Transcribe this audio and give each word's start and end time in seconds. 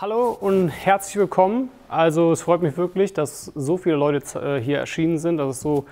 Hallo 0.00 0.34
und 0.40 0.70
herzlich 0.70 1.16
willkommen. 1.16 1.68
Also 1.86 2.32
es 2.32 2.40
freut 2.40 2.62
mich 2.62 2.74
wirklich, 2.78 3.12
dass 3.12 3.52
so 3.54 3.76
viele 3.76 3.96
Leute 3.96 4.40
äh, 4.40 4.58
hier 4.58 4.78
erschienen 4.78 5.18
sind, 5.18 5.36
dass 5.36 5.56
es 5.56 5.60
so 5.60 5.84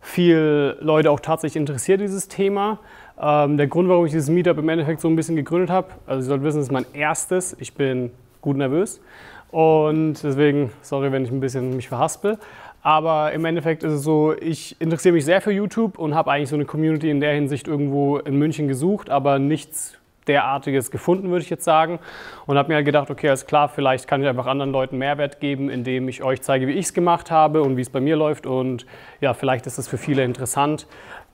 viele 0.00 0.78
Leute 0.80 1.10
auch 1.10 1.20
tatsächlich 1.20 1.60
interessiert, 1.60 2.00
dieses 2.00 2.28
Thema. 2.28 2.78
Ähm, 3.20 3.58
der 3.58 3.66
Grund, 3.66 3.90
warum 3.90 4.06
ich 4.06 4.12
dieses 4.12 4.30
Meetup 4.30 4.56
im 4.56 4.70
Endeffekt 4.70 5.02
so 5.02 5.08
ein 5.08 5.16
bisschen 5.16 5.36
gegründet 5.36 5.68
habe, 5.68 5.88
also 6.06 6.22
ihr 6.22 6.24
sollt 6.24 6.42
wissen, 6.42 6.60
es 6.60 6.68
ist 6.68 6.72
mein 6.72 6.86
erstes. 6.94 7.54
Ich 7.60 7.74
bin 7.74 8.12
gut 8.40 8.56
nervös 8.56 9.02
und 9.50 10.14
deswegen, 10.22 10.72
sorry, 10.80 11.12
wenn 11.12 11.26
ich 11.26 11.30
ein 11.30 11.40
bisschen 11.40 11.76
mich 11.76 11.90
verhaspel. 11.90 12.38
Aber 12.80 13.30
im 13.32 13.44
Endeffekt 13.44 13.82
ist 13.82 13.92
es 13.92 14.02
so, 14.04 14.34
ich 14.34 14.80
interessiere 14.80 15.12
mich 15.12 15.26
sehr 15.26 15.42
für 15.42 15.52
YouTube 15.52 15.98
und 15.98 16.14
habe 16.14 16.30
eigentlich 16.30 16.48
so 16.48 16.56
eine 16.56 16.64
Community 16.64 17.10
in 17.10 17.20
der 17.20 17.34
Hinsicht 17.34 17.68
irgendwo 17.68 18.16
in 18.16 18.38
München 18.38 18.68
gesucht, 18.68 19.10
aber 19.10 19.38
nichts 19.38 19.98
derartiges 20.26 20.90
gefunden, 20.90 21.30
würde 21.30 21.42
ich 21.42 21.50
jetzt 21.50 21.64
sagen. 21.64 21.98
Und 22.46 22.58
habe 22.58 22.68
mir 22.68 22.76
halt 22.76 22.86
gedacht, 22.86 23.10
okay, 23.10 23.28
alles 23.28 23.46
klar, 23.46 23.68
vielleicht 23.68 24.08
kann 24.08 24.22
ich 24.22 24.28
einfach 24.28 24.46
anderen 24.46 24.72
Leuten 24.72 24.98
Mehrwert 24.98 25.40
geben, 25.40 25.70
indem 25.70 26.08
ich 26.08 26.22
euch 26.22 26.42
zeige, 26.42 26.66
wie 26.66 26.72
ich 26.72 26.86
es 26.86 26.94
gemacht 26.94 27.30
habe 27.30 27.62
und 27.62 27.76
wie 27.76 27.82
es 27.82 27.90
bei 27.90 28.00
mir 28.00 28.16
läuft. 28.16 28.46
Und 28.46 28.86
ja, 29.20 29.34
vielleicht 29.34 29.66
ist 29.66 29.78
es 29.78 29.88
für 29.88 29.98
viele 29.98 30.24
interessant. 30.24 30.86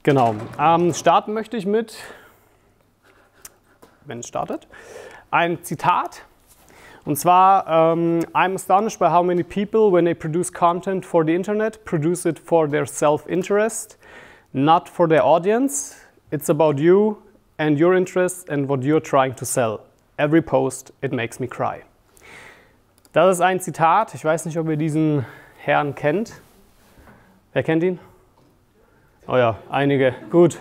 Genau. 0.03 0.35
Ähm, 0.59 0.93
starten 0.93 1.33
möchte 1.33 1.57
ich 1.57 1.65
mit, 1.65 1.97
wenn 4.05 4.19
es 4.19 4.27
startet, 4.27 4.67
ein 5.29 5.63
Zitat 5.63 6.25
und 7.03 7.15
zwar, 7.17 7.93
um, 7.93 8.19
I'm 8.33 8.53
astonished 8.55 8.99
by 8.99 9.09
how 9.09 9.23
many 9.23 9.43
people, 9.43 9.91
when 9.91 10.05
they 10.05 10.13
produce 10.13 10.51
content 10.51 11.03
for 11.03 11.25
the 11.25 11.33
internet, 11.33 11.83
produce 11.83 12.27
it 12.27 12.37
for 12.37 12.67
their 12.67 12.85
self-interest, 12.85 13.97
not 14.53 14.87
for 14.87 15.07
their 15.07 15.23
audience. 15.23 15.95
It's 16.31 16.49
about 16.49 16.79
you 16.79 17.17
and 17.61 17.79
your 17.79 17.93
interests 17.93 18.43
and 18.49 18.67
what 18.67 18.81
you're 18.81 18.99
trying 18.99 19.35
to 19.35 19.45
sell. 19.45 19.81
Every 20.17 20.41
post, 20.41 20.91
it 21.03 21.13
makes 21.13 21.39
me 21.39 21.45
cry. 21.45 21.83
Das 23.13 23.35
ist 23.35 23.41
ein 23.41 23.59
Zitat. 23.59 24.15
Ich 24.15 24.25
weiß 24.25 24.45
nicht, 24.45 24.57
ob 24.57 24.67
ihr 24.67 24.77
diesen 24.77 25.27
Herrn 25.59 25.93
kennt. 25.93 26.41
Wer 27.53 27.61
kennt 27.61 27.83
ihn? 27.83 27.99
Oh 29.27 29.37
ja, 29.37 29.59
einige. 29.69 30.15
Gut. 30.31 30.59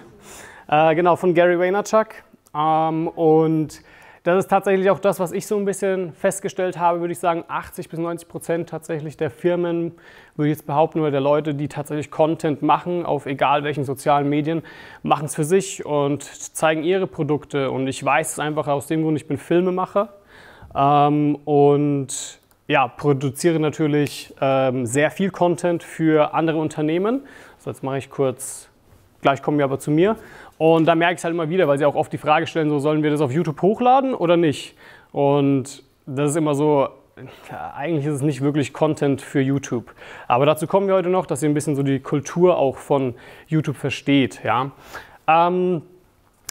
Äh, 0.68 0.94
genau, 0.94 1.16
von 1.16 1.32
Gary 1.32 1.58
Vaynerchuk. 1.58 2.08
Ähm, 2.54 3.08
und 3.08 3.80
das 4.22 4.44
ist 4.44 4.50
tatsächlich 4.50 4.90
auch 4.90 4.98
das, 4.98 5.18
was 5.18 5.32
ich 5.32 5.46
so 5.46 5.56
ein 5.56 5.64
bisschen 5.64 6.12
festgestellt 6.12 6.78
habe, 6.78 7.00
würde 7.00 7.12
ich 7.12 7.18
sagen, 7.18 7.44
80 7.48 7.88
bis 7.88 7.98
90 7.98 8.28
Prozent 8.28 8.68
tatsächlich 8.68 9.16
der 9.16 9.30
Firmen, 9.30 9.92
würde 10.36 10.50
ich 10.50 10.58
jetzt 10.58 10.66
behaupten, 10.66 11.00
oder 11.00 11.10
der 11.10 11.22
Leute, 11.22 11.54
die 11.54 11.68
tatsächlich 11.68 12.10
Content 12.10 12.60
machen, 12.60 13.06
auf 13.06 13.24
egal 13.24 13.64
welchen 13.64 13.84
sozialen 13.84 14.28
Medien, 14.28 14.62
machen 15.02 15.24
es 15.24 15.34
für 15.34 15.44
sich 15.44 15.86
und 15.86 16.22
zeigen 16.22 16.82
ihre 16.82 17.06
Produkte. 17.06 17.70
Und 17.70 17.86
ich 17.86 18.04
weiß 18.04 18.32
es 18.32 18.38
einfach 18.38 18.66
aus 18.66 18.86
dem 18.86 19.02
Grund, 19.02 19.16
ich 19.16 19.26
bin 19.26 19.38
Filmemacher 19.38 20.10
ähm, 20.74 21.36
und 21.46 22.40
ja, 22.66 22.88
produziere 22.88 23.58
natürlich 23.58 24.34
ähm, 24.40 24.84
sehr 24.84 25.10
viel 25.10 25.30
Content 25.30 25.82
für 25.82 26.34
andere 26.34 26.58
Unternehmen. 26.58 27.22
So, 27.58 27.70
jetzt 27.70 27.82
mache 27.82 27.98
ich 27.98 28.10
kurz, 28.10 28.68
gleich 29.22 29.42
kommen 29.42 29.56
wir 29.56 29.64
aber 29.64 29.78
zu 29.78 29.90
mir. 29.90 30.16
Und 30.60 30.84
da 30.84 30.94
merke 30.94 31.14
ich 31.14 31.20
es 31.20 31.24
halt 31.24 31.32
immer 31.32 31.48
wieder, 31.48 31.66
weil 31.68 31.78
sie 31.78 31.86
auch 31.86 31.94
oft 31.94 32.12
die 32.12 32.18
Frage 32.18 32.46
stellen, 32.46 32.68
so 32.68 32.80
sollen 32.80 33.02
wir 33.02 33.08
das 33.10 33.22
auf 33.22 33.32
YouTube 33.32 33.62
hochladen 33.62 34.12
oder 34.12 34.36
nicht? 34.36 34.76
Und 35.10 35.82
das 36.04 36.32
ist 36.32 36.36
immer 36.36 36.54
so, 36.54 36.90
eigentlich 37.74 38.04
ist 38.04 38.16
es 38.16 38.20
nicht 38.20 38.42
wirklich 38.42 38.74
Content 38.74 39.22
für 39.22 39.40
YouTube. 39.40 39.94
Aber 40.28 40.44
dazu 40.44 40.66
kommen 40.66 40.86
wir 40.86 40.96
heute 40.96 41.08
noch, 41.08 41.24
dass 41.24 41.42
ihr 41.42 41.48
ein 41.48 41.54
bisschen 41.54 41.76
so 41.76 41.82
die 41.82 41.98
Kultur 41.98 42.58
auch 42.58 42.76
von 42.76 43.14
YouTube 43.46 43.76
versteht. 43.76 44.44
Ja? 44.44 44.72
Ähm, 45.26 45.80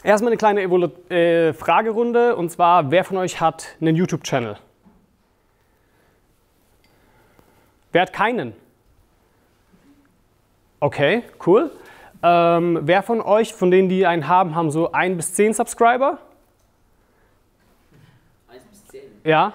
erstmal 0.02 0.32
eine 0.32 0.38
kleine 0.38 0.62
Evolu 0.62 0.88
äh, 1.08 1.52
Fragerunde 1.52 2.34
und 2.34 2.50
zwar, 2.50 2.90
wer 2.90 3.04
von 3.04 3.16
euch 3.16 3.40
hat 3.40 3.76
einen 3.80 3.94
YouTube-Channel? 3.94 4.56
Wer 7.92 8.02
hat 8.02 8.12
keinen? 8.12 8.54
Okay, 10.80 11.22
cool. 11.46 11.70
Ähm, 12.22 12.80
wer 12.82 13.02
von 13.02 13.20
euch, 13.20 13.54
von 13.54 13.70
denen, 13.70 13.88
die 13.88 14.06
einen 14.06 14.28
haben, 14.28 14.54
haben 14.54 14.70
so 14.70 14.92
1 14.92 15.16
bis 15.16 15.34
10 15.34 15.54
Subscriber? 15.54 16.18
1 18.48 18.62
bis 18.64 18.86
10. 18.88 19.00
Ja. 19.24 19.54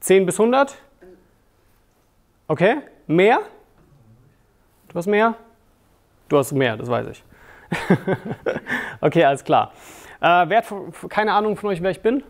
10 0.00 0.26
bis 0.26 0.38
100? 0.38 0.76
Okay. 2.48 2.78
Mehr? 3.06 3.40
Du 4.88 4.94
hast 4.96 5.06
mehr? 5.06 5.34
Du 6.28 6.38
hast 6.38 6.52
mehr, 6.52 6.76
das 6.76 6.88
weiß 6.88 7.06
ich. 7.08 7.24
okay, 9.00 9.24
alles 9.24 9.42
klar. 9.42 9.72
Äh, 10.20 10.48
wer 10.48 10.58
hat 10.58 10.66
keine 11.08 11.32
Ahnung 11.32 11.56
von 11.56 11.70
euch, 11.70 11.82
wer 11.82 11.90
ich 11.90 12.02
bin? 12.02 12.22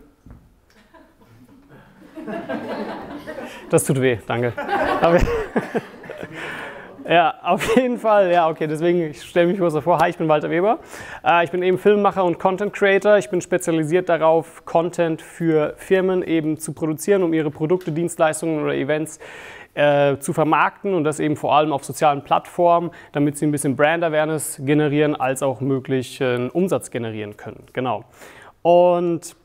Das 3.69 3.83
tut 3.83 3.99
weh, 3.99 4.17
danke. 4.25 4.53
Ja, 7.07 7.33
auf 7.43 7.75
jeden 7.75 7.97
Fall. 7.97 8.31
Ja, 8.31 8.49
okay, 8.49 8.65
deswegen, 8.65 9.11
ich 9.11 9.21
stelle 9.23 9.47
mich 9.47 9.59
kurz 9.59 9.77
vor. 9.79 9.99
Hi, 9.99 10.09
ich 10.09 10.17
bin 10.17 10.29
Walter 10.29 10.49
Weber. 10.49 10.79
Äh, 11.25 11.43
ich 11.43 11.51
bin 11.51 11.61
eben 11.61 11.77
Filmemacher 11.77 12.23
und 12.23 12.39
Content 12.39 12.71
Creator. 12.71 13.17
Ich 13.17 13.29
bin 13.29 13.41
spezialisiert 13.41 14.07
darauf, 14.07 14.63
Content 14.63 15.21
für 15.21 15.73
Firmen 15.75 16.23
eben 16.23 16.57
zu 16.57 16.71
produzieren, 16.71 17.23
um 17.23 17.33
ihre 17.33 17.51
Produkte, 17.51 17.91
Dienstleistungen 17.91 18.63
oder 18.63 18.73
Events 18.75 19.19
äh, 19.73 20.17
zu 20.19 20.31
vermarkten 20.31 20.93
und 20.93 21.03
das 21.03 21.19
eben 21.19 21.35
vor 21.35 21.53
allem 21.55 21.73
auf 21.73 21.83
sozialen 21.83 22.23
Plattformen, 22.23 22.91
damit 23.11 23.37
sie 23.37 23.47
ein 23.47 23.51
bisschen 23.51 23.75
Brand 23.75 24.03
Awareness 24.03 24.61
generieren, 24.63 25.15
als 25.15 25.43
auch 25.43 25.59
möglichen 25.59 26.49
Umsatz 26.51 26.89
generieren 26.89 27.35
können. 27.35 27.65
Genau. 27.73 28.05
Und 28.61 29.35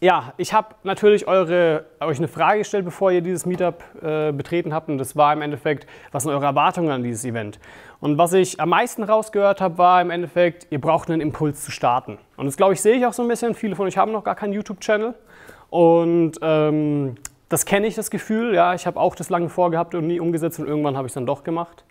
ja, 0.00 0.32
ich 0.38 0.54
habe 0.54 0.74
natürlich 0.82 1.28
eure, 1.28 1.84
euch 2.00 2.16
eine 2.16 2.28
Frage 2.28 2.60
gestellt, 2.60 2.86
bevor 2.86 3.12
ihr 3.12 3.20
dieses 3.20 3.44
Meetup 3.44 3.84
äh, 4.02 4.32
betreten 4.32 4.72
habt. 4.72 4.88
Und 4.88 4.96
das 4.96 5.14
war 5.14 5.32
im 5.32 5.42
Endeffekt, 5.42 5.86
was 6.10 6.22
sind 6.22 6.32
eure 6.32 6.46
Erwartungen 6.46 6.90
an 6.90 7.02
dieses 7.02 7.24
Event? 7.26 7.60
Und 8.00 8.16
was 8.16 8.32
ich 8.32 8.58
am 8.60 8.70
meisten 8.70 9.02
rausgehört 9.02 9.60
habe, 9.60 9.76
war 9.76 10.00
im 10.00 10.10
Endeffekt, 10.10 10.66
ihr 10.70 10.80
braucht 10.80 11.10
einen 11.10 11.20
Impuls 11.20 11.62
zu 11.62 11.70
starten. 11.70 12.16
Und 12.38 12.46
das, 12.46 12.56
glaube 12.56 12.72
ich, 12.72 12.80
sehe 12.80 12.94
ich 12.94 13.04
auch 13.04 13.12
so 13.12 13.20
ein 13.22 13.28
bisschen. 13.28 13.54
Viele 13.54 13.76
von 13.76 13.86
euch 13.86 13.98
haben 13.98 14.10
noch 14.10 14.24
gar 14.24 14.36
keinen 14.36 14.54
YouTube-Channel. 14.54 15.14
Und 15.68 16.32
ähm, 16.40 17.16
das 17.50 17.66
kenne 17.66 17.86
ich, 17.86 17.94
das 17.94 18.10
Gefühl. 18.10 18.54
Ja, 18.54 18.74
ich 18.74 18.86
habe 18.86 18.98
auch 18.98 19.14
das 19.14 19.28
lange 19.28 19.50
vorgehabt 19.50 19.94
und 19.94 20.06
nie 20.06 20.18
umgesetzt 20.18 20.58
und 20.60 20.66
irgendwann 20.66 20.96
habe 20.96 21.08
ich 21.08 21.10
es 21.10 21.14
dann 21.14 21.26
doch 21.26 21.44
gemacht. 21.44 21.84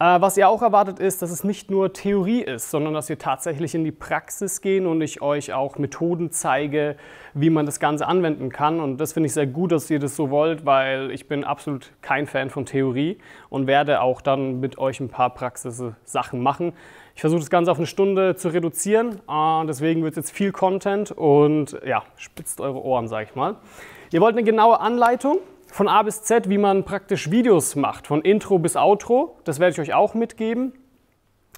Äh, 0.00 0.20
was 0.20 0.36
ihr 0.36 0.48
auch 0.48 0.60
erwartet 0.60 0.98
ist, 0.98 1.22
dass 1.22 1.30
es 1.30 1.44
nicht 1.44 1.70
nur 1.70 1.92
Theorie 1.92 2.42
ist, 2.42 2.70
sondern 2.70 2.94
dass 2.94 3.08
wir 3.08 3.18
tatsächlich 3.18 3.76
in 3.76 3.84
die 3.84 3.92
Praxis 3.92 4.60
gehen 4.60 4.86
und 4.86 5.00
ich 5.00 5.22
euch 5.22 5.52
auch 5.52 5.78
Methoden 5.78 6.32
zeige, 6.32 6.96
wie 7.32 7.48
man 7.48 7.64
das 7.64 7.78
Ganze 7.78 8.08
anwenden 8.08 8.50
kann. 8.50 8.80
Und 8.80 8.98
das 8.98 9.12
finde 9.12 9.28
ich 9.28 9.34
sehr 9.34 9.46
gut, 9.46 9.70
dass 9.70 9.88
ihr 9.90 10.00
das 10.00 10.16
so 10.16 10.30
wollt, 10.30 10.66
weil 10.66 11.12
ich 11.12 11.28
bin 11.28 11.44
absolut 11.44 11.92
kein 12.02 12.26
Fan 12.26 12.50
von 12.50 12.66
Theorie 12.66 13.18
und 13.50 13.68
werde 13.68 14.00
auch 14.00 14.20
dann 14.20 14.58
mit 14.58 14.78
euch 14.78 14.98
ein 14.98 15.08
paar 15.08 15.30
Praxis-Sachen 15.30 16.40
machen. 16.40 16.72
Ich 17.14 17.20
versuche 17.20 17.40
das 17.40 17.50
Ganze 17.50 17.70
auf 17.70 17.78
eine 17.78 17.86
Stunde 17.86 18.34
zu 18.34 18.48
reduzieren, 18.48 19.20
äh, 19.28 19.66
deswegen 19.66 20.02
wird 20.02 20.14
es 20.14 20.16
jetzt 20.16 20.30
viel 20.32 20.50
Content 20.50 21.12
und 21.12 21.78
ja, 21.86 22.02
spitzt 22.16 22.60
eure 22.60 22.82
Ohren, 22.82 23.06
sage 23.06 23.28
ich 23.30 23.36
mal. 23.36 23.54
Ihr 24.10 24.20
wollt 24.20 24.34
eine 24.36 24.42
genaue 24.42 24.80
Anleitung, 24.80 25.38
von 25.74 25.88
A 25.88 26.04
bis 26.04 26.22
Z, 26.22 26.48
wie 26.48 26.56
man 26.56 26.84
praktisch 26.84 27.32
Videos 27.32 27.74
macht, 27.74 28.06
von 28.06 28.22
Intro 28.22 28.60
bis 28.60 28.76
Outro. 28.76 29.36
Das 29.42 29.58
werde 29.58 29.72
ich 29.72 29.80
euch 29.80 29.92
auch 29.92 30.14
mitgeben. 30.14 30.72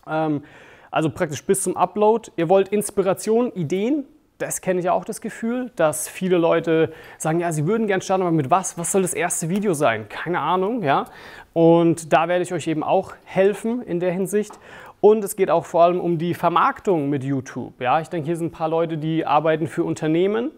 Ähm, 0.08 0.42
also 0.90 1.10
praktisch 1.10 1.44
bis 1.44 1.62
zum 1.62 1.76
Upload. 1.76 2.30
Ihr 2.36 2.48
wollt 2.48 2.68
Inspiration, 2.68 3.52
Ideen. 3.52 4.06
Das 4.38 4.62
kenne 4.62 4.80
ich 4.80 4.88
auch 4.88 5.04
das 5.04 5.20
Gefühl, 5.20 5.70
dass 5.76 6.08
viele 6.08 6.38
Leute 6.38 6.94
sagen, 7.18 7.40
ja, 7.40 7.52
sie 7.52 7.66
würden 7.66 7.86
gerne 7.88 8.02
starten, 8.02 8.22
aber 8.22 8.32
mit 8.32 8.50
was? 8.50 8.78
Was 8.78 8.90
soll 8.90 9.02
das 9.02 9.12
erste 9.12 9.50
Video 9.50 9.74
sein? 9.74 10.08
Keine 10.08 10.40
Ahnung, 10.40 10.82
ja. 10.82 11.04
Und 11.52 12.10
da 12.14 12.26
werde 12.26 12.42
ich 12.42 12.54
euch 12.54 12.68
eben 12.68 12.82
auch 12.82 13.12
helfen 13.24 13.82
in 13.82 14.00
der 14.00 14.12
Hinsicht. 14.12 14.58
Und 15.02 15.24
es 15.24 15.36
geht 15.36 15.50
auch 15.50 15.66
vor 15.66 15.82
allem 15.82 16.00
um 16.00 16.16
die 16.16 16.32
Vermarktung 16.32 17.10
mit 17.10 17.22
YouTube. 17.22 17.78
Ja, 17.82 18.00
ich 18.00 18.08
denke, 18.08 18.28
hier 18.28 18.36
sind 18.36 18.46
ein 18.46 18.52
paar 18.52 18.70
Leute, 18.70 18.96
die 18.96 19.26
arbeiten 19.26 19.66
für 19.66 19.84
Unternehmen. 19.84 20.52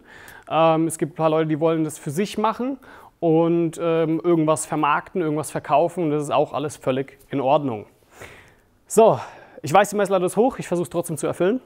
Ähm, 0.49 0.87
es 0.87 0.97
gibt 0.97 1.15
ein 1.15 1.17
paar 1.17 1.31
Leute, 1.31 1.49
die 1.49 1.59
wollen 1.59 1.83
das 1.83 1.99
für 1.99 2.13
sich 2.13 2.39
machen 2.39 2.79
und 3.21 3.79
ähm, 3.81 4.21
irgendwas 4.23 4.67
vermarkten, 4.67 5.21
irgendwas 5.21 5.51
verkaufen. 5.51 6.11
Das 6.11 6.23
ist 6.23 6.31
auch 6.31 6.53
alles 6.53 6.77
völlig 6.77 7.19
in 7.31 7.41
Ordnung. 7.41 7.87
So, 8.87 9.19
ich 9.63 9.73
weiß, 9.73 9.91
die 9.91 9.97
Messlatte 9.97 10.27
ist 10.27 10.37
hoch, 10.37 10.59
ich 10.59 10.69
versuche 10.69 10.85
es 10.85 10.91
trotzdem 10.91 11.17
zu 11.17 11.27
erfüllen. 11.27 11.61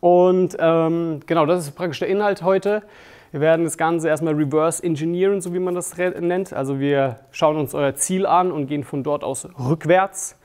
Und 0.00 0.56
ähm, 0.58 1.20
genau, 1.26 1.46
das 1.46 1.66
ist 1.66 1.76
praktisch 1.76 2.00
der 2.00 2.08
Inhalt 2.08 2.42
heute. 2.42 2.82
Wir 3.30 3.40
werden 3.40 3.64
das 3.64 3.78
Ganze 3.78 4.08
erstmal 4.08 4.34
reverse 4.34 4.82
engineeren, 4.82 5.40
so 5.40 5.54
wie 5.54 5.58
man 5.58 5.74
das 5.74 5.96
nennt. 5.96 6.52
Also 6.52 6.80
wir 6.80 7.20
schauen 7.30 7.56
uns 7.56 7.74
euer 7.74 7.94
Ziel 7.94 8.26
an 8.26 8.52
und 8.52 8.66
gehen 8.66 8.84
von 8.84 9.02
dort 9.02 9.24
aus 9.24 9.48
rückwärts 9.58 10.36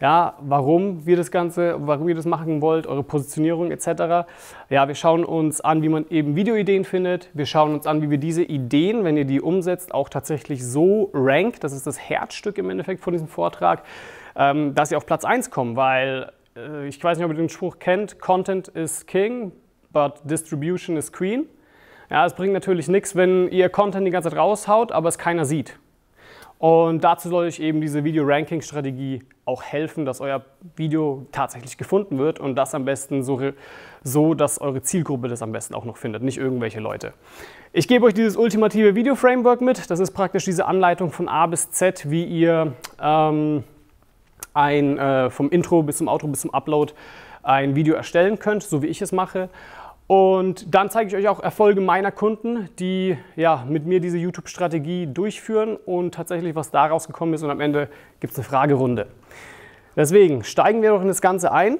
ja, 0.00 0.34
warum 0.40 1.06
wir 1.06 1.16
das 1.16 1.30
Ganze, 1.30 1.76
warum 1.78 2.08
ihr 2.08 2.14
das 2.14 2.26
machen 2.26 2.60
wollt, 2.60 2.86
eure 2.86 3.02
Positionierung 3.02 3.70
etc. 3.70 4.26
Ja, 4.68 4.88
wir 4.88 4.94
schauen 4.94 5.24
uns 5.24 5.60
an, 5.60 5.82
wie 5.82 5.88
man 5.88 6.06
eben 6.10 6.36
Videoideen 6.36 6.84
findet. 6.84 7.30
Wir 7.32 7.46
schauen 7.46 7.74
uns 7.74 7.86
an, 7.86 8.02
wie 8.02 8.10
wir 8.10 8.18
diese 8.18 8.42
Ideen, 8.42 9.04
wenn 9.04 9.16
ihr 9.16 9.24
die 9.24 9.40
umsetzt, 9.40 9.94
auch 9.94 10.08
tatsächlich 10.08 10.64
so 10.64 11.10
rankt, 11.14 11.64
das 11.64 11.72
ist 11.72 11.86
das 11.86 11.98
Herzstück 11.98 12.58
im 12.58 12.68
Endeffekt 12.70 13.00
von 13.00 13.12
diesem 13.12 13.28
Vortrag, 13.28 13.82
ähm, 14.36 14.74
dass 14.74 14.90
sie 14.90 14.96
auf 14.96 15.06
Platz 15.06 15.24
1 15.24 15.50
kommen, 15.50 15.76
weil 15.76 16.30
äh, 16.56 16.88
ich 16.88 17.02
weiß 17.02 17.16
nicht, 17.18 17.24
ob 17.24 17.32
ihr 17.32 17.38
den 17.38 17.48
Spruch 17.48 17.78
kennt, 17.78 18.18
Content 18.18 18.68
is 18.68 19.06
King, 19.06 19.52
but 19.92 20.20
Distribution 20.24 20.96
is 20.96 21.12
Queen. 21.12 21.46
Ja, 22.10 22.24
es 22.24 22.34
bringt 22.34 22.52
natürlich 22.52 22.88
nichts, 22.88 23.16
wenn 23.16 23.48
ihr 23.48 23.68
Content 23.68 24.06
die 24.06 24.10
ganze 24.10 24.30
Zeit 24.30 24.38
raushaut, 24.38 24.92
aber 24.92 25.08
es 25.08 25.18
keiner 25.18 25.44
sieht. 25.44 25.78
Und 26.58 27.04
dazu 27.04 27.28
soll 27.28 27.46
euch 27.46 27.60
eben 27.60 27.80
diese 27.80 28.02
Video-Ranking-Strategie 28.02 29.22
auch 29.44 29.62
helfen, 29.62 30.06
dass 30.06 30.20
euer 30.20 30.42
Video 30.74 31.26
tatsächlich 31.30 31.76
gefunden 31.76 32.18
wird 32.18 32.40
und 32.40 32.56
das 32.56 32.74
am 32.74 32.84
besten 32.84 33.22
so, 33.22 33.40
so, 34.02 34.34
dass 34.34 34.60
eure 34.60 34.80
Zielgruppe 34.82 35.28
das 35.28 35.42
am 35.42 35.52
besten 35.52 35.74
auch 35.74 35.84
noch 35.84 35.98
findet, 35.98 36.22
nicht 36.22 36.38
irgendwelche 36.38 36.80
Leute. 36.80 37.12
Ich 37.72 37.88
gebe 37.88 38.06
euch 38.06 38.14
dieses 38.14 38.36
ultimative 38.36 38.94
Video-Framework 38.94 39.60
mit. 39.60 39.90
Das 39.90 40.00
ist 40.00 40.12
praktisch 40.12 40.46
diese 40.46 40.66
Anleitung 40.66 41.12
von 41.12 41.28
A 41.28 41.46
bis 41.46 41.70
Z, 41.70 42.10
wie 42.10 42.24
ihr 42.24 42.72
ähm, 43.02 43.62
ein, 44.54 44.98
äh, 44.98 45.30
vom 45.30 45.50
Intro 45.50 45.82
bis 45.82 45.98
zum 45.98 46.08
Outro 46.08 46.28
bis 46.28 46.40
zum 46.40 46.54
Upload 46.54 46.94
ein 47.42 47.76
Video 47.76 47.94
erstellen 47.94 48.38
könnt, 48.38 48.62
so 48.62 48.82
wie 48.82 48.86
ich 48.86 49.02
es 49.02 49.12
mache. 49.12 49.50
Und 50.06 50.72
dann 50.72 50.88
zeige 50.88 51.08
ich 51.08 51.16
euch 51.16 51.28
auch 51.28 51.42
Erfolge 51.42 51.80
meiner 51.80 52.12
Kunden, 52.12 52.68
die 52.78 53.18
ja, 53.34 53.64
mit 53.68 53.86
mir 53.86 54.00
diese 54.00 54.18
YouTube-Strategie 54.18 55.08
durchführen 55.08 55.76
und 55.84 56.14
tatsächlich 56.14 56.54
was 56.54 56.70
daraus 56.70 57.08
gekommen 57.08 57.34
ist. 57.34 57.42
Und 57.42 57.50
am 57.50 57.60
Ende 57.60 57.88
gibt 58.20 58.32
es 58.32 58.38
eine 58.38 58.44
Fragerunde. 58.44 59.08
Deswegen 59.96 60.44
steigen 60.44 60.82
wir 60.82 60.90
doch 60.90 61.00
in 61.00 61.08
das 61.08 61.20
Ganze 61.20 61.50
ein. 61.50 61.78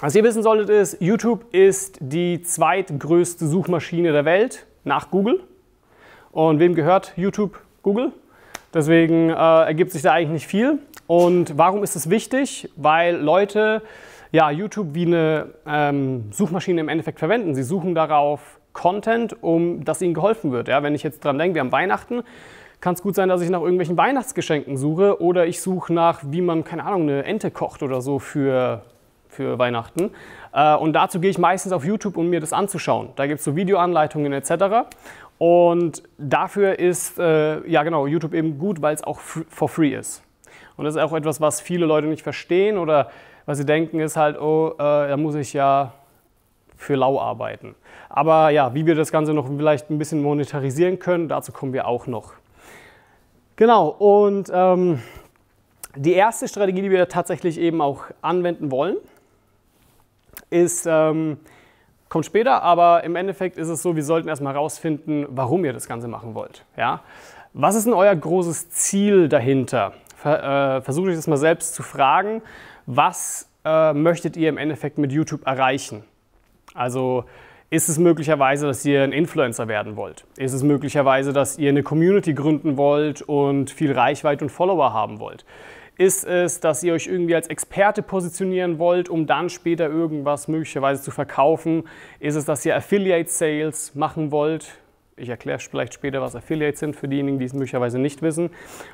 Was 0.00 0.14
ihr 0.14 0.24
wissen 0.24 0.42
solltet 0.42 0.68
ist, 0.68 1.00
YouTube 1.00 1.44
ist 1.54 1.96
die 2.00 2.42
zweitgrößte 2.42 3.46
Suchmaschine 3.46 4.12
der 4.12 4.24
Welt 4.24 4.66
nach 4.84 5.10
Google. 5.10 5.40
Und 6.32 6.58
wem 6.58 6.74
gehört 6.74 7.12
YouTube? 7.16 7.58
Google. 7.82 8.12
Deswegen 8.74 9.30
äh, 9.30 9.32
ergibt 9.32 9.92
sich 9.92 10.02
da 10.02 10.12
eigentlich 10.12 10.30
nicht 10.30 10.46
viel. 10.46 10.80
Und 11.06 11.56
warum 11.56 11.82
ist 11.82 11.94
es 11.94 12.10
wichtig? 12.10 12.70
Weil 12.76 13.16
Leute 13.16 13.82
ja, 14.32 14.50
YouTube 14.50 14.94
wie 14.94 15.06
eine 15.06 15.50
ähm, 15.66 16.32
Suchmaschine 16.32 16.80
im 16.80 16.88
Endeffekt 16.88 17.18
verwenden. 17.18 17.54
Sie 17.54 17.62
suchen 17.62 17.94
darauf 17.94 18.58
Content, 18.72 19.42
um 19.42 19.84
dass 19.84 20.00
ihnen 20.00 20.14
geholfen 20.14 20.52
wird. 20.52 20.68
Ja, 20.68 20.82
wenn 20.82 20.94
ich 20.94 21.02
jetzt 21.02 21.24
dran 21.24 21.38
denke, 21.38 21.56
wir 21.56 21.60
haben 21.60 21.72
Weihnachten, 21.72 22.22
kann 22.80 22.94
es 22.94 23.02
gut 23.02 23.14
sein, 23.14 23.28
dass 23.28 23.42
ich 23.42 23.50
nach 23.50 23.60
irgendwelchen 23.60 23.96
Weihnachtsgeschenken 23.96 24.76
suche 24.76 25.20
oder 25.22 25.46
ich 25.46 25.60
suche 25.60 25.92
nach, 25.92 26.20
wie 26.24 26.40
man, 26.40 26.64
keine 26.64 26.84
Ahnung, 26.84 27.02
eine 27.02 27.24
Ente 27.24 27.50
kocht 27.50 27.82
oder 27.82 28.00
so 28.00 28.18
für, 28.18 28.82
für 29.28 29.58
Weihnachten. 29.58 30.10
Äh, 30.52 30.74
und 30.76 30.94
dazu 30.94 31.20
gehe 31.20 31.30
ich 31.30 31.38
meistens 31.38 31.72
auf 31.72 31.84
YouTube, 31.84 32.16
um 32.16 32.30
mir 32.30 32.40
das 32.40 32.54
anzuschauen. 32.54 33.10
Da 33.16 33.26
gibt 33.26 33.38
es 33.40 33.44
so 33.44 33.54
Videoanleitungen 33.54 34.32
etc. 34.32 34.88
Und 35.36 36.02
dafür 36.16 36.78
ist 36.78 37.18
äh, 37.18 37.64
ja 37.68 37.82
genau 37.82 38.06
YouTube 38.06 38.32
eben 38.32 38.58
gut, 38.58 38.80
weil 38.80 38.94
es 38.94 39.04
auch 39.04 39.20
for 39.20 39.68
free 39.68 39.94
ist. 39.94 40.24
Und 40.76 40.86
das 40.86 40.94
ist 40.96 41.02
auch 41.02 41.12
etwas, 41.12 41.40
was 41.40 41.60
viele 41.60 41.84
Leute 41.84 42.06
nicht 42.08 42.22
verstehen 42.22 42.78
oder 42.78 43.10
was 43.46 43.58
sie 43.58 43.66
denken 43.66 44.00
ist 44.00 44.16
halt, 44.16 44.40
oh, 44.40 44.74
äh, 44.74 45.08
da 45.08 45.16
muss 45.16 45.34
ich 45.34 45.52
ja 45.52 45.92
für 46.76 46.94
lau 46.96 47.20
arbeiten. 47.20 47.74
Aber 48.08 48.50
ja, 48.50 48.74
wie 48.74 48.86
wir 48.86 48.94
das 48.94 49.12
Ganze 49.12 49.32
noch 49.32 49.46
vielleicht 49.46 49.90
ein 49.90 49.98
bisschen 49.98 50.22
monetarisieren 50.22 50.98
können, 50.98 51.28
dazu 51.28 51.52
kommen 51.52 51.72
wir 51.72 51.86
auch 51.86 52.06
noch. 52.06 52.34
Genau, 53.56 53.88
und 53.88 54.50
ähm, 54.52 55.02
die 55.94 56.12
erste 56.12 56.48
Strategie, 56.48 56.82
die 56.82 56.90
wir 56.90 57.08
tatsächlich 57.08 57.58
eben 57.58 57.80
auch 57.80 58.04
anwenden 58.20 58.70
wollen, 58.70 58.96
ist, 60.50 60.86
ähm, 60.88 61.38
kommt 62.08 62.26
später, 62.26 62.62
aber 62.62 63.04
im 63.04 63.16
Endeffekt 63.16 63.56
ist 63.56 63.68
es 63.68 63.82
so, 63.82 63.96
wir 63.96 64.04
sollten 64.04 64.28
erstmal 64.28 64.54
herausfinden, 64.54 65.26
warum 65.30 65.64
ihr 65.64 65.72
das 65.72 65.86
Ganze 65.86 66.08
machen 66.08 66.34
wollt. 66.34 66.64
Ja? 66.76 67.00
Was 67.52 67.74
ist 67.74 67.86
denn 67.86 67.94
euer 67.94 68.14
großes 68.14 68.70
Ziel 68.70 69.28
dahinter? 69.28 69.92
Äh, 70.24 70.80
versucht 70.80 71.08
euch 71.08 71.16
das 71.16 71.26
mal 71.26 71.36
selbst 71.36 71.74
zu 71.74 71.82
fragen 71.82 72.42
was 72.86 73.48
äh, 73.64 73.92
möchtet 73.92 74.36
ihr 74.36 74.48
im 74.48 74.58
Endeffekt 74.58 74.98
mit 74.98 75.12
YouTube 75.12 75.46
erreichen? 75.46 76.04
Also 76.74 77.24
ist 77.70 77.88
es 77.88 77.98
möglicherweise, 77.98 78.66
dass 78.66 78.84
ihr 78.84 79.02
ein 79.02 79.12
Influencer 79.12 79.66
werden 79.66 79.96
wollt? 79.96 80.24
Ist 80.36 80.52
es 80.52 80.62
möglicherweise, 80.62 81.32
dass 81.32 81.58
ihr 81.58 81.70
eine 81.70 81.82
Community 81.82 82.34
gründen 82.34 82.76
wollt 82.76 83.22
und 83.22 83.70
viel 83.70 83.92
Reichweite 83.92 84.44
und 84.44 84.50
Follower 84.50 84.92
haben 84.92 85.20
wollt? 85.20 85.44
Ist 85.96 86.24
es, 86.24 86.60
dass 86.60 86.82
ihr 86.82 86.94
euch 86.94 87.06
irgendwie 87.06 87.34
als 87.34 87.46
Experte 87.48 88.02
positionieren 88.02 88.78
wollt, 88.78 89.08
um 89.08 89.26
dann 89.26 89.48
später 89.50 89.88
irgendwas 89.88 90.48
möglicherweise 90.48 91.02
zu 91.02 91.10
verkaufen? 91.10 91.84
Ist 92.18 92.34
es, 92.34 92.44
dass 92.44 92.64
ihr 92.66 92.76
Affiliate 92.76 93.30
Sales 93.30 93.94
machen 93.94 94.30
wollt? 94.32 94.81
Ich 95.16 95.28
erkläre 95.28 95.58
vielleicht 95.58 95.92
später, 95.92 96.22
was 96.22 96.34
Affiliates 96.34 96.80
sind 96.80 96.96
für 96.96 97.06
diejenigen, 97.06 97.38
die 97.38 97.44
es 97.44 97.52
möglicherweise 97.52 97.98
nicht 97.98 98.22
wissen. 98.22 98.48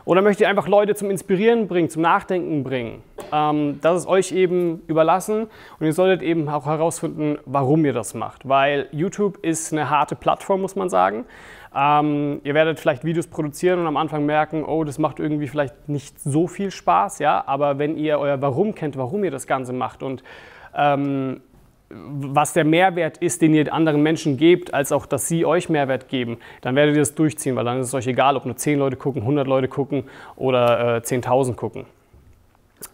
Oder 0.05 0.21
möchtet 0.21 0.43
ihr 0.43 0.49
einfach 0.49 0.67
Leute 0.67 0.97
zum 0.97 1.11
Inspirieren 1.11 1.69
bringen, 1.69 1.89
zum 1.91 2.03
Nachdenken 2.03 2.65
bringen? 2.65 3.03
Ähm, 3.33 3.79
das 3.83 4.01
ist 4.01 4.09
euch 4.09 4.33
eben 4.33 4.83
überlassen 4.89 5.47
und 5.79 5.87
ihr 5.87 5.93
solltet 5.93 6.23
eben 6.23 6.49
auch 6.49 6.67
herausfinden, 6.67 7.39
warum 7.47 7.85
ihr 7.85 7.93
das 7.93 8.15
macht. 8.15 8.49
Weil 8.49 8.89
YouTube 8.91 9.39
ist 9.45 9.73
eine 9.73 9.91
harte 9.91 10.17
Plattform, 10.17 10.61
muss 10.61 10.75
man 10.75 10.89
sagen. 10.89 11.25
Ähm, 11.73 12.41
ihr 12.43 12.55
werdet 12.55 12.81
vielleicht 12.81 13.05
Videos 13.05 13.29
produzieren 13.29 13.79
und 13.79 13.87
am 13.87 13.97
Anfang 13.97 14.27
merken, 14.27 14.65
oh, 14.65 14.83
das 14.83 14.99
macht 14.99 15.21
irgendwie 15.21 15.47
vielleicht 15.47 15.89
nicht 15.89 16.19
so 16.19 16.49
viel 16.49 16.73
Spaß, 16.73 17.21
ja. 17.21 17.45
Aber 17.47 17.79
wenn 17.79 17.97
ihr 17.97 18.19
euer 18.19 18.43
Warum 18.43 18.75
kennt, 18.75 18.97
warum 18.97 19.23
ihr 19.23 19.31
das 19.31 19.47
Ganze 19.47 19.73
macht 19.73 20.03
und 20.03 20.25
ähm, 20.77 21.43
was 21.91 22.53
der 22.53 22.65
Mehrwert 22.65 23.19
ist, 23.19 23.41
den 23.41 23.55
ihr 23.55 23.73
anderen 23.73 24.03
Menschen 24.03 24.37
gebt, 24.37 24.75
als 24.75 24.93
auch, 24.93 25.07
dass 25.07 25.27
sie 25.27 25.47
euch 25.47 25.69
Mehrwert 25.69 26.09
geben, 26.09 26.39
dann 26.61 26.77
werdet 26.77 26.95
ihr 26.95 27.01
das 27.01 27.15
durchziehen, 27.15 27.57
weil 27.57 27.65
dann 27.65 27.81
ist 27.81 27.89
es 27.89 27.95
euch 27.95 28.07
egal, 28.07 28.37
ob 28.37 28.45
nur 28.45 28.57
10 28.57 28.79
Leute 28.79 28.97
gucken, 28.97 29.23
100 29.23 29.47
Leute 29.47 29.69
gucken 29.69 30.05
oder 30.37 30.97
äh, 30.97 31.01
10.000 31.01 31.55
gucken. 31.55 31.87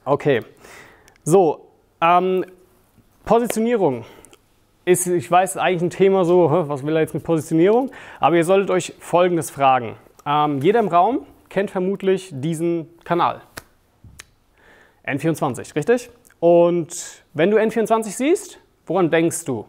Okay, 0.05 0.43
so, 1.25 1.69
ähm, 2.01 2.45
Positionierung 3.25 4.05
ist, 4.85 5.07
ich 5.07 5.31
weiß, 5.31 5.57
eigentlich 5.57 5.83
ein 5.83 5.91
Thema 5.91 6.25
so, 6.25 6.49
was 6.69 6.85
will 6.85 6.95
er 6.95 7.01
jetzt 7.01 7.15
mit 7.15 7.25
Positionierung? 7.25 7.91
Aber 8.21 8.37
ihr 8.37 8.45
solltet 8.45 8.71
euch 8.71 8.95
Folgendes 8.99 9.51
fragen. 9.51 9.97
Ähm, 10.27 10.61
jeder 10.61 10.81
im 10.81 10.89
Raum 10.89 11.27
kennt 11.49 11.71
vermutlich 11.71 12.31
diesen 12.33 12.89
Kanal. 13.05 13.41
N24, 15.07 15.75
richtig? 15.75 16.11
Und 16.39 17.23
wenn 17.33 17.51
du 17.51 17.59
N24 17.59 18.11
siehst, 18.11 18.59
Woran 18.87 19.11
denkst 19.11 19.45
du? 19.45 19.67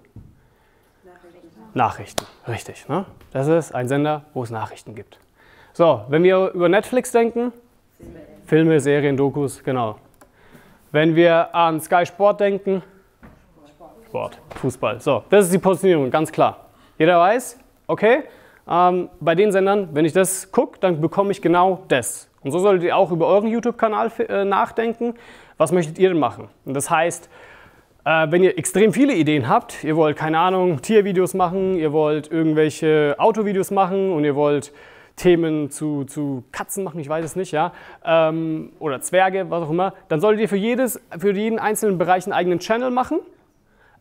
Nachrichten. 1.03 1.49
Nachrichten, 1.73 2.25
richtig. 2.47 2.87
Ne? 2.89 3.05
Das 3.31 3.47
ist 3.47 3.73
ein 3.73 3.87
Sender, 3.87 4.25
wo 4.33 4.43
es 4.43 4.49
Nachrichten 4.49 4.95
gibt. 4.95 5.19
So, 5.73 6.01
wenn 6.09 6.23
wir 6.23 6.51
über 6.51 6.69
Netflix 6.69 7.11
denken, 7.11 7.53
Filme, 7.97 8.19
Filme 8.45 8.79
Serien, 8.79 9.17
Dokus, 9.17 9.63
genau. 9.63 9.97
Wenn 10.91 11.15
wir 11.15 11.53
an 11.53 11.79
Sky 11.81 12.05
Sport 12.05 12.39
denken, 12.39 12.81
Sport, 14.07 14.37
Fußball. 14.61 15.01
So, 15.01 15.23
das 15.29 15.45
ist 15.45 15.53
die 15.53 15.57
Positionierung, 15.57 16.09
ganz 16.09 16.31
klar. 16.31 16.67
Jeder 16.97 17.19
weiß, 17.19 17.59
okay, 17.87 18.23
ähm, 18.67 19.09
bei 19.19 19.35
den 19.35 19.51
Sendern, 19.51 19.89
wenn 19.93 20.05
ich 20.05 20.13
das 20.13 20.51
gucke, 20.51 20.79
dann 20.79 21.01
bekomme 21.01 21.31
ich 21.31 21.41
genau 21.41 21.83
das. 21.89 22.29
Und 22.41 22.51
so 22.51 22.59
solltet 22.59 22.83
ihr 22.85 22.95
auch 22.95 23.11
über 23.11 23.27
euren 23.27 23.47
YouTube-Kanal 23.47 24.11
äh, 24.19 24.45
nachdenken. 24.45 25.15
Was 25.57 25.71
möchtet 25.71 25.99
ihr 25.99 26.09
denn 26.09 26.19
machen? 26.19 26.47
Und 26.63 26.75
das 26.75 26.89
heißt, 26.89 27.29
äh, 28.05 28.27
wenn 28.29 28.43
ihr 28.43 28.57
extrem 28.57 28.93
viele 28.93 29.13
Ideen 29.13 29.49
habt, 29.49 29.83
ihr 29.83 29.95
wollt, 29.95 30.15
keine 30.15 30.39
Ahnung, 30.39 30.81
Tiervideos 30.81 31.33
machen, 31.33 31.75
ihr 31.75 31.91
wollt 31.91 32.31
irgendwelche 32.31 33.15
Autovideos 33.17 33.71
machen 33.71 34.13
und 34.13 34.23
ihr 34.23 34.35
wollt 34.35 34.71
Themen 35.15 35.71
zu, 35.71 36.03
zu 36.03 36.43
Katzen 36.51 36.83
machen, 36.83 36.99
ich 36.99 37.09
weiß 37.09 37.25
es 37.25 37.35
nicht, 37.35 37.51
ja, 37.51 37.71
ähm, 38.03 38.73
oder 38.79 39.01
Zwerge, 39.01 39.49
was 39.49 39.63
auch 39.63 39.69
immer, 39.69 39.93
dann 40.07 40.19
solltet 40.19 40.41
ihr 40.41 40.49
für, 40.49 40.57
jedes, 40.57 41.01
für 41.17 41.33
jeden 41.33 41.57
einzelnen 41.57 41.97
Bereich 41.97 42.25
einen 42.25 42.33
eigenen 42.33 42.59
Channel 42.59 42.91
machen, 42.91 43.19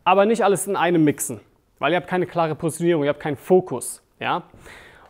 aber 0.03 0.25
nicht 0.25 0.43
alles 0.43 0.67
in 0.67 0.75
einem 0.75 1.03
mixen, 1.03 1.39
weil 1.79 1.91
ihr 1.91 1.97
habt 1.97 2.07
keine 2.07 2.27
klare 2.27 2.53
Positionierung, 2.53 3.03
ihr 3.03 3.09
habt 3.09 3.21
keinen 3.21 3.37
Fokus, 3.37 4.03
ja. 4.19 4.43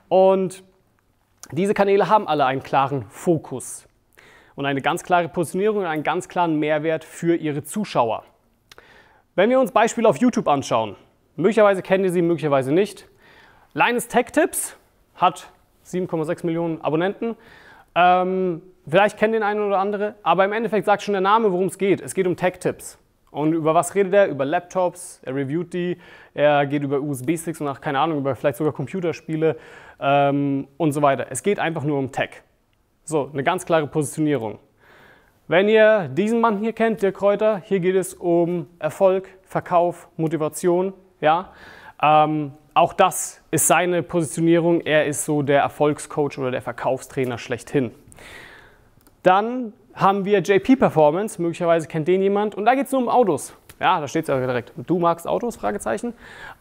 Und 0.08 0.64
diese 1.52 1.74
Kanäle 1.74 2.08
haben 2.08 2.28
alle 2.28 2.46
einen 2.46 2.64
klaren 2.64 3.06
Fokus 3.10 3.88
und 4.56 4.66
eine 4.66 4.82
ganz 4.82 5.04
klare 5.04 5.28
Positionierung 5.28 5.80
und 5.80 5.86
einen 5.86 6.04
ganz 6.04 6.30
klaren 6.30 6.60
Mehrwert 6.60 7.04
für 7.04 7.36
ihre 7.36 7.64
Zuschauer. 7.64 8.24
Wenn 9.38 9.50
wir 9.50 9.60
uns 9.60 9.74
Beispiele 9.74 10.08
auf 10.08 10.16
YouTube 10.16 10.48
anschauen, 10.48 10.96
möglicherweise 11.36 11.82
kennen 11.82 12.06
ihr 12.06 12.10
sie, 12.10 12.22
möglicherweise 12.22 12.72
nicht. 12.74 13.06
Linus 13.74 14.08
Tech 14.08 14.28
Tips 14.28 14.78
hat 15.16 15.52
7,6 15.86 16.46
Millionen 16.46 16.80
Abonnenten. 16.80 17.36
Ähm, 17.96 18.62
vielleicht 18.88 19.18
kennt 19.18 19.34
den 19.34 19.44
einen 19.44 19.60
oder 19.60 19.80
andere, 19.80 20.16
aber 20.24 20.46
im 20.46 20.54
Endeffekt 20.54 20.86
sagt 20.86 21.04
schon 21.04 21.12
der 21.12 21.22
Name, 21.22 21.52
worum 21.52 21.68
es 21.68 21.78
geht. 21.78 22.00
Es 22.00 22.14
geht 22.14 22.28
um 22.28 22.38
Tech 22.38 22.60
Tips. 22.60 22.98
Und 23.30 23.52
über 23.52 23.76
was 23.76 23.94
redet 23.94 24.14
er? 24.14 24.30
Über 24.30 24.46
Laptops, 24.46 25.20
er 25.26 25.36
reviewt 25.36 25.74
die, 25.74 25.98
er 26.34 26.66
geht 26.66 26.84
über 26.84 27.02
USB-Sticks 27.02 27.60
und 27.60 27.66
nach, 27.66 27.82
keine 27.82 28.00
Ahnung, 28.00 28.20
über 28.20 28.38
vielleicht 28.38 28.58
sogar 28.58 28.72
Computerspiele 28.72 29.58
ähm, 30.00 30.70
und 30.78 30.94
so 30.94 31.02
weiter. 31.02 31.28
Es 31.30 31.44
geht 31.44 31.60
einfach 31.60 31.84
nur 31.84 32.00
um 32.00 32.14
Tech. 32.14 32.42
So, 33.04 33.30
eine 33.34 33.44
ganz 33.44 33.66
klare 33.66 33.86
Positionierung. 33.86 34.60
Wenn 35.48 35.70
ihr 35.70 36.08
diesen 36.08 36.42
Mann 36.42 36.58
hier 36.58 36.74
kennt, 36.74 37.04
Dirk 37.04 37.18
Kräuter, 37.18 37.62
hier 37.64 37.80
geht 37.80 37.96
es 37.96 38.16
um 38.16 38.66
Erfolg, 38.80 39.30
Verkauf, 39.44 40.08
Motivation. 40.18 40.92
Ja? 41.22 41.52
Ähm, 42.02 42.54
auch 42.74 42.94
das 42.94 43.42
ist 43.52 43.68
seine 43.68 44.02
Positionierung. 44.02 44.82
Er 44.82 45.06
ist 45.06 45.24
so 45.24 45.44
der 45.44 45.62
Erfolgscoach 45.62 46.40
oder 46.40 46.50
der 46.50 46.64
Verkaufstrainer 46.64 47.38
schlechthin. 47.38 47.92
Dann 49.22 49.74
haben 49.94 50.26
wir 50.26 50.40
JP 50.40 50.78
Performance, 50.78 51.40
möglicherweise 51.40 51.88
kennt 51.88 52.08
den 52.08 52.24
jemand, 52.24 52.56
und 52.56 52.66
da 52.66 52.74
geht 52.74 52.88
es 52.88 52.92
nur 52.92 53.02
um 53.02 53.10
Autos. 53.10 53.56
Ja, 53.80 54.00
da 54.02 54.08
steht 54.08 54.24
es 54.24 54.30
ja 54.30 54.40
direkt. 54.40 54.74
Du 54.76 54.98
magst 54.98 55.28
Autos? 55.28 55.58
Fragezeichen. 55.58 56.14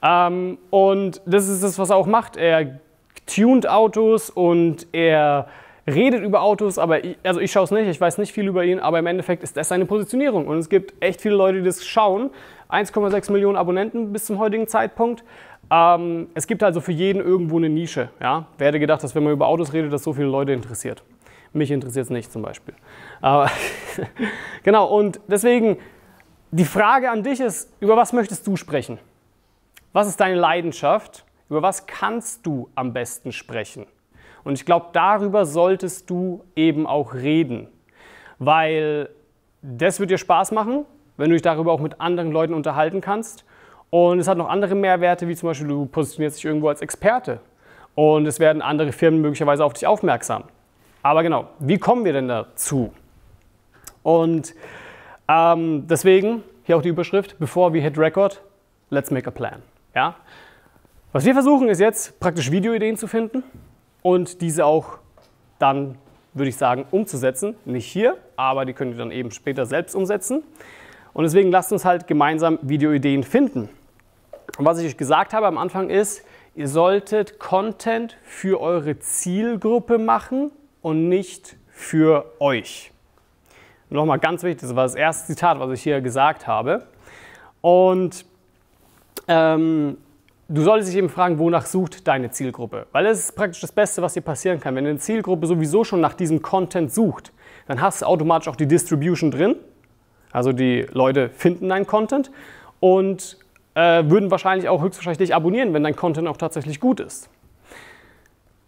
Ähm, 0.03 0.59
und 0.69 1.23
das 1.25 1.49
ist 1.49 1.63
das, 1.63 1.79
was 1.79 1.89
er 1.89 1.97
auch 1.97 2.07
macht. 2.07 2.37
Er 2.37 2.81
tunt 3.27 3.67
Autos 3.67 4.29
und 4.29 4.87
er 4.93 5.49
redet 5.87 6.23
über 6.23 6.43
Autos, 6.43 6.79
aber 6.79 7.05
ich, 7.05 7.17
also 7.23 7.41
ich 7.41 7.53
schaue 7.53 7.65
es 7.65 7.71
nicht, 7.71 7.89
ich 7.89 8.01
weiß 8.01 8.19
nicht 8.19 8.33
viel 8.33 8.47
über 8.47 8.65
ihn, 8.65 8.79
aber 8.79 8.99
im 8.99 9.07
Endeffekt 9.07 9.43
ist 9.43 9.57
das 9.57 9.69
seine 9.69 9.87
Positionierung. 9.87 10.47
Und 10.47 10.59
es 10.59 10.69
gibt 10.69 10.95
echt 11.03 11.21
viele 11.21 11.35
Leute, 11.35 11.59
die 11.59 11.65
das 11.65 11.85
schauen. 11.87 12.31
1,6 12.71 13.31
Millionen 13.33 13.57
Abonnenten 13.57 14.13
bis 14.13 14.25
zum 14.25 14.39
heutigen 14.39 14.67
Zeitpunkt. 14.67 15.25
Ähm, 15.71 16.29
es 16.35 16.47
gibt 16.47 16.63
also 16.63 16.81
für 16.81 16.93
jeden 16.93 17.21
irgendwo 17.21 17.59
eine 17.59 17.69
Nische. 17.69 18.11
Ja? 18.21 18.47
Wer 18.59 18.69
hätte 18.69 18.81
gedacht, 18.81 19.03
dass 19.03 19.15
wenn 19.15 19.25
man 19.25 19.33
über 19.33 19.47
Autos 19.47 19.73
redet, 19.73 19.93
das 19.93 20.03
so 20.03 20.13
viele 20.13 20.29
Leute 20.29 20.53
interessiert? 20.53 21.03
Mich 21.53 21.71
interessiert 21.71 22.05
es 22.05 22.11
nicht 22.11 22.33
zum 22.33 22.43
Beispiel. 22.43 22.75
Aber 23.21 23.51
genau, 24.63 24.87
und 24.87 25.21
deswegen, 25.29 25.79
die 26.51 26.65
Frage 26.65 27.11
an 27.11 27.23
dich 27.23 27.41
ist, 27.41 27.73
über 27.81 27.97
was 27.97 28.13
möchtest 28.13 28.47
du 28.47 28.57
sprechen? 28.57 28.99
Was 29.93 30.09
ist 30.09 30.21
deine 30.21 30.35
Leidenschaft? 30.35 31.25
Über 31.49 31.63
was 31.63 31.87
kannst 31.87 32.45
du 32.47 32.69
am 32.75 32.93
besten 32.93 33.31
sprechen? 33.31 33.87
Und 34.45 34.55
ich 34.55 34.67
glaube, 34.67 34.87
darüber 34.93 35.47
solltest 35.47 36.09
du 36.11 36.45
eben 36.55 36.87
auch 36.87 37.15
reden, 37.15 37.69
weil 38.39 39.09
das 39.63 39.99
wird 39.99 40.11
dir 40.11 40.19
Spaß 40.19 40.53
machen, 40.53 40.85
wenn 41.17 41.31
du 41.31 41.35
dich 41.35 41.43
darüber 41.43 41.73
auch 41.73 41.81
mit 41.81 42.01
anderen 42.01 42.31
Leuten 42.31 42.53
unterhalten 42.55 43.01
kannst. 43.01 43.45
Und 43.91 44.19
es 44.19 44.29
hat 44.29 44.37
noch 44.37 44.49
andere 44.49 44.75
Mehrwerte, 44.75 45.29
wie 45.29 45.35
zum 45.35 45.49
Beispiel 45.49 45.69
du 45.69 45.87
positionierst 45.87 46.39
dich 46.39 46.45
irgendwo 46.45 46.69
als 46.69 46.83
Experte 46.83 47.41
und 47.95 48.27
es 48.27 48.41
werden 48.41 48.61
andere 48.61 48.93
Firmen 48.93 49.21
möglicherweise 49.21 49.65
auf 49.65 49.73
dich 49.73 49.87
aufmerksam. 49.87 50.45
Aber 51.03 51.23
genau, 51.23 51.49
wie 51.61 51.79
kommen 51.79 52.05
wir 52.05 52.13
denn 52.13 52.29
dazu? 52.29 52.93
Und 54.03 54.55
ähm, 55.29 55.87
deswegen 55.87 56.43
hier 56.65 56.77
auch 56.77 56.83
die 56.83 56.89
Überschrift, 56.89 57.39
bevor 57.39 57.73
wir 57.73 57.83
hit 57.83 57.97
record, 57.97 58.43
let's 58.91 59.11
make 59.11 59.29
a 59.29 59.31
plan. 59.31 59.63
Ja? 59.95 60.17
Was 61.13 61.25
wir 61.25 61.35
versuchen 61.35 61.69
ist 61.69 61.79
jetzt 61.79 62.19
praktisch 62.19 62.51
Videoideen 62.51 62.97
zu 62.97 63.07
finden 63.07 63.45
und 64.05 64.43
diese 64.43 64.67
auch 64.67 64.99
dann, 65.59 65.97
würde 66.35 66.51
ich 66.51 66.57
sagen, 66.57 66.85
umzusetzen. 66.91 67.57
Nicht 67.65 67.87
hier, 67.87 68.19
aber 68.37 68.67
die 68.67 68.75
könnt 68.75 68.93
ihr 68.93 68.99
dann 68.99 69.11
eben 69.11 69.31
später 69.31 69.65
selbst 69.65 69.95
umsetzen. 69.95 70.43
Und 71.15 71.25
deswegen 71.25 71.51
lasst 71.51 71.73
uns 71.73 71.87
halt 71.87 72.07
gemeinsam 72.07 72.59
Videoideen 72.61 73.25
finden. 73.25 73.71
Und 74.59 74.67
was 74.67 74.79
ich 74.79 74.87
euch 74.87 74.99
gesagt 74.99 75.33
habe 75.33 75.47
am 75.47 75.57
Anfang 75.57 75.89
ist, 75.89 76.23
ihr 76.55 76.69
solltet 76.69 77.39
Content 77.39 78.19
für 78.23 78.61
eure 78.61 78.99
Zielgruppe 78.99 79.97
machen 79.97 80.51
und 80.83 81.09
nicht 81.09 81.57
für 81.71 82.27
euch. 82.41 82.93
Nochmal 83.89 84.19
ganz 84.19 84.43
wichtig, 84.43 84.69
das 84.69 84.77
war 84.77 84.85
das 84.85 84.97
erste 84.97 85.33
Zitat, 85.33 85.59
was 85.61 85.71
ich 85.71 85.83
hier 85.83 86.03
gesagt 86.03 86.47
habe. 86.47 86.87
Und 87.63 88.27
ähm, 89.29 89.97
du 90.49 90.63
solltest 90.63 90.91
dich 90.91 90.99
eben 90.99 91.09
fragen, 91.09 91.39
wonach 91.39 91.67
sucht 91.67 92.07
deine 92.07 92.31
Zielgruppe? 92.31 92.87
Weil 92.93 93.05
das 93.05 93.19
ist 93.19 93.37
praktisch 93.37 93.61
das 93.61 93.73
Beste, 93.73 94.03
was 94.03 94.15
dir 94.15 94.21
passieren 94.21 94.61
kann. 94.61 94.75
Wenn 94.75 94.87
eine 94.87 94.99
Zielgruppe 94.99 95.47
sowieso 95.47 95.85
schon 95.85 96.01
nach 96.01 96.15
diesem 96.15 96.43
Content 96.43 96.93
sucht, 96.93 97.33
dann 97.67 97.81
hast 97.81 98.03
du 98.03 98.07
automatisch 98.07 98.49
auch 98.49 98.57
die 98.57 98.67
Distribution 98.67 99.31
drin. 99.31 99.57
Also 100.33 100.53
die 100.53 100.87
Leute 100.93 101.31
finden 101.31 101.69
deinen 101.69 101.87
Content 101.87 102.31
und 102.81 103.39
äh, 103.75 104.05
würden 104.07 104.31
wahrscheinlich 104.31 104.69
auch 104.69 104.83
höchstwahrscheinlich 104.83 105.19
dich 105.19 105.35
abonnieren, 105.35 105.73
wenn 105.75 105.85
dein 105.85 105.97
Content 105.97 106.29
auch 106.29 106.37
tatsächlich 106.37 106.81
gut 106.81 107.01
ist. 107.01 107.29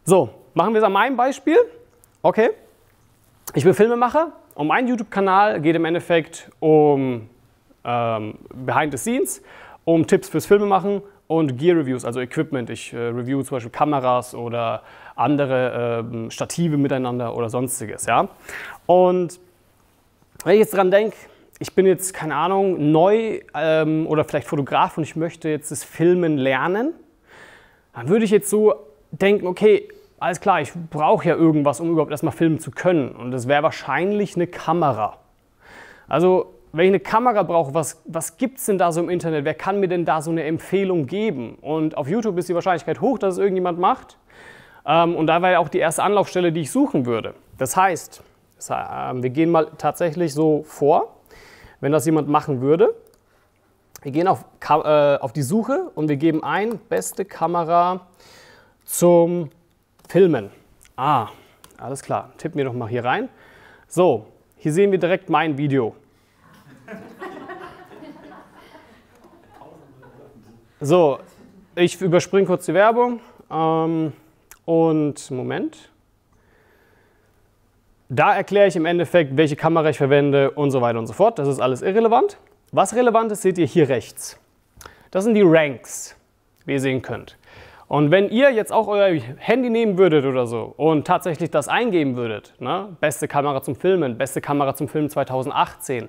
So, 0.04 0.30
machen 0.54 0.72
wir 0.72 0.78
es 0.78 0.84
an 0.84 0.92
meinem 0.92 1.16
Beispiel. 1.16 1.56
Okay, 2.22 2.50
ich 3.54 3.64
bin 3.64 3.74
Filmemacher 3.74 4.32
und 4.54 4.68
mein 4.68 4.86
YouTube-Kanal 4.88 5.60
geht 5.60 5.76
im 5.76 5.84
Endeffekt 5.84 6.50
um 6.60 7.28
ähm, 7.84 8.34
Behind 8.54 8.92
the 8.92 8.98
Scenes, 8.98 9.42
um 9.84 10.06
Tipps 10.06 10.28
fürs 10.28 10.46
Filmemachen 10.46 11.02
und 11.28 11.58
Gear 11.58 11.76
Reviews, 11.76 12.04
also 12.04 12.20
Equipment. 12.20 12.70
Ich 12.70 12.92
äh, 12.92 12.96
review 12.96 13.42
zum 13.42 13.56
Beispiel 13.56 13.72
Kameras 13.72 14.34
oder 14.34 14.82
andere 15.14 16.04
äh, 16.26 16.30
Stative 16.30 16.76
miteinander 16.76 17.36
oder 17.36 17.48
sonstiges. 17.48 18.06
Ja? 18.06 18.28
Und 18.86 19.40
wenn 20.44 20.54
ich 20.54 20.60
jetzt 20.60 20.74
dran 20.74 20.90
denke, 20.90 21.16
ich 21.58 21.74
bin 21.74 21.86
jetzt, 21.86 22.12
keine 22.12 22.36
Ahnung, 22.36 22.92
neu 22.92 23.40
ähm, 23.54 24.06
oder 24.06 24.24
vielleicht 24.24 24.46
Fotograf 24.46 24.98
und 24.98 25.04
ich 25.04 25.16
möchte 25.16 25.48
jetzt 25.48 25.70
das 25.70 25.82
Filmen 25.82 26.36
lernen, 26.36 26.92
dann 27.94 28.08
würde 28.08 28.24
ich 28.24 28.30
jetzt 28.30 28.50
so 28.50 28.74
denken, 29.10 29.46
okay, 29.46 29.88
alles 30.18 30.40
klar, 30.40 30.60
ich 30.60 30.72
brauche 30.90 31.28
ja 31.28 31.34
irgendwas, 31.34 31.80
um 31.80 31.90
überhaupt 31.90 32.10
erstmal 32.10 32.32
filmen 32.32 32.58
zu 32.58 32.70
können. 32.70 33.10
Und 33.10 33.30
das 33.30 33.48
wäre 33.48 33.62
wahrscheinlich 33.62 34.36
eine 34.36 34.46
Kamera. 34.46 35.18
Also 36.08 36.54
wenn 36.76 36.86
ich 36.86 36.90
eine 36.90 37.00
Kamera 37.00 37.42
brauche, 37.42 37.72
was, 37.74 38.02
was 38.04 38.36
gibt 38.36 38.58
es 38.58 38.66
denn 38.66 38.76
da 38.76 38.92
so 38.92 39.00
im 39.00 39.08
Internet? 39.08 39.44
Wer 39.44 39.54
kann 39.54 39.80
mir 39.80 39.88
denn 39.88 40.04
da 40.04 40.20
so 40.20 40.30
eine 40.30 40.44
Empfehlung 40.44 41.06
geben? 41.06 41.56
Und 41.60 41.96
auf 41.96 42.08
YouTube 42.08 42.36
ist 42.38 42.48
die 42.48 42.54
Wahrscheinlichkeit 42.54 43.00
hoch, 43.00 43.18
dass 43.18 43.34
es 43.34 43.38
irgendjemand 43.38 43.78
macht. 43.78 44.18
Ähm, 44.84 45.16
und 45.16 45.26
da 45.26 45.40
wäre 45.40 45.58
auch 45.58 45.68
die 45.68 45.78
erste 45.78 46.02
Anlaufstelle, 46.02 46.52
die 46.52 46.62
ich 46.62 46.70
suchen 46.70 47.06
würde. 47.06 47.34
Das 47.56 47.76
heißt, 47.76 48.22
das, 48.56 48.70
äh, 48.70 48.74
wir 48.74 49.30
gehen 49.30 49.50
mal 49.50 49.70
tatsächlich 49.78 50.34
so 50.34 50.64
vor, 50.64 51.16
wenn 51.80 51.92
das 51.92 52.04
jemand 52.04 52.28
machen 52.28 52.60
würde. 52.60 52.94
Wir 54.02 54.12
gehen 54.12 54.28
auf, 54.28 54.44
äh, 54.68 55.16
auf 55.16 55.32
die 55.32 55.42
Suche 55.42 55.90
und 55.94 56.08
wir 56.08 56.16
geben 56.16 56.44
ein, 56.44 56.78
beste 56.88 57.24
Kamera 57.24 58.06
zum 58.84 59.50
Filmen. 60.08 60.50
Ah, 60.94 61.28
alles 61.78 62.02
klar. 62.02 62.32
Tippen 62.38 62.58
wir 62.58 62.66
doch 62.66 62.72
mal 62.72 62.88
hier 62.88 63.04
rein. 63.04 63.28
So, 63.88 64.26
hier 64.56 64.72
sehen 64.72 64.92
wir 64.92 64.98
direkt 64.98 65.28
mein 65.30 65.58
Video. 65.58 65.94
So, 70.80 71.18
ich 71.74 72.00
überspringe 72.00 72.46
kurz 72.46 72.66
die 72.66 72.74
Werbung. 72.74 73.20
Ähm, 73.50 74.12
und 74.66 75.30
Moment. 75.30 75.90
Da 78.08 78.36
erkläre 78.36 78.68
ich 78.68 78.76
im 78.76 78.84
Endeffekt, 78.84 79.36
welche 79.36 79.56
Kamera 79.56 79.88
ich 79.88 79.96
verwende 79.96 80.50
und 80.50 80.70
so 80.70 80.80
weiter 80.80 80.98
und 80.98 81.06
so 81.06 81.12
fort. 81.12 81.38
Das 81.38 81.48
ist 81.48 81.60
alles 81.60 81.82
irrelevant. 81.82 82.38
Was 82.72 82.94
relevant 82.94 83.32
ist, 83.32 83.42
seht 83.42 83.58
ihr 83.58 83.66
hier 83.66 83.88
rechts. 83.88 84.38
Das 85.10 85.24
sind 85.24 85.34
die 85.34 85.42
Ranks, 85.44 86.14
wie 86.66 86.74
ihr 86.74 86.80
sehen 86.80 87.02
könnt. 87.02 87.36
Und 87.88 88.10
wenn 88.10 88.28
ihr 88.28 88.50
jetzt 88.50 88.72
auch 88.72 88.88
euer 88.88 89.20
Handy 89.38 89.70
nehmen 89.70 89.96
würdet 89.96 90.24
oder 90.24 90.46
so 90.46 90.74
und 90.76 91.06
tatsächlich 91.06 91.50
das 91.50 91.68
eingeben 91.68 92.16
würdet, 92.16 92.54
ne? 92.58 92.96
beste 93.00 93.28
Kamera 93.28 93.62
zum 93.62 93.76
Filmen, 93.76 94.18
beste 94.18 94.40
Kamera 94.40 94.74
zum 94.74 94.88
Filmen 94.88 95.08
2018, 95.08 96.08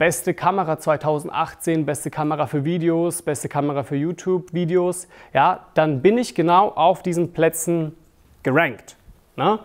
beste 0.00 0.32
Kamera 0.32 0.78
2018, 0.78 1.84
beste 1.84 2.10
Kamera 2.10 2.46
für 2.46 2.64
Videos, 2.64 3.20
beste 3.20 3.50
Kamera 3.50 3.82
für 3.82 3.96
YouTube-Videos, 3.96 5.08
ja, 5.34 5.66
dann 5.74 6.00
bin 6.00 6.16
ich 6.16 6.34
genau 6.34 6.70
auf 6.70 7.02
diesen 7.02 7.34
Plätzen 7.34 7.94
gerankt. 8.42 8.96
Ne? 9.36 9.58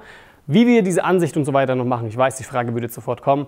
Wie 0.45 0.67
wir 0.67 0.83
diese 0.83 1.05
Ansicht 1.05 1.37
und 1.37 1.45
so 1.45 1.53
weiter 1.53 1.75
noch 1.75 1.85
machen, 1.85 2.09
ich 2.09 2.17
weiß, 2.17 2.35
die 2.35 2.43
Frage 2.43 2.73
würde 2.73 2.89
sofort 2.89 3.21
kommen, 3.21 3.47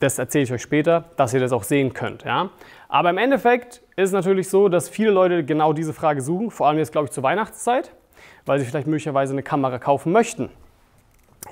das 0.00 0.18
erzähle 0.18 0.42
ich 0.42 0.52
euch 0.52 0.62
später, 0.62 1.04
dass 1.16 1.32
ihr 1.32 1.38
das 1.38 1.52
auch 1.52 1.62
sehen 1.62 1.94
könnt. 1.94 2.24
Ja? 2.24 2.50
Aber 2.88 3.10
im 3.10 3.18
Endeffekt 3.18 3.82
ist 3.94 4.08
es 4.08 4.12
natürlich 4.12 4.48
so, 4.48 4.68
dass 4.68 4.88
viele 4.88 5.12
Leute 5.12 5.44
genau 5.44 5.72
diese 5.72 5.94
Frage 5.94 6.22
suchen, 6.22 6.50
vor 6.50 6.66
allem 6.66 6.78
jetzt, 6.78 6.90
glaube 6.90 7.04
ich, 7.04 7.12
zur 7.12 7.22
Weihnachtszeit, 7.22 7.92
weil 8.46 8.58
sie 8.58 8.66
vielleicht 8.66 8.88
möglicherweise 8.88 9.32
eine 9.32 9.44
Kamera 9.44 9.78
kaufen 9.78 10.10
möchten. 10.10 10.50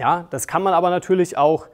Ja, 0.00 0.26
das 0.30 0.48
kann 0.48 0.64
man 0.64 0.74
aber 0.74 0.90
natürlich 0.90 1.38
auch 1.38 1.68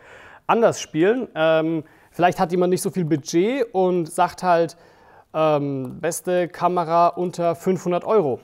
anders 0.47 0.83
spielen. 0.83 1.29
Ähm, 1.35 1.83
Vielleicht 2.11 2.41
hat 2.41 2.53
jemand 2.53 2.71
nicht 2.71 2.83
so 2.83 2.91
viel 2.91 3.05
Budget 3.05 3.67
und 3.73 4.11
sagt 4.11 4.43
halt, 4.43 4.77
ähm, 5.33 6.01
beste 6.01 6.49
Kamera 6.49 7.09
unter 7.09 7.55
500 7.55 8.05
Euro. 8.05 8.41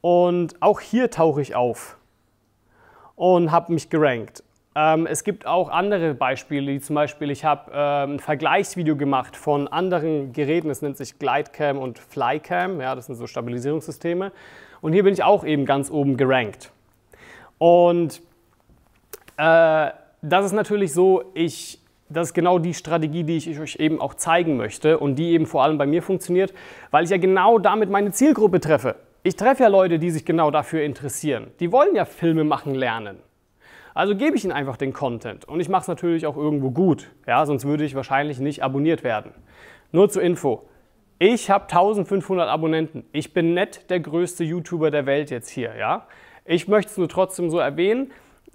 Und 0.00 0.60
auch 0.60 0.80
hier 0.80 1.10
tauche 1.10 1.40
ich 1.40 1.54
auf 1.54 1.96
und 3.16 3.52
habe 3.52 3.72
mich 3.72 3.88
gerankt. 3.88 4.42
Ähm, 4.74 5.06
es 5.06 5.22
gibt 5.22 5.46
auch 5.46 5.68
andere 5.68 6.14
Beispiele, 6.14 6.72
wie 6.72 6.80
zum 6.80 6.94
Beispiel, 6.94 7.30
ich 7.30 7.44
habe 7.44 7.70
ähm, 7.74 8.14
ein 8.14 8.20
Vergleichsvideo 8.20 8.96
gemacht 8.96 9.36
von 9.36 9.68
anderen 9.68 10.32
Geräten, 10.32 10.68
das 10.68 10.80
nennt 10.80 10.96
sich 10.96 11.18
Glidecam 11.18 11.78
und 11.78 11.98
Flycam, 11.98 12.80
ja, 12.80 12.94
das 12.94 13.06
sind 13.06 13.16
so 13.16 13.26
Stabilisierungssysteme. 13.26 14.32
Und 14.80 14.94
hier 14.94 15.04
bin 15.04 15.12
ich 15.12 15.22
auch 15.22 15.44
eben 15.44 15.66
ganz 15.66 15.90
oben 15.90 16.16
gerankt. 16.16 16.72
Und 17.58 18.22
äh, 19.36 19.90
das 20.22 20.46
ist 20.46 20.52
natürlich 20.52 20.92
so, 20.94 21.24
ich 21.34 21.81
das 22.12 22.28
ist 22.28 22.34
genau 22.34 22.58
die 22.58 22.74
Strategie, 22.74 23.24
die 23.24 23.36
ich 23.36 23.58
euch 23.58 23.76
eben 23.76 24.00
auch 24.00 24.14
zeigen 24.14 24.56
möchte 24.56 24.98
und 24.98 25.16
die 25.16 25.30
eben 25.30 25.46
vor 25.46 25.62
allem 25.62 25.78
bei 25.78 25.86
mir 25.86 26.02
funktioniert, 26.02 26.52
weil 26.90 27.04
ich 27.04 27.10
ja 27.10 27.16
genau 27.16 27.58
damit 27.58 27.90
meine 27.90 28.10
Zielgruppe 28.10 28.60
treffe. 28.60 28.96
Ich 29.22 29.36
treffe 29.36 29.62
ja 29.62 29.68
Leute, 29.68 29.98
die 29.98 30.10
sich 30.10 30.24
genau 30.24 30.50
dafür 30.50 30.82
interessieren. 30.82 31.48
Die 31.60 31.70
wollen 31.70 31.94
ja 31.94 32.04
Filme 32.04 32.44
machen 32.44 32.74
lernen. 32.74 33.18
Also 33.94 34.16
gebe 34.16 34.36
ich 34.36 34.44
ihnen 34.44 34.52
einfach 34.52 34.76
den 34.76 34.92
Content 34.92 35.44
und 35.44 35.60
ich 35.60 35.68
mache 35.68 35.82
es 35.82 35.88
natürlich 35.88 36.26
auch 36.26 36.36
irgendwo 36.36 36.70
gut, 36.70 37.10
ja, 37.26 37.44
sonst 37.44 37.66
würde 37.66 37.84
ich 37.84 37.94
wahrscheinlich 37.94 38.38
nicht 38.38 38.62
abonniert 38.62 39.04
werden. 39.04 39.32
Nur 39.92 40.08
zur 40.08 40.22
Info. 40.22 40.66
Ich 41.18 41.50
habe 41.50 41.64
1500 41.64 42.48
Abonnenten. 42.48 43.04
Ich 43.12 43.32
bin 43.32 43.54
nicht 43.54 43.90
der 43.90 44.00
größte 44.00 44.44
YouTuber 44.44 44.90
der 44.90 45.06
Welt 45.06 45.30
jetzt 45.30 45.50
hier, 45.50 45.76
ja. 45.76 46.06
Ich 46.44 46.66
möchte 46.66 46.90
es 46.90 46.98
nur 46.98 47.08
trotzdem 47.08 47.50
so 47.50 47.58
erwähnen, 47.58 48.10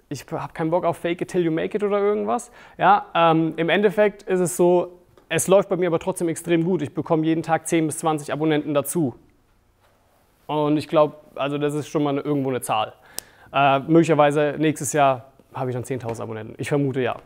ich 0.08 0.24
habe 0.30 0.52
keinen 0.52 0.70
Bock 0.70 0.84
auf 0.84 0.96
Fake 0.96 1.20
it 1.20 1.30
till 1.30 1.42
you 1.42 1.50
make 1.50 1.76
it 1.76 1.82
oder 1.82 1.98
irgendwas. 1.98 2.50
Ja, 2.78 3.06
ähm, 3.14 3.54
Im 3.56 3.68
Endeffekt 3.68 4.22
ist 4.22 4.40
es 4.40 4.56
so, 4.56 4.98
es 5.28 5.48
läuft 5.48 5.68
bei 5.68 5.76
mir 5.76 5.88
aber 5.88 5.98
trotzdem 5.98 6.28
extrem 6.28 6.64
gut. 6.64 6.82
Ich 6.82 6.94
bekomme 6.94 7.24
jeden 7.24 7.42
Tag 7.42 7.68
10 7.68 7.86
bis 7.86 7.98
20 7.98 8.32
Abonnenten 8.32 8.72
dazu. 8.72 9.14
Und 10.46 10.78
ich 10.78 10.88
glaube, 10.88 11.16
also 11.34 11.58
das 11.58 11.74
ist 11.74 11.88
schon 11.88 12.02
mal 12.02 12.10
eine, 12.10 12.20
irgendwo 12.20 12.48
eine 12.48 12.62
Zahl. 12.62 12.94
Äh, 13.52 13.80
möglicherweise 13.80 14.54
nächstes 14.58 14.94
Jahr 14.94 15.32
habe 15.54 15.70
ich 15.70 15.74
dann 15.74 15.84
10.000 15.84 16.22
Abonnenten. 16.22 16.54
Ich 16.56 16.68
vermute 16.68 17.00
ja. 17.02 17.16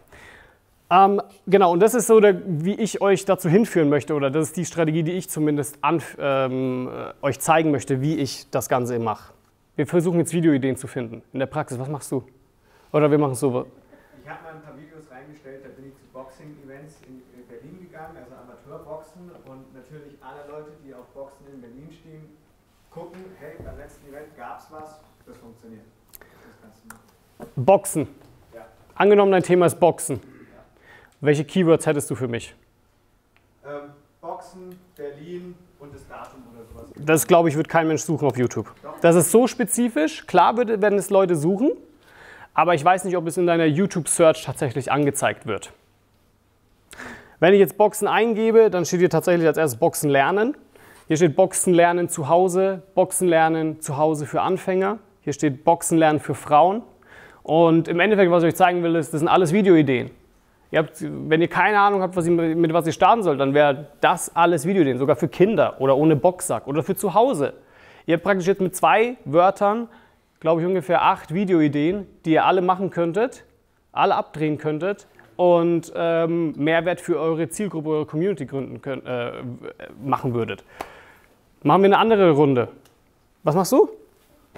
Ähm, 0.90 1.22
genau, 1.46 1.72
und 1.72 1.80
das 1.80 1.94
ist 1.94 2.08
so, 2.08 2.18
der, 2.18 2.42
wie 2.44 2.74
ich 2.74 3.00
euch 3.00 3.24
dazu 3.24 3.48
hinführen 3.48 3.88
möchte, 3.88 4.14
oder 4.14 4.30
das 4.30 4.48
ist 4.48 4.56
die 4.56 4.64
Strategie, 4.64 5.04
die 5.04 5.12
ich 5.12 5.30
zumindest 5.30 5.78
an, 5.82 6.02
ähm, 6.18 6.88
äh, 6.88 7.24
euch 7.24 7.38
zeigen 7.38 7.70
möchte, 7.70 8.02
wie 8.02 8.16
ich 8.16 8.50
das 8.50 8.68
Ganze 8.68 8.98
mache. 8.98 9.32
Wir 9.76 9.86
versuchen 9.86 10.18
jetzt 10.18 10.34
Videoideen 10.34 10.76
zu 10.76 10.86
finden. 10.86 11.22
In 11.32 11.38
der 11.38 11.46
Praxis, 11.46 11.78
was 11.78 11.88
machst 11.88 12.12
du? 12.12 12.24
Oder 12.92 13.10
wir 13.10 13.18
machen 13.18 13.32
es 13.32 13.40
so. 13.40 13.66
Ich 14.22 14.28
habe 14.28 14.42
mal 14.42 14.54
ein 14.54 14.62
paar 14.62 14.76
Videos 14.76 15.10
reingestellt, 15.10 15.64
da 15.64 15.68
bin 15.70 15.88
ich 15.88 15.96
zu 15.96 16.04
Boxing-Events 16.12 17.00
in 17.08 17.22
Berlin 17.48 17.80
gegangen, 17.80 18.16
also 18.16 18.34
Amateurboxen 18.34 19.30
und 19.46 19.74
natürlich 19.74 20.18
alle 20.20 20.46
Leute, 20.50 20.72
die 20.84 20.94
auf 20.94 21.06
Boxen 21.14 21.46
in 21.52 21.60
Berlin 21.60 21.88
stehen, 21.90 22.28
gucken, 22.90 23.20
hey, 23.40 23.54
beim 23.64 23.78
letzten 23.78 24.08
Event 24.08 24.36
gab 24.36 24.60
es 24.60 24.66
was, 24.70 25.00
das 25.26 25.36
funktioniert. 25.38 25.84
Das. 26.62 27.46
Boxen. 27.56 28.08
Ja. 28.54 28.66
Angenommen, 28.94 29.32
dein 29.32 29.42
Thema 29.42 29.66
ist 29.66 29.80
Boxen. 29.80 30.20
Welche 31.20 31.44
Keywords 31.44 31.86
hättest 31.86 32.10
du 32.10 32.14
für 32.14 32.28
mich? 32.28 32.54
Ähm, 33.64 33.90
Boxen, 34.20 34.78
Berlin 34.96 35.54
und 35.78 35.94
das 35.94 36.06
Datum 36.06 36.42
oder 36.52 36.64
sowas. 36.66 36.92
Das, 36.96 37.26
glaube 37.26 37.48
ich, 37.48 37.56
wird 37.56 37.68
kein 37.68 37.88
Mensch 37.88 38.02
suchen 38.02 38.28
auf 38.28 38.36
YouTube. 38.36 38.72
Das 39.00 39.16
ist 39.16 39.30
so 39.30 39.46
spezifisch. 39.46 40.26
Klar 40.26 40.56
werden 40.56 40.98
es 40.98 41.10
Leute 41.10 41.36
suchen, 41.36 41.72
aber 42.54 42.74
ich 42.74 42.84
weiß 42.84 43.04
nicht, 43.04 43.16
ob 43.16 43.26
es 43.26 43.36
in 43.36 43.46
deiner 43.46 43.66
YouTube-Search 43.66 44.44
tatsächlich 44.44 44.92
angezeigt 44.92 45.46
wird. 45.46 45.72
Wenn 47.40 47.54
ich 47.54 47.60
jetzt 47.60 47.76
Boxen 47.76 48.06
eingebe, 48.06 48.70
dann 48.70 48.84
steht 48.84 49.00
hier 49.00 49.10
tatsächlich 49.10 49.46
als 49.46 49.58
erstes 49.58 49.78
Boxen 49.80 50.10
lernen. 50.10 50.56
Hier 51.08 51.16
steht 51.16 51.34
Boxen 51.34 51.74
lernen 51.74 52.08
zu 52.08 52.28
Hause, 52.28 52.82
Boxen 52.94 53.26
lernen 53.26 53.80
zu 53.80 53.96
Hause 53.96 54.26
für 54.26 54.42
Anfänger. 54.42 54.98
Hier 55.22 55.32
steht 55.32 55.64
Boxen 55.64 55.98
lernen 55.98 56.20
für 56.20 56.34
Frauen. 56.34 56.82
Und 57.42 57.88
im 57.88 57.98
Endeffekt, 57.98 58.30
was 58.30 58.44
ich 58.44 58.50
euch 58.50 58.56
zeigen 58.56 58.82
will, 58.82 58.94
ist, 58.94 59.12
das 59.12 59.20
sind 59.20 59.28
alles 59.28 59.52
Videoideen. 59.52 60.10
Ihr 60.70 60.78
habt, 60.78 61.02
wenn 61.02 61.42
ihr 61.42 61.48
keine 61.48 61.80
Ahnung 61.80 62.00
habt, 62.00 62.16
was 62.16 62.26
ihr, 62.26 62.32
mit 62.32 62.72
was 62.72 62.86
ihr 62.86 62.92
starten 62.92 63.22
sollt, 63.22 63.40
dann 63.40 63.52
wäre 63.52 63.88
das 64.00 64.34
alles 64.34 64.64
Videoideen, 64.64 64.98
sogar 64.98 65.16
für 65.16 65.28
Kinder 65.28 65.80
oder 65.80 65.96
ohne 65.96 66.16
Boxsack 66.16 66.66
oder 66.66 66.82
für 66.82 66.96
zu 66.96 67.12
Hause. 67.12 67.54
Ihr 68.06 68.14
habt 68.14 68.24
praktisch 68.24 68.46
jetzt 68.46 68.60
mit 68.60 68.74
zwei 68.74 69.16
Wörtern, 69.24 69.88
glaube 70.42 70.60
ich, 70.60 70.66
ungefähr 70.66 71.02
acht 71.02 71.32
Videoideen, 71.32 72.04
die 72.24 72.32
ihr 72.32 72.44
alle 72.44 72.62
machen 72.62 72.90
könntet, 72.90 73.44
alle 73.92 74.16
abdrehen 74.16 74.58
könntet 74.58 75.06
und 75.36 75.92
ähm, 75.94 76.52
Mehrwert 76.56 77.00
für 77.00 77.16
eure 77.20 77.48
Zielgruppe, 77.48 77.88
eure 77.90 78.06
Community 78.06 78.44
gründen 78.44 78.82
könnt, 78.82 79.06
äh, 79.06 79.34
machen 80.04 80.34
würdet. 80.34 80.64
Machen 81.62 81.82
wir 81.82 81.90
eine 81.90 81.98
andere 81.98 82.32
Runde. 82.32 82.66
Was 83.44 83.54
machst 83.54 83.70
du? 83.70 83.88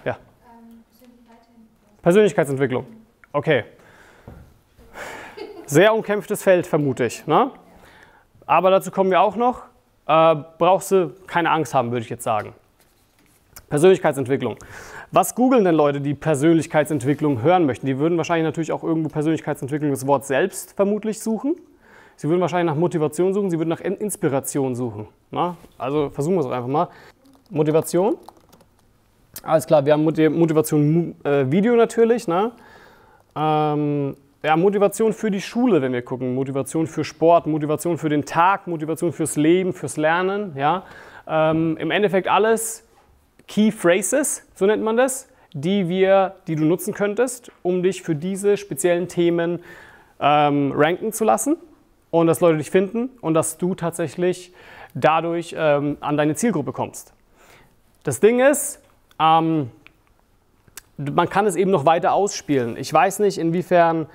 Ja. 0.07 0.13
Ähm. 0.13 0.83
Persönlichkeitsentwicklung. 2.01 2.87
Okay. 3.33 3.65
Sehr 5.67 5.95
umkämpftes 5.95 6.43
Feld, 6.43 6.67
vermute 6.67 7.05
ich. 7.05 7.27
Ne? 7.27 7.51
Aber 8.47 8.71
dazu 8.71 8.91
kommen 8.91 9.11
wir 9.11 9.21
auch 9.21 9.37
noch. 9.37 9.65
Äh, 10.07 10.37
brauchst 10.57 10.93
du 10.93 11.15
keine 11.27 11.51
Angst 11.51 11.75
haben, 11.75 11.91
würde 11.91 12.05
ich 12.05 12.11
jetzt 12.11 12.25
sagen. 12.25 12.55
Persönlichkeitsentwicklung. 13.69 14.57
Was 15.17 15.37
googeln 15.37 15.63
denn 15.63 15.77
Leute, 15.77 16.01
die 16.01 16.13
Persönlichkeitsentwicklung 16.13 17.41
hören 17.41 17.67
möchten? 17.67 17.87
Die 17.87 18.01
würden 18.01 18.19
wahrscheinlich 18.19 18.47
natürlich 18.47 18.73
auch 18.73 18.83
irgendwo 18.83 19.09
Persönlichkeitsentwicklung 19.09 19.93
das 19.93 20.09
Wort 20.09 20.25
selbst 20.27 20.73
vermutlich 20.73 21.21
suchen. 21.21 21.55
Sie 22.17 22.29
würden 22.29 22.41
wahrscheinlich 22.41 22.75
nach 22.75 22.81
Motivation 22.81 23.33
suchen, 23.33 23.49
sie 23.49 23.59
würden 23.59 23.69
nach 23.69 23.81
In- 23.81 23.95
Inspiration 23.95 24.75
suchen. 24.75 25.07
Na? 25.31 25.57
Also 25.79 26.11
versuchen 26.11 26.35
wir 26.35 26.41
es 26.41 26.47
doch 26.47 26.53
einfach 26.53 26.69
mal. 26.69 26.89
Motivation. 27.49 28.17
Alles 29.45 29.69
klar, 29.69 29.87
wir 29.87 29.93
haben 29.93 30.03
Moti- 30.05 30.29
Motivation 30.29 31.15
äh, 31.23 31.49
Video 31.49 31.77
natürlich. 31.77 32.27
Ne? 32.27 32.51
Ähm, 33.37 34.17
ja, 34.43 34.57
Motivation 34.57 35.13
für 35.13 35.31
die 35.31 35.41
Schule, 35.41 35.81
wenn 35.81 35.93
wir 35.93 36.03
gucken. 36.03 36.35
Motivation 36.35 36.89
für 36.89 37.05
Sport, 37.05 37.47
Motivation 37.47 37.99
für 37.99 38.09
den 38.09 38.25
Tag, 38.25 38.67
Motivation 38.67 39.13
fürs 39.13 39.37
Leben, 39.37 39.75
fürs 39.75 39.97
Lernen. 39.97 40.57
Ja? 40.57 40.83
Ähm, 41.29 41.77
Im 41.77 41.93
Endeffekt 41.93 42.27
alles 42.27 42.84
Key 43.49 43.71
Phrases, 43.71 44.43
so 44.55 44.67
nennt 44.67 44.83
man 44.83 44.97
das, 44.97 45.29
die, 45.53 45.89
wir, 45.89 46.37
die 46.47 46.57
du 46.57 46.65
nutzen 46.65 46.95
könntest, 46.95 47.53
um 47.63 47.83
dich 47.83 48.03
für 48.03 48.15
diese 48.15 48.57
speziellen 48.57 49.09
Themen 49.09 49.61
ähm, 50.21 50.73
ranken 50.75 51.13
zu 51.13 51.25
lassen 51.25 51.57
und 52.11 52.27
dass 52.27 52.41
Leute 52.41 52.59
dich 52.59 52.71
finden 52.71 53.11
und 53.21 53.35
dass 53.35 53.59
du 53.59 53.75
tatsächlich 53.75 54.53
dadurch 54.95 55.55
ähm, 55.57 55.97
an 56.01 56.17
deine 56.17 56.35
Zielgruppe 56.35 56.73
kommst. 56.73 57.13
Das 58.05 58.21
Ding 58.21 58.41
ist, 58.41 58.81
ähm, 59.19 59.71
man 60.97 61.29
kann 61.29 61.47
es 61.47 61.57
eben 61.57 61.71
noch 61.71 61.87
weiter 61.87 62.13
ausspielen. 62.13 62.77
Ich 62.77 62.93
weiß 62.93 63.19
nicht, 63.19 63.39
inwiefern 63.39 64.07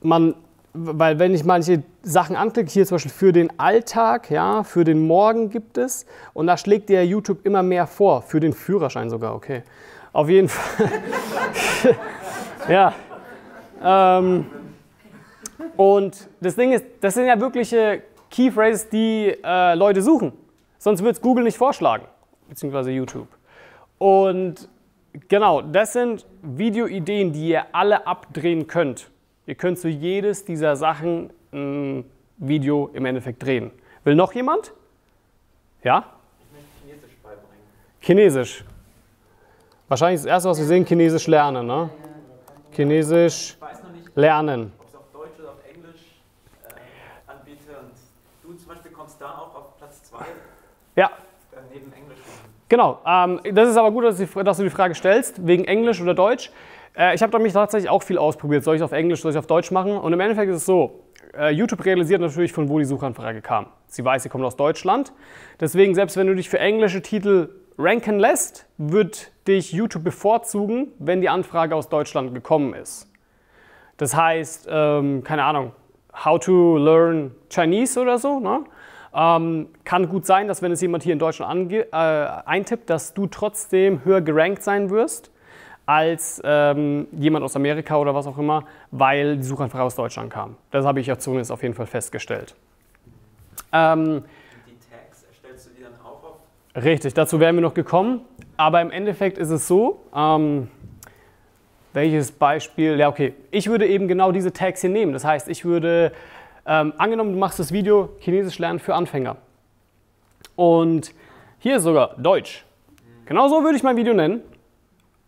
man, 0.00 0.34
weil 0.72 1.18
wenn 1.18 1.34
ich 1.34 1.44
manche 1.44 1.82
Sachen 2.02 2.36
anklicke, 2.36 2.70
hier 2.70 2.86
zum 2.86 2.96
Beispiel 2.96 3.10
für 3.10 3.32
den 3.32 3.58
Alltag, 3.58 4.30
ja, 4.30 4.62
für 4.62 4.84
den 4.84 5.06
Morgen 5.06 5.50
gibt 5.50 5.78
es, 5.78 6.06
und 6.32 6.46
da 6.46 6.56
schlägt 6.56 6.88
dir 6.88 7.04
YouTube 7.04 7.44
immer 7.44 7.62
mehr 7.62 7.86
vor, 7.86 8.22
für 8.22 8.40
den 8.40 8.52
Führerschein 8.52 9.10
sogar, 9.10 9.34
okay. 9.34 9.62
Auf 10.12 10.28
jeden 10.28 10.48
Fall. 10.48 10.90
ja. 12.68 12.92
Ähm, 13.82 14.46
und 15.76 16.28
das 16.40 16.56
Ding 16.56 16.72
ist, 16.72 16.84
das 17.00 17.14
sind 17.14 17.26
ja 17.26 17.38
wirkliche 17.40 18.02
Key 18.30 18.50
Phrases, 18.50 18.88
die 18.88 19.34
äh, 19.42 19.74
Leute 19.74 20.02
suchen. 20.02 20.32
Sonst 20.78 21.02
wird 21.02 21.16
es 21.16 21.20
Google 21.20 21.44
nicht 21.44 21.58
vorschlagen, 21.58 22.04
beziehungsweise 22.48 22.90
YouTube. 22.90 23.28
Und 23.98 24.68
genau, 25.28 25.62
das 25.62 25.92
sind 25.92 26.26
Videoideen, 26.42 27.32
die 27.32 27.48
ihr 27.48 27.64
alle 27.72 28.06
abdrehen 28.06 28.66
könnt. 28.66 29.10
Ihr 29.50 29.56
könnt 29.56 29.80
zu 29.80 29.88
jedes 29.88 30.44
dieser 30.44 30.76
Sachen 30.76 31.32
ein 31.52 32.08
Video 32.36 32.88
im 32.92 33.04
Endeffekt 33.04 33.42
drehen. 33.42 33.72
Will 34.04 34.14
noch 34.14 34.32
jemand? 34.32 34.72
Ja? 35.82 36.04
Ich 36.38 36.52
möchte 36.52 36.68
Chinesisch 36.80 37.16
beibringen. 37.20 37.64
Chinesisch. 37.98 38.64
Wahrscheinlich 39.88 40.20
das 40.20 40.26
erste, 40.26 40.50
was 40.50 40.58
wir 40.58 40.66
sehen, 40.66 40.86
Chinesisch 40.86 41.26
lernen. 41.26 41.66
Ne? 41.66 41.90
Chinesisch 42.70 43.58
lernen. 44.14 44.70
ob 44.78 44.86
es 44.86 44.94
auf 44.94 45.10
Deutsch 45.12 45.40
oder 45.40 45.48
auf 45.48 45.68
Englisch 45.68 46.22
äh, 46.68 47.32
anbiete. 47.32 47.76
Und 47.80 47.90
du 48.44 48.56
zum 48.56 48.68
Beispiel 48.68 48.92
kommst 48.92 49.20
da 49.20 49.30
auch 49.32 49.52
auf 49.56 49.78
Platz 49.78 50.04
2 50.04 50.26
Ja, 50.94 51.06
äh, 51.06 51.56
neben 51.74 51.92
Englisch. 51.92 52.18
Genau, 52.68 53.00
ähm, 53.04 53.40
das 53.52 53.68
ist 53.68 53.76
aber 53.76 53.90
gut, 53.90 54.04
dass 54.04 54.16
du 54.58 54.62
die 54.62 54.70
Frage 54.70 54.94
stellst, 54.94 55.44
wegen 55.44 55.64
Englisch 55.64 56.00
oder 56.00 56.14
Deutsch. 56.14 56.52
Äh, 56.96 57.14
ich 57.14 57.22
habe 57.22 57.38
mich 57.38 57.52
tatsächlich 57.52 57.90
auch 57.90 58.02
viel 58.02 58.18
ausprobiert. 58.18 58.64
Soll 58.64 58.76
ich 58.76 58.80
es 58.80 58.84
auf 58.84 58.92
Englisch, 58.92 59.20
soll 59.20 59.30
ich 59.30 59.36
es 59.36 59.38
auf 59.38 59.46
Deutsch 59.46 59.70
machen? 59.70 59.96
Und 59.96 60.12
im 60.12 60.20
Endeffekt 60.20 60.50
ist 60.50 60.58
es 60.58 60.66
so, 60.66 61.04
äh, 61.38 61.50
YouTube 61.50 61.84
realisiert 61.84 62.20
natürlich, 62.20 62.52
von 62.52 62.68
wo 62.68 62.78
die 62.78 62.84
Suchanfrage 62.84 63.40
kam. 63.40 63.66
Sie 63.86 64.04
weiß, 64.04 64.22
sie 64.22 64.28
kommt 64.28 64.44
aus 64.44 64.56
Deutschland. 64.56 65.12
Deswegen, 65.60 65.94
selbst 65.94 66.16
wenn 66.16 66.26
du 66.26 66.34
dich 66.34 66.48
für 66.48 66.58
englische 66.58 67.02
Titel 67.02 67.50
ranken 67.78 68.18
lässt, 68.18 68.66
wird 68.78 69.32
dich 69.48 69.72
YouTube 69.72 70.04
bevorzugen, 70.04 70.88
wenn 70.98 71.20
die 71.20 71.28
Anfrage 71.28 71.74
aus 71.74 71.88
Deutschland 71.88 72.34
gekommen 72.34 72.74
ist. 72.74 73.10
Das 73.96 74.14
heißt, 74.14 74.68
ähm, 74.70 75.24
keine 75.24 75.44
Ahnung, 75.44 75.72
how 76.24 76.38
to 76.38 76.76
learn 76.76 77.32
Chinese 77.50 78.00
oder 78.00 78.18
so. 78.18 78.40
Ne? 78.40 78.64
Ähm, 79.14 79.68
kann 79.84 80.08
gut 80.08 80.26
sein, 80.26 80.48
dass 80.48 80.62
wenn 80.62 80.72
es 80.72 80.80
jemand 80.80 81.02
hier 81.02 81.12
in 81.12 81.18
Deutschland 81.18 81.72
äh, 81.72 81.84
eintippt, 81.92 82.90
dass 82.90 83.14
du 83.14 83.26
trotzdem 83.26 84.04
höher 84.04 84.20
gerankt 84.20 84.62
sein 84.62 84.90
wirst 84.90 85.29
als 85.90 86.40
ähm, 86.44 87.08
jemand 87.10 87.44
aus 87.44 87.56
Amerika 87.56 87.96
oder 87.96 88.14
was 88.14 88.24
auch 88.28 88.38
immer, 88.38 88.64
weil 88.92 89.36
die 89.38 89.42
Suchanfrage 89.42 89.82
aus 89.82 89.96
Deutschland 89.96 90.32
kam. 90.32 90.56
Das 90.70 90.86
habe 90.86 91.00
ich 91.00 91.08
ja 91.08 91.18
zumindest 91.18 91.50
auf 91.50 91.64
jeden 91.64 91.74
Fall 91.74 91.86
festgestellt. 91.86 92.54
Ähm, 93.72 94.22
die 94.68 94.78
Tags 94.88 95.24
erstellst 95.24 95.66
du 95.66 95.70
die 95.76 95.82
dann 95.82 95.94
auch 95.94 96.22
auf? 96.22 96.36
Richtig, 96.80 97.12
dazu 97.14 97.40
wären 97.40 97.56
wir 97.56 97.62
noch 97.62 97.74
gekommen. 97.74 98.20
Aber 98.56 98.80
im 98.80 98.92
Endeffekt 98.92 99.36
ist 99.36 99.50
es 99.50 99.66
so, 99.66 100.00
ähm, 100.14 100.68
welches 101.92 102.30
Beispiel? 102.30 102.96
Ja, 102.96 103.08
okay. 103.08 103.34
Ich 103.50 103.68
würde 103.68 103.88
eben 103.88 104.06
genau 104.06 104.30
diese 104.30 104.52
Tags 104.52 104.82
hier 104.82 104.90
nehmen. 104.90 105.12
Das 105.12 105.24
heißt, 105.24 105.48
ich 105.48 105.64
würde, 105.64 106.12
ähm, 106.66 106.92
angenommen, 106.98 107.32
du 107.32 107.38
machst 107.38 107.58
das 107.58 107.72
Video 107.72 108.10
Chinesisch 108.20 108.60
lernen 108.60 108.78
für 108.78 108.94
Anfänger. 108.94 109.38
Und 110.54 111.12
hier 111.58 111.78
ist 111.78 111.82
sogar 111.82 112.14
Deutsch. 112.16 112.64
Genau 113.26 113.48
so 113.48 113.64
würde 113.64 113.76
ich 113.76 113.82
mein 113.82 113.96
Video 113.96 114.14
nennen. 114.14 114.42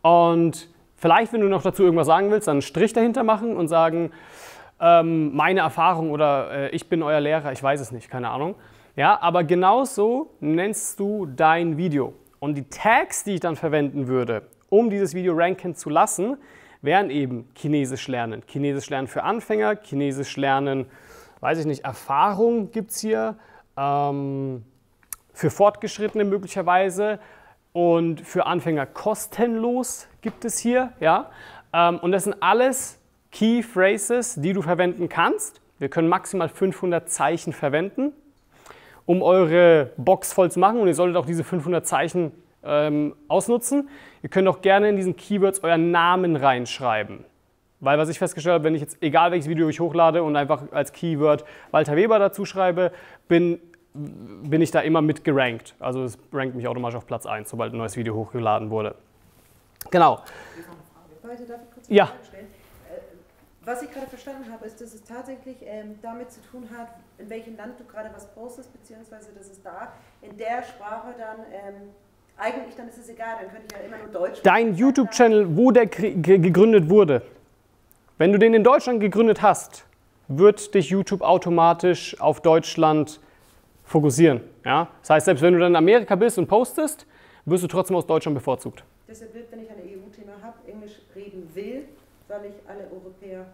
Und 0.02 0.68
vielleicht, 0.96 1.32
wenn 1.32 1.40
du 1.40 1.48
noch 1.48 1.62
dazu 1.62 1.82
irgendwas 1.82 2.06
sagen 2.06 2.30
willst, 2.30 2.48
dann 2.48 2.56
einen 2.56 2.62
Strich 2.62 2.92
dahinter 2.92 3.24
machen 3.24 3.56
und 3.56 3.68
sagen, 3.68 4.10
ähm, 4.80 5.34
meine 5.34 5.60
Erfahrung 5.60 6.10
oder 6.10 6.50
äh, 6.50 6.68
ich 6.70 6.88
bin 6.88 7.02
euer 7.02 7.20
Lehrer, 7.20 7.52
ich 7.52 7.62
weiß 7.62 7.80
es 7.80 7.92
nicht, 7.92 8.10
keine 8.10 8.30
Ahnung. 8.30 8.56
Ja, 8.96 9.18
aber 9.22 9.44
genauso 9.44 10.34
nennst 10.40 11.00
du 11.00 11.26
dein 11.26 11.78
Video. 11.78 12.12
Und 12.40 12.56
die 12.56 12.68
Tags, 12.68 13.24
die 13.24 13.34
ich 13.34 13.40
dann 13.40 13.56
verwenden 13.56 14.08
würde, 14.08 14.42
um 14.68 14.90
dieses 14.90 15.14
Video 15.14 15.34
ranken 15.34 15.74
zu 15.74 15.88
lassen, 15.88 16.36
wären 16.82 17.08
eben 17.10 17.48
Chinesisch 17.56 18.08
lernen. 18.08 18.42
Chinesisch 18.46 18.90
lernen 18.90 19.06
für 19.06 19.22
Anfänger, 19.22 19.76
Chinesisch 19.82 20.36
lernen 20.36 20.86
weiß 21.42 21.58
ich 21.58 21.66
nicht, 21.66 21.84
Erfahrung 21.84 22.70
gibt 22.70 22.92
es 22.92 23.00
hier, 23.00 23.36
ähm, 23.76 24.64
für 25.34 25.50
Fortgeschrittene 25.50 26.24
möglicherweise 26.24 27.18
und 27.72 28.20
für 28.20 28.46
Anfänger 28.46 28.86
kostenlos 28.86 30.08
gibt 30.20 30.44
es 30.44 30.58
hier. 30.58 30.92
Ja? 31.00 31.30
Ähm, 31.72 31.98
und 31.98 32.12
das 32.12 32.24
sind 32.24 32.36
alles 32.40 32.98
Key 33.30 33.62
Phrases, 33.62 34.34
die 34.36 34.52
du 34.52 34.62
verwenden 34.62 35.08
kannst. 35.08 35.60
Wir 35.78 35.88
können 35.88 36.08
maximal 36.08 36.48
500 36.48 37.08
Zeichen 37.08 37.52
verwenden, 37.52 38.12
um 39.06 39.22
eure 39.22 39.90
Box 39.96 40.32
voll 40.32 40.50
zu 40.50 40.60
machen. 40.60 40.80
Und 40.80 40.86
ihr 40.86 40.94
solltet 40.94 41.16
auch 41.16 41.26
diese 41.26 41.44
500 41.44 41.86
Zeichen 41.86 42.32
ähm, 42.62 43.16
ausnutzen. 43.28 43.88
Ihr 44.22 44.28
könnt 44.28 44.46
auch 44.48 44.60
gerne 44.60 44.90
in 44.90 44.96
diesen 44.96 45.16
Keywords 45.16 45.64
euren 45.64 45.90
Namen 45.90 46.36
reinschreiben. 46.36 47.24
Weil 47.80 47.98
was 47.98 48.08
ich 48.08 48.18
festgestellt 48.18 48.54
habe, 48.54 48.64
wenn 48.64 48.76
ich 48.76 48.80
jetzt, 48.80 49.02
egal 49.02 49.32
welches 49.32 49.48
Video 49.48 49.68
ich 49.68 49.80
hochlade 49.80 50.22
und 50.22 50.36
einfach 50.36 50.62
als 50.70 50.92
Keyword 50.92 51.44
Walter 51.72 51.96
Weber 51.96 52.20
dazu 52.20 52.44
schreibe, 52.44 52.92
bin, 53.26 53.58
bin 53.94 54.62
ich 54.62 54.70
da 54.70 54.80
immer 54.80 55.02
mit 55.02 55.24
gerankt. 55.24 55.74
Also 55.78 56.04
es 56.04 56.18
rankt 56.32 56.54
mich 56.54 56.66
automatisch 56.66 56.96
auf 56.96 57.06
Platz 57.06 57.26
1, 57.26 57.50
sobald 57.50 57.72
ein 57.72 57.78
neues 57.78 57.96
Video 57.96 58.14
hochgeladen 58.14 58.70
wurde. 58.70 58.94
Genau. 59.90 60.20
Ja. 61.88 62.04
eine 62.04 62.12
Frage 62.12 62.24
stellen? 62.24 62.46
Äh, 62.46 63.00
Was 63.64 63.82
ich 63.82 63.90
gerade 63.90 64.06
verstanden 64.06 64.50
habe, 64.50 64.64
ist, 64.64 64.80
dass 64.80 64.94
es 64.94 65.02
tatsächlich 65.02 65.58
ähm, 65.62 65.98
damit 66.00 66.30
zu 66.30 66.40
tun 66.50 66.68
hat, 66.76 66.88
in 67.18 67.28
welchem 67.28 67.56
Land 67.56 67.78
du 67.78 67.84
gerade 67.84 68.10
was 68.14 68.32
postest, 68.34 68.72
beziehungsweise 68.72 69.32
dass 69.36 69.50
es 69.50 69.62
da 69.62 69.92
in 70.22 70.36
der 70.38 70.62
Sprache 70.62 71.14
dann, 71.18 71.38
ähm, 71.52 71.90
eigentlich 72.38 72.74
dann 72.76 72.88
ist 72.88 72.98
es 72.98 73.08
egal, 73.08 73.36
dann 73.40 73.50
könnte 73.50 73.66
ich 73.70 73.72
ja 73.72 73.86
immer 73.86 73.98
nur 73.98 74.08
Deutsch 74.08 74.40
Dein. 74.42 74.74
YouTube-Channel, 74.74 75.56
wo 75.56 75.70
der 75.70 75.86
gegründet 75.86 76.88
wurde, 76.88 77.22
wenn 78.18 78.32
du 78.32 78.38
den 78.38 78.54
in 78.54 78.64
Deutschland 78.64 79.00
gegründet 79.00 79.42
hast, 79.42 79.84
wird 80.28 80.74
dich 80.74 80.90
YouTube 80.90 81.22
automatisch 81.22 82.18
auf 82.20 82.40
Deutschland 82.40 83.20
fokussieren. 83.84 84.40
Ja? 84.64 84.88
Das 85.00 85.10
heißt, 85.10 85.26
selbst 85.26 85.42
wenn 85.42 85.54
du 85.54 85.60
dann 85.60 85.72
in 85.72 85.76
Amerika 85.76 86.14
bist 86.14 86.38
und 86.38 86.46
postest, 86.46 87.06
wirst 87.44 87.64
du 87.64 87.68
trotzdem 87.68 87.96
aus 87.96 88.06
Deutschland 88.06 88.34
bevorzugt. 88.36 88.84
Deshalb 89.08 89.34
wird, 89.34 89.50
wenn 89.52 89.62
ich 89.62 89.70
ein 89.70 89.76
EU-Thema 89.78 90.32
habe, 90.42 90.54
Englisch 90.66 90.92
reden 91.14 91.50
will, 91.54 91.84
soll 92.28 92.40
ich 92.48 92.68
alle 92.68 92.84
Europäer 92.92 93.46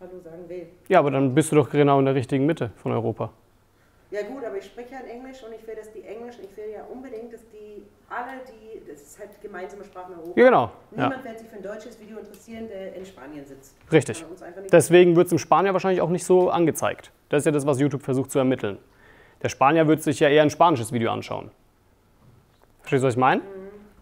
Hallo 0.00 0.18
sagen 0.24 0.48
will. 0.48 0.66
Ja, 0.88 0.98
aber 0.98 1.10
dann 1.10 1.34
bist 1.34 1.52
du 1.52 1.56
doch 1.56 1.70
genau 1.70 1.98
in 1.98 2.06
der 2.06 2.14
richtigen 2.14 2.44
Mitte 2.46 2.70
von 2.76 2.92
Europa. 2.92 3.30
Ja 4.10 4.22
gut, 4.22 4.44
aber 4.44 4.58
ich 4.58 4.64
spreche 4.66 4.92
ja 4.92 5.00
in 5.00 5.08
Englisch 5.20 5.42
und 5.42 5.54
ich 5.54 5.66
will, 5.66 5.74
dass 5.74 5.90
die 5.92 6.02
Englisch, 6.02 6.34
ich 6.42 6.54
will 6.56 6.70
ja 6.74 6.84
unbedingt, 6.92 7.32
dass 7.32 7.40
die 7.50 7.82
alle, 8.10 8.40
die, 8.48 8.86
das 8.90 9.00
ist 9.00 9.18
halt 9.18 9.30
gemeinsame 9.40 9.84
Sprache 9.84 10.12
in 10.12 10.18
Europa. 10.18 10.38
Ja, 10.40 10.46
genau. 10.46 10.72
Niemand 10.90 11.16
Ja, 11.24 11.30
wird 11.30 11.38
sich 11.38 11.48
für 11.48 11.56
ein 11.56 11.62
deutsches 11.62 11.98
Video 12.00 12.18
interessieren, 12.18 12.68
der 12.68 12.94
in 12.94 13.06
Spanien 13.06 13.46
sitzt. 13.46 13.74
richtig. 13.90 14.24
Deswegen 14.70 15.16
wird 15.16 15.26
es 15.28 15.32
im 15.32 15.38
Spanier 15.38 15.72
wahrscheinlich 15.72 16.02
auch 16.02 16.10
nicht 16.10 16.24
so 16.24 16.50
angezeigt. 16.50 17.10
Das 17.30 17.38
ist 17.42 17.46
ja 17.46 17.52
das, 17.52 17.64
was 17.64 17.80
YouTube 17.80 18.02
versucht 18.02 18.30
zu 18.30 18.38
ermitteln. 18.38 18.76
Der 19.42 19.48
Spanier 19.48 19.88
wird 19.88 20.02
sich 20.02 20.20
ja 20.20 20.28
eher 20.28 20.42
ein 20.42 20.50
spanisches 20.50 20.92
Video 20.92 21.10
anschauen. 21.10 21.50
Verstehst 22.80 23.02
du, 23.02 23.06
was 23.08 23.14
ich 23.14 23.20
meine? 23.20 23.42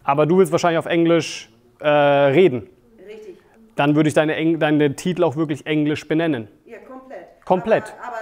Aber 0.03 0.25
du 0.25 0.37
willst 0.37 0.51
wahrscheinlich 0.51 0.79
auf 0.79 0.85
Englisch 0.85 1.49
äh, 1.79 1.87
reden. 1.87 2.67
Richtig. 3.07 3.37
Dann 3.75 3.95
würde 3.95 4.09
ich 4.09 4.13
deine, 4.13 4.35
Eng 4.35 4.59
deine 4.59 4.95
Titel 4.95 5.23
auch 5.23 5.35
wirklich 5.35 5.65
englisch 5.65 6.07
benennen. 6.07 6.47
Ja, 6.65 6.77
komplett. 6.79 7.45
Komplett. 7.45 7.93
Aber, 8.01 8.07
aber 8.07 8.17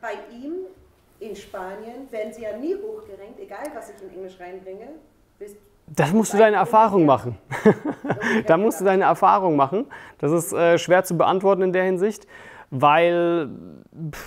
bei 0.00 0.36
ihm 0.36 0.54
in 1.20 1.36
Spanien 1.36 2.10
werden 2.10 2.32
sie 2.32 2.42
ja 2.42 2.56
nie 2.56 2.74
hochgerankt, 2.74 3.40
egal 3.40 3.66
was 3.74 3.90
ich 3.90 4.02
in 4.02 4.16
Englisch 4.16 4.38
reinbringe. 4.38 4.88
Das 5.86 6.12
musst 6.12 6.32
du 6.32 6.38
deine 6.38 6.56
Erfahrung 6.56 7.04
machen. 7.04 7.38
Da 8.46 8.56
musst 8.56 8.80
du 8.80 8.84
deine 8.84 9.04
Erfahrung 9.04 9.56
machen. 9.56 9.86
Das 10.18 10.32
ist 10.32 10.52
äh, 10.52 10.78
schwer 10.78 11.04
zu 11.04 11.16
beantworten 11.16 11.62
in 11.62 11.72
der 11.72 11.84
Hinsicht, 11.84 12.26
weil, 12.70 13.48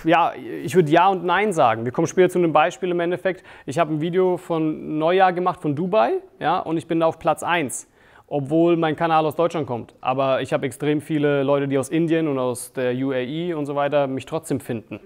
ja, 0.04 0.32
ich 0.34 0.74
würde 0.74 0.90
Ja 0.90 1.08
und 1.08 1.24
Nein 1.24 1.52
sagen. 1.52 1.84
Wir 1.84 1.92
kommen 1.92 2.06
später 2.06 2.30
zu 2.30 2.38
einem 2.38 2.52
Beispiel 2.52 2.90
im 2.90 3.00
Endeffekt. 3.00 3.44
Ich 3.66 3.78
habe 3.78 3.92
ein 3.94 4.00
Video 4.00 4.36
von 4.36 4.98
Neujahr 4.98 5.32
gemacht 5.32 5.60
von 5.60 5.74
Dubai, 5.74 6.14
ja, 6.38 6.58
und 6.58 6.76
ich 6.76 6.86
bin 6.86 7.00
da 7.00 7.06
auf 7.06 7.18
Platz 7.18 7.42
1, 7.42 7.88
obwohl 8.26 8.76
mein 8.76 8.96
Kanal 8.96 9.26
aus 9.26 9.36
Deutschland 9.36 9.66
kommt. 9.66 9.94
Aber 10.00 10.40
ich 10.40 10.52
habe 10.52 10.66
extrem 10.66 11.00
viele 11.00 11.42
Leute, 11.42 11.68
die 11.68 11.78
aus 11.78 11.88
Indien 11.88 12.28
und 12.28 12.38
aus 12.38 12.72
der 12.72 12.94
UAE 12.94 13.54
und 13.54 13.66
so 13.66 13.74
weiter 13.74 14.06
mich 14.06 14.26
trotzdem 14.26 14.60
finden. 14.60 15.00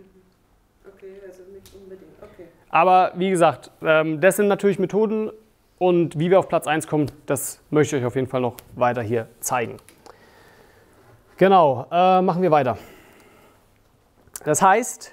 Okay, 0.87 1.07
also 1.27 1.43
nicht 1.53 1.75
unbedingt. 1.75 2.11
Okay. 2.21 2.45
Aber 2.71 3.13
wie 3.17 3.31
gesagt, 3.31 3.71
ähm, 3.83 4.21
das 4.21 4.37
sind 4.37 4.49
natürlich 4.49 4.79
Methoden 4.79 5.31
und 5.79 6.17
wie 6.19 6.31
wir 6.31 6.39
auf 6.39 6.49
Platz 6.49 6.67
1 6.69 6.87
kommen, 6.87 7.07
das 7.27 7.61
möchte 7.71 7.97
ich 7.97 8.03
euch 8.03 8.07
auf 8.07 8.15
jeden 8.15 8.29
Fall 8.29 8.41
noch 8.41 8.55
weiter 8.77 9.03
hier 9.03 9.27
zeigen. 9.41 9.79
Genau, 11.39 11.87
äh, 11.91 12.23
machen 12.23 12.41
wir 12.41 12.53
weiter. 12.53 12.79
Das 14.45 14.63
heißt, 14.63 15.13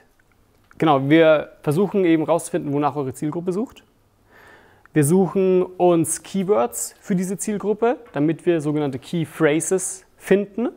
genau, 0.77 1.09
wir 1.09 1.51
versuchen 1.61 2.05
eben 2.05 2.23
rauszufinden, 2.23 2.73
wonach 2.73 2.95
eure 2.95 3.13
Zielgruppe 3.13 3.53
sucht. 3.53 3.83
Wir 4.91 5.03
suchen 5.03 5.63
uns 5.63 6.23
Keywords 6.23 6.95
für 6.99 7.15
diese 7.15 7.37
Zielgruppe, 7.37 7.97
damit 8.11 8.45
wir 8.47 8.59
sogenannte 8.59 8.97
Key 8.97 9.25
Phrases 9.25 10.05
finden. 10.17 10.69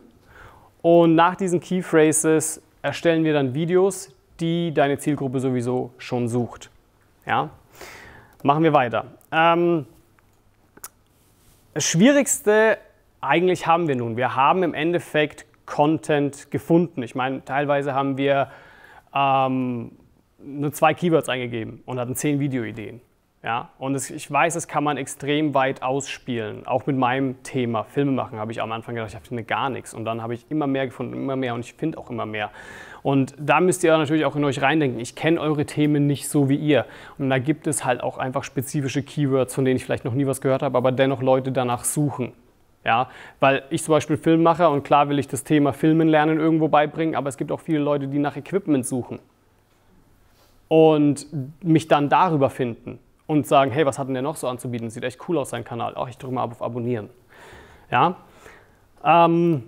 Und 0.83 1.15
nach 1.15 1.35
diesen 1.35 1.59
Key 1.59 1.81
Phrases 1.81 2.61
erstellen 2.83 3.23
wir 3.23 3.33
dann 3.33 3.55
Videos, 3.55 4.11
die 4.39 4.71
deine 4.71 4.99
Zielgruppe 4.99 5.39
sowieso 5.39 5.91
schon 5.97 6.27
sucht. 6.27 6.69
Ja? 7.25 7.49
Machen 8.43 8.63
wir 8.63 8.73
weiter. 8.73 9.05
Ähm, 9.31 9.87
das 11.73 11.85
Schwierigste 11.85 12.77
eigentlich 13.19 13.65
haben 13.65 13.87
wir 13.87 13.95
nun. 13.95 14.17
Wir 14.17 14.35
haben 14.35 14.61
im 14.61 14.73
Endeffekt 14.73 15.45
Content 15.73 16.51
gefunden. 16.51 17.01
Ich 17.01 17.15
meine, 17.15 17.43
teilweise 17.45 17.95
haben 17.95 18.15
wir 18.15 18.49
ähm, 19.11 19.93
nur 20.37 20.71
zwei 20.71 20.93
Keywords 20.93 21.29
eingegeben 21.29 21.81
und 21.87 21.99
hatten 21.99 22.15
zehn 22.15 22.39
Videoideen. 22.39 23.01
Ja, 23.41 23.69
und 23.79 23.95
es, 23.95 24.11
ich 24.11 24.29
weiß, 24.29 24.53
das 24.53 24.67
kann 24.67 24.83
man 24.83 24.97
extrem 24.97 25.55
weit 25.55 25.81
ausspielen. 25.81 26.67
Auch 26.67 26.85
mit 26.85 26.95
meinem 26.95 27.41
Thema 27.41 27.85
Filme 27.85 28.11
machen 28.11 28.37
habe 28.37 28.51
ich 28.51 28.61
am 28.61 28.71
Anfang 28.71 28.93
gedacht, 28.93 29.17
ich 29.19 29.27
finde 29.27 29.43
gar 29.43 29.71
nichts. 29.71 29.95
Und 29.95 30.05
dann 30.05 30.21
habe 30.21 30.35
ich 30.35 30.45
immer 30.49 30.67
mehr 30.67 30.85
gefunden, 30.85 31.15
immer 31.15 31.35
mehr 31.35 31.55
und 31.55 31.61
ich 31.61 31.73
finde 31.73 31.97
auch 31.97 32.11
immer 32.11 32.27
mehr. 32.27 32.51
Und 33.01 33.33
da 33.39 33.59
müsst 33.59 33.83
ihr 33.83 33.97
natürlich 33.97 34.25
auch 34.25 34.35
in 34.35 34.43
euch 34.43 34.61
reindenken. 34.61 34.99
Ich 34.99 35.15
kenne 35.15 35.41
eure 35.41 35.65
Themen 35.65 36.05
nicht 36.05 36.29
so 36.29 36.49
wie 36.49 36.55
ihr. 36.55 36.85
Und 37.17 37.31
da 37.31 37.39
gibt 37.39 37.65
es 37.65 37.83
halt 37.83 38.03
auch 38.03 38.19
einfach 38.19 38.43
spezifische 38.43 39.01
Keywords, 39.01 39.55
von 39.55 39.65
denen 39.65 39.77
ich 39.77 39.85
vielleicht 39.85 40.05
noch 40.05 40.13
nie 40.13 40.27
was 40.27 40.39
gehört 40.39 40.61
habe, 40.61 40.77
aber 40.77 40.91
dennoch 40.91 41.23
Leute 41.23 41.51
danach 41.51 41.83
suchen. 41.83 42.33
Ja, 42.85 43.09
weil 43.39 43.63
ich 43.69 43.83
zum 43.83 43.93
Beispiel 43.93 44.17
Film 44.17 44.43
mache 44.43 44.67
und 44.67 44.83
klar 44.83 45.07
will 45.07 45.17
ich 45.17 45.27
das 45.27 45.45
Thema 45.45 45.71
Filmen 45.71 46.09
lernen 46.09 46.37
irgendwo 46.37 46.67
beibringen, 46.67 47.15
aber 47.15 47.29
es 47.29 47.37
gibt 47.37 47.51
auch 47.51 47.61
viele 47.61 47.79
Leute, 47.79 48.07
die 48.07 48.19
nach 48.19 48.35
Equipment 48.35 48.85
suchen 48.85 49.19
und 50.67 51.27
mich 51.63 51.87
dann 51.87 52.09
darüber 52.09 52.49
finden 52.49 52.99
und 53.25 53.47
sagen, 53.47 53.71
hey, 53.71 53.85
was 53.85 53.99
hat 53.99 54.07
denn 54.07 54.15
der 54.15 54.23
noch 54.23 54.35
so 54.35 54.47
anzubieten? 54.49 54.89
Sieht 54.89 55.03
echt 55.03 55.19
cool 55.29 55.37
aus, 55.37 55.51
sein 55.51 55.63
Kanal. 55.63 55.95
Auch 55.95 56.09
ich 56.09 56.17
drücke 56.17 56.33
mal 56.33 56.43
auf 56.43 56.61
Abonnieren. 56.61 57.09
Ja, 57.89 58.17
ähm, 59.03 59.63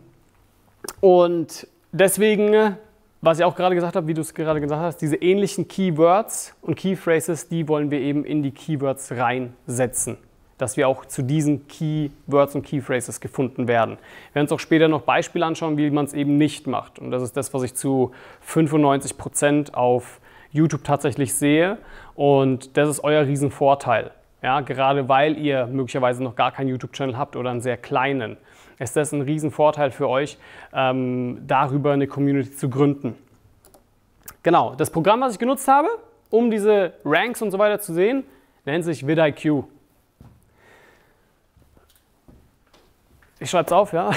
und 1.00 1.68
deswegen, 1.94 2.78
was 3.22 3.40
ich 3.40 3.46
auch 3.46 3.56
gerade 3.56 3.76
gesagt 3.76 3.96
habe, 3.96 4.08
wie 4.08 4.14
du 4.14 4.22
es 4.22 4.34
gerade 4.34 4.60
gesagt 4.60 4.82
hast, 4.82 4.98
diese 4.98 5.16
ähnlichen 5.16 5.70
Keywords 5.70 6.54
und 6.62 6.76
Keyphrases, 6.76 7.48
die 7.48 7.68
wollen 7.68 7.92
wir 7.92 8.00
eben 8.00 8.26
in 8.26 8.44
die 8.44 8.52
Keywords 8.52 9.14
reinsetzen 9.14 10.18
dass 10.58 10.78
wir 10.78 10.88
auch 10.88 11.06
zu 11.06 11.22
diesen 11.22 11.68
Keywords 11.68 12.56
und 12.56 12.66
Keyphrases 12.66 13.20
gefunden 13.20 13.68
werden. 13.68 13.98
Wir 14.32 14.36
werden 14.36 14.46
uns 14.46 14.52
auch 14.52 14.60
später 14.60 14.88
noch 14.88 15.02
Beispiele 15.02 15.46
anschauen, 15.46 15.78
wie 15.78 15.90
man 15.90 16.06
es 16.06 16.14
eben 16.14 16.38
nicht 16.38 16.68
macht. 16.68 17.00
Und 17.00 17.12
das 17.12 17.22
ist 17.24 17.36
das, 17.36 17.54
was 17.54 17.64
ich 17.64 17.76
zu 17.76 18.12
95 18.42 19.18
Prozent 19.18 19.74
auf 19.74 20.22
YouTube 20.52 20.84
tatsächlich 20.84 21.34
sehe. 21.34 21.78
Und 22.16 22.78
das 22.78 22.90
ist 22.90 23.04
euer 23.04 23.26
Riesenvorteil. 23.26 24.12
Ja, 24.42 24.62
gerade 24.62 25.10
weil 25.10 25.38
ihr 25.38 25.66
möglicherweise 25.66 26.24
noch 26.24 26.36
gar 26.36 26.52
keinen 26.52 26.68
YouTube-Channel 26.70 27.18
habt 27.18 27.36
oder 27.36 27.50
einen 27.50 27.62
sehr 27.62 27.78
kleinen, 27.78 28.38
ist 28.78 28.96
das 28.96 29.12
ein 29.12 29.22
Riesenvorteil 29.22 29.92
für 29.92 30.08
euch, 30.08 30.38
ähm, 30.74 31.42
darüber 31.48 31.94
eine 31.94 32.08
Community 32.08 32.52
zu 32.52 32.70
gründen. 32.70 33.16
Genau, 34.44 34.76
das 34.76 34.92
Programm, 34.92 35.22
was 35.22 35.34
ich 35.34 35.40
genutzt 35.40 35.68
habe, 35.68 35.88
um 36.30 36.52
diese 36.52 36.94
Ranks 37.04 37.42
und 37.42 37.52
so 37.52 37.58
weiter 37.58 37.80
zu 37.80 37.94
sehen, 37.94 38.24
nennt 38.66 38.86
sich 38.86 39.08
vidIQ. 39.08 39.64
Ich 43.46 43.52
schreibe 43.52 43.68
es 43.68 43.74
auf, 43.74 43.94
ja. 43.94 44.10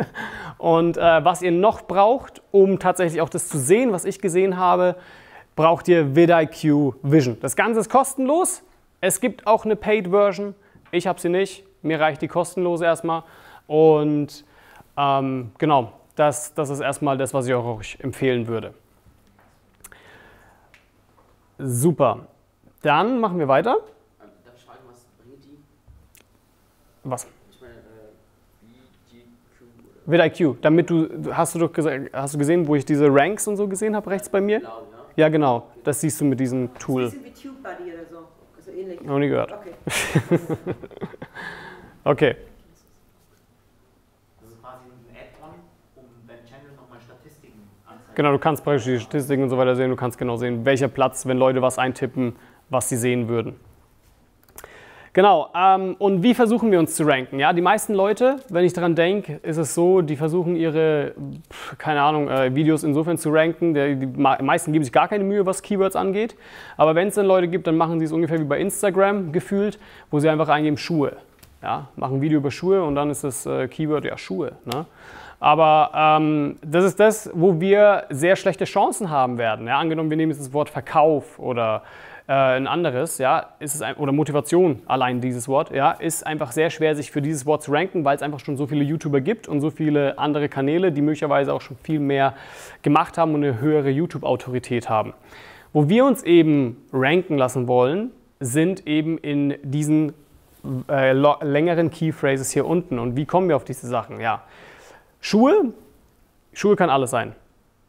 Und 0.58 0.98
äh, 0.98 1.24
was 1.24 1.40
ihr 1.40 1.50
noch 1.50 1.86
braucht, 1.86 2.42
um 2.50 2.78
tatsächlich 2.78 3.22
auch 3.22 3.30
das 3.30 3.48
zu 3.48 3.56
sehen, 3.56 3.90
was 3.90 4.04
ich 4.04 4.20
gesehen 4.20 4.58
habe, 4.58 4.96
braucht 5.54 5.88
ihr 5.88 6.14
vidIQ 6.14 6.96
Vision. 7.02 7.38
Das 7.40 7.56
Ganze 7.56 7.80
ist 7.80 7.88
kostenlos. 7.88 8.62
Es 9.00 9.22
gibt 9.22 9.46
auch 9.46 9.64
eine 9.64 9.76
Paid-Version. 9.76 10.54
Ich 10.90 11.06
habe 11.06 11.18
sie 11.18 11.30
nicht. 11.30 11.64
Mir 11.80 11.98
reicht 11.98 12.20
die 12.20 12.28
kostenlose 12.28 12.84
erstmal. 12.84 13.22
Und 13.66 14.44
ähm, 14.98 15.52
genau, 15.56 15.92
das, 16.14 16.52
das 16.52 16.68
ist 16.68 16.80
erstmal 16.80 17.16
das, 17.16 17.32
was 17.32 17.46
ich 17.46 17.54
euch 17.54 17.96
empfehlen 18.00 18.46
würde. 18.46 18.74
Super. 21.56 22.26
Dann 22.82 23.20
machen 23.20 23.38
wir 23.38 23.48
weiter. 23.48 23.78
Fragen, 24.66 24.80
was 27.04 27.26
oder 30.06 30.24
VidIQ, 30.24 30.60
damit 30.62 30.90
du, 30.90 31.08
hast 31.32 31.54
du 31.54 31.58
doch 31.58 31.72
gesagt, 31.72 32.10
hast 32.12 32.34
du 32.34 32.38
gesehen, 32.38 32.66
wo 32.66 32.74
ich 32.74 32.84
diese 32.84 33.06
Ranks 33.12 33.46
und 33.48 33.56
so 33.56 33.66
gesehen 33.68 33.94
habe, 33.96 34.10
rechts 34.10 34.28
bei 34.28 34.40
mir? 34.40 34.60
Blau, 34.60 34.68
ja. 35.16 35.24
Ja, 35.24 35.28
genau. 35.30 35.66
Das 35.84 36.00
siehst 36.00 36.20
du 36.20 36.24
mit 36.24 36.38
diesem 36.40 36.72
Das 36.74 36.82
Tool. 36.82 37.04
ist 37.04 37.14
ein 37.14 37.22
bisschen 37.22 37.52
wie 37.52 37.62
TubeBuddy 37.62 37.92
oder 37.94 38.04
so. 38.10 38.18
Also 38.56 38.70
ähnlich. 38.70 39.00
Noch 39.02 39.18
nie 39.18 39.28
gehört. 39.28 39.52
Okay. 39.52 40.38
Okay. 42.04 42.36
Das 44.40 44.50
ist 44.52 44.62
quasi 44.62 44.84
ein 44.84 45.16
Add-on, 45.16 45.50
um 45.96 46.04
dein 46.28 46.36
Channel 46.46 46.70
nochmal 46.76 47.00
Statistiken 47.00 47.62
anzeigen. 47.84 48.14
Genau, 48.14 48.30
du 48.30 48.38
kannst 48.38 48.62
praktisch 48.62 48.84
die 48.84 49.00
Statistiken 49.00 49.42
und 49.42 49.50
so 49.50 49.58
weiter 49.58 49.74
sehen. 49.74 49.90
Du 49.90 49.96
kannst 49.96 50.16
genau 50.16 50.36
sehen, 50.36 50.64
welcher 50.64 50.86
Platz, 50.86 51.26
wenn 51.26 51.36
Leute 51.36 51.62
was 51.62 51.78
eintippen, 51.78 52.36
was 52.70 52.88
sie 52.88 52.96
sehen 52.96 53.26
würden. 53.28 53.56
Genau, 55.16 55.48
ähm, 55.56 55.96
und 55.98 56.22
wie 56.22 56.34
versuchen 56.34 56.70
wir 56.70 56.78
uns 56.78 56.94
zu 56.94 57.04
ranken? 57.04 57.38
Ja, 57.38 57.54
die 57.54 57.62
meisten 57.62 57.94
Leute, 57.94 58.36
wenn 58.50 58.66
ich 58.66 58.74
daran 58.74 58.94
denke, 58.94 59.40
ist 59.42 59.56
es 59.56 59.74
so, 59.74 60.02
die 60.02 60.14
versuchen 60.14 60.56
ihre, 60.56 61.14
keine 61.78 62.02
Ahnung, 62.02 62.28
äh, 62.28 62.54
Videos 62.54 62.84
insofern 62.84 63.16
zu 63.16 63.30
ranken. 63.30 63.72
Der, 63.72 63.94
die 63.94 64.04
meisten 64.04 64.74
geben 64.74 64.84
sich 64.84 64.92
gar 64.92 65.08
keine 65.08 65.24
Mühe, 65.24 65.46
was 65.46 65.62
Keywords 65.62 65.96
angeht. 65.96 66.36
Aber 66.76 66.94
wenn 66.94 67.08
es 67.08 67.14
dann 67.14 67.24
Leute 67.24 67.48
gibt, 67.48 67.66
dann 67.66 67.78
machen 67.78 67.98
sie 67.98 68.04
es 68.04 68.12
ungefähr 68.12 68.38
wie 68.38 68.44
bei 68.44 68.60
Instagram 68.60 69.32
gefühlt, 69.32 69.78
wo 70.10 70.18
sie 70.18 70.28
einfach 70.28 70.50
eingeben 70.50 70.76
Schuhe. 70.76 71.16
Ja, 71.62 71.88
machen 71.96 72.16
ein 72.16 72.20
Video 72.20 72.36
über 72.36 72.50
Schuhe 72.50 72.84
und 72.84 72.94
dann 72.94 73.08
ist 73.08 73.24
das 73.24 73.46
äh, 73.46 73.68
Keyword 73.68 74.04
ja 74.04 74.18
Schuhe. 74.18 74.52
Ne? 74.66 74.84
Aber 75.40 75.92
ähm, 75.94 76.56
das 76.62 76.84
ist 76.84 77.00
das, 77.00 77.30
wo 77.32 77.58
wir 77.58 78.04
sehr 78.10 78.36
schlechte 78.36 78.66
Chancen 78.66 79.08
haben 79.08 79.38
werden. 79.38 79.66
Ja? 79.66 79.78
Angenommen, 79.78 80.10
wir 80.10 80.18
nehmen 80.18 80.32
jetzt 80.32 80.42
das 80.42 80.52
Wort 80.52 80.68
Verkauf 80.68 81.38
oder 81.38 81.84
äh, 82.28 82.32
ein 82.32 82.66
anderes, 82.66 83.18
ja, 83.18 83.50
ist 83.60 83.74
es 83.74 83.82
ein, 83.82 83.94
oder 83.96 84.12
Motivation, 84.12 84.82
allein 84.86 85.20
dieses 85.20 85.46
Wort, 85.48 85.70
ja, 85.70 85.92
ist 85.92 86.26
einfach 86.26 86.52
sehr 86.52 86.70
schwer, 86.70 86.96
sich 86.96 87.10
für 87.10 87.22
dieses 87.22 87.46
Wort 87.46 87.62
zu 87.62 87.70
ranken, 87.72 88.04
weil 88.04 88.16
es 88.16 88.22
einfach 88.22 88.40
schon 88.40 88.56
so 88.56 88.66
viele 88.66 88.82
YouTuber 88.82 89.20
gibt 89.20 89.46
und 89.46 89.60
so 89.60 89.70
viele 89.70 90.18
andere 90.18 90.48
Kanäle, 90.48 90.90
die 90.90 91.02
möglicherweise 91.02 91.52
auch 91.52 91.60
schon 91.60 91.76
viel 91.82 92.00
mehr 92.00 92.34
gemacht 92.82 93.16
haben 93.16 93.34
und 93.34 93.44
eine 93.44 93.60
höhere 93.60 93.90
YouTube-Autorität 93.90 94.88
haben. 94.88 95.14
Wo 95.72 95.88
wir 95.88 96.04
uns 96.04 96.22
eben 96.22 96.82
ranken 96.92 97.38
lassen 97.38 97.68
wollen, 97.68 98.10
sind 98.40 98.86
eben 98.86 99.18
in 99.18 99.54
diesen 99.62 100.12
äh, 100.88 101.12
längeren 101.12 101.90
Keyphrases 101.90 102.50
hier 102.50 102.66
unten. 102.66 102.98
Und 102.98 103.16
wie 103.16 103.24
kommen 103.24 103.48
wir 103.48 103.56
auf 103.56 103.64
diese 103.64 103.86
Sachen? 103.86 104.20
Ja, 104.20 104.42
Schuhe, 105.20 105.72
Schuhe 106.52 106.76
kann 106.76 106.90
alles 106.90 107.10
sein. 107.10 107.34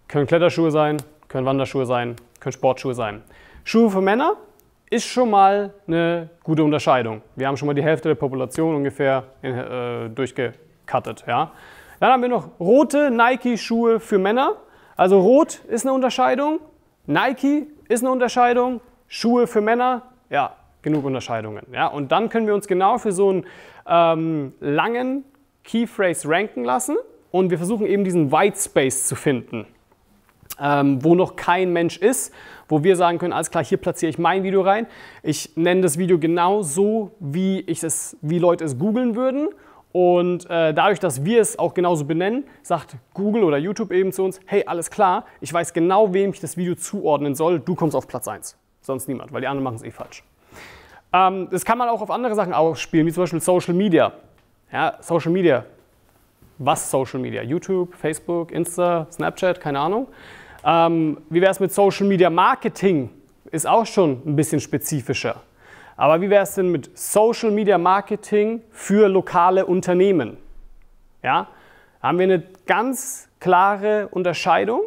Können 0.08 0.28
Kletterschuhe 0.28 0.71
sein, 0.71 0.97
können 1.28 1.45
Wanderschuhe 1.45 1.86
sein, 1.86 2.15
können 2.39 2.54
Sportschuhe 2.54 2.93
sein. 2.93 3.21
Schuhe 3.67 3.89
für 3.89 3.99
Männer 3.99 4.38
ist 4.89 5.08
schon 5.08 5.30
mal 5.30 5.73
eine 5.88 6.30
gute 6.41 6.63
Unterscheidung. 6.63 7.21
Wir 7.36 7.49
haben 7.49 7.58
schon 7.58 7.65
mal 7.65 7.73
die 7.73 7.84
Hälfte 7.84 8.08
der 8.08 8.15
Population 8.15 8.73
ungefähr 8.73 9.25
in, 9.41 9.53
äh, 9.58 10.10
durchgekattet. 10.10 11.25
Ja. 11.27 11.51
Dann 11.99 12.13
haben 12.13 12.21
wir 12.21 12.30
noch 12.30 12.47
rote 12.62 13.12
Nike-Schuhe 13.12 13.99
für 13.99 14.19
Männer. 14.19 14.56
Also 14.95 15.19
rot 15.19 15.65
ist 15.67 15.86
eine 15.86 15.91
Unterscheidung, 15.91 16.62
Nike 17.08 17.67
ist 17.89 18.03
eine 18.03 18.12
Unterscheidung, 18.12 18.80
Schuhe 19.10 19.47
für 19.47 19.60
Männer, 19.60 20.03
ja, 20.30 20.56
genug 20.82 21.03
Unterscheidungen. 21.03 21.65
Ja. 21.73 21.88
Und 21.88 22.13
dann 22.13 22.30
können 22.30 22.47
wir 22.47 22.56
uns 22.56 22.69
genau 22.69 22.99
für 22.99 23.12
so 23.12 23.27
einen 23.27 23.45
ähm, 23.86 24.53
langen 24.62 25.25
Keyphrase 25.65 26.30
ranken 26.30 26.63
lassen 26.63 26.95
und 27.32 27.49
wir 27.49 27.58
versuchen 27.58 27.86
eben 27.86 28.06
diesen 28.06 28.32
White 28.32 28.58
Space 28.58 29.08
zu 29.08 29.17
finden 29.17 29.67
ähm, 30.60 31.03
wo 31.03 31.15
noch 31.15 31.36
kein 31.36 31.73
Mensch 31.73 31.97
ist, 31.97 32.34
wo 32.67 32.84
wir 32.84 32.95
sagen 32.95 33.17
können, 33.17 33.34
alles 33.34 33.51
klar, 33.51 33.63
hier 33.63 33.77
platziere 33.77 34.10
ich 34.10 34.17
mein 34.17 34.43
Video 34.43 34.62
rein. 34.62 34.88
Ich 35.23 35.56
nenne 35.56 35.82
das 35.82 35.97
Video 35.97 36.19
genau 36.19 36.62
so, 36.62 37.12
wie, 37.19 37.62
ich 37.62 37.84
es, 37.84 38.17
wie 38.21 38.39
Leute 38.39 38.65
es 38.65 38.77
googeln 38.77 39.15
würden. 39.15 39.49
Und 39.93 40.45
äh, 40.49 40.73
dadurch, 40.73 40.99
dass 40.99 41.25
wir 41.25 41.41
es 41.41 41.58
auch 41.58 41.73
genauso 41.73 42.06
benennen, 42.06 42.43
sagt 42.62 42.97
Google 43.13 43.43
oder 43.43 43.58
YouTube 43.58 43.91
eben 43.91 44.12
zu 44.12 44.23
uns, 44.23 44.39
hey, 44.45 44.63
alles 44.65 44.91
klar, 44.91 45.25
ich 45.41 45.51
weiß 45.51 45.73
genau, 45.73 46.13
wem 46.13 46.32
ich 46.32 46.39
das 46.39 46.58
Video 46.58 46.75
zuordnen 46.75 47.36
soll, 47.36 47.60
du 47.60 47.73
kommst 47.73 47.95
auf 47.95 48.08
Platz 48.08 48.27
1. 48.27 48.58
Sonst 48.82 49.08
niemand, 49.08 49.32
weil 49.32 49.41
die 49.41 49.47
anderen 49.47 49.63
machen 49.63 49.77
es 49.77 49.84
eh 49.84 49.91
falsch. 49.91 50.23
Ähm, 51.13 51.47
das 51.49 51.65
kann 51.65 51.77
man 51.77 51.89
auch 51.89 52.01
auf 52.01 52.12
andere 52.12 52.36
Sachen 52.36 52.53
ausspielen, 52.53 53.08
wie 53.08 53.12
zum 53.12 53.23
Beispiel 53.23 53.41
Social 53.41 53.73
Media. 53.73 54.12
Ja, 54.71 54.97
Social 55.01 55.32
Media. 55.32 55.65
Was 56.60 56.91
Social 56.91 57.19
Media? 57.19 57.41
YouTube, 57.41 57.95
Facebook, 57.95 58.51
Insta, 58.51 59.08
Snapchat, 59.12 59.62
keine 59.62 59.80
Ahnung. 59.80 60.08
Ähm, 60.63 61.17
wie 61.30 61.41
wäre 61.41 61.52
es 61.52 61.60
mit 61.60 61.72
Social 61.72 62.08
Media 62.08 62.30
Marketing? 62.30 63.10
Ist 63.52 63.67
auch 63.67 63.86
schon 63.86 64.22
ein 64.26 64.36
bisschen 64.36 64.60
spezifischer. 64.60 65.41
Aber 65.96 66.22
wie 66.22 66.30
wäre 66.30 66.43
es 66.43 66.56
denn 66.56 66.72
mit 66.72 66.96
Social 66.98 67.52
Media 67.52 67.78
Marketing 67.78 68.62
für 68.72 69.08
lokale 69.08 69.65
Unternehmen? 69.65 70.38
Ja, 71.24 71.48
haben 72.02 72.20
wir 72.20 72.26
eine 72.26 72.43
ganz 72.65 73.30
klare 73.39 74.08
Unterscheidung 74.10 74.82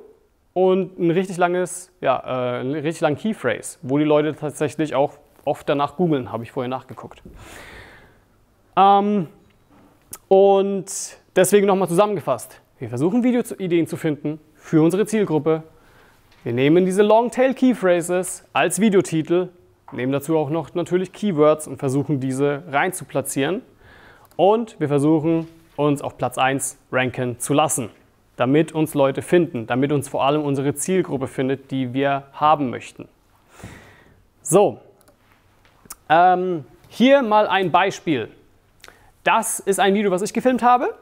und 0.53 0.99
ein 0.99 1.11
richtig 1.11 1.37
langes, 1.37 1.93
ja, 2.01 2.19
äh, 2.19 2.61
einen 2.61 2.75
richtig 2.75 3.01
langen 3.01 3.17
Keyphrase, 3.17 3.79
wo 3.83 3.99
die 3.99 4.05
Leute 4.05 4.35
tatsächlich 4.35 4.95
auch 4.95 5.15
oft 5.45 5.69
danach 5.69 5.97
googeln, 5.97 6.31
habe 6.31 6.45
ich 6.45 6.53
vorher 6.53 6.69
nachgeguckt. 6.69 7.23
Ähm, 8.77 9.27
und 10.29 10.87
deswegen 11.35 11.67
nochmal 11.67 11.89
zusammengefasst. 11.89 12.61
Wir 12.79 12.89
versuchen 12.89 13.25
Videoideen 13.25 13.87
zu 13.87 13.97
finden 13.97 14.39
für 14.61 14.83
unsere 14.83 15.07
Zielgruppe. 15.07 15.65
Wir 16.45 16.53
nehmen 16.53 16.85
diese 16.85 17.03
Longtail 17.03 17.55
Keyphrases 17.55 18.45
als 18.53 18.81
Videotitel, 18.81 19.49
nehmen 19.91 20.13
dazu 20.13 20.37
auch 20.37 20.51
noch 20.51 20.75
natürlich 20.75 21.13
Keywords 21.13 21.67
und 21.67 21.79
versuchen 21.79 22.21
diese 22.21 22.63
rein 22.71 22.93
zu 22.93 23.05
platzieren. 23.05 23.63
Und 24.37 24.79
wir 24.79 24.89
versuchen 24.89 25.49
uns 25.77 26.03
auf 26.03 26.17
Platz 26.17 26.39
1 26.39 26.79
ranken 26.93 27.41
zu 27.41 27.53
lassen, 27.53 27.91
damit 28.37 28.73
uns 28.73 28.95
Leute 28.95 29.23
finden, 29.23 29.67
damit 29.67 29.93
uns 29.93 30.09
vor 30.09 30.25
allem 30.25 30.43
unsere 30.43 30.75
Zielgruppe 30.75 31.27
findet, 31.27 31.71
die 31.71 31.93
wir 31.93 32.25
haben 32.33 32.71
möchten. 32.71 33.09
So, 34.43 34.81
ähm, 36.09 36.65
hier 36.89 37.23
mal 37.23 37.47
ein 37.49 37.71
Beispiel. 37.71 38.29
Das 39.25 39.61
ist 39.61 39.81
ein 39.81 39.95
Video, 39.95 40.11
was 40.11 40.23
ich 40.23 40.33
gefilmt 40.33 40.63
habe. 40.63 40.95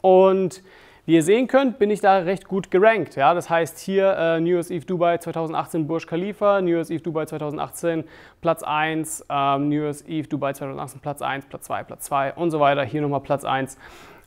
Und 0.00 0.62
wie 1.06 1.14
ihr 1.14 1.22
sehen 1.22 1.46
könnt, 1.46 1.78
bin 1.78 1.90
ich 1.90 2.00
da 2.00 2.18
recht 2.18 2.48
gut 2.48 2.70
gerankt. 2.70 3.14
Ja? 3.14 3.32
Das 3.32 3.48
heißt 3.48 3.78
hier 3.78 4.16
äh, 4.18 4.40
New 4.40 4.50
Year's 4.50 4.70
Eve 4.70 4.84
Dubai 4.84 5.18
2018 5.18 5.86
Burj 5.86 6.04
Khalifa, 6.06 6.60
New 6.60 6.72
Year's 6.72 6.90
Eve 6.90 7.02
Dubai 7.02 7.26
2018 7.26 8.04
Platz 8.40 8.64
1, 8.64 9.24
ähm, 9.30 9.68
New 9.68 9.82
Year's 9.82 10.02
Eve 10.02 10.26
Dubai 10.26 10.52
2018 10.52 11.00
Platz 11.00 11.22
1, 11.22 11.46
Platz 11.46 11.66
2, 11.66 11.84
Platz 11.84 12.04
2 12.06 12.34
und 12.34 12.50
so 12.50 12.58
weiter. 12.58 12.82
Hier 12.82 13.02
nochmal 13.02 13.20
Platz 13.20 13.44
1. 13.44 13.78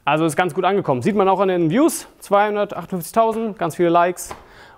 Also 0.06 0.24
ist 0.26 0.38
ganz 0.38 0.54
gut 0.54 0.64
angekommen. 0.64 1.02
Sieht 1.02 1.16
man 1.16 1.28
auch 1.28 1.42
an 1.42 1.50
den 1.50 1.70
Views, 1.70 2.08
258.000, 2.24 3.56
ganz 3.56 3.76
viele 3.76 3.90
Likes. 3.90 4.34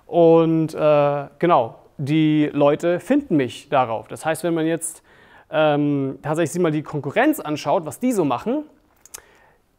Und 0.06 0.74
äh, 0.74 1.24
genau, 1.38 1.76
die 1.98 2.50
Leute 2.52 2.98
finden 2.98 3.36
mich 3.36 3.68
darauf. 3.68 4.08
Das 4.08 4.26
heißt, 4.26 4.42
wenn 4.42 4.54
man 4.54 4.66
jetzt 4.66 5.04
ähm, 5.50 6.18
tatsächlich 6.20 6.60
mal 6.60 6.72
die 6.72 6.82
Konkurrenz 6.82 7.38
anschaut, 7.38 7.86
was 7.86 8.00
die 8.00 8.10
so 8.10 8.24
machen, 8.24 8.64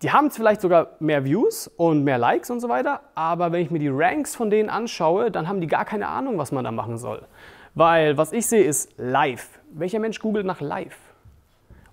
die 0.03 0.11
haben 0.11 0.29
vielleicht 0.31 0.59
sogar 0.59 0.89
mehr 0.99 1.23
Views 1.23 1.67
und 1.77 2.03
mehr 2.03 2.17
Likes 2.17 2.51
und 2.51 2.59
so 2.59 2.67
weiter, 2.67 2.99
aber 3.15 3.53
wenn 3.53 3.61
ich 3.61 3.71
mir 3.71 3.79
die 3.79 3.89
Ranks 3.89 4.35
von 4.35 4.49
denen 4.49 4.69
anschaue, 4.69 5.31
dann 5.31 5.47
haben 5.47 5.61
die 5.61 5.67
gar 5.67 5.85
keine 5.85 6.09
Ahnung, 6.09 6.37
was 6.37 6.51
man 6.51 6.65
da 6.65 6.71
machen 6.71 6.97
soll. 6.97 7.25
Weil 7.73 8.17
was 8.17 8.33
ich 8.33 8.45
sehe 8.45 8.63
ist 8.63 8.91
live. 8.97 9.47
Welcher 9.71 9.99
Mensch 9.99 10.19
googelt 10.19 10.45
nach 10.45 10.59
live? 10.59 10.97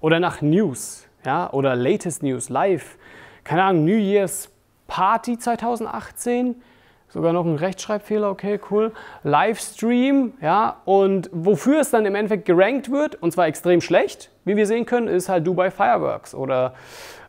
Oder 0.00 0.18
nach 0.18 0.42
News, 0.42 1.06
ja, 1.24 1.50
oder 1.52 1.76
latest 1.76 2.24
News, 2.24 2.48
live. 2.48 2.98
Keine 3.44 3.62
Ahnung, 3.62 3.84
New 3.84 3.96
Year's 3.96 4.50
Party 4.88 5.38
2018, 5.38 6.60
sogar 7.08 7.32
noch 7.32 7.44
ein 7.44 7.54
Rechtschreibfehler, 7.54 8.28
okay, 8.28 8.58
cool. 8.70 8.92
Livestream, 9.22 10.32
ja, 10.40 10.78
und 10.84 11.30
wofür 11.32 11.80
es 11.80 11.90
dann 11.90 12.06
im 12.06 12.16
Endeffekt 12.16 12.44
gerankt 12.44 12.90
wird, 12.90 13.22
und 13.22 13.32
zwar 13.32 13.46
extrem 13.46 13.80
schlecht, 13.80 14.30
wie 14.44 14.56
wir 14.56 14.66
sehen 14.66 14.84
können, 14.84 15.06
ist 15.06 15.28
halt 15.28 15.46
Dubai 15.46 15.70
Fireworks 15.70 16.34
oder 16.34 16.74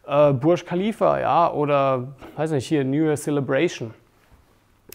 äh, 0.07 0.33
Burj 0.33 0.65
Khalifa, 0.65 1.19
ja, 1.19 1.51
oder, 1.51 2.15
weiß 2.35 2.51
nicht, 2.51 2.67
hier 2.67 2.83
New 2.83 3.05
Year 3.05 3.15
Celebration. 3.15 3.93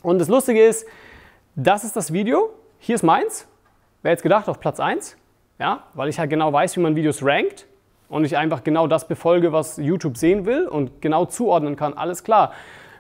Und 0.03 0.19
das 0.19 0.29
Lustige 0.29 0.63
ist, 0.63 0.87
das 1.55 1.85
ist 1.85 1.97
das 1.97 2.13
Video, 2.13 2.51
hier 2.79 2.95
ist 2.95 3.03
meins, 3.03 3.49
wer 4.03 4.13
jetzt 4.13 4.23
gedacht, 4.23 4.49
auf 4.49 4.61
Platz 4.61 4.79
1, 4.79 5.17
ja, 5.59 5.85
weil 5.95 6.09
ich 6.09 6.19
halt 6.19 6.31
genau 6.31 6.53
weiß, 6.53 6.77
wie 6.77 6.81
man 6.81 6.97
Videos 6.97 7.25
rankt 7.25 7.67
und 8.09 8.25
ich 8.25 8.37
einfach 8.37 8.63
genau 8.63 8.87
das 8.87 9.09
befolge, 9.09 9.53
was 9.53 9.79
YouTube 9.79 10.17
sehen 10.17 10.47
will 10.47 10.69
und 10.69 11.01
genau 11.01 11.25
zuordnen 11.25 11.77
kann, 11.77 11.95
alles 11.95 12.23
klar. 12.23 12.53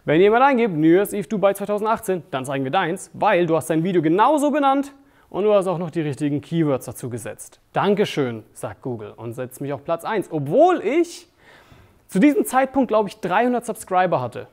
Wenn 0.04 0.20
jemand 0.20 0.44
eingibt, 0.44 0.74
New 0.74 0.86
Year's 0.86 1.12
Eve 1.12 1.26
Dubai 1.26 1.52
2018, 1.52 2.22
dann 2.30 2.44
zeigen 2.44 2.64
wir 2.64 2.70
deins, 2.70 3.10
weil 3.12 3.46
du 3.46 3.56
hast 3.56 3.68
dein 3.68 3.82
Video 3.82 4.00
genauso 4.02 4.52
benannt 4.52 4.92
und 5.28 5.44
du 5.44 5.52
hast 5.52 5.66
auch 5.66 5.78
noch 5.78 5.90
die 5.90 6.00
richtigen 6.00 6.40
Keywords 6.40 6.86
dazu 6.86 7.10
gesetzt. 7.10 7.60
Dankeschön, 7.72 8.44
sagt 8.52 8.82
Google 8.82 9.12
und 9.16 9.32
setzt 9.32 9.60
mich 9.60 9.72
auf 9.72 9.84
Platz 9.84 10.04
1, 10.04 10.30
obwohl 10.30 10.80
ich 10.80 11.28
zu 12.08 12.18
diesem 12.20 12.44
Zeitpunkt, 12.44 12.88
glaube 12.88 13.08
ich, 13.08 13.20
300 13.20 13.64
Subscriber 13.64 14.20
hatte. 14.20 14.48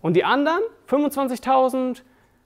Und 0.00 0.14
die 0.14 0.24
anderen 0.24 0.60
25.000, 0.88 2.02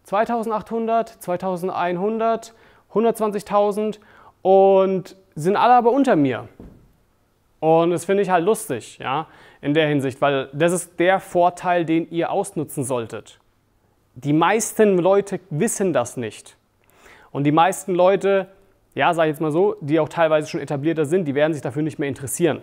2.800, 0.07 1.18
2.100, 1.21 2.53
120.000 2.92 3.99
und 4.42 5.16
sind 5.35 5.57
alle 5.57 5.75
aber 5.75 5.92
unter 5.92 6.16
mir. 6.16 6.49
Und 7.61 7.90
das 7.90 8.05
finde 8.05 8.23
ich 8.23 8.31
halt 8.31 8.44
lustig, 8.44 8.99
ja, 8.99 9.27
in 9.61 9.75
der 9.75 9.88
Hinsicht, 9.88 10.21
weil 10.21 10.49
das 10.53 10.73
ist 10.73 10.99
der 11.01 11.18
Vorteil, 11.18 11.85
den 11.85 12.09
ihr 12.11 12.31
ausnutzen 12.31 12.85
solltet. 12.85 13.40
Die 14.14 14.33
meisten 14.33 14.99
Leute 14.99 15.40
wissen 15.51 15.92
das 15.92 16.16
nicht. 16.16 16.57
Und 17.31 17.44
die 17.44 17.53
meisten 17.53 17.94
Leute, 17.94 18.49
ja, 18.94 19.12
sage 19.12 19.29
ich 19.29 19.35
jetzt 19.35 19.40
mal 19.40 19.53
so, 19.53 19.77
die 19.81 20.01
auch 20.01 20.09
teilweise 20.09 20.49
schon 20.49 20.61
etablierter 20.61 21.05
sind, 21.05 21.25
die 21.27 21.35
werden 21.35 21.53
sich 21.53 21.62
dafür 21.62 21.83
nicht 21.83 21.99
mehr 21.99 22.09
interessieren. 22.09 22.62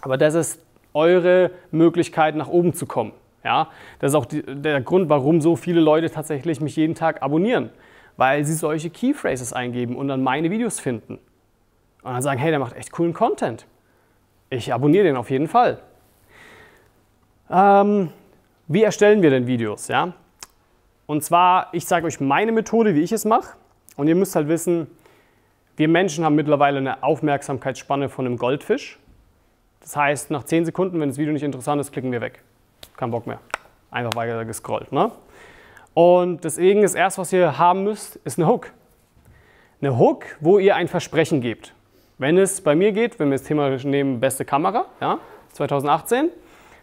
Aber 0.00 0.16
das 0.16 0.34
ist 0.34 0.60
eure 0.94 1.50
Möglichkeit, 1.70 2.36
nach 2.36 2.48
oben 2.48 2.72
zu 2.74 2.86
kommen. 2.86 3.12
Ja, 3.44 3.68
das 4.00 4.10
ist 4.10 4.14
auch 4.16 4.26
die, 4.26 4.42
der 4.42 4.80
Grund, 4.80 5.08
warum 5.08 5.40
so 5.40 5.54
viele 5.54 5.80
Leute 5.80 6.10
tatsächlich 6.10 6.60
mich 6.60 6.74
jeden 6.74 6.94
Tag 6.94 7.22
abonnieren, 7.22 7.70
weil 8.16 8.44
sie 8.44 8.54
solche 8.54 8.90
Keyphrases 8.90 9.52
eingeben 9.52 9.96
und 9.96 10.08
dann 10.08 10.22
meine 10.22 10.50
Videos 10.50 10.80
finden. 10.80 11.18
Und 12.02 12.12
dann 12.12 12.22
sagen, 12.22 12.40
hey, 12.40 12.50
der 12.50 12.58
macht 12.58 12.74
echt 12.76 12.90
coolen 12.90 13.12
Content. 13.12 13.66
Ich 14.50 14.72
abonniere 14.72 15.04
den 15.04 15.16
auf 15.16 15.30
jeden 15.30 15.48
Fall. 15.48 15.78
Ähm, 17.50 18.10
wie 18.68 18.82
erstellen 18.82 19.22
wir 19.22 19.30
denn 19.30 19.46
Videos? 19.46 19.88
Ja? 19.88 20.12
Und 21.06 21.22
zwar, 21.22 21.68
ich 21.72 21.86
sage 21.86 22.06
euch 22.06 22.20
meine 22.20 22.50
Methode, 22.52 22.94
wie 22.94 23.02
ich 23.02 23.12
es 23.12 23.24
mache. 23.24 23.56
Und 23.96 24.08
ihr 24.08 24.16
müsst 24.16 24.34
halt 24.34 24.48
wissen, 24.48 24.88
wir 25.76 25.88
Menschen 25.88 26.24
haben 26.24 26.34
mittlerweile 26.34 26.78
eine 26.78 27.02
Aufmerksamkeitsspanne 27.02 28.08
von 28.08 28.26
einem 28.26 28.38
Goldfisch. 28.38 28.98
Das 29.86 29.94
heißt, 29.94 30.30
nach 30.32 30.42
10 30.42 30.64
Sekunden, 30.64 30.98
wenn 30.98 31.08
das 31.08 31.16
Video 31.16 31.32
nicht 31.32 31.44
interessant 31.44 31.80
ist, 31.80 31.92
klicken 31.92 32.10
wir 32.10 32.20
weg. 32.20 32.42
Kein 32.96 33.12
Bock 33.12 33.24
mehr. 33.28 33.38
Einfach 33.92 34.16
weiter 34.16 34.44
gescrollt. 34.44 34.90
Ne? 34.90 35.12
Und 35.94 36.42
deswegen, 36.42 36.82
das 36.82 36.96
erste, 36.96 37.20
was 37.20 37.32
ihr 37.32 37.56
haben 37.56 37.84
müsst, 37.84 38.16
ist 38.24 38.36
eine 38.36 38.48
Hook. 38.48 38.72
Eine 39.80 39.96
Hook, 39.96 40.24
wo 40.40 40.58
ihr 40.58 40.74
ein 40.74 40.88
Versprechen 40.88 41.40
gebt. 41.40 41.72
Wenn 42.18 42.36
es 42.36 42.60
bei 42.60 42.74
mir 42.74 42.90
geht, 42.90 43.20
wenn 43.20 43.28
wir 43.30 43.38
das 43.38 43.46
Thema 43.46 43.68
nehmen, 43.68 44.18
beste 44.18 44.44
Kamera, 44.44 44.86
ja, 45.00 45.20
2018, 45.52 46.30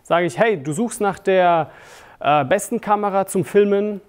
sage 0.04 0.26
ich, 0.26 0.40
hey, 0.40 0.64
du 0.64 0.72
suchst 0.72 1.02
nach 1.02 1.20
der 1.20 1.72
äh, 2.22 2.46
besten 2.46 2.80
Kamera 2.80 3.26
zum 3.26 3.44
Filmen 3.44 4.00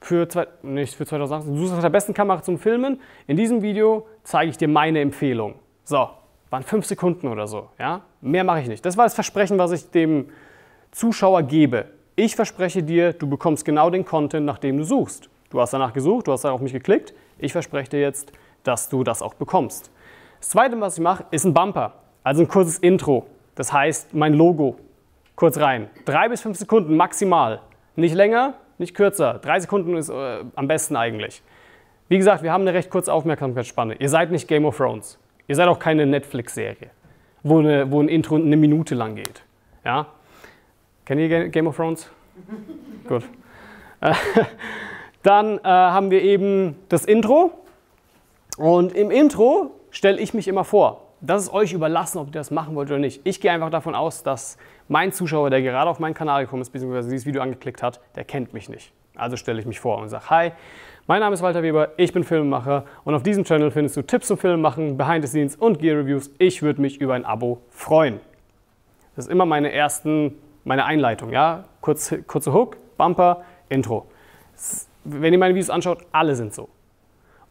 für, 0.00 0.26
nicht 0.62 0.96
für 0.96 1.06
2018, 1.06 1.54
du 1.54 1.60
suchst 1.60 1.74
nach 1.74 1.82
der 1.82 1.90
besten 1.90 2.12
Kamera 2.12 2.42
zum 2.42 2.58
Filmen. 2.58 3.00
In 3.28 3.36
diesem 3.36 3.62
Video 3.62 4.08
zeige 4.24 4.50
ich 4.50 4.58
dir 4.58 4.66
meine 4.66 5.00
Empfehlung. 5.00 5.54
So, 5.84 6.08
waren 6.50 6.62
fünf 6.62 6.86
Sekunden 6.86 7.28
oder 7.28 7.46
so. 7.46 7.68
Ja? 7.78 8.02
Mehr 8.26 8.42
mache 8.42 8.60
ich 8.60 8.68
nicht. 8.68 8.84
Das 8.84 8.96
war 8.96 9.04
das 9.04 9.14
Versprechen, 9.14 9.56
was 9.56 9.70
ich 9.70 9.90
dem 9.92 10.30
Zuschauer 10.90 11.44
gebe. 11.44 11.86
Ich 12.16 12.34
verspreche 12.34 12.82
dir, 12.82 13.12
du 13.12 13.28
bekommst 13.28 13.64
genau 13.64 13.88
den 13.88 14.04
Content, 14.04 14.44
nach 14.44 14.58
dem 14.58 14.78
du 14.78 14.84
suchst. 14.84 15.30
Du 15.50 15.60
hast 15.60 15.72
danach 15.72 15.92
gesucht, 15.92 16.26
du 16.26 16.32
hast 16.32 16.44
auf 16.44 16.60
mich 16.60 16.72
geklickt. 16.72 17.14
Ich 17.38 17.52
verspreche 17.52 17.90
dir 17.90 18.00
jetzt, 18.00 18.32
dass 18.64 18.88
du 18.88 19.04
das 19.04 19.22
auch 19.22 19.34
bekommst. 19.34 19.92
Das 20.40 20.48
zweite, 20.48 20.80
was 20.80 20.98
ich 20.98 21.04
mache, 21.04 21.24
ist 21.30 21.44
ein 21.44 21.54
Bumper, 21.54 21.92
also 22.24 22.42
ein 22.42 22.48
kurzes 22.48 22.78
Intro. 22.78 23.26
Das 23.54 23.72
heißt, 23.72 24.12
mein 24.12 24.34
Logo. 24.34 24.76
Kurz 25.36 25.58
rein. 25.58 25.88
Drei 26.04 26.28
bis 26.28 26.40
fünf 26.40 26.58
Sekunden 26.58 26.96
maximal. 26.96 27.60
Nicht 27.94 28.16
länger, 28.16 28.54
nicht 28.78 28.96
kürzer. 28.96 29.34
Drei 29.34 29.60
Sekunden 29.60 29.96
ist 29.96 30.08
äh, 30.08 30.44
am 30.56 30.66
besten 30.66 30.96
eigentlich. 30.96 31.42
Wie 32.08 32.16
gesagt, 32.16 32.42
wir 32.42 32.52
haben 32.52 32.62
eine 32.62 32.74
recht 32.74 32.90
kurze 32.90 33.12
Aufmerksamkeitsspanne. 33.12 33.94
Ihr 33.94 34.08
seid 34.08 34.32
nicht 34.32 34.48
Game 34.48 34.64
of 34.64 34.76
Thrones. 34.76 35.18
Ihr 35.48 35.54
seid 35.54 35.68
auch 35.68 35.78
keine 35.78 36.06
Netflix-Serie, 36.06 36.90
wo, 37.48 37.58
eine, 37.58 37.90
wo 37.90 38.00
ein 38.00 38.08
Intro 38.08 38.36
eine 38.36 38.56
Minute 38.56 38.94
lang 38.94 39.14
geht. 39.14 39.42
Ja? 39.84 40.06
Kennt 41.04 41.20
ihr 41.20 41.48
Game 41.48 41.66
of 41.66 41.76
Thrones? 41.76 42.10
Gut. 43.08 43.24
Dann 45.22 45.58
äh, 45.58 45.62
haben 45.62 46.10
wir 46.10 46.22
eben 46.22 46.76
das 46.88 47.04
Intro. 47.04 47.52
Und 48.56 48.92
im 48.92 49.10
Intro 49.10 49.72
stelle 49.90 50.20
ich 50.20 50.34
mich 50.34 50.48
immer 50.48 50.64
vor. 50.64 51.02
Das 51.20 51.44
ist 51.44 51.52
euch 51.52 51.72
überlassen, 51.72 52.18
ob 52.18 52.28
ihr 52.28 52.32
das 52.32 52.50
machen 52.50 52.74
wollt 52.74 52.90
oder 52.90 52.98
nicht. 52.98 53.20
Ich 53.24 53.40
gehe 53.40 53.50
einfach 53.50 53.70
davon 53.70 53.94
aus, 53.94 54.22
dass 54.22 54.58
mein 54.88 55.12
Zuschauer, 55.12 55.50
der 55.50 55.62
gerade 55.62 55.90
auf 55.90 55.98
meinen 55.98 56.14
Kanal 56.14 56.44
gekommen 56.44 56.62
ist, 56.62 56.70
bzw. 56.70 57.02
dieses 57.02 57.26
Video 57.26 57.42
angeklickt 57.42 57.82
hat, 57.82 58.00
der 58.14 58.24
kennt 58.24 58.52
mich 58.52 58.68
nicht. 58.68 58.92
Also 59.14 59.36
stelle 59.36 59.58
ich 59.58 59.66
mich 59.66 59.80
vor 59.80 59.98
und 59.98 60.08
sage, 60.08 60.30
hi, 60.30 60.52
mein 61.06 61.20
Name 61.20 61.34
ist 61.34 61.42
Walter 61.42 61.62
Weber, 61.62 61.90
ich 61.96 62.12
bin 62.12 62.24
Filmemacher 62.24 62.84
und 63.04 63.14
auf 63.14 63.22
diesem 63.22 63.44
Channel 63.44 63.70
findest 63.70 63.96
du 63.96 64.02
Tipps 64.02 64.26
zum 64.26 64.38
Filmemachen, 64.38 64.96
Behind 64.96 65.24
the 65.24 65.28
Scenes 65.28 65.54
und 65.54 65.78
Gear 65.78 65.98
Reviews. 65.98 66.30
Ich 66.38 66.62
würde 66.62 66.80
mich 66.80 67.00
über 67.00 67.14
ein 67.14 67.24
Abo 67.24 67.62
freuen. 67.70 68.18
Das 69.14 69.26
ist 69.26 69.30
immer 69.30 69.46
meine 69.46 69.72
ersten, 69.72 70.36
meine 70.64 70.84
Einleitung, 70.84 71.30
ja? 71.30 71.64
Kurz, 71.80 72.12
kurze 72.26 72.52
Hook, 72.52 72.76
Bumper, 72.96 73.42
Intro. 73.68 74.06
Wenn 75.04 75.32
ihr 75.32 75.38
meine 75.38 75.54
Videos 75.54 75.70
anschaut, 75.70 76.04
alle 76.10 76.34
sind 76.34 76.52
so. 76.52 76.68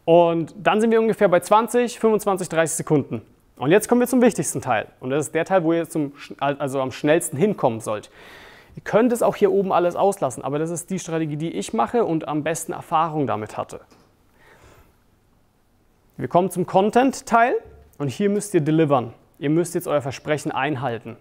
Und 0.04 0.54
dann 0.62 0.80
sind 0.80 0.90
wir 0.90 1.00
ungefähr 1.00 1.28
bei 1.28 1.40
20, 1.40 1.98
25, 1.98 2.50
30 2.50 2.76
Sekunden. 2.76 3.22
Und 3.56 3.70
jetzt 3.70 3.88
kommen 3.88 4.02
wir 4.02 4.06
zum 4.06 4.20
wichtigsten 4.20 4.60
Teil. 4.60 4.88
Und 5.00 5.10
das 5.10 5.26
ist 5.26 5.34
der 5.34 5.46
Teil, 5.46 5.64
wo 5.64 5.72
ihr 5.72 5.88
zum, 5.88 6.12
also 6.38 6.80
am 6.80 6.92
schnellsten 6.92 7.38
hinkommen 7.38 7.80
sollt. 7.80 8.10
Ihr 8.76 8.82
könnt 8.82 9.10
es 9.12 9.22
auch 9.22 9.36
hier 9.36 9.50
oben 9.50 9.72
alles 9.72 9.96
auslassen, 9.96 10.44
aber 10.44 10.58
das 10.58 10.70
ist 10.70 10.90
die 10.90 10.98
Strategie, 10.98 11.36
die 11.36 11.50
ich 11.50 11.72
mache 11.72 12.04
und 12.04 12.28
am 12.28 12.44
besten 12.44 12.72
Erfahrung 12.72 13.26
damit 13.26 13.56
hatte. 13.56 13.80
Wir 16.18 16.28
kommen 16.28 16.50
zum 16.50 16.66
Content-Teil 16.66 17.56
und 17.98 18.08
hier 18.08 18.28
müsst 18.28 18.52
ihr 18.54 18.60
delivern. 18.60 19.14
Ihr 19.38 19.50
müsst 19.50 19.74
jetzt 19.74 19.88
euer 19.88 20.02
Versprechen 20.02 20.52
einhalten. 20.52 21.16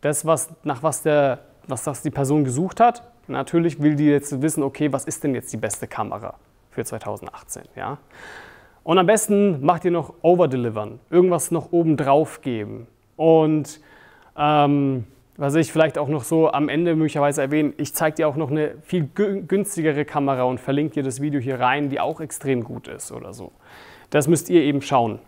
Das, 0.00 0.26
was, 0.26 0.50
nach 0.64 0.82
was, 0.82 1.02
der, 1.02 1.40
was 1.68 1.84
das 1.84 2.02
die 2.02 2.10
Person 2.10 2.44
gesucht 2.44 2.80
hat, 2.80 3.02
natürlich 3.28 3.80
will 3.80 3.94
die 3.94 4.06
jetzt 4.06 4.42
wissen, 4.42 4.62
okay, 4.62 4.92
was 4.92 5.04
ist 5.04 5.22
denn 5.24 5.34
jetzt 5.34 5.52
die 5.52 5.56
beste 5.56 5.86
Kamera 5.86 6.34
für 6.70 6.84
2018? 6.84 7.62
Ja? 7.76 7.98
Und 8.82 8.98
am 8.98 9.06
besten 9.06 9.64
macht 9.64 9.84
ihr 9.84 9.90
noch 9.90 10.14
overdelivern, 10.22 11.00
irgendwas 11.10 11.50
noch 11.50 11.72
oben 11.72 11.96
drauf 11.96 12.40
geben. 12.40 12.88
Und 13.16 13.80
ähm, 14.36 15.06
was 15.36 15.54
ich 15.54 15.70
vielleicht 15.70 15.98
auch 15.98 16.08
noch 16.08 16.24
so 16.24 16.50
am 16.50 16.68
Ende 16.68 16.94
möglicherweise 16.96 17.42
erwähnen, 17.42 17.74
ich 17.76 17.94
zeige 17.94 18.16
dir 18.16 18.28
auch 18.28 18.36
noch 18.36 18.50
eine 18.50 18.76
viel 18.82 19.06
günstigere 19.14 20.04
Kamera 20.04 20.44
und 20.44 20.60
verlinke 20.60 20.94
dir 20.94 21.02
das 21.02 21.20
Video 21.20 21.40
hier 21.40 21.60
rein, 21.60 21.90
die 21.90 22.00
auch 22.00 22.20
extrem 22.20 22.64
gut 22.64 22.88
ist 22.88 23.12
oder 23.12 23.32
so. 23.32 23.52
Das 24.10 24.28
müsst 24.28 24.48
ihr 24.48 24.62
eben 24.62 24.82
schauen. 24.82 25.18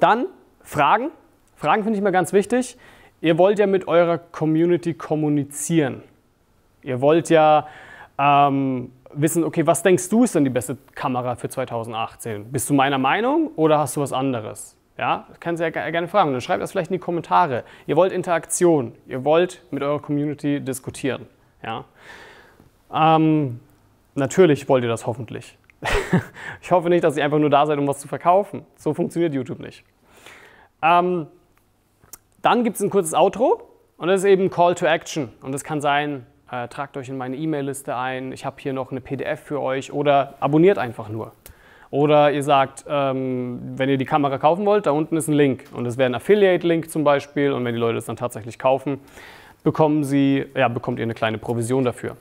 Dann 0.00 0.26
Fragen. 0.62 1.10
Fragen 1.56 1.82
finde 1.82 1.96
ich 1.96 2.00
immer 2.00 2.12
ganz 2.12 2.32
wichtig. 2.32 2.76
Ihr 3.20 3.38
wollt 3.38 3.58
ja 3.58 3.66
mit 3.66 3.88
eurer 3.88 4.18
Community 4.18 4.94
kommunizieren. 4.94 6.02
Ihr 6.82 7.00
wollt 7.00 7.30
ja 7.30 7.66
ähm, 8.18 8.92
wissen, 9.12 9.42
okay, 9.42 9.66
was 9.66 9.82
denkst 9.82 10.08
du 10.08 10.24
ist 10.24 10.34
denn 10.34 10.44
die 10.44 10.50
beste 10.50 10.76
Kamera 10.94 11.34
für 11.34 11.48
2018? 11.48 12.52
Bist 12.52 12.70
du 12.70 12.74
meiner 12.74 12.98
Meinung 12.98 13.50
oder 13.56 13.78
hast 13.78 13.96
du 13.96 14.00
was 14.00 14.12
anderes? 14.12 14.77
Ja, 14.98 15.26
das 15.28 15.38
kannst 15.38 15.60
du 15.60 15.64
ja 15.64 15.70
gerne 15.70 16.08
fragen. 16.08 16.32
Dann 16.32 16.40
schreibt 16.40 16.60
das 16.60 16.72
vielleicht 16.72 16.90
in 16.90 16.94
die 16.94 17.00
Kommentare. 17.00 17.62
Ihr 17.86 17.94
wollt 17.94 18.12
Interaktion. 18.12 18.94
Ihr 19.06 19.24
wollt 19.24 19.62
mit 19.70 19.82
eurer 19.82 20.00
Community 20.00 20.60
diskutieren. 20.60 21.26
Ja. 21.62 21.84
Ähm, 22.92 23.60
natürlich 24.16 24.68
wollt 24.68 24.82
ihr 24.82 24.88
das 24.88 25.06
hoffentlich. 25.06 25.56
ich 26.60 26.72
hoffe 26.72 26.88
nicht, 26.88 27.04
dass 27.04 27.16
ihr 27.16 27.24
einfach 27.24 27.38
nur 27.38 27.50
da 27.50 27.64
seid, 27.64 27.78
um 27.78 27.86
was 27.86 28.00
zu 28.00 28.08
verkaufen. 28.08 28.66
So 28.76 28.92
funktioniert 28.92 29.32
YouTube 29.34 29.60
nicht. 29.60 29.84
Ähm, 30.82 31.28
dann 32.42 32.64
gibt 32.64 32.76
es 32.76 32.82
ein 32.82 32.90
kurzes 32.90 33.14
Outro 33.14 33.62
und 33.98 34.08
das 34.08 34.20
ist 34.20 34.26
eben 34.26 34.50
Call 34.50 34.74
to 34.74 34.86
Action. 34.86 35.28
Und 35.42 35.52
das 35.52 35.62
kann 35.62 35.80
sein, 35.80 36.26
äh, 36.50 36.66
tragt 36.66 36.96
euch 36.96 37.08
in 37.08 37.16
meine 37.16 37.36
E-Mail-Liste 37.36 37.94
ein, 37.94 38.32
ich 38.32 38.44
habe 38.44 38.56
hier 38.58 38.72
noch 38.72 38.90
eine 38.90 39.00
PDF 39.00 39.40
für 39.42 39.60
euch 39.60 39.92
oder 39.92 40.34
abonniert 40.40 40.78
einfach 40.78 41.08
nur. 41.08 41.32
Oder 41.90 42.32
ihr 42.32 42.42
sagt, 42.42 42.84
ähm, 42.88 43.60
wenn 43.76 43.88
ihr 43.88 43.96
die 43.96 44.04
Kamera 44.04 44.36
kaufen 44.38 44.66
wollt, 44.66 44.86
da 44.86 44.90
unten 44.90 45.16
ist 45.16 45.28
ein 45.28 45.34
Link 45.34 45.64
und 45.72 45.86
es 45.86 45.96
wäre 45.96 46.10
ein 46.10 46.14
Affiliate-Link 46.14 46.90
zum 46.90 47.02
Beispiel 47.02 47.52
und 47.52 47.64
wenn 47.64 47.74
die 47.74 47.80
Leute 47.80 47.98
es 47.98 48.04
dann 48.04 48.16
tatsächlich 48.16 48.58
kaufen, 48.58 49.00
bekommen 49.64 50.04
sie, 50.04 50.44
ja, 50.54 50.68
bekommt 50.68 50.98
ihr 50.98 51.04
eine 51.04 51.14
kleine 51.14 51.38
Provision 51.38 51.84
dafür. 51.84 52.16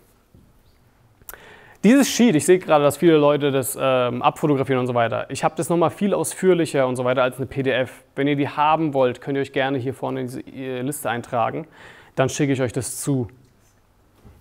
Dieses 1.84 2.10
Sheet, 2.10 2.36
ich 2.36 2.46
sehe 2.46 2.60
gerade, 2.60 2.84
dass 2.84 2.98
viele 2.98 3.18
Leute 3.18 3.52
das 3.52 3.78
ähm, 3.80 4.22
abfotografieren 4.22 4.80
und 4.80 4.88
so 4.88 4.94
weiter. 4.94 5.28
Ich 5.30 5.44
habe 5.44 5.54
das 5.56 5.70
nochmal 5.70 5.92
viel 5.92 6.14
ausführlicher 6.14 6.88
und 6.88 6.96
so 6.96 7.06
weiter 7.06 7.22
als 7.22 7.38
eine 7.38 7.46
PDF. 7.46 8.04
Wenn 8.16 8.28
ihr 8.28 8.36
die 8.36 8.50
haben 8.50 8.94
wollt, 8.94 9.22
könnt 9.22 9.38
ihr 9.38 9.42
euch 9.42 9.54
gerne 9.54 9.78
hier 9.78 9.94
vorne 9.94 10.22
in 10.22 10.28
diese 10.28 10.42
äh, 10.42 10.82
Liste 10.82 11.10
eintragen. 11.10 11.68
Dann 12.16 12.30
schicke 12.30 12.52
ich 12.52 12.62
euch 12.62 12.74
das 12.74 13.00
zu. 13.02 13.28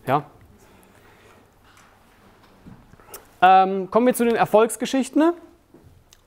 Ja, 0.06 0.24
Ähm, 3.42 3.90
kommen 3.90 4.06
wir 4.06 4.14
zu 4.14 4.24
den 4.24 4.36
Erfolgsgeschichten. 4.36 5.32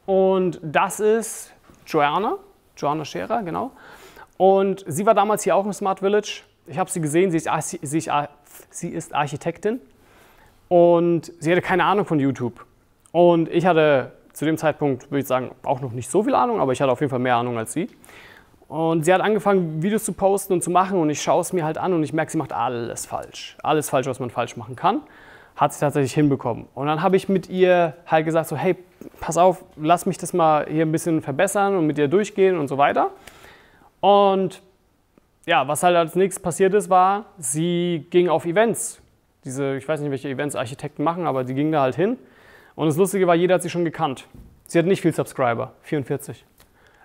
Und 0.05 0.59
das 0.61 0.99
ist 0.99 1.53
Joanna, 1.85 2.35
Joanna 2.77 3.05
Scherer, 3.05 3.43
genau. 3.43 3.71
Und 4.37 4.83
sie 4.87 5.05
war 5.05 5.13
damals 5.13 5.43
hier 5.43 5.55
auch 5.55 5.65
im 5.65 5.73
Smart 5.73 5.99
Village. 5.99 6.43
Ich 6.65 6.77
habe 6.77 6.89
sie 6.89 7.01
gesehen, 7.01 7.31
sie 7.31 7.37
ist, 7.37 7.49
sie, 7.81 8.09
sie 8.69 8.89
ist 8.89 9.13
Architektin. 9.13 9.81
Und 10.67 11.31
sie 11.39 11.51
hatte 11.51 11.61
keine 11.61 11.83
Ahnung 11.83 12.05
von 12.05 12.19
YouTube. 12.19 12.65
Und 13.11 13.49
ich 13.49 13.65
hatte 13.65 14.11
zu 14.33 14.45
dem 14.45 14.57
Zeitpunkt, 14.57 15.09
würde 15.09 15.19
ich 15.19 15.27
sagen, 15.27 15.51
auch 15.63 15.81
noch 15.81 15.91
nicht 15.91 16.09
so 16.09 16.23
viel 16.23 16.35
Ahnung, 16.35 16.59
aber 16.59 16.71
ich 16.71 16.81
hatte 16.81 16.91
auf 16.91 17.01
jeden 17.01 17.09
Fall 17.09 17.19
mehr 17.19 17.35
Ahnung 17.35 17.57
als 17.57 17.73
sie. 17.73 17.89
Und 18.67 19.03
sie 19.03 19.11
hat 19.11 19.21
angefangen, 19.21 19.81
Videos 19.81 20.03
zu 20.03 20.13
posten 20.13 20.53
und 20.53 20.63
zu 20.63 20.69
machen 20.69 20.99
und 20.99 21.09
ich 21.09 21.21
schaue 21.21 21.41
es 21.41 21.53
mir 21.53 21.65
halt 21.65 21.79
an 21.79 21.91
und 21.91 22.03
ich 22.03 22.13
merke, 22.13 22.31
sie 22.31 22.37
macht 22.37 22.53
alles 22.53 23.07
falsch. 23.07 23.57
Alles 23.63 23.89
falsch, 23.89 24.05
was 24.05 24.19
man 24.19 24.29
falsch 24.29 24.57
machen 24.57 24.75
kann 24.75 25.01
hat 25.59 25.73
sie 25.73 25.81
tatsächlich 25.81 26.13
hinbekommen. 26.13 26.67
Und 26.73 26.87
dann 26.87 27.01
habe 27.01 27.17
ich 27.17 27.27
mit 27.27 27.49
ihr 27.49 27.93
halt 28.07 28.25
gesagt, 28.25 28.47
so 28.47 28.55
hey, 28.55 28.77
pass 29.19 29.35
auf, 29.35 29.65
lass 29.75 30.05
mich 30.05 30.17
das 30.17 30.31
mal 30.31 30.65
hier 30.69 30.85
ein 30.85 30.91
bisschen 30.93 31.21
verbessern 31.21 31.75
und 31.75 31.85
mit 31.85 31.97
dir 31.97 32.07
durchgehen 32.07 32.57
und 32.57 32.69
so 32.69 32.77
weiter. 32.77 33.11
Und 33.99 34.61
ja, 35.45 35.67
was 35.67 35.83
halt 35.83 35.97
als 35.97 36.15
nächstes 36.15 36.41
passiert 36.41 36.73
ist, 36.73 36.89
war, 36.89 37.25
sie 37.37 38.05
ging 38.09 38.29
auf 38.29 38.45
Events. 38.45 39.01
Diese, 39.43 39.75
ich 39.75 39.85
weiß 39.85 39.99
nicht, 39.99 40.11
welche 40.11 40.29
Events 40.29 40.55
Architekten 40.55 41.03
machen, 41.03 41.27
aber 41.27 41.45
sie 41.45 41.53
ging 41.53 41.73
da 41.73 41.81
halt 41.81 41.95
hin. 41.95 42.17
Und 42.75 42.87
das 42.87 42.95
Lustige 42.95 43.27
war, 43.27 43.35
jeder 43.35 43.55
hat 43.55 43.61
sie 43.61 43.69
schon 43.69 43.83
gekannt. 43.83 44.27
Sie 44.65 44.79
hat 44.79 44.85
nicht 44.85 45.01
viel 45.01 45.13
Subscriber, 45.13 45.73
44. 45.81 46.45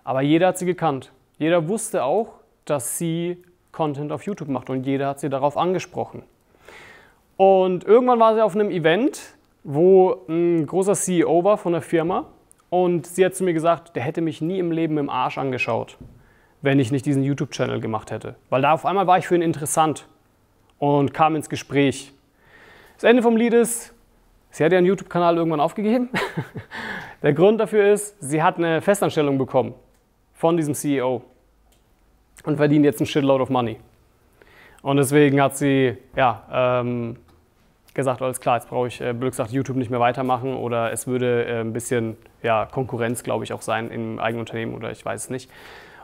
Aber 0.05 0.21
jeder 0.23 0.49
hat 0.49 0.59
sie 0.59 0.67
gekannt. 0.67 1.11
Jeder 1.39 1.67
wusste 1.67 2.05
auch, 2.05 2.35
dass 2.67 2.99
sie 2.99 3.43
Content 3.73 4.13
auf 4.13 4.23
YouTube 4.23 4.49
macht 4.49 4.71
und 4.71 4.87
jeder 4.87 5.09
hat 5.09 5.19
sie 5.19 5.29
darauf 5.29 5.57
angesprochen. 5.57 6.23
Und 7.37 7.85
irgendwann 7.85 8.21
war 8.21 8.35
sie 8.35 8.43
auf 8.43 8.55
einem 8.55 8.71
Event, 8.71 9.21
wo 9.65 10.25
ein 10.29 10.67
großer 10.67 10.95
CEO 10.95 11.43
war 11.43 11.59
von 11.59 11.73
der 11.73 11.83
Firma 11.83 12.27
und 12.71 13.07
sie 13.07 13.25
hat 13.25 13.35
zu 13.35 13.45
mir 13.45 13.55
gesagt, 13.55 13.97
der 13.97 14.03
hätte 14.03 14.21
mich 14.21 14.41
nie 14.41 14.59
im 14.59 14.71
Leben 14.71 14.99
im 14.99 15.09
Arsch 15.09 15.39
angeschaut, 15.39 15.97
wenn 16.63 16.79
ich 16.79 16.93
nicht 16.93 17.07
diesen 17.07 17.23
YouTube-Channel 17.23 17.81
gemacht 17.81 18.11
hätte. 18.11 18.37
Weil 18.51 18.63
da 18.63 18.73
auf 18.73 18.87
einmal 18.87 19.07
war 19.07 19.19
ich 19.19 19.27
für 19.27 19.35
ihn 19.35 19.43
interessant 19.43 20.07
und 20.79 21.15
kam 21.15 21.35
ins 21.35 21.49
Gespräch. 21.49 22.13
Das 22.97 23.05
Ende 23.05 23.23
vom 23.23 23.37
Lied 23.37 23.55
ist, 23.55 23.95
sie 24.51 24.65
hat 24.65 24.73
ihren 24.73 24.87
YouTube-Kanal 24.87 25.37
irgendwann 25.37 25.61
aufgegeben. 25.61 26.11
Der 27.23 27.33
Grund 27.33 27.59
dafür 27.59 27.93
ist, 27.93 28.17
sie 28.21 28.43
hat 28.43 28.59
eine 28.59 28.81
Festanstellung 28.81 29.39
bekommen 29.39 29.75
von 30.35 30.57
diesem 30.57 30.75
CEO 30.75 31.23
und 32.45 32.57
verdient 32.57 32.85
jetzt 32.85 33.01
ein 33.01 33.07
Shitload 33.07 33.43
of 33.43 33.51
Money. 33.51 33.79
Und 34.83 34.99
deswegen 34.99 35.41
hat 35.41 35.57
sie 35.57 35.97
ja, 36.15 36.81
ähm, 36.81 37.17
gesagt, 37.95 38.21
alles 38.21 38.41
klar, 38.41 38.57
jetzt 38.57 38.69
brauche 38.69 38.89
ich, 38.89 39.01
äh, 39.01 39.13
blöd 39.13 39.31
gesagt, 39.31 39.51
YouTube 39.51 39.77
nicht 39.77 39.91
mehr 39.91 40.01
weitermachen 40.01 40.55
oder 40.55 40.93
es 40.93 41.07
würde 41.07 41.47
äh, 41.47 41.61
ein 41.61 41.73
bisschen 41.73 42.17
ja, 42.43 42.67
Konkurrenz, 42.67 43.23
glaube 43.23 43.45
ich, 43.45 43.53
auch 43.53 43.63
sein 43.63 43.91
im 43.91 44.19
eigenen 44.19 44.41
Unternehmen 44.41 44.75
oder 44.75 44.91
ich 44.91 45.05
weiß 45.05 45.25
es 45.25 45.31
nicht. 45.31 45.51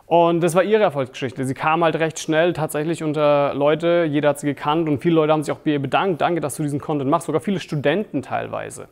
Und 0.07 0.41
das 0.41 0.57
war 0.57 0.65
ihre 0.65 0.83
Erfolgsgeschichte. 0.83 1.45
Sie 1.45 1.55
kam 1.55 1.85
halt 1.85 1.95
recht 1.97 2.19
schnell 2.19 2.53
tatsächlich 2.53 3.05
unter 3.05 3.55
Leute, 3.55 4.05
jeder 4.09 4.31
hat 4.31 4.41
sie 4.41 4.47
gekannt 4.47 4.89
und 4.89 5.01
viele 5.01 5.15
Leute 5.15 5.33
haben 5.33 5.45
sich 5.45 5.53
auch 5.53 5.59
bei 5.59 5.73
ihr 5.73 5.83
bedankt. 5.83 6.21
Danke, 6.21 6.41
dass 6.41 6.57
du 6.57 6.65
diesen 6.65 6.81
Content 6.81 7.09
machst, 7.09 7.27
sogar 7.27 7.41
viele 7.41 7.61
Studenten 7.61 8.23
teilweise. 8.23 8.89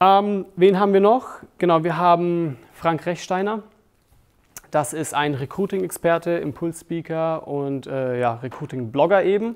Ähm, 0.00 0.46
wen 0.56 0.80
haben 0.80 0.92
wir 0.92 1.00
noch? 1.00 1.28
Genau, 1.58 1.84
wir 1.84 1.96
haben 1.96 2.58
Frank 2.72 3.06
Rechsteiner. 3.06 3.62
Das 4.72 4.92
ist 4.92 5.14
ein 5.14 5.34
Recruiting-Experte, 5.34 6.32
Impulsspeaker 6.32 7.46
und 7.46 7.86
äh, 7.86 8.18
ja, 8.18 8.34
Recruiting-Blogger 8.42 9.22
eben. 9.22 9.54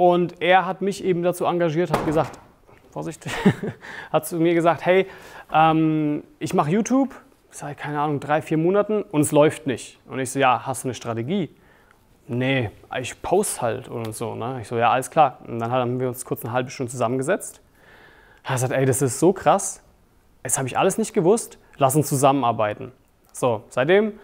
Und 0.00 0.40
er 0.40 0.64
hat 0.64 0.80
mich 0.80 1.04
eben 1.04 1.22
dazu 1.22 1.44
engagiert, 1.44 1.90
hat 1.90 2.06
gesagt, 2.06 2.38
Vorsicht, 2.90 3.26
hat 4.10 4.26
zu 4.26 4.38
mir 4.38 4.54
gesagt, 4.54 4.86
hey, 4.86 5.06
ähm, 5.52 6.24
ich 6.38 6.54
mache 6.54 6.70
YouTube 6.70 7.14
seit, 7.50 7.76
keine 7.76 8.00
Ahnung, 8.00 8.18
drei, 8.18 8.40
vier 8.40 8.56
Monaten 8.56 9.02
und 9.02 9.20
es 9.20 9.30
läuft 9.30 9.66
nicht. 9.66 9.98
Und 10.08 10.18
ich 10.18 10.30
so, 10.30 10.38
ja, 10.38 10.62
hast 10.64 10.84
du 10.84 10.88
eine 10.88 10.94
Strategie? 10.94 11.54
Nee, 12.28 12.70
ich 12.98 13.20
poste 13.20 13.60
halt 13.60 13.88
und 13.88 14.14
so. 14.14 14.34
Ne? 14.34 14.60
Ich 14.62 14.68
so, 14.68 14.78
ja, 14.78 14.90
alles 14.90 15.10
klar. 15.10 15.40
Und 15.46 15.58
dann 15.58 15.70
haben 15.70 16.00
wir 16.00 16.08
uns 16.08 16.24
kurz 16.24 16.46
eine 16.46 16.54
halbe 16.54 16.70
Stunde 16.70 16.90
zusammengesetzt. 16.90 17.60
Er 18.42 18.54
gesagt, 18.54 18.72
ey, 18.72 18.86
das 18.86 19.02
ist 19.02 19.20
so 19.20 19.34
krass. 19.34 19.82
Das 20.42 20.56
habe 20.56 20.66
ich 20.66 20.78
alles 20.78 20.96
nicht 20.96 21.12
gewusst. 21.12 21.58
Lass 21.76 21.94
uns 21.94 22.08
zusammenarbeiten. 22.08 22.92
So, 23.34 23.64
seitdem 23.68 24.14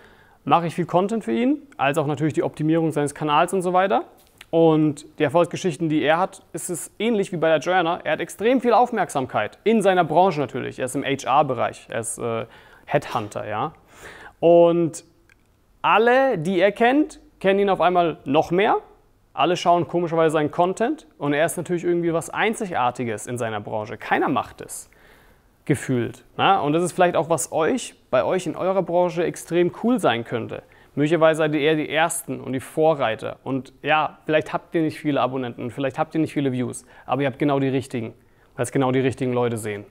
mache 0.43 0.69
ich 0.69 0.75
viel 0.75 0.87
Content 0.87 1.23
für 1.23 1.33
ihn, 1.33 1.59
als 1.77 1.99
auch 1.99 2.07
natürlich 2.07 2.33
die 2.33 2.45
Optimierung 2.45 2.93
seines 2.93 3.15
Kanals 3.15 3.53
und 3.53 3.61
so 3.61 3.75
weiter. 3.75 4.07
Und 4.51 5.07
die 5.19 5.25
Erfolgsgeschichten, 5.25 5.89
die 5.89 6.03
er 6.03 6.19
hat, 6.19 6.43
ist 6.53 6.71
es 6.71 6.93
ähnlich 6.99 7.33
wie 7.33 7.37
bei 7.37 7.49
der 7.49 7.59
Joanna. 7.59 8.01
Er 8.05 8.13
hat 8.13 8.21
extrem 8.21 8.61
viel 8.61 8.73
Aufmerksamkeit 8.73 9.59
in 9.65 9.83
seiner 9.83 10.05
Branche 10.05 10.41
natürlich. 10.41 10.79
Er 10.79 10.85
ist 10.87 10.95
im 10.95 11.05
HR-Bereich, 11.05 11.87
er 11.89 12.01
ist 12.01 12.19
äh, 12.19 12.47
Headhunter, 12.87 13.47
ja. 13.47 13.73
Und 14.41 15.05
alle, 15.83 16.39
die 16.39 16.61
er 16.61 16.73
kennt, 16.73 17.21
kennen 17.41 17.61
ihn 17.61 17.71
auf 17.71 17.81
einmal 17.81 18.19
noch 18.25 18.51
mehr. 18.51 18.79
Alle 19.33 19.57
schauen 19.57 19.87
komischerweise 19.87 20.33
seinen 20.33 20.51
Content 20.51 21.07
und 21.19 21.35
er 21.35 21.45
ist 21.45 21.57
natürlich 21.57 21.85
irgendwie 21.85 22.13
was 22.13 22.31
Einzigartiges 22.31 23.27
in 23.27 23.37
seiner 23.37 23.61
Branche. 23.61 23.99
Keiner 23.99 24.29
macht 24.29 24.63
es 24.63 24.89
gefühlt. 25.67 26.25
Na? 26.37 26.61
Und 26.61 26.73
das 26.73 26.83
ist 26.83 26.93
vielleicht 26.93 27.17
auch, 27.17 27.29
was 27.29 27.53
euch, 27.53 27.95
bei 28.11 28.25
euch 28.25 28.47
in 28.47 28.57
eurer 28.57 28.83
Branche 28.83 29.25
extrem 29.25 29.73
cool 29.83 29.99
sein 29.99 30.25
könnte. 30.25 30.63
Möglicherweise 30.97 31.39
seid 31.39 31.55
ihr 31.55 31.61
eher 31.61 31.77
die 31.77 31.91
Ersten 31.91 32.41
und 32.41 32.55
die 32.55 32.61
Vorreiter. 32.61 33.37
Und 33.45 33.75
ja, 33.83 34.19
vielleicht 34.25 34.55
habt 34.55 34.75
ihr 34.75 34.81
nicht 34.81 34.99
viele 34.99 35.21
Abonnenten 35.21 35.71
vielleicht 35.71 35.99
habt 35.99 36.15
ihr 36.15 36.21
nicht 36.21 36.33
viele 36.33 36.53
Views, 36.53 36.87
aber 37.05 37.23
ihr 37.23 37.29
habt 37.29 37.39
genau 37.39 37.61
die 37.61 37.69
richtigen, 37.69 38.15
weil 38.57 38.63
es 38.65 38.73
genau 38.73 38.91
die 38.93 39.01
richtigen 39.01 39.35
Leute 39.35 39.59
sehen. 39.59 39.85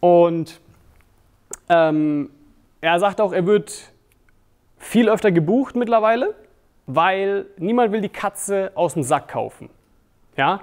Und 0.00 0.60
ähm, 1.68 2.30
er 2.80 2.98
sagt 2.98 3.20
auch, 3.20 3.32
er 3.32 3.46
wird 3.46 3.92
viel 4.78 5.10
öfter 5.10 5.30
gebucht 5.30 5.76
mittlerweile, 5.76 6.34
weil 6.86 7.44
niemand 7.58 7.92
will 7.92 8.00
die 8.00 8.08
Katze 8.08 8.72
aus 8.74 8.94
dem 8.94 9.02
Sack 9.02 9.28
kaufen. 9.28 9.68
Ja? 10.38 10.62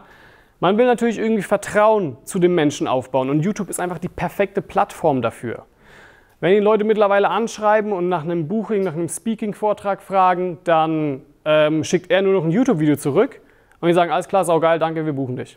Man 0.60 0.80
will 0.80 0.88
natürlich 0.88 1.20
irgendwie 1.20 1.44
Vertrauen 1.44 2.18
zu 2.24 2.40
dem 2.40 2.56
Menschen 2.56 2.88
aufbauen 2.88 3.30
und 3.30 3.42
YouTube 3.42 3.70
ist 3.70 3.80
einfach 3.80 4.00
die 4.00 4.10
perfekte 4.10 4.64
Plattform 4.64 5.22
dafür. 5.22 5.66
Wenn 6.42 6.56
die 6.56 6.60
Leute 6.60 6.84
mittlerweile 6.84 7.30
anschreiben 7.30 7.92
und 7.92 8.10
nach 8.10 8.24
einem 8.24 8.48
Buching, 8.48 8.84
nach 8.84 8.94
einem 8.94 9.08
Speaking-Vortrag 9.08 10.02
fragen, 10.02 10.58
dann 10.64 11.22
ähm, 11.46 11.84
schickt 11.84 12.10
er 12.10 12.24
nur 12.24 12.34
noch 12.34 12.44
ein 12.44 12.50
YouTube-Video 12.50 12.96
zurück 12.96 13.40
und 13.80 13.88
die 13.88 13.94
sagen, 13.94 14.12
alles 14.12 14.28
klar, 14.28 14.44
saugeil, 14.44 14.80
danke, 14.80 15.06
wir 15.06 15.14
buchen 15.14 15.36
dich. 15.36 15.56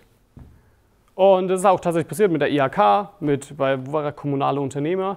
Und 1.15 1.49
das 1.49 1.61
ist 1.61 1.65
auch 1.65 1.81
tatsächlich 1.81 2.09
passiert 2.09 2.31
mit 2.31 2.43
der 2.43 2.51
IHK, 2.51 3.21
mit, 3.21 3.57
bei 3.57 3.79
kommunale 4.13 4.61
Unternehmer. 4.61 5.17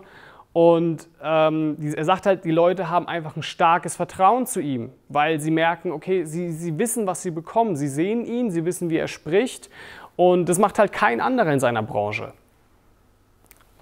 Und 0.53 1.09
ähm, 1.22 1.76
er 1.82 2.05
sagt 2.05 2.26
halt, 2.28 2.45
die 2.45 2.51
Leute 2.51 2.89
haben 2.89 3.05
einfach 3.05 3.36
ein 3.36 3.43
starkes 3.43 3.97
Vertrauen 3.97 4.45
zu 4.45 4.61
ihm, 4.61 4.91
weil 5.09 5.41
sie 5.41 5.51
merken, 5.51 5.91
okay, 5.91 6.24
sie, 6.24 6.49
sie 6.49 6.80
wissen, 6.80 7.07
was 7.07 7.24
sie 7.24 7.32
bekommen. 7.32 7.76
Sie 7.76 7.89
sehen 7.89 8.24
ihn, 8.24 8.51
sie 8.51 8.63
wissen, 8.63 8.89
wie 8.89 8.97
er 8.97 9.09
spricht. 9.09 9.70
Und 10.15 10.47
das 10.47 10.59
macht 10.59 10.80
halt 10.80 10.93
kein 10.93 11.20
anderer 11.20 11.51
in 11.51 11.59
seiner 11.59 11.84
Branche. 11.84 12.32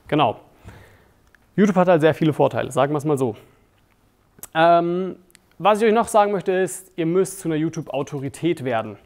Genau. 0.07 0.39
YouTube 1.55 1.75
hat 1.75 1.87
halt 1.87 2.01
sehr 2.01 2.13
viele 2.13 2.33
Vorteile, 2.33 2.71
sagen 2.71 2.93
wir 2.93 2.97
es 2.97 3.05
mal 3.05 3.17
so. 3.17 3.35
Ähm, 4.53 5.15
was 5.57 5.81
ich 5.81 5.87
euch 5.87 5.93
noch 5.93 6.07
sagen 6.07 6.31
möchte 6.31 6.51
ist, 6.51 6.91
ihr 6.95 7.05
müsst 7.05 7.39
zu 7.39 7.47
einer 7.47 7.55
YouTube-Autorität 7.55 8.65
werden. 8.65 8.97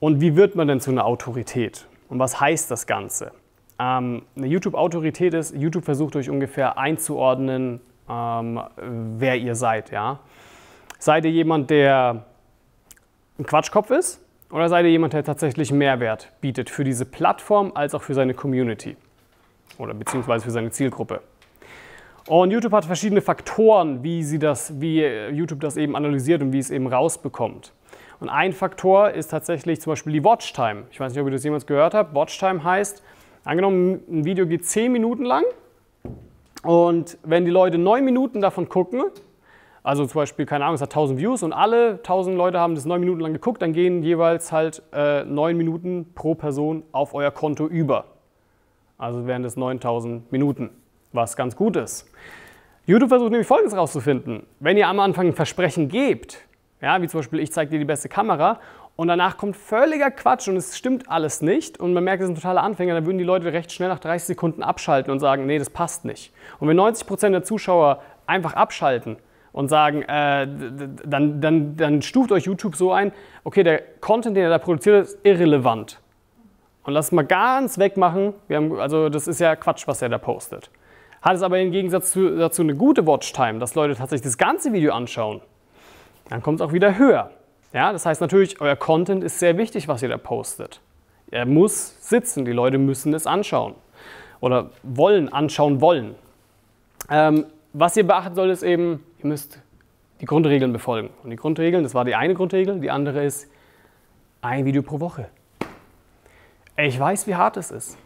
Und 0.00 0.20
wie 0.20 0.36
wird 0.36 0.54
man 0.54 0.68
denn 0.68 0.80
zu 0.80 0.90
einer 0.90 1.06
Autorität? 1.06 1.86
Und 2.08 2.18
was 2.18 2.40
heißt 2.40 2.70
das 2.70 2.86
Ganze? 2.86 3.32
Ähm, 3.78 4.22
eine 4.36 4.46
YouTube-Autorität 4.46 5.32
ist, 5.32 5.54
YouTube 5.54 5.84
versucht 5.84 6.16
euch 6.16 6.28
ungefähr 6.28 6.76
einzuordnen, 6.76 7.80
ähm, 8.08 8.60
wer 8.76 9.36
ihr 9.36 9.54
seid. 9.54 9.90
Ja? 9.90 10.20
Seid 10.98 11.24
ihr 11.24 11.30
jemand, 11.30 11.70
der 11.70 12.26
ein 13.38 13.46
Quatschkopf 13.46 13.90
ist? 13.90 14.20
Oder 14.50 14.68
seid 14.68 14.84
ihr 14.84 14.90
jemand, 14.90 15.14
der 15.14 15.24
tatsächlich 15.24 15.72
Mehrwert 15.72 16.30
bietet 16.42 16.68
für 16.68 16.84
diese 16.84 17.06
Plattform 17.06 17.72
als 17.74 17.94
auch 17.94 18.02
für 18.02 18.12
seine 18.12 18.34
Community? 18.34 18.96
Oder 19.78 19.94
beziehungsweise 19.94 20.44
für 20.44 20.50
seine 20.50 20.70
Zielgruppe. 20.70 21.20
Und 22.28 22.52
YouTube 22.52 22.72
hat 22.72 22.84
verschiedene 22.84 23.20
Faktoren, 23.20 24.02
wie, 24.04 24.22
sie 24.22 24.38
das, 24.38 24.80
wie 24.80 25.04
YouTube 25.04 25.60
das 25.60 25.76
eben 25.76 25.96
analysiert 25.96 26.40
und 26.40 26.52
wie 26.52 26.58
es 26.58 26.70
eben 26.70 26.86
rausbekommt. 26.86 27.72
Und 28.20 28.28
ein 28.28 28.52
Faktor 28.52 29.10
ist 29.10 29.32
tatsächlich 29.32 29.80
zum 29.80 29.92
Beispiel 29.92 30.12
die 30.12 30.22
Watchtime. 30.22 30.84
Ich 30.92 31.00
weiß 31.00 31.12
nicht, 31.12 31.20
ob 31.20 31.26
ihr 31.26 31.32
das 31.32 31.42
jemals 31.42 31.66
gehört 31.66 31.94
habt. 31.94 32.14
Watchtime 32.14 32.62
heißt, 32.62 33.02
angenommen, 33.42 34.00
ein 34.08 34.24
Video 34.24 34.46
geht 34.46 34.64
10 34.64 34.92
Minuten 34.92 35.24
lang 35.24 35.42
und 36.62 37.18
wenn 37.24 37.44
die 37.44 37.50
Leute 37.50 37.78
9 37.78 38.04
Minuten 38.04 38.40
davon 38.40 38.68
gucken, 38.68 39.02
also 39.82 40.06
zum 40.06 40.20
Beispiel, 40.20 40.46
keine 40.46 40.64
Ahnung, 40.64 40.76
es 40.76 40.80
hat 40.80 40.90
1000 40.90 41.18
Views 41.18 41.42
und 41.42 41.52
alle 41.52 41.94
1000 41.94 42.36
Leute 42.36 42.60
haben 42.60 42.76
das 42.76 42.84
9 42.84 43.00
Minuten 43.00 43.20
lang 43.20 43.32
geguckt, 43.32 43.60
dann 43.60 43.72
gehen 43.72 44.04
jeweils 44.04 44.52
halt 44.52 44.80
äh, 44.92 45.24
9 45.24 45.56
Minuten 45.56 46.12
pro 46.14 46.36
Person 46.36 46.84
auf 46.92 47.14
euer 47.14 47.32
Konto 47.32 47.66
über. 47.66 48.11
Also 49.02 49.26
wären 49.26 49.42
das 49.42 49.56
9000 49.56 50.30
Minuten, 50.30 50.70
was 51.10 51.34
ganz 51.34 51.56
gut 51.56 51.74
ist. 51.74 52.08
YouTube 52.86 53.08
versucht 53.08 53.32
nämlich 53.32 53.48
Folgendes 53.48 53.74
herauszufinden. 53.74 54.46
Wenn 54.60 54.76
ihr 54.76 54.86
am 54.86 55.00
Anfang 55.00 55.26
ein 55.26 55.32
Versprechen 55.32 55.88
gebt, 55.88 56.38
ja, 56.80 57.02
wie 57.02 57.08
zum 57.08 57.18
Beispiel, 57.18 57.40
ich 57.40 57.50
zeige 57.50 57.72
dir 57.72 57.80
die 57.80 57.84
beste 57.84 58.08
Kamera 58.08 58.60
und 58.94 59.08
danach 59.08 59.38
kommt 59.38 59.56
völliger 59.56 60.12
Quatsch 60.12 60.46
und 60.46 60.54
es 60.54 60.78
stimmt 60.78 61.10
alles 61.10 61.42
nicht 61.42 61.80
und 61.80 61.94
man 61.94 62.04
merkt, 62.04 62.22
es 62.22 62.30
ist 62.30 62.46
ein 62.46 62.56
Anfänger, 62.56 62.94
dann 62.94 63.04
würden 63.04 63.18
die 63.18 63.24
Leute 63.24 63.52
recht 63.52 63.72
schnell 63.72 63.88
nach 63.88 63.98
30 63.98 64.24
Sekunden 64.24 64.62
abschalten 64.62 65.12
und 65.12 65.18
sagen, 65.18 65.46
nee, 65.46 65.58
das 65.58 65.70
passt 65.70 66.04
nicht. 66.04 66.32
Und 66.60 66.68
wenn 66.68 66.78
90% 66.78 67.30
der 67.30 67.42
Zuschauer 67.42 68.02
einfach 68.28 68.52
abschalten 68.52 69.16
und 69.50 69.66
sagen, 69.66 70.02
äh, 70.02 70.46
dann, 71.04 71.40
dann, 71.40 71.76
dann 71.76 72.02
stuft 72.02 72.30
euch 72.30 72.44
YouTube 72.44 72.76
so 72.76 72.92
ein, 72.92 73.10
okay, 73.42 73.64
der 73.64 73.82
Content, 74.00 74.36
den 74.36 74.44
er 74.44 74.50
da 74.50 74.58
produziert, 74.58 75.06
ist 75.06 75.18
irrelevant. 75.24 75.98
Und 76.84 76.94
lass 76.94 77.06
es 77.06 77.12
mal 77.12 77.24
ganz 77.24 77.78
wegmachen. 77.78 78.34
Wir 78.48 78.56
haben, 78.56 78.78
also 78.80 79.08
das 79.08 79.28
ist 79.28 79.40
ja 79.40 79.54
Quatsch, 79.56 79.86
was 79.86 80.02
er 80.02 80.08
da 80.08 80.18
postet. 80.18 80.70
Hat 81.20 81.36
es 81.36 81.42
aber 81.42 81.60
im 81.60 81.70
Gegensatz 81.70 82.12
zu, 82.12 82.36
dazu 82.36 82.62
eine 82.62 82.74
gute 82.74 83.06
Watchtime, 83.06 83.58
dass 83.60 83.74
Leute 83.74 83.94
tatsächlich 83.94 84.24
das 84.24 84.38
ganze 84.38 84.72
Video 84.72 84.92
anschauen, 84.92 85.40
dann 86.28 86.42
kommt 86.42 86.60
es 86.60 86.66
auch 86.66 86.72
wieder 86.72 86.98
höher. 86.98 87.30
Ja, 87.72 87.92
das 87.92 88.04
heißt 88.04 88.20
natürlich, 88.20 88.60
euer 88.60 88.76
Content 88.76 89.22
ist 89.22 89.38
sehr 89.38 89.56
wichtig, 89.56 89.88
was 89.88 90.02
ihr 90.02 90.08
da 90.08 90.18
postet. 90.18 90.80
Er 91.30 91.46
muss 91.46 91.96
sitzen, 92.06 92.44
die 92.44 92.52
Leute 92.52 92.78
müssen 92.78 93.14
es 93.14 93.26
anschauen 93.26 93.74
oder 94.40 94.70
wollen, 94.82 95.32
anschauen 95.32 95.80
wollen. 95.80 96.14
Ähm, 97.08 97.46
was 97.72 97.96
ihr 97.96 98.06
beachten 98.06 98.34
sollt, 98.34 98.50
ist 98.50 98.62
eben, 98.62 99.02
ihr 99.20 99.26
müsst 99.26 99.60
die 100.20 100.26
Grundregeln 100.26 100.72
befolgen. 100.72 101.10
Und 101.22 101.30
die 101.30 101.36
Grundregeln, 101.36 101.84
das 101.84 101.94
war 101.94 102.04
die 102.04 102.14
eine 102.14 102.34
Grundregel, 102.34 102.80
die 102.80 102.90
andere 102.90 103.24
ist 103.24 103.48
ein 104.42 104.64
Video 104.64 104.82
pro 104.82 105.00
Woche. 105.00 105.28
Ich 106.76 106.98
weiß, 106.98 107.26
wie 107.26 107.34
hart 107.34 107.58
es 107.58 107.70
ist. 107.70 107.98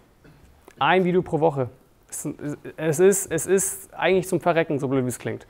Ein 0.78 1.04
Video 1.04 1.22
pro 1.22 1.38
Woche. 1.38 1.68
Es 2.76 2.98
ist, 2.98 3.30
es 3.30 3.46
ist 3.46 3.94
eigentlich 3.94 4.26
zum 4.26 4.40
Verrecken, 4.40 4.80
so 4.80 4.88
blöd 4.88 5.04
wie 5.04 5.08
es 5.08 5.20
klingt. 5.20 5.46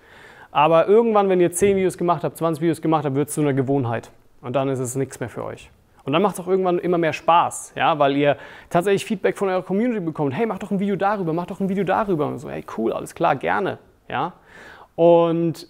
Aber 0.50 0.86
irgendwann, 0.86 1.28
wenn 1.30 1.40
ihr 1.40 1.50
10 1.50 1.76
Videos 1.76 1.96
gemacht 1.96 2.24
habt, 2.24 2.36
20 2.36 2.60
Videos 2.60 2.82
gemacht 2.82 3.06
habt, 3.06 3.16
wird 3.16 3.28
es 3.28 3.34
zu 3.34 3.40
einer 3.40 3.54
Gewohnheit. 3.54 4.10
Und 4.42 4.54
dann 4.54 4.68
ist 4.68 4.80
es 4.80 4.96
nichts 4.96 5.18
mehr 5.18 5.30
für 5.30 5.44
euch. 5.44 5.70
Und 6.04 6.12
dann 6.12 6.20
macht 6.20 6.34
es 6.34 6.40
auch 6.40 6.46
irgendwann 6.46 6.78
immer 6.78 6.98
mehr 6.98 7.12
Spaß, 7.12 7.72
ja, 7.74 7.98
weil 7.98 8.16
ihr 8.16 8.36
tatsächlich 8.70 9.04
Feedback 9.04 9.36
von 9.36 9.48
eurer 9.48 9.62
Community 9.62 10.00
bekommt. 10.00 10.34
Hey, 10.34 10.46
mach 10.46 10.58
doch 10.58 10.70
ein 10.70 10.78
Video 10.78 10.94
darüber, 10.94 11.32
mach 11.32 11.46
doch 11.46 11.58
ein 11.58 11.68
Video 11.68 11.84
darüber. 11.84 12.26
Und 12.26 12.38
so, 12.38 12.50
hey, 12.50 12.64
cool, 12.76 12.92
alles 12.92 13.14
klar, 13.14 13.34
gerne. 13.34 13.78
Ja. 14.08 14.34
Und 14.94 15.66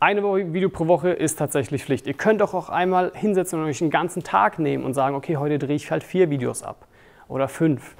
eine 0.00 0.22
Video 0.54 0.70
pro 0.70 0.86
Woche 0.86 1.10
ist 1.10 1.38
tatsächlich 1.38 1.84
Pflicht. 1.84 2.06
Ihr 2.06 2.14
könnt 2.14 2.40
doch 2.40 2.54
auch 2.54 2.70
einmal 2.70 3.12
hinsetzen 3.14 3.60
und 3.60 3.66
euch 3.66 3.82
einen 3.82 3.90
ganzen 3.90 4.22
Tag 4.22 4.58
nehmen 4.58 4.82
und 4.84 4.94
sagen, 4.94 5.14
okay, 5.14 5.36
heute 5.36 5.58
drehe 5.58 5.76
ich 5.76 5.90
halt 5.90 6.02
vier 6.02 6.30
Videos 6.30 6.62
ab 6.62 6.86
oder 7.28 7.48
fünf. 7.48 7.94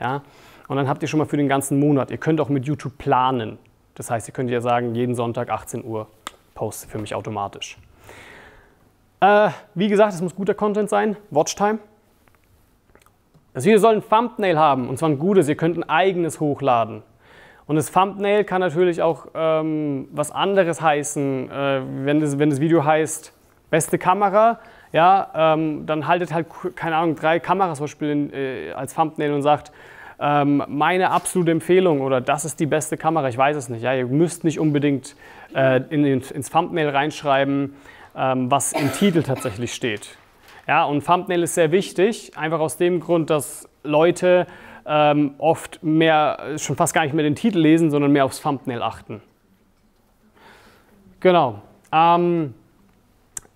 Ja? 0.00 0.22
Und 0.68 0.76
dann 0.76 0.88
habt 0.88 1.02
ihr 1.02 1.08
schon 1.08 1.18
mal 1.18 1.26
für 1.26 1.36
den 1.36 1.48
ganzen 1.48 1.80
Monat. 1.80 2.12
Ihr 2.12 2.18
könnt 2.18 2.40
auch 2.40 2.48
mit 2.48 2.64
YouTube 2.64 2.96
planen. 2.96 3.58
Das 3.94 4.08
heißt, 4.08 4.28
ihr 4.28 4.32
könnt 4.32 4.50
ja 4.50 4.60
sagen, 4.60 4.94
jeden 4.94 5.16
Sonntag 5.16 5.50
18 5.50 5.84
Uhr 5.84 6.06
poste 6.54 6.88
für 6.88 6.98
mich 6.98 7.14
automatisch. 7.14 7.76
Äh, 9.20 9.50
wie 9.74 9.88
gesagt, 9.88 10.14
es 10.14 10.22
muss 10.22 10.36
guter 10.36 10.54
Content 10.54 10.88
sein. 10.88 11.16
Watchtime. 11.30 11.80
Das 13.52 13.64
Video 13.64 13.78
soll 13.78 13.96
ein 13.96 14.02
Thumbnail 14.08 14.58
haben 14.58 14.88
und 14.88 14.96
zwar 14.96 15.08
ein 15.08 15.18
gutes. 15.18 15.48
Ihr 15.48 15.56
könnt 15.56 15.76
ein 15.76 15.88
eigenes 15.88 16.38
hochladen. 16.38 17.02
Und 17.66 17.76
das 17.76 17.92
Thumbnail 17.92 18.44
kann 18.44 18.60
natürlich 18.60 19.02
auch 19.02 19.26
ähm, 19.34 20.08
was 20.12 20.30
anderes 20.30 20.80
heißen. 20.80 21.50
Äh, 21.50 21.80
wenn, 22.04 22.20
das, 22.20 22.38
wenn 22.38 22.50
das 22.50 22.60
Video 22.60 22.84
heißt 22.84 23.32
beste 23.70 23.98
Kamera, 23.98 24.58
ja, 24.92 25.54
ähm, 25.54 25.86
dann 25.86 26.06
haltet 26.06 26.32
halt, 26.34 26.46
keine 26.76 26.96
Ahnung, 26.96 27.16
drei 27.16 27.40
Kameras 27.40 27.78
zum 27.78 27.84
Beispiel 27.84 28.10
in, 28.10 28.32
äh, 28.32 28.72
als 28.72 28.94
Thumbnail 28.94 29.32
und 29.32 29.42
sagt, 29.42 29.72
ähm, 30.20 30.62
meine 30.68 31.10
absolute 31.10 31.50
Empfehlung 31.50 32.00
oder 32.00 32.20
das 32.20 32.44
ist 32.44 32.60
die 32.60 32.66
beste 32.66 32.96
Kamera, 32.96 33.28
ich 33.28 33.38
weiß 33.38 33.56
es 33.56 33.68
nicht. 33.68 33.82
Ja, 33.82 33.94
ihr 33.94 34.06
müsst 34.06 34.44
nicht 34.44 34.60
unbedingt 34.60 35.16
äh, 35.54 35.80
in, 35.88 36.04
ins 36.04 36.50
Thumbnail 36.50 36.90
reinschreiben, 36.90 37.74
ähm, 38.14 38.50
was 38.50 38.72
im 38.72 38.92
Titel 38.92 39.22
tatsächlich 39.22 39.72
steht. 39.72 40.16
Ja, 40.68 40.84
und 40.84 41.04
Thumbnail 41.04 41.42
ist 41.42 41.54
sehr 41.54 41.72
wichtig, 41.72 42.36
einfach 42.36 42.60
aus 42.60 42.76
dem 42.76 43.00
Grund, 43.00 43.30
dass 43.30 43.68
Leute 43.82 44.46
ähm, 44.86 45.34
oft 45.38 45.82
mehr, 45.82 46.58
schon 46.58 46.76
fast 46.76 46.94
gar 46.94 47.04
nicht 47.04 47.14
mehr 47.14 47.24
den 47.24 47.34
Titel 47.34 47.58
lesen, 47.58 47.90
sondern 47.90 48.12
mehr 48.12 48.24
aufs 48.24 48.40
Thumbnail 48.40 48.82
achten. 48.82 49.22
Genau. 51.20 51.62
Ähm, 51.92 52.54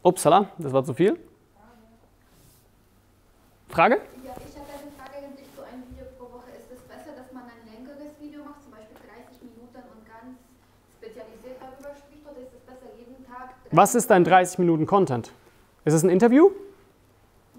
upsala, 0.03 0.51
das 0.59 0.73
war 0.73 0.85
zu 0.85 0.95
viel. 0.95 1.19
Frage? 3.69 3.97
Ja, 4.25 4.33
ich 4.39 4.57
habe 4.57 4.71
eine 4.71 4.93
Frage 4.97 5.27
eigentlich 5.27 5.49
zu 5.55 5.63
einem 5.63 5.83
Video 5.91 6.07
pro 6.17 6.25
Woche. 6.33 6.51
Ist 6.57 6.71
es 6.73 6.81
besser, 6.89 7.17
dass 7.17 7.33
man 7.33 7.43
ein 7.45 7.61
längeres 7.67 8.15
Video 8.21 8.45
macht, 8.45 8.63
zum 8.63 8.71
Beispiel 8.71 8.97
30 9.05 9.43
Minuten 9.43 9.83
und 9.93 10.07
ganz 10.07 10.39
spezialisiert 10.97 11.59
darüber 11.61 11.93
spricht, 11.99 12.25
oder 12.25 12.41
ist 12.41 12.55
es 12.55 12.63
besser 12.63 12.89
jeden 12.97 13.27
Tag? 13.27 13.55
Was 13.73 13.95
ist 13.95 14.09
dein 14.09 14.25
30 14.25 14.59
Minuten 14.61 14.87
Content? 14.87 15.33
Ist 15.85 15.95
es 15.95 16.03
ein 16.05 16.11
Interview? 16.11 16.51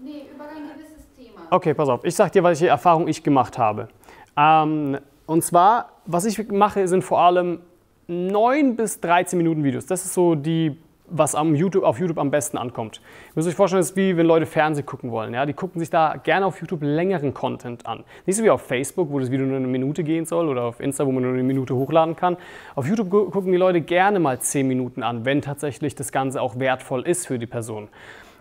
Nee, 0.00 0.26
über 0.34 0.44
ein 0.48 0.68
gewisses 0.74 1.06
Thema. 1.16 1.37
Okay, 1.50 1.74
pass 1.74 1.88
auf. 1.88 2.04
Ich 2.04 2.14
sag 2.14 2.32
dir, 2.32 2.42
welche 2.44 2.68
Erfahrung 2.68 3.08
ich 3.08 3.22
gemacht 3.22 3.58
habe. 3.58 3.88
Ähm, 4.36 4.98
und 5.26 5.42
zwar, 5.42 5.90
was 6.06 6.24
ich 6.24 6.48
mache, 6.50 6.86
sind 6.88 7.02
vor 7.02 7.20
allem 7.20 7.60
9 8.06 8.76
bis 8.76 9.00
13 9.00 9.36
Minuten 9.36 9.64
Videos. 9.64 9.86
Das 9.86 10.04
ist 10.04 10.14
so 10.14 10.34
die, 10.34 10.78
was 11.10 11.34
am 11.34 11.54
YouTube, 11.54 11.84
auf 11.84 11.98
YouTube 12.00 12.18
am 12.18 12.30
besten 12.30 12.56
ankommt. 12.58 13.00
Ihr 13.28 13.32
müsst 13.34 13.48
euch 13.48 13.54
vorstellen, 13.54 13.80
das 13.80 13.90
ist 13.90 13.96
wie 13.96 14.16
wenn 14.16 14.26
Leute 14.26 14.46
Fernsehen 14.46 14.86
gucken 14.86 15.10
wollen. 15.10 15.34
Ja? 15.34 15.44
Die 15.46 15.52
gucken 15.52 15.78
sich 15.80 15.90
da 15.90 16.16
gerne 16.22 16.46
auf 16.46 16.60
YouTube 16.60 16.80
längeren 16.82 17.34
Content 17.34 17.86
an. 17.86 18.04
Nicht 18.26 18.36
so 18.36 18.44
wie 18.44 18.50
auf 18.50 18.62
Facebook, 18.62 19.10
wo 19.10 19.18
das 19.18 19.30
Video 19.30 19.46
nur 19.46 19.56
eine 19.56 19.66
Minute 19.66 20.02
gehen 20.04 20.24
soll 20.24 20.48
oder 20.48 20.64
auf 20.64 20.80
Insta, 20.80 21.06
wo 21.06 21.12
man 21.12 21.22
nur 21.22 21.32
eine 21.32 21.42
Minute 21.42 21.74
hochladen 21.74 22.16
kann. 22.16 22.36
Auf 22.74 22.86
YouTube 22.86 23.10
gu- 23.10 23.30
gucken 23.30 23.52
die 23.52 23.58
Leute 23.58 23.80
gerne 23.82 24.18
mal 24.20 24.38
10 24.38 24.66
Minuten 24.66 25.02
an, 25.02 25.24
wenn 25.24 25.42
tatsächlich 25.42 25.94
das 25.94 26.12
Ganze 26.12 26.40
auch 26.40 26.58
wertvoll 26.58 27.02
ist 27.06 27.26
für 27.26 27.38
die 27.38 27.46
Person. 27.46 27.88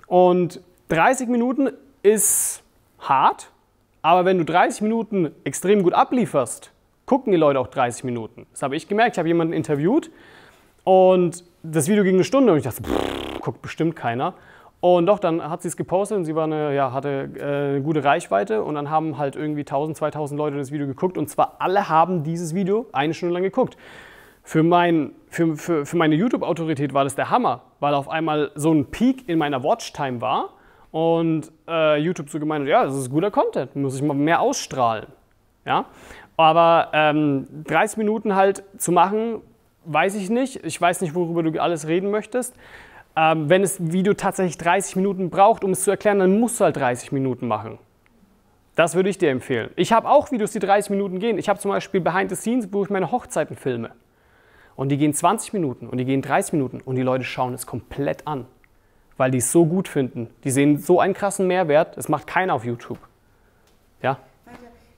Und 0.07 0.61
30 0.89 1.27
Minuten 1.27 1.69
ist 2.03 2.63
hart, 2.99 3.51
aber 4.01 4.25
wenn 4.25 4.37
du 4.37 4.45
30 4.45 4.81
Minuten 4.81 5.31
extrem 5.43 5.83
gut 5.83 5.93
ablieferst, 5.93 6.71
gucken 7.05 7.31
die 7.31 7.37
Leute 7.37 7.59
auch 7.59 7.67
30 7.67 8.03
Minuten. 8.03 8.45
Das 8.51 8.61
habe 8.61 8.75
ich 8.75 8.87
gemerkt. 8.87 9.15
Ich 9.15 9.19
habe 9.19 9.27
jemanden 9.27 9.53
interviewt 9.53 10.11
und 10.83 11.43
das 11.63 11.87
Video 11.87 12.03
ging 12.03 12.15
eine 12.15 12.23
Stunde 12.23 12.51
und 12.51 12.57
ich 12.59 12.63
dachte, 12.63 12.83
pff, 12.83 13.39
guckt 13.41 13.61
bestimmt 13.61 13.95
keiner. 13.95 14.33
Und 14.79 15.07
doch, 15.07 15.17
dann 15.17 15.41
hat 15.49 15.63
sie 15.63 15.69
es 15.69 15.75
gepostet 15.75 16.17
und 16.17 16.25
sie 16.25 16.35
war 16.35 16.43
eine, 16.43 16.75
ja, 16.75 16.93
hatte 16.93 17.29
äh, 17.35 17.41
eine 17.41 17.81
gute 17.81 18.03
Reichweite 18.03 18.63
und 18.63 18.75
dann 18.75 18.89
haben 18.89 19.17
halt 19.17 19.35
irgendwie 19.35 19.61
1000, 19.61 19.97
2000 19.97 20.37
Leute 20.37 20.57
das 20.57 20.71
Video 20.71 20.85
geguckt 20.85 21.17
und 21.17 21.29
zwar 21.29 21.55
alle 21.59 21.89
haben 21.89 22.23
dieses 22.23 22.53
Video 22.53 22.85
eine 22.91 23.13
Stunde 23.13 23.33
lang 23.33 23.43
geguckt. 23.43 23.75
Für, 24.43 24.63
mein, 24.63 25.11
für, 25.29 25.57
für, 25.57 25.85
für 25.85 25.97
meine 25.97 26.15
YouTube-Autorität 26.15 26.93
war 26.93 27.03
das 27.03 27.15
der 27.15 27.31
Hammer, 27.31 27.63
weil 27.79 27.93
auf 27.93 28.07
einmal 28.07 28.51
so 28.55 28.71
ein 28.71 28.85
Peak 28.85 29.27
in 29.27 29.39
meiner 29.39 29.63
Watchtime 29.63 30.21
war 30.21 30.53
und 30.97 31.51
äh, 31.67 31.99
YouTube 31.99 32.27
so 32.27 32.39
gemeint 32.39 32.67
ja, 32.67 32.83
das 32.83 32.95
ist 32.95 33.11
guter 33.11 33.29
Content, 33.29 33.75
muss 33.75 33.95
ich 33.95 34.01
mal 34.01 34.15
mehr 34.15 34.41
ausstrahlen. 34.41 35.05
Ja? 35.63 35.85
Aber 36.37 36.89
ähm, 36.91 37.47
30 37.65 37.97
Minuten 37.97 38.33
halt 38.33 38.63
zu 38.79 38.91
machen, 38.91 39.41
weiß 39.85 40.15
ich 40.15 40.31
nicht. 40.31 40.65
Ich 40.65 40.81
weiß 40.81 41.01
nicht, 41.01 41.13
worüber 41.13 41.43
du 41.43 41.61
alles 41.61 41.87
reden 41.87 42.09
möchtest. 42.09 42.55
Ähm, 43.15 43.47
wenn 43.47 43.61
das 43.61 43.91
Video 43.91 44.15
tatsächlich 44.15 44.57
30 44.57 44.95
Minuten 44.95 45.29
braucht, 45.29 45.63
um 45.63 45.69
es 45.69 45.83
zu 45.83 45.91
erklären, 45.91 46.17
dann 46.17 46.39
musst 46.39 46.59
du 46.59 46.63
halt 46.63 46.77
30 46.77 47.11
Minuten 47.11 47.47
machen. 47.47 47.77
Das 48.73 48.95
würde 48.95 49.09
ich 49.09 49.19
dir 49.19 49.29
empfehlen. 49.29 49.69
Ich 49.75 49.93
habe 49.93 50.09
auch 50.09 50.31
Videos, 50.31 50.51
die 50.51 50.59
30 50.59 50.89
Minuten 50.89 51.19
gehen. 51.19 51.37
Ich 51.37 51.47
habe 51.47 51.59
zum 51.59 51.69
Beispiel 51.69 52.01
Behind 52.01 52.31
the 52.31 52.35
Scenes, 52.35 52.69
wo 52.71 52.83
ich 52.83 52.89
meine 52.89 53.11
Hochzeiten 53.11 53.55
filme. 53.55 53.91
Und 54.75 54.89
die 54.89 54.97
gehen 54.97 55.13
20 55.13 55.53
Minuten 55.53 55.87
und 55.87 55.99
die 55.99 56.05
gehen 56.05 56.23
30 56.23 56.53
Minuten 56.53 56.81
und 56.81 56.95
die 56.95 57.03
Leute 57.03 57.23
schauen 57.23 57.53
es 57.53 57.67
komplett 57.67 58.25
an, 58.25 58.47
weil 59.17 59.31
die 59.31 59.39
es 59.39 59.51
so 59.51 59.65
gut 59.65 59.87
finden. 59.87 60.29
Die 60.43 60.51
sehen 60.51 60.77
so 60.77 60.99
einen 60.99 61.13
krassen 61.13 61.47
Mehrwert, 61.47 61.97
das 61.97 62.07
macht 62.07 62.27
keiner 62.27 62.53
auf 62.53 62.63
YouTube. 62.63 62.99
Ja? 64.01 64.19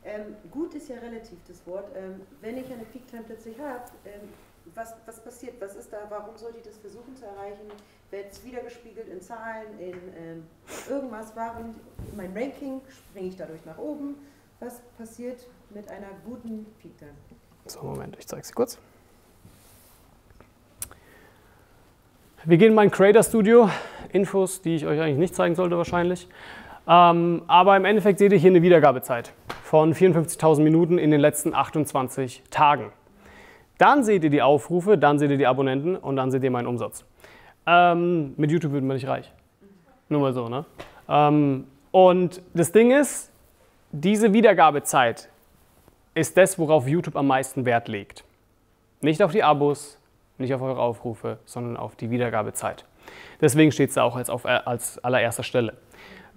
Ähm, 0.04 0.36
gut 0.52 0.74
ist 0.74 0.90
ja 0.90 0.98
relativ 0.98 1.40
das 1.48 1.66
Wort. 1.66 1.86
Ähm, 1.96 2.22
wenn 2.42 2.58
ich 2.58 2.66
eine 2.66 2.84
Peak 2.84 3.08
Time 3.08 3.24
plötzlich 3.26 3.58
habe, 3.60 3.84
ähm, 4.06 4.30
was, 4.76 4.94
was 5.06 5.24
passiert? 5.24 5.60
Was 5.60 5.76
ist 5.76 5.92
da? 5.92 5.98
Warum 6.10 6.38
sollte 6.38 6.58
ich 6.58 6.64
das 6.64 6.78
versuchen 6.78 7.16
zu 7.16 7.26
erreichen? 7.26 7.68
Wird 8.12 8.32
es 8.32 8.44
wiedergespiegelt 8.44 9.08
in 9.08 9.22
Zahlen, 9.22 9.80
in 9.80 9.96
ähm, 10.18 10.48
irgendwas? 10.90 11.32
Warum 11.36 11.76
mein 12.16 12.36
Ranking? 12.36 12.82
Springe 12.90 13.30
ich 13.30 13.36
dadurch 13.36 13.66
nach 13.66 13.78
oben? 13.78 14.16
Was 14.60 14.82
passiert 14.98 15.46
mit 15.70 15.90
einer 15.90 16.10
guten 16.26 16.66
Peak 16.82 16.98
Time? 16.98 17.14
So, 17.66 17.84
Moment, 17.84 18.18
ich 18.20 18.28
zeige 18.28 18.42
es 18.42 18.54
kurz. 18.54 18.80
Wir 22.46 22.58
gehen 22.58 22.70
in 22.70 22.74
mein 22.74 22.90
Creator 22.90 23.22
Studio. 23.22 23.70
Infos, 24.14 24.62
die 24.62 24.76
ich 24.76 24.86
euch 24.86 25.02
eigentlich 25.02 25.18
nicht 25.18 25.36
zeigen 25.36 25.56
sollte 25.56 25.78
wahrscheinlich. 25.78 26.26
Ähm, 26.88 27.42
aber 27.48 27.76
im 27.76 27.84
Endeffekt 27.84 28.20
seht 28.20 28.32
ihr 28.32 28.38
hier 28.38 28.52
eine 28.52 28.62
Wiedergabezeit 28.62 29.34
von 29.62 29.94
54.000 29.94 30.62
Minuten 30.62 30.98
in 30.98 31.12
den 31.12 31.20
letzten 31.20 31.54
28 31.54 32.44
Tagen. 32.50 32.94
Dann 33.78 34.06
seht 34.06 34.24
ihr 34.24 34.30
die 34.30 34.42
Aufrufe, 34.42 34.98
dann 34.98 35.20
seht 35.20 35.32
ihr 35.32 35.38
die 35.38 35.48
Abonnenten 35.48 35.98
und 35.98 36.16
dann 36.16 36.32
seht 36.32 36.42
ihr 36.42 36.50
meinen 36.50 36.68
Umsatz. 36.68 37.04
Ähm, 37.66 38.36
mit 38.38 38.52
YouTube 38.52 38.72
wird 38.72 38.86
man 38.86 38.96
nicht 38.96 39.08
reich. 39.08 39.30
Nur 40.08 40.22
mal 40.22 40.32
so, 40.32 40.48
ne? 40.48 40.64
Ähm, 41.10 41.68
und 41.92 42.42
das 42.54 42.72
Ding 42.72 42.92
ist, 42.92 43.34
diese 43.92 44.32
Wiedergabezeit 44.32 45.28
ist 46.16 46.38
das, 46.38 46.58
worauf 46.58 46.88
YouTube 46.88 47.18
am 47.18 47.28
meisten 47.28 47.66
Wert 47.66 47.90
legt. 47.90 48.24
Nicht 49.02 49.22
auf 49.22 49.34
die 49.34 49.44
Abos, 49.44 49.99
nicht 50.40 50.54
auf 50.54 50.62
eure 50.62 50.80
Aufrufe, 50.80 51.40
sondern 51.46 51.78
auf 51.78 51.96
die 51.96 52.10
Wiedergabezeit. 52.10 52.86
Deswegen 53.42 53.72
steht 53.72 53.90
es 53.90 53.96
da 53.96 54.04
auch 54.04 54.16
als, 54.16 54.30
auf, 54.30 54.46
äh, 54.46 54.60
als 54.66 55.04
allererster 55.04 55.44
Stelle. 55.44 55.74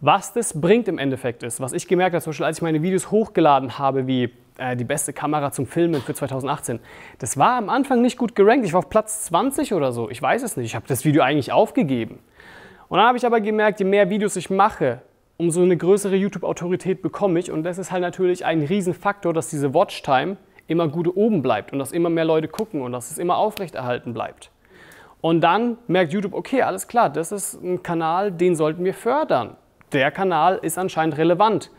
Was 0.00 0.32
das 0.32 0.61
bringt 0.61 0.88
im 0.88 0.98
Endeffekt 0.98 1.42
ist, 1.42 1.61
was 1.61 1.72
ich 1.72 1.86
gemerkt 1.86 2.14
habe, 2.14 2.22
zum 2.22 2.30
Beispiel 2.30 2.46
als 2.46 2.59
ich 2.59 2.62
meine 2.62 2.82
Videos 2.82 3.11
hochgeladen 3.11 3.78
habe, 3.78 4.07
wie 4.07 4.32
äh, 4.59 4.76
die 4.76 4.84
beste 4.84 5.12
Kamera 5.12 5.53
zum 5.53 5.66
Filmen 5.66 6.00
für 6.00 6.14
2018, 6.14 6.80
das 7.18 7.36
war 7.36 7.57
am 7.57 7.68
Anfang 7.68 8.03
nicht 8.03 8.18
gut 8.18 8.34
gerankt. 8.34 8.66
Ich 8.66 8.72
war 8.72 8.80
auf 8.80 8.88
Platz 8.88 9.24
20 9.26 9.74
oder 9.74 9.92
so, 9.92 10.11
ich 10.11 10.20
weiß 10.20 10.42
es 10.42 10.57
nicht. 10.57 10.66
Ich 10.66 10.74
habe 10.74 10.86
das 10.88 11.05
Video 11.05 11.22
eigentlich 11.22 11.53
aufgegeben. 11.53 12.18
Und 12.88 12.98
dann 12.98 13.07
habe 13.07 13.16
ich 13.16 13.24
aber 13.24 13.40
gemerkt, 13.40 13.78
je 13.78 13.86
mehr 13.86 14.11
Videos 14.11 14.36
ich 14.36 14.50
mache, 14.50 15.03
umso 15.36 15.62
eine 15.62 15.76
größere 15.76 16.14
YouTube-Autorität 16.16 17.00
bekomme 17.00 17.38
ich. 17.38 17.50
Und 17.50 17.62
das 17.62 17.78
ist 17.78 17.90
halt 17.90 18.03
natürlich 18.03 18.44
ein 18.44 18.62
Riesenfaktor, 18.62 19.32
dass 19.32 19.48
diese 19.48 19.72
Watchtime 19.72 20.36
immer 20.72 20.88
gut 20.88 21.08
oben 21.16 21.42
bleibt 21.42 21.72
und 21.72 21.78
dass 21.78 21.92
immer 21.92 22.10
mehr 22.10 22.24
Leute 22.24 22.48
gucken 22.48 22.82
und 22.82 22.92
dass 22.92 23.10
es 23.10 23.18
immer 23.18 23.36
aufrechterhalten 23.36 24.12
bleibt. 24.12 24.50
Und 25.20 25.40
dann 25.40 25.78
merkt 25.86 26.12
YouTube, 26.12 26.34
okay, 26.34 26.62
alles 26.62 26.88
klar, 26.88 27.08
das 27.08 27.30
ist 27.30 27.62
ein 27.62 27.82
Kanal, 27.82 28.32
den 28.32 28.56
sollten 28.56 28.84
wir 28.84 28.94
fördern. 28.94 29.56
Der 29.92 30.10
Kanal 30.10 30.58
ist 30.62 30.78
anscheinend 30.78 31.16
relevant. 31.16 31.70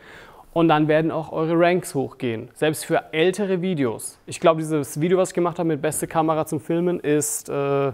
Und 0.54 0.68
dann 0.68 0.86
werden 0.86 1.10
auch 1.10 1.32
eure 1.32 1.58
Ranks 1.58 1.94
hochgehen. 1.96 2.48
Selbst 2.54 2.86
für 2.86 3.12
ältere 3.12 3.60
Videos. 3.60 4.18
Ich 4.24 4.38
glaube, 4.38 4.60
dieses 4.60 5.00
Video, 5.00 5.18
was 5.18 5.30
ich 5.30 5.34
gemacht 5.34 5.58
habe 5.58 5.66
mit 5.66 5.82
beste 5.82 6.06
Kamera 6.06 6.46
zum 6.46 6.60
Filmen, 6.60 7.00
ist, 7.00 7.48
äh, 7.48 7.88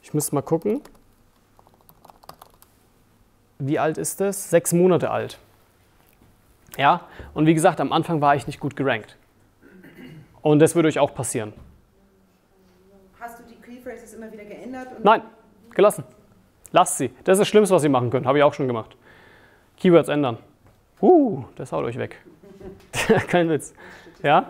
ich 0.00 0.14
müsste 0.14 0.34
mal 0.34 0.40
gucken. 0.40 0.80
Wie 3.58 3.78
alt 3.78 3.98
ist 3.98 4.20
das? 4.20 4.48
Sechs 4.48 4.72
Monate 4.72 5.10
alt. 5.10 5.38
Ja, 6.78 7.02
und 7.34 7.44
wie 7.46 7.54
gesagt, 7.54 7.78
am 7.80 7.92
Anfang 7.92 8.22
war 8.22 8.34
ich 8.34 8.46
nicht 8.46 8.58
gut 8.58 8.74
gerankt. 8.74 9.16
Und 10.42 10.58
das 10.58 10.74
würde 10.74 10.88
euch 10.88 10.98
auch 10.98 11.14
passieren. 11.14 11.52
Hast 13.20 13.38
du 13.38 13.44
die 13.44 13.54
Keyphrases 13.54 14.14
immer 14.14 14.30
wieder 14.32 14.44
geändert? 14.44 14.88
Und 14.96 15.04
Nein, 15.04 15.22
gelassen. 15.70 16.04
Lasst 16.72 16.98
sie. 16.98 17.10
Das 17.24 17.34
ist 17.34 17.40
das 17.40 17.48
Schlimmste, 17.48 17.74
was 17.74 17.84
ihr 17.84 17.90
machen 17.90 18.10
könnt. 18.10 18.26
Habe 18.26 18.38
ich 18.38 18.44
auch 18.44 18.54
schon 18.54 18.66
gemacht. 18.66 18.96
Keywords 19.76 20.08
ändern. 20.08 20.38
Uh, 21.00 21.44
das 21.56 21.72
haut 21.72 21.84
euch 21.84 21.98
weg. 21.98 22.16
Kein 23.28 23.48
Witz. 23.48 23.74
Ja? 24.22 24.48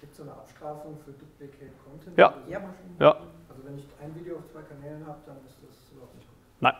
Gibt 0.00 0.12
es 0.12 0.18
so 0.18 0.22
eine 0.24 0.32
Abstrafung 0.32 0.98
für 1.04 1.12
Duplicate 1.12 1.72
Content? 1.84 2.18
Ja. 2.18 2.34
Ja. 2.48 2.60
Ja. 3.00 3.10
Also 3.48 3.64
wenn 3.64 3.78
ich 3.78 3.86
ein 4.02 4.14
Video 4.14 4.36
auf 4.36 4.42
zwei 4.52 4.62
Kanälen 4.62 5.06
habe, 5.06 5.18
dann 5.26 5.36
ist 5.46 5.56
das 5.62 5.92
überhaupt 5.92 6.14
nicht 6.16 6.28
gut. 6.28 6.36
Nein. 6.60 6.74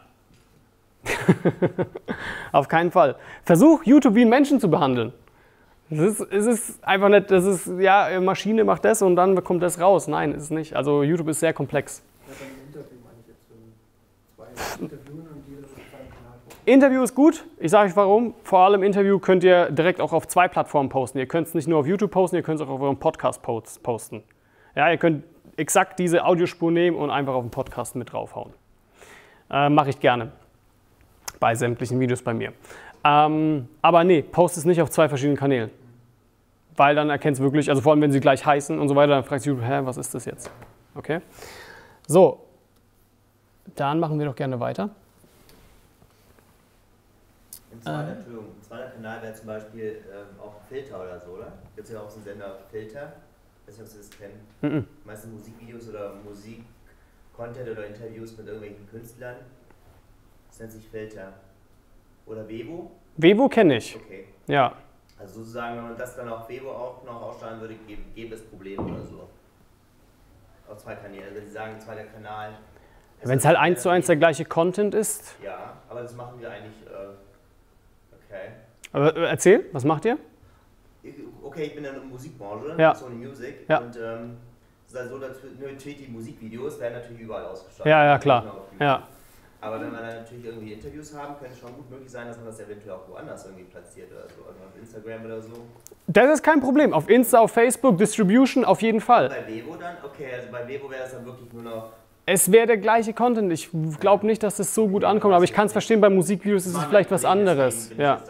Auf 2.52 2.68
keinen 2.68 2.90
Fall. 2.90 3.16
Versuch, 3.44 3.84
YouTube 3.84 4.14
wie 4.14 4.22
einen 4.22 4.30
Menschen 4.30 4.60
zu 4.60 4.70
behandeln. 4.70 5.12
Es 5.94 6.20
ist, 6.20 6.32
es 6.32 6.46
ist 6.46 6.84
einfach 6.84 7.08
nicht, 7.08 7.30
das 7.30 7.44
ist, 7.44 7.70
ja, 7.78 8.20
Maschine 8.20 8.64
macht 8.64 8.84
das 8.84 9.02
und 9.02 9.16
dann 9.16 9.42
kommt 9.44 9.62
das 9.62 9.80
raus. 9.80 10.08
Nein, 10.08 10.32
ist 10.32 10.44
es 10.44 10.50
nicht. 10.50 10.74
Also 10.74 11.02
YouTube 11.02 11.28
ist 11.28 11.40
sehr 11.40 11.52
komplex. 11.52 12.02
Interview 16.66 17.02
ist 17.02 17.14
gut. 17.14 17.44
Ich 17.58 17.70
sage 17.70 17.90
euch 17.90 17.96
warum. 17.96 18.34
Vor 18.42 18.60
allem 18.60 18.82
Interview 18.82 19.18
könnt 19.18 19.44
ihr 19.44 19.70
direkt 19.70 20.00
auch 20.00 20.12
auf 20.12 20.26
zwei 20.26 20.48
Plattformen 20.48 20.88
posten. 20.88 21.18
Ihr 21.18 21.26
könnt 21.26 21.46
es 21.46 21.54
nicht 21.54 21.68
nur 21.68 21.78
auf 21.78 21.86
YouTube 21.86 22.10
posten, 22.10 22.36
ihr 22.36 22.42
könnt 22.42 22.60
es 22.60 22.66
auch 22.66 22.70
auf 22.70 22.80
eurem 22.80 22.96
Podcast 22.96 23.42
post- 23.42 23.82
posten. 23.82 24.22
Ja, 24.74 24.90
ihr 24.90 24.96
könnt 24.96 25.24
exakt 25.56 25.98
diese 25.98 26.24
Audiospur 26.24 26.70
nehmen 26.70 26.96
und 26.96 27.10
einfach 27.10 27.34
auf 27.34 27.44
den 27.44 27.50
Podcast 27.50 27.96
mit 27.96 28.12
draufhauen. 28.12 28.52
Äh, 29.50 29.68
Mache 29.68 29.90
ich 29.90 30.00
gerne. 30.00 30.32
Bei 31.38 31.54
sämtlichen 31.54 32.00
Videos 32.00 32.22
bei 32.22 32.32
mir. 32.32 32.52
Ähm, 33.04 33.68
aber 33.82 34.02
nee, 34.02 34.22
post 34.22 34.56
es 34.56 34.64
nicht 34.64 34.80
auf 34.80 34.88
zwei 34.90 35.08
verschiedenen 35.08 35.36
Kanälen. 35.36 35.70
Weil 36.76 36.94
dann 36.94 37.10
erkennt 37.10 37.36
es 37.36 37.42
wirklich, 37.42 37.68
also 37.70 37.82
vor 37.82 37.92
allem 37.92 38.00
wenn 38.02 38.12
sie 38.12 38.20
gleich 38.20 38.44
heißen 38.44 38.78
und 38.78 38.88
so 38.88 38.96
weiter, 38.96 39.12
dann 39.12 39.24
fragt 39.24 39.44
YouTube, 39.44 39.64
hä, 39.64 39.80
was 39.84 39.96
ist 39.96 40.14
das 40.14 40.24
jetzt? 40.24 40.50
Okay? 40.94 41.20
So, 42.06 42.44
dann 43.76 44.00
machen 44.00 44.18
wir 44.18 44.26
doch 44.26 44.36
gerne 44.36 44.58
weiter. 44.60 44.90
Ein 47.72 47.82
zweiter, 47.82 48.12
Entschuldigung, 48.12 48.46
ein 48.46 48.62
zweiter 48.62 48.90
Kanal 48.90 49.22
wäre 49.22 49.34
zum 49.34 49.46
Beispiel 49.46 50.04
ähm, 50.10 50.40
auch 50.40 50.54
Filter 50.68 51.02
oder 51.02 51.18
so, 51.20 51.32
oder? 51.32 51.52
Gibt 51.74 51.86
es 51.86 51.94
ja 51.94 52.00
auch 52.00 52.10
so 52.10 52.16
einen 52.16 52.24
Sender 52.24 52.58
Filter. 52.70 53.12
Ich 53.66 53.68
weiß 53.68 53.78
nicht, 53.78 53.86
ob 53.86 53.92
Sie 53.92 53.98
das 53.98 54.10
kennen. 54.10 54.40
Mhm. 54.62 54.86
Meistens 55.04 55.32
Musikvideos 55.32 55.88
oder 55.88 56.14
Musik-Content 56.24 57.68
oder 57.68 57.86
Interviews 57.86 58.36
mit 58.36 58.46
irgendwelchen 58.46 58.88
Künstlern. 58.88 59.36
Das 60.48 60.60
nennt 60.60 60.72
sich 60.72 60.86
Filter. 60.88 61.32
Oder 62.26 62.48
Vevo? 62.48 62.90
Vevo 63.16 63.48
kenne 63.48 63.76
ich. 63.76 63.96
Okay. 63.96 64.26
Ja. 64.46 64.76
Also 65.24 65.40
sozusagen, 65.40 65.76
wenn 65.76 65.84
man 65.84 65.96
das 65.96 66.16
dann 66.16 66.28
auf 66.28 66.46
Vevo 66.50 66.70
auch 66.70 67.02
noch 67.04 67.22
ausstrahlen 67.22 67.58
würde, 67.58 67.74
gäbe, 67.86 68.02
gäbe 68.14 68.34
es 68.34 68.44
Probleme 68.44 68.82
oder 68.82 69.02
so. 69.02 69.26
Auf 70.70 70.76
zwei 70.76 70.94
Kanälen. 70.96 71.34
Wenn 71.34 71.46
Sie 71.46 71.50
sagen, 71.50 71.80
zweiter 71.80 72.04
Kanal. 72.04 72.50
Wenn 73.22 73.38
es 73.38 73.44
halt 73.46 73.56
eins 73.56 73.80
zu 73.80 73.88
eins 73.88 74.06
der 74.06 74.16
gleiche 74.16 74.44
Content 74.44 74.94
ist. 74.94 75.36
Ja, 75.42 75.78
aber 75.88 76.02
das 76.02 76.14
machen 76.14 76.38
wir 76.38 76.50
eigentlich. 76.50 76.74
Äh, 76.86 78.14
okay. 78.14 78.50
Aber 78.92 79.16
äh, 79.16 79.30
erzähl, 79.30 79.64
was 79.72 79.84
macht 79.84 80.04
ihr? 80.04 80.18
Okay, 81.42 81.62
ich 81.64 81.74
bin 81.74 81.84
in 81.84 81.94
der 81.94 82.02
Musikbranche, 82.02 82.74
Ja. 82.76 82.94
Sony 82.94 83.14
Music. 83.26 83.66
Ja. 83.66 83.78
Und 83.78 83.96
ähm, 83.96 84.36
es 84.86 84.92
ist 84.92 84.98
halt 84.98 85.08
so, 85.08 85.18
dass 85.18 85.36
natürlich 85.58 86.04
die 86.04 86.12
Musikvideos 86.12 86.78
werden 86.80 86.94
natürlich 87.00 87.22
überall 87.22 87.46
ausgestrahlt. 87.46 87.86
Ja, 87.88 88.04
ja, 88.04 88.18
klar. 88.18 88.44
Nur. 88.44 88.86
Ja. 88.86 89.08
Aber 89.64 89.80
wenn 89.80 89.92
wir 89.92 89.98
dann 89.98 90.16
natürlich 90.16 90.44
irgendwie 90.44 90.72
Interviews 90.74 91.16
haben, 91.16 91.36
könnte 91.38 91.54
es 91.54 91.58
schon 91.58 91.74
gut 91.74 91.90
möglich 91.90 92.10
sein, 92.10 92.26
dass 92.26 92.36
man 92.36 92.46
das 92.46 92.60
eventuell 92.60 92.96
auch 92.96 93.08
woanders 93.08 93.46
irgendwie 93.46 93.64
platziert 93.64 94.10
oder 94.12 94.28
so. 94.28 94.44
Also 94.46 94.60
auf 94.60 94.78
Instagram 94.78 95.24
oder 95.24 95.40
so. 95.40 95.52
Das 96.06 96.34
ist 96.34 96.42
kein 96.42 96.60
Problem. 96.60 96.92
Auf 96.92 97.08
Insta, 97.08 97.38
auf 97.38 97.52
Facebook, 97.52 97.96
Distribution 97.96 98.66
auf 98.66 98.82
jeden 98.82 99.00
Fall. 99.00 99.30
Bei 99.30 99.46
Vevo 99.46 99.74
dann? 99.76 99.96
Okay, 100.04 100.26
also 100.36 100.48
bei 100.52 100.68
Vevo 100.68 100.90
wäre 100.90 101.02
das 101.04 101.12
dann 101.12 101.24
wirklich 101.24 101.50
nur 101.54 101.62
noch. 101.62 101.92
Es 102.26 102.52
wäre 102.52 102.66
der 102.66 102.76
gleiche 102.76 103.14
Content. 103.14 103.50
Ich 103.52 103.70
glaube 104.00 104.26
nicht, 104.26 104.42
dass 104.42 104.56
das 104.56 104.74
so 104.74 104.86
gut 104.86 105.02
ankommt, 105.02 105.32
aber 105.34 105.44
ich 105.44 105.52
kann 105.54 105.66
es 105.66 105.72
verstehen, 105.72 106.00
bei 106.02 106.10
Musikvideos 106.10 106.66
ist 106.66 106.76
es 106.76 106.84
vielleicht 106.84 107.10
was 107.10 107.24
anderes. 107.24 107.90
Ja. 107.96 108.20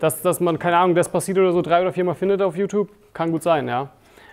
Dass, 0.00 0.22
dass 0.22 0.40
man, 0.40 0.58
keine 0.58 0.78
Ahnung, 0.78 0.94
das 0.94 1.08
passiert 1.10 1.36
oder 1.36 1.52
so 1.52 1.60
drei 1.60 1.82
oder 1.82 1.92
viermal 1.92 2.14
findet 2.14 2.40
auf 2.40 2.56
YouTube, 2.56 2.88
kann 3.12 3.30
gut 3.30 3.42
sein, 3.42 3.68
ja. 3.68 3.90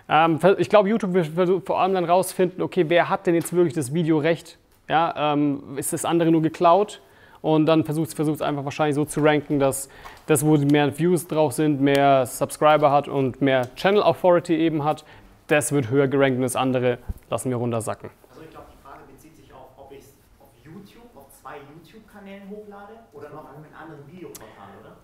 Ähm, 0.08 0.38
ich 0.58 0.68
glaube, 0.68 0.88
YouTube 0.88 1.12
wird 1.12 1.66
vor 1.66 1.80
allem 1.80 1.94
dann 1.94 2.04
rausfinden, 2.04 2.62
okay, 2.62 2.86
wer 2.88 3.08
hat 3.08 3.26
denn 3.26 3.34
jetzt 3.34 3.52
wirklich 3.52 3.74
das 3.74 3.94
Videorecht? 3.94 4.58
Ja, 4.90 5.14
ähm, 5.34 5.78
ist 5.78 5.92
das 5.92 6.04
andere 6.04 6.32
nur 6.32 6.42
geklaut? 6.42 7.00
Und 7.42 7.66
dann 7.66 7.84
versucht 7.84 8.18
es 8.18 8.42
einfach 8.42 8.64
wahrscheinlich 8.64 8.96
so 8.96 9.04
zu 9.04 9.20
ranken, 9.20 9.60
dass 9.60 9.88
das, 10.26 10.44
wo 10.44 10.56
mehr 10.56 10.98
Views 10.98 11.28
drauf 11.28 11.52
sind, 11.52 11.80
mehr 11.80 12.26
Subscriber 12.26 12.90
hat 12.90 13.06
und 13.06 13.40
mehr 13.40 13.72
Channel 13.76 14.02
Authority 14.02 14.56
eben 14.56 14.82
hat, 14.82 15.04
das 15.46 15.70
wird 15.70 15.90
höher 15.90 16.08
gerankt 16.08 16.38
und 16.38 16.42
das 16.42 16.56
andere 16.56 16.98
lassen 17.30 17.50
wir 17.50 17.56
runtersacken. 17.56 18.10
Also 18.30 18.42
ich 18.42 18.50
glaube, 18.50 18.66
die 18.72 18.82
Frage 18.84 19.02
bezieht 19.12 19.36
sich 19.36 19.52
auf, 19.52 19.68
ob 19.76 19.92
ich 19.92 20.00
es 20.00 20.12
auf 20.40 20.48
YouTube, 20.64 21.16
auf 21.16 21.30
zwei 21.40 21.58
YouTube-Kanälen 21.72 22.50
hochlade 22.50 22.94
oder 23.12 23.30
noch 23.30 23.44
auf 23.44 23.56
einem 23.56 23.66
anderen 23.80 24.06
Videoportal, 24.10 24.74
oder? 24.80 24.96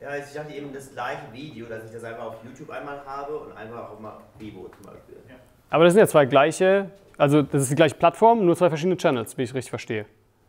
Ja, 0.00 0.08
also 0.08 0.28
ich 0.28 0.34
dachte 0.34 0.52
eben 0.52 0.74
das 0.74 0.92
gleiche 0.92 1.32
Video, 1.32 1.66
dass 1.66 1.86
ich 1.86 1.90
das 1.90 2.04
einfach 2.04 2.26
auf 2.26 2.36
YouTube 2.44 2.68
einmal 2.68 3.00
habe 3.06 3.34
und 3.38 3.56
einfach 3.56 3.90
auch 3.90 3.98
mal 3.98 4.18
Vevo 4.38 4.68
zum 4.76 4.92
Beispiel. 4.92 5.16
Aber 5.70 5.84
das 5.84 5.94
sind 5.94 6.00
ja 6.00 6.06
zwei 6.06 6.26
gleiche, 6.26 6.90
also 7.16 7.42
das 7.42 7.62
ist 7.62 7.70
die 7.70 7.76
gleiche 7.76 7.94
Plattform, 7.94 8.44
nur 8.44 8.56
zwei 8.56 8.68
verschiedene 8.68 8.96
Channels, 8.96 9.36
wie 9.38 9.42
ich 9.42 9.54
richtig 9.54 9.70
verstehe. 9.70 10.06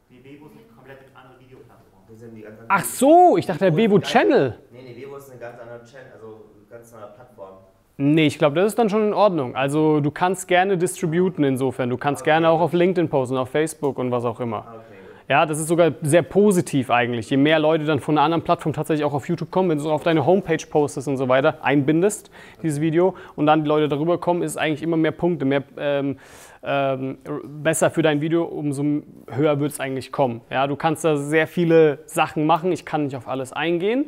Wie 0.10 0.18
Bebo 0.20 0.46
eine 0.46 0.64
komplett 0.76 0.98
andere 1.14 1.40
Videoplattform. 1.40 2.04
Das 2.10 2.20
sind 2.20 2.36
die 2.36 2.42
ganz 2.42 2.60
Ach 2.68 2.84
so, 2.84 3.38
ich 3.38 3.46
dachte 3.46 3.66
der 3.66 3.72
Bebo 3.72 4.00
Channel. 4.00 4.58
Nee, 4.72 4.80
nee, 4.84 5.04
Vevo 5.04 5.18
ist 5.18 5.32
eine 5.32 5.40
ganz 5.40 5.60
andere 5.60 5.84
Channel, 5.84 6.12
also 6.14 6.46
ganz 6.70 6.94
andere 6.94 7.12
Plattform. 7.14 7.58
Nee, 7.98 8.28
ich 8.28 8.38
glaube, 8.38 8.56
das 8.56 8.68
ist 8.68 8.80
dann 8.80 8.90
schon 8.90 9.08
in 9.08 9.14
Ordnung. 9.14 9.56
Also 9.56 10.02
du 10.02 10.12
kannst 10.12 10.48
gerne 10.48 10.78
distributen 10.78 11.46
insofern. 11.46 11.90
Du 11.90 11.98
kannst 11.98 12.24
gerne 12.26 12.50
auch 12.50 12.60
auf 12.60 12.74
LinkedIn 12.74 13.10
posten, 13.10 13.38
auf 13.38 13.50
Facebook 13.50 13.98
und 13.98 14.12
was 14.12 14.26
auch 14.26 14.40
immer. 14.42 14.66
Ah, 14.68 14.76
okay. 14.76 14.96
Ja, 15.28 15.48
das 15.48 15.60
ist 15.60 15.68
sogar 15.68 15.92
sehr 16.04 16.22
positiv 16.22 16.92
eigentlich. 16.92 17.32
Je 17.32 17.38
mehr 17.38 17.58
Leute 17.58 17.84
dann 17.86 18.00
von 18.00 18.16
einer 18.16 18.26
anderen 18.26 18.44
Plattform 18.44 18.74
tatsächlich 18.74 19.04
auch 19.06 19.14
auf 19.14 19.28
YouTube 19.28 19.50
kommen, 19.50 19.70
wenn 19.70 19.80
du 19.80 19.84
es 19.86 19.90
auf 19.90 20.04
deine 20.04 20.24
Homepage 20.24 20.64
postest 20.70 21.08
und 21.08 21.18
so 21.18 21.28
weiter, 21.28 21.64
einbindest, 21.64 22.30
dieses 22.62 22.80
Video, 22.80 23.16
und 23.36 23.48
dann 23.48 23.64
die 23.64 23.68
Leute 23.68 23.88
darüber 23.88 24.20
kommen, 24.20 24.44
ist 24.44 24.56
eigentlich 24.58 24.84
immer 24.84 24.98
mehr 24.98 25.12
Punkte, 25.12 25.46
mehr 25.46 25.64
ähm, 25.78 26.18
ähm, 26.66 27.18
besser 27.44 27.92
für 27.92 28.02
dein 28.02 28.22
Video, 28.22 28.44
umso 28.44 28.84
höher 29.28 29.60
wird 29.60 29.72
es 29.72 29.80
eigentlich 29.80 30.12
kommen. 30.12 30.42
Ja, 30.50 30.68
du 30.68 30.76
kannst 30.76 31.04
da 31.06 31.18
sehr 31.18 31.48
viele 31.48 32.00
Sachen 32.06 32.46
machen. 32.46 32.72
Ich 32.72 32.86
kann 32.86 33.06
nicht 33.06 33.16
auf 33.16 33.28
alles 33.28 33.54
eingehen. 33.54 34.06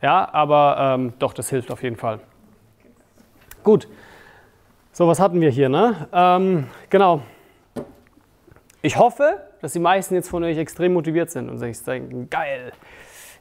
Ja, 0.00 0.32
aber 0.32 0.76
ähm, 0.78 1.12
doch, 1.18 1.32
das 1.32 1.50
hilft 1.50 1.70
auf 1.70 1.82
jeden 1.82 1.96
Fall. 1.96 2.20
Gut. 3.62 3.88
So, 4.92 5.06
was 5.06 5.20
hatten 5.20 5.40
wir 5.40 5.50
hier? 5.50 5.68
Ne? 5.68 6.08
Ähm, 6.12 6.66
genau. 6.88 7.22
Ich 8.82 8.96
hoffe, 8.96 9.40
dass 9.60 9.72
die 9.72 9.78
meisten 9.78 10.14
jetzt 10.14 10.28
von 10.30 10.42
euch 10.42 10.56
extrem 10.56 10.94
motiviert 10.94 11.30
sind 11.30 11.50
und 11.50 11.58
sich 11.58 11.82
denken, 11.82 12.30
geil, 12.30 12.72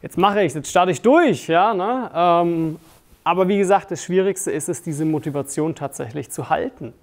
jetzt 0.01 0.17
mache 0.17 0.43
ich 0.43 0.53
jetzt 0.53 0.69
starte 0.69 0.91
ich 0.91 1.01
durch. 1.01 1.47
Ja, 1.47 1.73
ne? 1.73 2.11
ähm, 2.13 2.79
aber 3.23 3.47
wie 3.47 3.57
gesagt, 3.57 3.91
das 3.91 4.03
Schwierigste 4.03 4.51
ist 4.51 4.69
es, 4.69 4.81
diese 4.81 5.05
Motivation 5.05 5.75
tatsächlich 5.75 6.29
zu 6.29 6.49
halten. 6.49 6.93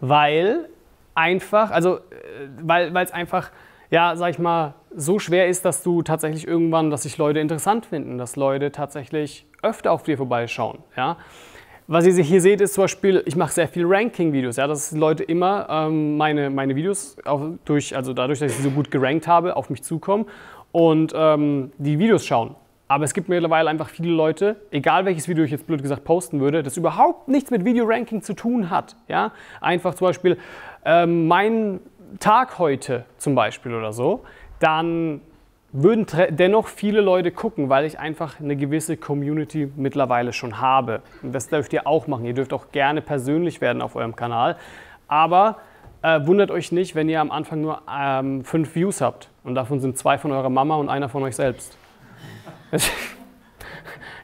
Weil 0.00 0.68
einfach, 1.14 1.70
also 1.70 1.96
äh, 1.96 2.00
weil 2.62 2.96
es 2.96 3.12
einfach, 3.12 3.50
ja, 3.90 4.16
sag 4.16 4.30
ich 4.30 4.38
mal, 4.38 4.74
so 4.94 5.18
schwer 5.18 5.48
ist, 5.48 5.64
dass 5.64 5.82
du 5.82 6.02
tatsächlich 6.02 6.46
irgendwann, 6.46 6.90
dass 6.90 7.02
sich 7.02 7.18
Leute 7.18 7.40
interessant 7.40 7.86
finden, 7.86 8.18
dass 8.18 8.36
Leute 8.36 8.72
tatsächlich 8.72 9.46
öfter 9.62 9.92
auf 9.92 10.02
dir 10.02 10.16
vorbeischauen. 10.16 10.78
Ja? 10.96 11.16
Was 11.86 12.06
ihr 12.06 12.22
hier 12.22 12.40
seht, 12.40 12.60
ist 12.60 12.74
zum 12.74 12.84
Beispiel, 12.84 13.22
ich 13.26 13.34
mache 13.34 13.52
sehr 13.52 13.66
viel 13.66 13.84
Ranking-Videos, 13.84 14.56
ja, 14.56 14.68
dass 14.68 14.92
Leute 14.92 15.24
immer 15.24 15.66
ähm, 15.68 16.16
meine, 16.16 16.48
meine 16.48 16.76
Videos 16.76 17.16
durch, 17.64 17.96
also 17.96 18.12
dadurch, 18.12 18.38
dass 18.38 18.52
ich 18.52 18.58
sie 18.58 18.62
so 18.62 18.70
gut 18.70 18.92
gerankt 18.92 19.26
habe, 19.26 19.56
auf 19.56 19.70
mich 19.70 19.82
zukommen 19.82 20.26
und 20.70 21.12
ähm, 21.16 21.72
die 21.78 21.98
Videos 21.98 22.24
schauen. 22.24 22.54
Aber 22.90 23.04
es 23.04 23.14
gibt 23.14 23.28
mittlerweile 23.28 23.70
einfach 23.70 23.88
viele 23.88 24.12
Leute, 24.12 24.56
egal 24.72 25.04
welches 25.04 25.28
Video 25.28 25.44
ich 25.44 25.52
jetzt 25.52 25.64
blöd 25.64 25.80
gesagt 25.80 26.02
posten 26.02 26.40
würde, 26.40 26.64
das 26.64 26.76
überhaupt 26.76 27.28
nichts 27.28 27.52
mit 27.52 27.64
Videoranking 27.64 28.20
zu 28.20 28.34
tun 28.34 28.68
hat. 28.68 28.96
Ja? 29.06 29.30
Einfach 29.60 29.94
zum 29.94 30.08
Beispiel 30.08 30.38
ähm, 30.84 31.28
mein 31.28 31.78
Tag 32.18 32.58
heute 32.58 33.04
zum 33.16 33.36
Beispiel 33.36 33.76
oder 33.76 33.92
so, 33.92 34.24
dann 34.58 35.20
würden 35.70 36.04
dennoch 36.30 36.66
viele 36.66 37.00
Leute 37.00 37.30
gucken, 37.30 37.68
weil 37.68 37.84
ich 37.84 38.00
einfach 38.00 38.40
eine 38.40 38.56
gewisse 38.56 38.96
Community 38.96 39.70
mittlerweile 39.76 40.32
schon 40.32 40.60
habe. 40.60 41.02
Und 41.22 41.32
das 41.32 41.46
dürft 41.46 41.72
ihr 41.72 41.86
auch 41.86 42.08
machen. 42.08 42.24
Ihr 42.24 42.34
dürft 42.34 42.52
auch 42.52 42.72
gerne 42.72 43.02
persönlich 43.02 43.60
werden 43.60 43.82
auf 43.82 43.94
eurem 43.94 44.16
Kanal. 44.16 44.56
Aber 45.06 45.58
äh, 46.02 46.26
wundert 46.26 46.50
euch 46.50 46.72
nicht, 46.72 46.96
wenn 46.96 47.08
ihr 47.08 47.20
am 47.20 47.30
Anfang 47.30 47.60
nur 47.60 47.82
ähm, 47.88 48.42
fünf 48.44 48.74
Views 48.74 49.00
habt. 49.00 49.28
Und 49.44 49.54
davon 49.54 49.78
sind 49.78 49.96
zwei 49.96 50.18
von 50.18 50.32
eurer 50.32 50.50
Mama 50.50 50.74
und 50.74 50.88
einer 50.88 51.08
von 51.08 51.22
euch 51.22 51.36
selbst. 51.36 51.78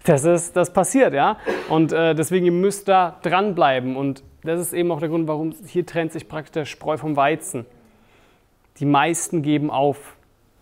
Das 0.05 0.23
ist, 0.23 0.55
das 0.55 0.73
passiert, 0.73 1.15
ja. 1.15 1.37
Und 1.69 1.91
äh, 1.93 2.15
deswegen, 2.15 2.47
ihr 2.47 2.53
müsst 2.53 2.87
da 2.87 3.19
dranbleiben. 3.23 3.97
Und 3.97 4.23
das 4.45 4.61
ist 4.61 4.73
eben 4.73 4.93
auch 4.93 5.01
der 5.01 5.09
Grund, 5.09 5.27
warum 5.27 5.53
hier 5.67 5.85
trennt 5.85 6.13
sich 6.13 6.29
praktisch 6.29 6.53
der 6.53 6.65
Spreu 6.65 6.97
vom 6.97 7.17
Weizen. 7.17 7.67
Die 8.79 8.85
meisten 8.85 9.43
geben 9.43 9.69
auf. 9.69 10.15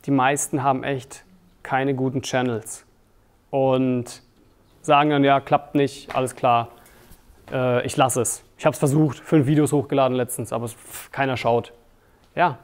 Die 0.07 0.11
meisten 0.11 0.63
haben 0.63 0.83
echt 0.83 1.25
keine 1.63 1.95
guten 1.95 2.23
Channels. 2.23 2.87
Und 3.51 4.23
sagen 4.81 5.11
dann, 5.11 5.25
ja, 5.25 5.41
klappt 5.41 5.75
nicht, 5.75 6.15
alles 6.17 6.35
klar, 6.35 6.71
äh, 7.53 7.85
ich 7.85 7.97
lasse 7.97 8.23
es. 8.23 8.45
Ich 8.59 8.65
habe 8.65 8.73
es 8.73 8.79
versucht, 8.79 9.19
fünf 9.19 9.47
Videos 9.47 9.73
hochgeladen 9.73 10.17
letztens, 10.17 10.53
aber 10.53 10.65
es, 10.65 10.75
pff, 10.75 11.11
keiner 11.13 11.37
schaut. 11.37 11.73
Ja, 12.35 12.59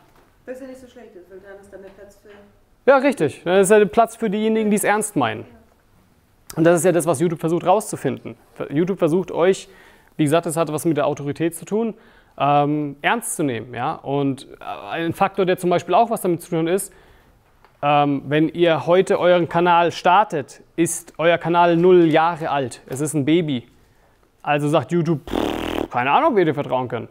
Was 0.47 0.61
ja 0.61 0.67
nicht 0.67 0.81
so 0.81 0.87
schlecht 0.87 1.15
ist, 1.15 1.31
weil 1.31 1.41
dann 1.41 1.61
ist 1.61 1.73
dann 1.73 1.83
der 1.83 1.91
Platz 1.91 2.19
für. 2.23 2.31
Ja, 2.91 2.97
richtig. 2.97 3.43
Das 3.45 3.63
ist 3.63 3.71
ja 3.71 3.79
der 3.79 3.87
Platz 3.87 4.17
für 4.17 4.29
diejenigen, 4.29 4.69
die 4.71 4.77
es 4.77 4.83
ernst 4.83 5.15
meinen. 5.15 5.45
Und 6.57 6.65
das 6.65 6.81
ist 6.81 6.85
ja 6.85 6.91
das, 6.91 7.07
was 7.07 7.21
YouTube 7.21 7.39
versucht 7.39 7.65
rauszufinden. 7.65 8.35
YouTube 8.69 8.99
versucht 8.99 9.31
euch, 9.31 9.69
wie 10.17 10.25
gesagt, 10.25 10.47
das 10.47 10.57
hat 10.57 10.73
was 10.73 10.85
mit 10.85 10.97
der 10.97 11.07
Autorität 11.07 11.55
zu 11.55 11.65
tun, 11.65 11.95
ähm, 12.37 12.97
ernst 13.01 13.37
zu 13.37 13.45
nehmen. 13.45 13.73
Ja? 13.75 13.95
Und 13.95 14.49
äh, 14.61 14.91
ein 14.91 15.13
Faktor, 15.13 15.47
der 15.47 15.57
zum 15.57 15.71
Beispiel 15.71 15.95
auch 15.95 16.11
was 16.11 16.21
damit 16.23 16.43
zu 16.43 16.51
tun 16.51 16.67
ist, 16.67 16.93
ähm, 17.81 18.23
wenn 18.27 18.49
ihr 18.49 18.87
heute 18.87 19.21
euren 19.21 19.49
Kanal 19.49 19.93
startet, 19.93 20.61
ist 20.75 21.15
euer 21.19 21.39
Kanal 21.39 21.77
null 21.77 22.07
Jahre 22.07 22.51
alt. 22.51 22.83
Es 22.87 23.01
ist 23.01 23.15
ein 23.15 23.25
Baby. 23.25 23.69
Also 24.43 24.69
sagt 24.69 24.91
YouTube, 24.91 25.31
pff, 25.31 25.91
keine 25.91 26.11
Ahnung, 26.11 26.35
wir 26.35 26.45
dir 26.45 26.55
vertrauen 26.55 26.89
können. 26.89 27.09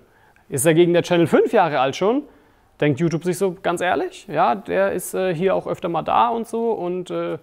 Ist 0.50 0.66
dagegen 0.66 0.92
der 0.92 1.04
Channel 1.04 1.28
fünf 1.28 1.54
Jahre 1.54 1.80
alt 1.80 1.96
schon, 1.96 2.24
denkt 2.80 3.00
YouTube 3.00 3.24
sich 3.24 3.38
so 3.38 3.56
ganz 3.62 3.82
ehrlich, 3.82 4.28
ja, 4.28 4.56
der 4.56 4.94
ist 4.94 5.14
äh, 5.14 5.34
hier 5.34 5.56
auch 5.56 5.68
öfter 5.68 5.90
mal 5.90 6.02
da 6.02 6.30
und 6.30 6.48
so 6.48 6.72
und 6.72 7.12
äh, 7.12 7.38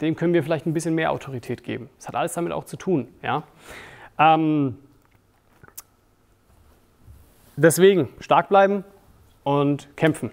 dem 0.00 0.16
können 0.16 0.34
wir 0.34 0.42
vielleicht 0.42 0.66
ein 0.66 0.74
bisschen 0.74 0.94
mehr 0.94 1.12
Autorität 1.12 1.64
geben. 1.64 1.88
Das 1.96 2.08
hat 2.08 2.14
alles 2.14 2.34
damit 2.34 2.52
auch 2.52 2.64
zu 2.64 2.76
tun. 2.76 3.08
Ja? 3.22 3.44
Ähm, 4.18 4.76
deswegen 7.56 8.08
stark 8.20 8.48
bleiben 8.48 8.84
und 9.44 9.88
kämpfen. 9.96 10.30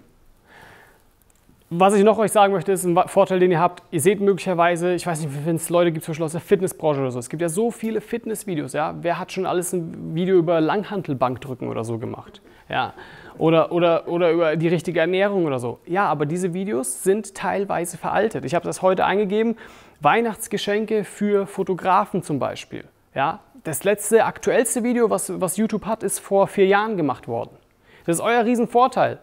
Was 1.76 1.96
ich 1.96 2.04
noch 2.04 2.20
euch 2.20 2.32
sagen 2.32 2.54
möchte, 2.54 2.72
ist 2.72 2.84
ein 2.84 2.96
Vorteil, 3.08 3.40
den 3.40 3.50
ihr 3.50 3.60
habt. 3.60 3.82
Ihr 3.90 4.00
seht 4.00 4.22
möglicherweise, 4.22 4.94
ich 4.94 5.08
weiß 5.08 5.22
nicht, 5.22 5.44
wenn 5.44 5.56
es 5.56 5.72
Leute 5.72 5.92
gibt, 5.92 6.06
zum 6.06 6.12
Beispiel 6.12 6.26
aus 6.26 6.34
der 6.34 6.42
Fitnessbranche 6.42 7.02
oder 7.02 7.10
so. 7.10 7.18
Es 7.18 7.30
gibt 7.30 7.42
ja 7.42 7.50
so 7.50 7.72
viele 7.72 8.00
Fitnessvideos. 8.00 8.74
Ja? 8.74 8.94
Wer 9.02 9.18
hat 9.18 9.32
schon 9.32 9.48
alles 9.48 9.74
ein 9.74 10.14
Video 10.14 10.38
über 10.38 10.62
Langhantelbankdrücken 10.62 11.68
oder 11.68 11.84
so 11.84 11.98
gemacht? 11.98 12.42
Ja? 12.70 12.94
Oder, 13.40 13.72
oder, 13.72 14.08
oder 14.08 14.30
über 14.32 14.56
die 14.56 14.68
richtige 14.68 15.00
Ernährung 15.00 15.46
oder 15.48 15.58
so. 15.58 15.80
Ja, 15.88 16.06
aber 16.06 16.28
diese 16.28 16.54
Videos 16.54 17.02
sind 17.02 17.34
teilweise 17.34 17.98
veraltet. 17.98 18.46
Ich 18.46 18.54
habe 18.54 18.66
das 18.66 18.84
heute 18.84 19.06
eingegeben. 19.06 19.56
Weihnachtsgeschenke 20.00 21.04
für 21.04 21.48
Fotografen 21.48 22.22
zum 22.22 22.38
Beispiel. 22.38 22.84
Ja? 23.16 23.40
Das 23.64 23.84
letzte, 23.84 24.26
aktuellste 24.26 24.84
Video, 24.84 25.10
was, 25.10 25.42
was 25.42 25.58
YouTube 25.58 25.88
hat, 25.88 26.04
ist 26.04 26.20
vor 26.20 26.46
vier 26.46 26.68
Jahren 26.68 26.98
gemacht 26.98 27.28
worden. 27.28 27.58
Das 28.06 28.18
ist 28.18 28.22
euer 28.22 28.46
Riesenvorteil. 28.46 29.18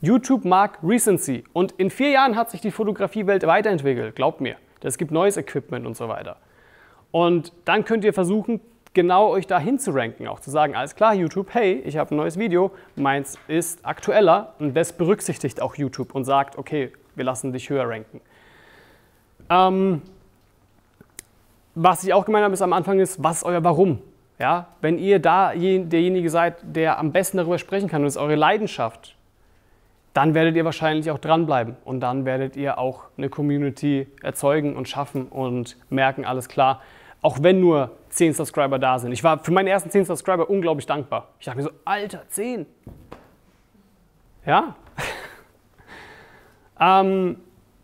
YouTube 0.00 0.44
mag 0.44 0.78
Recency 0.82 1.44
und 1.52 1.72
in 1.72 1.90
vier 1.90 2.10
Jahren 2.10 2.36
hat 2.36 2.50
sich 2.50 2.60
die 2.60 2.70
Fotografiewelt 2.70 3.46
weiterentwickelt, 3.46 4.14
glaubt 4.14 4.40
mir. 4.40 4.56
Es 4.80 4.96
gibt 4.96 5.10
neues 5.10 5.36
Equipment 5.36 5.86
und 5.86 5.96
so 5.96 6.08
weiter. 6.08 6.36
Und 7.10 7.52
dann 7.64 7.84
könnt 7.84 8.04
ihr 8.04 8.12
versuchen, 8.12 8.60
genau 8.94 9.30
euch 9.30 9.46
dahin 9.46 9.78
zu 9.78 9.90
ranken, 9.92 10.28
auch 10.28 10.40
zu 10.40 10.50
sagen, 10.50 10.76
alles 10.76 10.94
klar, 10.94 11.14
YouTube, 11.14 11.48
hey, 11.52 11.82
ich 11.84 11.96
habe 11.96 12.14
ein 12.14 12.16
neues 12.16 12.38
Video, 12.38 12.70
meins 12.94 13.38
ist 13.48 13.84
aktueller 13.84 14.54
und 14.58 14.74
das 14.74 14.92
berücksichtigt 14.92 15.60
auch 15.60 15.74
YouTube 15.74 16.14
und 16.14 16.24
sagt, 16.24 16.56
okay, 16.58 16.92
wir 17.16 17.24
lassen 17.24 17.52
dich 17.52 17.68
höher 17.68 17.88
ranken. 17.88 18.20
Ähm, 19.50 20.02
was 21.74 22.04
ich 22.04 22.12
auch 22.12 22.24
gemeint 22.24 22.44
habe, 22.44 22.54
ist 22.54 22.62
am 22.62 22.72
Anfang 22.72 23.00
ist, 23.00 23.22
was 23.22 23.38
ist 23.38 23.44
euer 23.44 23.64
Warum? 23.64 24.00
Ja, 24.38 24.68
wenn 24.80 24.98
ihr 24.98 25.18
da 25.18 25.52
derjenige 25.52 26.30
seid, 26.30 26.58
der 26.62 27.00
am 27.00 27.10
besten 27.10 27.38
darüber 27.38 27.58
sprechen 27.58 27.88
kann 27.88 28.02
und 28.02 28.06
es 28.06 28.14
ist 28.14 28.22
eure 28.22 28.36
Leidenschaft, 28.36 29.16
dann 30.14 30.34
werdet 30.34 30.56
ihr 30.56 30.64
wahrscheinlich 30.64 31.10
auch 31.10 31.18
dranbleiben 31.18 31.76
und 31.84 32.00
dann 32.00 32.24
werdet 32.24 32.56
ihr 32.56 32.78
auch 32.78 33.04
eine 33.16 33.28
Community 33.28 34.06
erzeugen 34.22 34.76
und 34.76 34.88
schaffen 34.88 35.28
und 35.28 35.76
merken, 35.90 36.24
alles 36.24 36.48
klar, 36.48 36.82
auch 37.22 37.42
wenn 37.42 37.60
nur 37.60 37.92
10 38.10 38.32
Subscriber 38.32 38.78
da 38.78 38.98
sind. 38.98 39.12
Ich 39.12 39.24
war 39.24 39.38
für 39.38 39.52
meine 39.52 39.70
ersten 39.70 39.90
10 39.90 40.06
Subscriber 40.06 40.48
unglaublich 40.48 40.86
dankbar. 40.86 41.28
Ich 41.38 41.46
dachte 41.46 41.58
mir 41.58 41.64
so, 41.64 41.70
Alter, 41.84 42.22
10. 42.28 42.66
Ja? 44.46 44.76
ähm, 46.80 47.36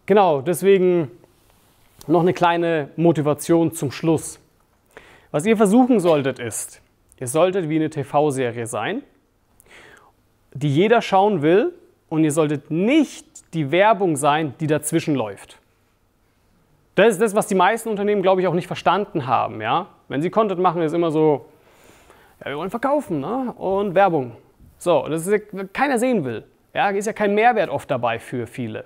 genau, 0.07 0.41
deswegen 0.41 1.11
noch 2.07 2.21
eine 2.21 2.33
kleine 2.33 2.91
Motivation 2.97 3.73
zum 3.73 3.91
Schluss. 3.91 4.41
Was 5.31 5.47
ihr 5.47 5.57
versuchen 5.57 6.01
solltet 6.01 6.39
ist, 6.39 6.81
ihr 7.19 7.27
solltet 7.27 7.69
wie 7.69 7.77
eine 7.77 7.91
TV-Serie 7.91 8.67
sein, 8.67 9.03
die 10.53 10.73
jeder 10.73 11.03
schauen 11.03 11.43
will 11.43 11.75
und 12.09 12.25
ihr 12.25 12.33
solltet 12.33 12.71
nicht 12.71 13.55
die 13.55 13.71
Werbung 13.71 14.17
sein, 14.17 14.55
die 14.61 14.67
dazwischen 14.67 15.15
läuft. 15.15 15.59
Das 16.95 17.15
ist 17.15 17.21
das, 17.21 17.35
was 17.35 17.47
die 17.47 17.55
meisten 17.55 17.89
Unternehmen, 17.89 18.23
glaube 18.23 18.41
ich, 18.41 18.47
auch 18.47 18.55
nicht 18.55 18.67
verstanden 18.67 19.27
haben. 19.27 19.61
Ja? 19.61 19.89
Wenn 20.09 20.23
sie 20.23 20.31
Content 20.31 20.61
machen, 20.61 20.83
ist 20.83 20.93
immer 20.93 21.11
so, 21.11 21.47
ja, 22.41 22.51
wir 22.51 22.59
wollen 22.59 22.71
verkaufen 22.71 23.21
ne? 23.21 23.53
und 23.57 23.95
Werbung. 23.95 24.37
So, 24.79 25.07
das 25.09 25.27
ist 25.27 25.73
keiner 25.73 25.99
sehen 25.99 26.25
will. 26.25 26.45
Ja, 26.73 26.91
ist 26.91 27.07
ja 27.07 27.13
kein 27.13 27.35
Mehrwert 27.35 27.71
oft 27.71 27.91
dabei 27.91 28.19
für 28.19 28.47
viele. 28.47 28.85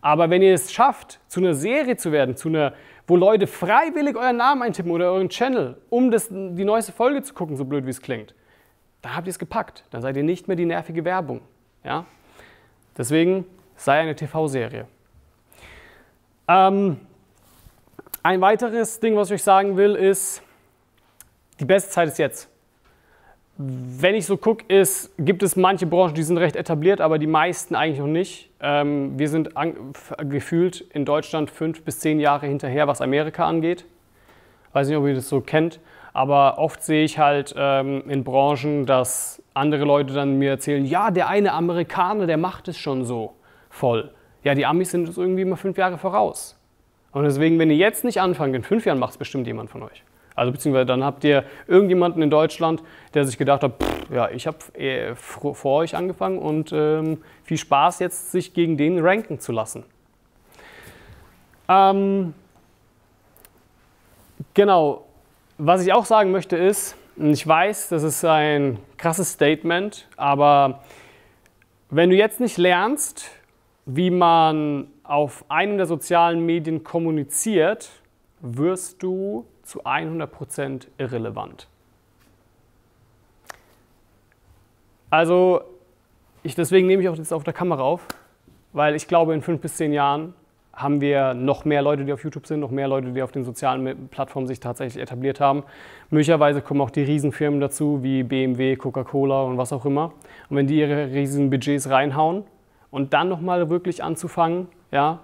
Aber 0.00 0.30
wenn 0.30 0.42
ihr 0.42 0.54
es 0.54 0.72
schafft, 0.72 1.20
zu 1.28 1.40
einer 1.40 1.54
Serie 1.54 1.96
zu 1.96 2.10
werden, 2.10 2.36
zu 2.36 2.48
einer, 2.48 2.72
wo 3.06 3.16
Leute 3.16 3.46
freiwillig 3.46 4.16
euren 4.16 4.36
Namen 4.36 4.62
eintippen 4.62 4.90
oder 4.90 5.12
euren 5.12 5.28
Channel, 5.28 5.76
um 5.90 6.10
das, 6.10 6.28
die 6.28 6.64
neueste 6.64 6.92
Folge 6.92 7.22
zu 7.22 7.34
gucken, 7.34 7.56
so 7.56 7.64
blöd 7.64 7.84
wie 7.84 7.90
es 7.90 8.00
klingt, 8.00 8.34
dann 9.02 9.14
habt 9.14 9.26
ihr 9.26 9.32
es 9.32 9.38
gepackt. 9.38 9.84
Dann 9.90 10.00
seid 10.02 10.16
ihr 10.16 10.22
nicht 10.22 10.48
mehr 10.48 10.56
die 10.56 10.64
nervige 10.64 11.04
Werbung. 11.04 11.42
Ja? 11.84 12.06
Deswegen 12.96 13.44
sei 13.76 14.00
eine 14.00 14.14
TV-Serie. 14.14 14.86
Ähm, 16.48 17.00
ein 18.22 18.40
weiteres 18.40 19.00
Ding, 19.00 19.16
was 19.16 19.28
ich 19.28 19.34
euch 19.34 19.42
sagen 19.42 19.76
will, 19.76 19.94
ist, 19.94 20.42
die 21.60 21.64
beste 21.64 21.90
Zeit 21.90 22.08
ist 22.08 22.18
jetzt. 22.18 22.48
Wenn 23.56 24.14
ich 24.14 24.24
so 24.24 24.36
gucke, 24.36 24.64
gibt 25.18 25.42
es 25.42 25.56
manche 25.56 25.86
Branchen, 25.86 26.14
die 26.14 26.22
sind 26.22 26.38
recht 26.38 26.56
etabliert, 26.56 27.00
aber 27.00 27.18
die 27.18 27.26
meisten 27.26 27.74
eigentlich 27.74 27.98
noch 27.98 28.06
nicht. 28.06 28.50
Ähm, 28.60 29.18
wir 29.18 29.28
sind 29.28 29.56
an, 29.56 29.92
gefühlt 30.28 30.80
in 30.80 31.04
Deutschland 31.04 31.50
fünf 31.50 31.82
bis 31.82 32.00
zehn 32.00 32.20
Jahre 32.20 32.46
hinterher, 32.46 32.88
was 32.88 33.00
Amerika 33.00 33.46
angeht. 33.46 33.84
Weiß 34.72 34.88
nicht, 34.88 34.96
ob 34.96 35.06
ihr 35.06 35.14
das 35.14 35.28
so 35.28 35.40
kennt, 35.40 35.78
aber 36.12 36.58
oft 36.58 36.82
sehe 36.82 37.04
ich 37.04 37.18
halt 37.18 37.54
ähm, 37.56 38.08
in 38.08 38.24
Branchen, 38.24 38.86
dass 38.86 39.42
andere 39.54 39.84
Leute 39.84 40.12
dann 40.14 40.38
mir 40.38 40.50
erzählen, 40.50 40.84
ja, 40.84 41.10
der 41.10 41.28
eine 41.28 41.52
Amerikaner, 41.52 42.26
der 42.26 42.36
macht 42.36 42.68
es 42.68 42.78
schon 42.78 43.04
so 43.04 43.34
voll. 43.68 44.12
Ja, 44.42 44.54
die 44.54 44.66
Amis 44.66 44.90
sind 44.90 45.16
irgendwie 45.16 45.42
immer 45.42 45.56
fünf 45.56 45.76
Jahre 45.76 45.98
voraus. 45.98 46.58
Und 47.12 47.24
deswegen, 47.24 47.58
wenn 47.58 47.70
ihr 47.70 47.76
jetzt 47.76 48.04
nicht 48.04 48.20
anfangt, 48.20 48.54
in 48.54 48.62
fünf 48.62 48.86
Jahren 48.86 48.98
macht 48.98 49.12
es 49.12 49.18
bestimmt 49.18 49.46
jemand 49.46 49.70
von 49.70 49.82
euch. 49.82 50.04
Also 50.34 50.52
beziehungsweise 50.52 50.86
dann 50.86 51.04
habt 51.04 51.24
ihr 51.24 51.44
irgendjemanden 51.66 52.22
in 52.22 52.30
Deutschland, 52.30 52.82
der 53.14 53.24
sich 53.24 53.36
gedacht 53.36 53.62
hat, 53.62 53.82
pff, 53.82 54.10
ja, 54.10 54.30
ich 54.30 54.46
habe 54.46 54.58
vor 55.14 55.78
euch 55.78 55.96
angefangen 55.96 56.38
und 56.38 56.72
ähm, 56.72 57.18
viel 57.44 57.58
Spaß 57.58 57.98
jetzt, 57.98 58.30
sich 58.30 58.54
gegen 58.54 58.76
den 58.76 58.98
ranken 59.00 59.38
zu 59.38 59.52
lassen. 59.52 59.84
Ähm, 61.68 62.32
genau, 64.54 65.04
was 65.62 65.84
ich 65.84 65.92
auch 65.92 66.06
sagen 66.06 66.30
möchte 66.30 66.56
ist, 66.56 66.96
ich 67.16 67.46
weiß, 67.46 67.90
das 67.90 68.02
ist 68.02 68.24
ein 68.24 68.78
krasses 68.96 69.32
Statement, 69.32 70.08
aber 70.16 70.80
wenn 71.90 72.08
du 72.08 72.16
jetzt 72.16 72.40
nicht 72.40 72.56
lernst, 72.56 73.28
wie 73.84 74.10
man 74.10 74.86
auf 75.02 75.44
einem 75.50 75.76
der 75.76 75.84
sozialen 75.84 76.46
Medien 76.46 76.82
kommuniziert, 76.82 77.90
wirst 78.40 79.02
du 79.02 79.44
zu 79.62 79.84
100% 79.84 80.86
irrelevant. 80.96 81.68
Also, 85.10 85.60
ich, 86.42 86.54
deswegen 86.54 86.86
nehme 86.86 87.02
ich 87.02 87.08
auch 87.10 87.16
jetzt 87.16 87.34
auf 87.34 87.44
der 87.44 87.52
Kamera 87.52 87.82
auf, 87.82 88.06
weil 88.72 88.94
ich 88.94 89.06
glaube, 89.06 89.34
in 89.34 89.42
fünf 89.42 89.60
bis 89.60 89.76
zehn 89.76 89.92
Jahren 89.92 90.32
haben 90.82 91.00
wir 91.00 91.34
noch 91.34 91.64
mehr 91.64 91.82
Leute, 91.82 92.04
die 92.04 92.12
auf 92.12 92.22
YouTube 92.24 92.46
sind, 92.46 92.60
noch 92.60 92.70
mehr 92.70 92.88
Leute, 92.88 93.12
die 93.12 93.22
auf 93.22 93.32
den 93.32 93.44
sozialen 93.44 94.08
Plattformen 94.08 94.46
sich 94.46 94.60
tatsächlich 94.60 95.02
etabliert 95.02 95.40
haben. 95.40 95.64
Möglicherweise 96.10 96.62
kommen 96.62 96.80
auch 96.80 96.90
die 96.90 97.02
Riesenfirmen 97.02 97.60
dazu, 97.60 98.02
wie 98.02 98.22
BMW, 98.22 98.76
Coca-Cola 98.76 99.42
und 99.42 99.58
was 99.58 99.72
auch 99.72 99.84
immer. 99.84 100.12
Und 100.48 100.56
wenn 100.56 100.66
die 100.66 100.78
ihre 100.78 101.10
riesigen 101.10 101.50
Budgets 101.50 101.88
reinhauen 101.90 102.44
und 102.90 103.12
dann 103.12 103.28
nochmal 103.28 103.68
wirklich 103.70 104.02
anzufangen, 104.02 104.68
ja, 104.90 105.20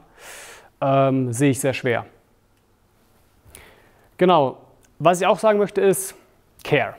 ähm, 0.80 1.32
sehe 1.32 1.50
ich 1.50 1.60
sehr 1.60 1.74
schwer. 1.74 2.06
Genau, 4.18 4.58
was 4.98 5.20
ich 5.20 5.26
auch 5.26 5.38
sagen 5.38 5.58
möchte 5.58 5.80
ist, 5.80 6.14
care. 6.64 6.94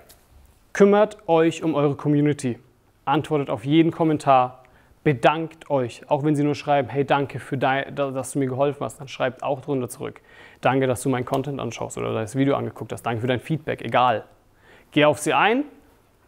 Kümmert 0.74 1.18
euch 1.28 1.64
um 1.64 1.74
eure 1.74 1.96
Community. 1.96 2.60
Antwortet 3.06 3.50
auf 3.50 3.66
jeden 3.66 3.92
Kommentar. 3.92 4.64
Bedankt 5.08 5.70
euch. 5.70 6.02
Auch 6.10 6.26
wenn 6.26 6.36
sie 6.36 6.44
nur 6.44 6.54
schreiben, 6.54 6.90
hey, 6.90 7.06
danke, 7.06 7.40
für 7.40 7.58
dein, 7.58 7.96
dass 7.96 8.34
du 8.34 8.40
mir 8.40 8.48
geholfen 8.48 8.84
hast, 8.84 9.00
dann 9.00 9.08
schreibt 9.08 9.42
auch 9.42 9.62
drunter 9.62 9.88
zurück. 9.88 10.20
Danke, 10.60 10.86
dass 10.86 11.02
du 11.02 11.08
meinen 11.08 11.24
Content 11.24 11.62
anschaust 11.62 11.98
oder 11.98 12.14
das 12.14 12.36
Video 12.36 12.58
angeguckt 12.58 12.92
hast. 12.92 13.04
Danke 13.04 13.22
für 13.22 13.28
dein 13.28 13.40
Feedback, 13.40 13.82
egal. 13.82 14.26
Geh 14.92 15.06
auf 15.06 15.20
sie 15.20 15.34
ein. 15.34 15.64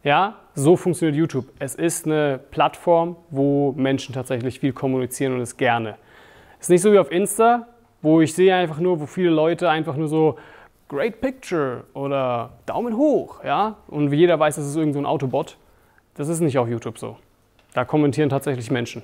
Ja, 0.01 0.35
so 0.55 0.77
funktioniert 0.77 1.17
YouTube. 1.17 1.47
Es 1.59 1.75
ist 1.75 2.05
eine 2.05 2.39
Plattform, 2.51 3.17
wo 3.29 3.73
Menschen 3.73 4.15
tatsächlich 4.15 4.61
viel 4.61 4.71
kommunizieren 4.71 5.33
und 5.33 5.41
es 5.41 5.57
gerne. 5.57 5.97
Es 6.57 6.67
ist 6.67 6.69
nicht 6.69 6.81
so 6.81 6.93
wie 6.93 6.99
auf 6.99 7.11
Insta, 7.11 7.67
wo 8.01 8.21
ich 8.21 8.33
sehe 8.33 8.55
einfach 8.55 8.79
nur, 8.79 9.01
wo 9.01 9.07
viele 9.07 9.31
Leute 9.31 9.69
einfach 9.69 9.97
nur 9.97 10.07
so 10.07 10.37
Great 10.87 11.19
Picture 11.19 11.83
oder 11.93 12.51
Daumen 12.65 12.95
hoch, 12.95 13.43
ja, 13.43 13.75
und 13.87 14.09
wie 14.09 14.15
jeder 14.15 14.39
weiß, 14.39 14.55
das 14.55 14.67
ist 14.67 14.77
irgend 14.77 14.93
so 14.93 14.99
ein 15.01 15.05
Autobot. 15.05 15.57
Das 16.13 16.29
ist 16.29 16.39
nicht 16.39 16.57
auf 16.57 16.69
YouTube 16.69 16.97
so. 16.97 17.17
Da 17.73 17.85
kommentieren 17.85 18.29
tatsächlich 18.29 18.71
Menschen. 18.71 19.03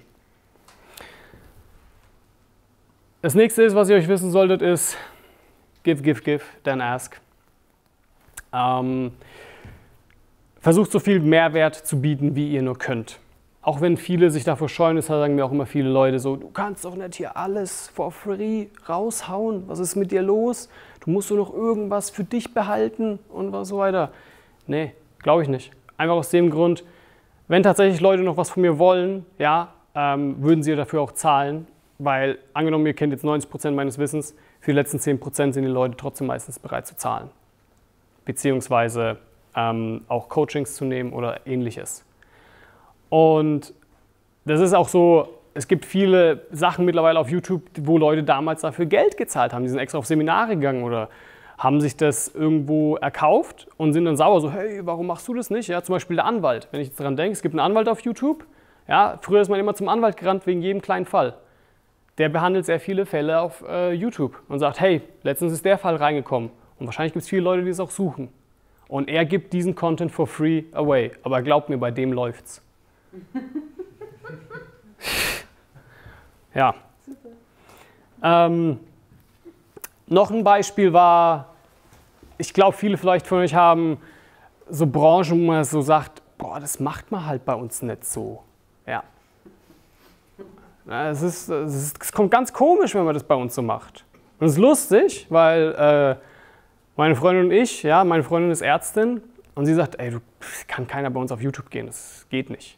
Das 3.21 3.35
nächste 3.35 3.63
ist, 3.63 3.75
was 3.75 3.89
ihr 3.89 3.95
euch 3.95 4.07
wissen 4.07 4.31
solltet, 4.31 4.61
ist 4.61 4.97
give, 5.83 6.03
give, 6.03 6.21
give, 6.21 6.43
then 6.63 6.81
ask. 6.81 7.19
Ähm, 8.53 9.11
versucht 10.59 10.91
so 10.91 10.99
viel 10.99 11.19
Mehrwert 11.19 11.75
zu 11.75 12.01
bieten, 12.01 12.35
wie 12.35 12.51
ihr 12.51 12.61
nur 12.61 12.77
könnt. 12.77 13.19
Auch 13.61 13.81
wenn 13.81 13.97
viele 13.97 14.29
sich 14.29 14.43
davor 14.43 14.69
scheuen, 14.69 14.95
das 14.95 15.07
sagen 15.07 15.33
mir 15.33 15.43
auch 15.43 15.51
immer 15.51 15.65
viele 15.65 15.89
Leute 15.89 16.19
so, 16.19 16.35
du 16.35 16.51
kannst 16.51 16.85
doch 16.85 16.95
nicht 16.95 17.15
hier 17.15 17.35
alles 17.35 17.87
for 17.87 18.11
free 18.11 18.67
raushauen. 18.87 19.63
Was 19.67 19.79
ist 19.79 19.95
mit 19.95 20.11
dir 20.11 20.21
los? 20.21 20.69
Du 21.03 21.09
musst 21.09 21.31
doch 21.31 21.35
noch 21.35 21.51
irgendwas 21.51 22.11
für 22.11 22.23
dich 22.23 22.53
behalten 22.53 23.17
und 23.29 23.65
so 23.65 23.79
weiter. 23.79 24.11
Nee, 24.67 24.93
glaube 25.23 25.41
ich 25.41 25.49
nicht. 25.49 25.71
Einfach 25.97 26.13
aus 26.13 26.29
dem 26.29 26.51
Grund, 26.51 26.83
wenn 27.47 27.63
tatsächlich 27.63 28.01
Leute 28.01 28.23
noch 28.23 28.37
was 28.37 28.49
von 28.49 28.61
mir 28.61 28.79
wollen, 28.79 29.25
ja, 29.37 29.73
ähm, 29.93 30.41
würden 30.41 30.63
sie 30.63 30.75
dafür 30.75 31.01
auch 31.01 31.11
zahlen. 31.11 31.67
Weil 31.97 32.39
angenommen, 32.53 32.85
ihr 32.85 32.93
kennt 32.93 33.13
jetzt 33.13 33.23
90% 33.23 33.71
meines 33.71 33.97
Wissens, 33.97 34.35
für 34.59 34.71
die 34.71 34.75
letzten 34.75 34.97
10% 34.97 35.53
sind 35.53 35.63
die 35.63 35.69
Leute 35.69 35.95
trotzdem 35.95 36.27
meistens 36.27 36.59
bereit 36.59 36.87
zu 36.87 36.97
zahlen. 36.97 37.29
Beziehungsweise 38.25 39.17
ähm, 39.55 40.01
auch 40.07 40.27
Coachings 40.27 40.75
zu 40.75 40.83
nehmen 40.83 41.13
oder 41.13 41.47
ähnliches. 41.47 42.03
Und 43.09 43.73
das 44.43 44.59
ist 44.59 44.73
auch 44.73 44.89
so, 44.89 45.29
es 45.53 45.67
gibt 45.67 45.85
viele 45.85 46.45
Sachen 46.51 46.83
mittlerweile 46.83 47.19
auf 47.19 47.29
YouTube, 47.29 47.61
wo 47.81 47.97
Leute 47.97 48.23
damals 48.23 48.61
dafür 48.61 48.85
Geld 48.85 49.15
gezahlt 49.15 49.53
haben. 49.53 49.63
Die 49.63 49.69
sind 49.69 49.79
extra 49.79 49.97
auf 49.97 50.05
Seminare 50.05 50.55
gegangen 50.55 50.83
oder 50.83 51.09
haben 51.57 51.79
sich 51.79 51.95
das 51.95 52.27
irgendwo 52.27 52.97
erkauft 52.97 53.67
und 53.77 53.93
sind 53.93 54.05
dann 54.05 54.17
sauer, 54.17 54.41
so, 54.41 54.51
hey, 54.51 54.85
warum 54.85 55.07
machst 55.07 55.27
du 55.27 55.33
das 55.33 55.49
nicht? 55.49 55.67
Ja, 55.67 55.81
zum 55.81 55.93
Beispiel 55.93 56.17
der 56.17 56.25
Anwalt. 56.25 56.67
Wenn 56.71 56.81
ich 56.81 56.89
jetzt 56.89 56.99
daran 56.99 57.15
denke, 57.15 57.33
es 57.33 57.41
gibt 57.41 57.53
einen 57.53 57.61
Anwalt 57.61 57.87
auf 57.87 58.01
YouTube. 58.01 58.45
Ja, 58.87 59.17
früher 59.21 59.41
ist 59.41 59.49
man 59.49 59.59
immer 59.59 59.73
zum 59.73 59.87
Anwalt 59.87 60.17
gerannt 60.17 60.45
wegen 60.45 60.61
jedem 60.61 60.81
kleinen 60.81 61.05
Fall. 61.05 61.35
Der 62.17 62.29
behandelt 62.29 62.65
sehr 62.65 62.79
viele 62.79 63.05
Fälle 63.05 63.39
auf 63.39 63.63
äh, 63.67 63.93
YouTube 63.93 64.39
und 64.47 64.59
sagt, 64.59 64.79
hey, 64.79 65.01
letztens 65.23 65.53
ist 65.53 65.65
der 65.65 65.77
Fall 65.77 65.95
reingekommen. 65.95 66.49
Und 66.77 66.85
wahrscheinlich 66.85 67.13
gibt 67.13 67.23
es 67.23 67.29
viele 67.29 67.41
Leute, 67.41 67.63
die 67.63 67.69
es 67.69 67.79
auch 67.79 67.91
suchen. 67.91 68.29
Und 68.87 69.09
er 69.09 69.25
gibt 69.25 69.53
diesen 69.53 69.75
Content 69.75 70.11
for 70.11 70.27
free 70.27 70.65
away. 70.73 71.11
Aber 71.23 71.41
glaubt 71.41 71.69
mir, 71.69 71.77
bei 71.77 71.91
dem 71.91 72.13
läuft's. 72.13 72.61
ja. 76.53 76.75
Ähm, 78.21 78.79
noch 80.07 80.31
ein 80.31 80.43
Beispiel 80.43 80.93
war, 80.93 81.55
ich 82.37 82.53
glaube, 82.53 82.75
viele 82.75 82.97
vielleicht 82.97 83.27
von 83.27 83.39
euch 83.39 83.55
haben 83.55 83.97
so 84.69 84.85
Branchen, 84.85 85.31
wo 85.31 85.51
man 85.51 85.63
so 85.63 85.81
sagt, 85.81 86.21
boah, 86.37 86.59
das 86.59 86.79
macht 86.79 87.11
man 87.11 87.25
halt 87.25 87.45
bei 87.45 87.53
uns 87.53 87.81
nicht 87.81 88.05
so. 88.05 88.43
Ja. 88.85 89.03
Es, 90.87 91.21
ist, 91.21 91.49
es, 91.49 91.75
ist, 91.75 92.03
es 92.03 92.11
kommt 92.11 92.29
ganz 92.31 92.53
komisch, 92.53 92.93
wenn 92.93 93.05
man 93.05 93.13
das 93.13 93.23
bei 93.23 93.35
uns 93.35 93.55
so 93.55 93.61
macht. 93.61 94.05
Und 94.39 94.47
es 94.47 94.53
ist 94.53 94.59
lustig, 94.59 95.27
weil 95.29 95.73
äh, 95.73 96.15
meine 96.95 97.15
Freundin 97.15 97.45
und 97.45 97.51
ich, 97.51 97.83
ja, 97.83 98.03
meine 98.03 98.23
Freundin 98.23 98.51
ist 98.51 98.61
Ärztin 98.61 99.21
und 99.55 99.65
sie 99.65 99.73
sagt, 99.73 99.99
ey, 99.99 100.11
du 100.11 100.19
kann 100.67 100.85
keiner 100.85 101.09
bei 101.09 101.19
uns 101.19 101.31
auf 101.31 101.41
YouTube 101.41 101.69
gehen, 101.69 101.87
das 101.87 102.27
geht 102.29 102.49
nicht. 102.49 102.77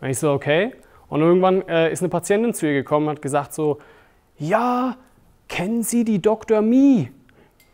Und 0.00 0.08
ich 0.08 0.18
so, 0.18 0.32
okay. 0.32 0.74
Und 1.08 1.20
irgendwann 1.20 1.66
äh, 1.68 1.92
ist 1.92 2.00
eine 2.00 2.08
Patientin 2.08 2.54
zu 2.54 2.66
ihr 2.66 2.72
gekommen 2.72 3.08
und 3.08 3.16
hat 3.16 3.22
gesagt 3.22 3.52
so, 3.52 3.78
ja, 4.38 4.96
kennen 5.52 5.82
Sie 5.82 6.04
die 6.04 6.20
Dr. 6.20 6.62
Mi? 6.62 7.12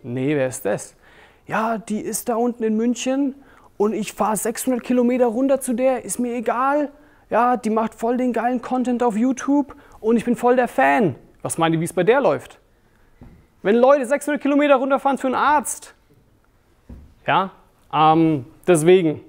Nee, 0.02 0.34
wer 0.34 0.48
ist 0.48 0.64
das? 0.64 0.96
Ja, 1.46 1.78
die 1.78 2.00
ist 2.00 2.28
da 2.28 2.34
unten 2.34 2.64
in 2.64 2.76
München 2.76 3.36
und 3.76 3.92
ich 3.92 4.12
fahre 4.12 4.36
600 4.36 4.82
Kilometer 4.82 5.26
runter 5.26 5.60
zu 5.60 5.74
der, 5.74 6.04
ist 6.04 6.18
mir 6.18 6.34
egal. 6.34 6.90
Ja, 7.30 7.56
die 7.56 7.70
macht 7.70 7.94
voll 7.94 8.16
den 8.16 8.32
geilen 8.32 8.62
Content 8.62 9.02
auf 9.02 9.16
YouTube 9.16 9.76
und 10.00 10.16
ich 10.16 10.24
bin 10.24 10.34
voll 10.34 10.56
der 10.56 10.66
Fan. 10.66 11.14
Was 11.42 11.56
meint 11.56 11.72
ihr, 11.72 11.80
wie 11.80 11.84
es 11.84 11.92
bei 11.92 12.02
der 12.02 12.20
läuft? 12.20 12.58
Wenn 13.62 13.76
Leute 13.76 14.06
600 14.06 14.42
Kilometer 14.42 14.74
runterfahren 14.74 15.16
für 15.16 15.28
einen 15.28 15.36
Arzt. 15.36 15.94
Ja, 17.26 17.52
ähm, 17.92 18.44
deswegen, 18.66 19.20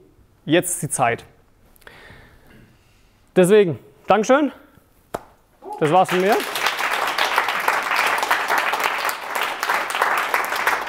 jetzt 0.46 0.72
ist 0.72 0.82
die 0.82 0.90
Zeit. 0.90 1.24
Deswegen, 3.36 3.78
Dankeschön. 4.08 4.52
Das 5.80 5.92
war's 5.92 6.10
von 6.10 6.22
mir. 6.22 6.36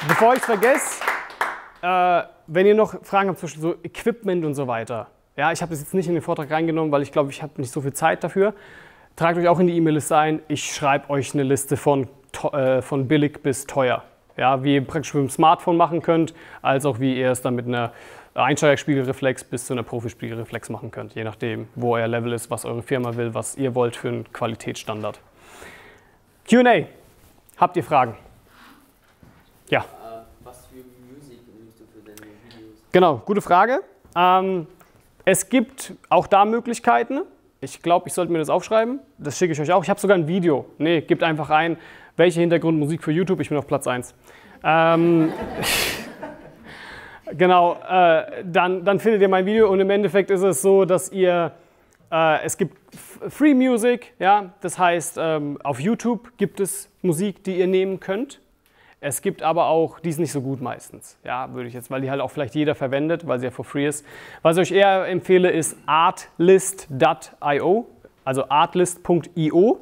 Bevor 0.07 0.33
ich 0.33 0.39
es 0.39 0.45
vergesse, 0.45 1.03
äh, 1.83 2.23
wenn 2.47 2.65
ihr 2.65 2.73
noch 2.73 3.03
Fragen 3.03 3.29
habt, 3.29 3.39
Beispiel 3.39 3.61
so 3.61 3.75
Equipment 3.83 4.43
und 4.43 4.55
so 4.55 4.67
weiter. 4.67 5.07
Ja, 5.37 5.51
ich 5.51 5.61
habe 5.61 5.69
das 5.69 5.79
jetzt 5.79 5.93
nicht 5.93 6.07
in 6.07 6.15
den 6.15 6.23
Vortrag 6.23 6.49
reingenommen, 6.49 6.91
weil 6.91 7.03
ich 7.03 7.11
glaube, 7.11 7.29
ich 7.29 7.43
habe 7.43 7.53
nicht 7.57 7.71
so 7.71 7.81
viel 7.81 7.93
Zeit 7.93 8.23
dafür. 8.23 8.55
Tragt 9.15 9.37
euch 9.37 9.47
auch 9.47 9.59
in 9.59 9.67
die 9.67 9.77
E-Mail-Liste 9.77 10.17
ein. 10.17 10.41
Ich 10.47 10.73
schreibe 10.73 11.09
euch 11.11 11.33
eine 11.35 11.43
Liste 11.43 11.77
von, 11.77 12.07
äh, 12.51 12.81
von 12.81 13.07
billig 13.07 13.43
bis 13.43 13.67
teuer. 13.67 14.03
Ja, 14.37 14.63
wie 14.63 14.75
ihr 14.75 14.85
praktisch 14.85 15.13
mit 15.13 15.23
dem 15.23 15.29
Smartphone 15.29 15.77
machen 15.77 16.01
könnt, 16.01 16.33
als 16.63 16.85
auch 16.85 16.99
wie 16.99 17.19
ihr 17.19 17.29
es 17.29 17.43
dann 17.43 17.53
mit 17.53 17.67
einer 17.67 17.91
Einsteigerspiegelreflex 18.33 19.43
bis 19.43 19.67
zu 19.67 19.73
einer 19.73 19.83
Profispiegelreflex 19.83 20.69
machen 20.69 20.89
könnt, 20.89 21.13
je 21.13 21.23
nachdem, 21.23 21.67
wo 21.75 21.95
euer 21.95 22.07
Level 22.07 22.33
ist, 22.33 22.49
was 22.49 22.65
eure 22.65 22.81
Firma 22.81 23.15
will, 23.17 23.35
was 23.35 23.55
ihr 23.55 23.75
wollt 23.75 23.95
für 23.95 24.07
einen 24.07 24.33
Qualitätsstandard. 24.33 25.19
QA. 26.49 26.85
Habt 27.57 27.77
ihr 27.77 27.83
Fragen? 27.83 28.15
Ja. 29.71 29.79
Äh, 29.79 29.83
was 30.43 30.67
für 30.67 30.83
Musik 31.15 31.39
nimmst 31.57 31.79
du 31.79 31.85
für 31.85 32.05
deine 32.05 32.19
Videos? 32.19 32.77
Genau, 32.91 33.21
gute 33.25 33.41
Frage. 33.41 33.79
Ähm, 34.15 34.67
es 35.25 35.49
gibt 35.49 35.93
auch 36.09 36.27
da 36.27 36.45
Möglichkeiten. 36.45 37.21
Ich 37.61 37.81
glaube, 37.81 38.09
ich 38.09 38.13
sollte 38.13 38.31
mir 38.31 38.39
das 38.39 38.49
aufschreiben. 38.49 38.99
Das 39.17 39.37
schicke 39.37 39.53
ich 39.53 39.61
euch 39.61 39.71
auch. 39.71 39.81
Ich 39.81 39.89
habe 39.89 39.99
sogar 39.99 40.17
ein 40.17 40.27
Video. 40.27 40.65
Nee, 40.77 41.01
gebt 41.01 41.23
einfach 41.23 41.49
ein, 41.49 41.77
welche 42.17 42.41
Hintergrundmusik 42.41 43.01
für 43.01 43.11
YouTube. 43.11 43.39
Ich 43.39 43.49
bin 43.49 43.57
auf 43.57 43.65
Platz 43.65 43.87
1. 43.87 44.13
Ähm, 44.63 45.31
Genau, 47.37 47.77
äh, 47.89 48.43
dann, 48.43 48.83
dann 48.83 48.99
findet 48.99 49.21
ihr 49.21 49.29
mein 49.29 49.45
Video 49.45 49.69
und 49.71 49.79
im 49.79 49.89
Endeffekt 49.89 50.31
ist 50.31 50.41
es 50.41 50.61
so, 50.61 50.83
dass 50.83 51.13
ihr, 51.13 51.53
äh, 52.11 52.43
es 52.43 52.57
gibt 52.57 52.77
Free 53.29 53.53
Music, 53.53 54.13
ja, 54.19 54.51
das 54.59 54.77
heißt, 54.77 55.17
ähm, 55.17 55.57
auf 55.63 55.79
YouTube 55.79 56.37
gibt 56.37 56.59
es 56.59 56.89
Musik, 57.01 57.41
die 57.45 57.57
ihr 57.57 57.67
nehmen 57.67 58.01
könnt. 58.01 58.40
Es 59.03 59.23
gibt 59.23 59.41
aber 59.41 59.65
auch, 59.65 59.99
die 59.99 60.09
ist 60.09 60.19
nicht 60.19 60.31
so 60.31 60.41
gut 60.41 60.61
meistens, 60.61 61.17
ja, 61.23 61.51
würde 61.55 61.67
ich 61.67 61.73
jetzt, 61.73 61.89
weil 61.89 62.01
die 62.01 62.11
halt 62.11 62.21
auch 62.21 62.29
vielleicht 62.29 62.53
jeder 62.53 62.75
verwendet, 62.75 63.25
weil 63.25 63.39
sie 63.39 63.45
ja 63.45 63.51
for 63.51 63.65
free 63.65 63.87
ist. 63.87 64.05
Was 64.43 64.57
ich 64.57 64.61
euch 64.61 64.77
eher 64.77 65.07
empfehle, 65.07 65.49
ist 65.49 65.75
artlist.io, 65.87 67.87
also 68.23 68.47
artlist.io 68.47 69.79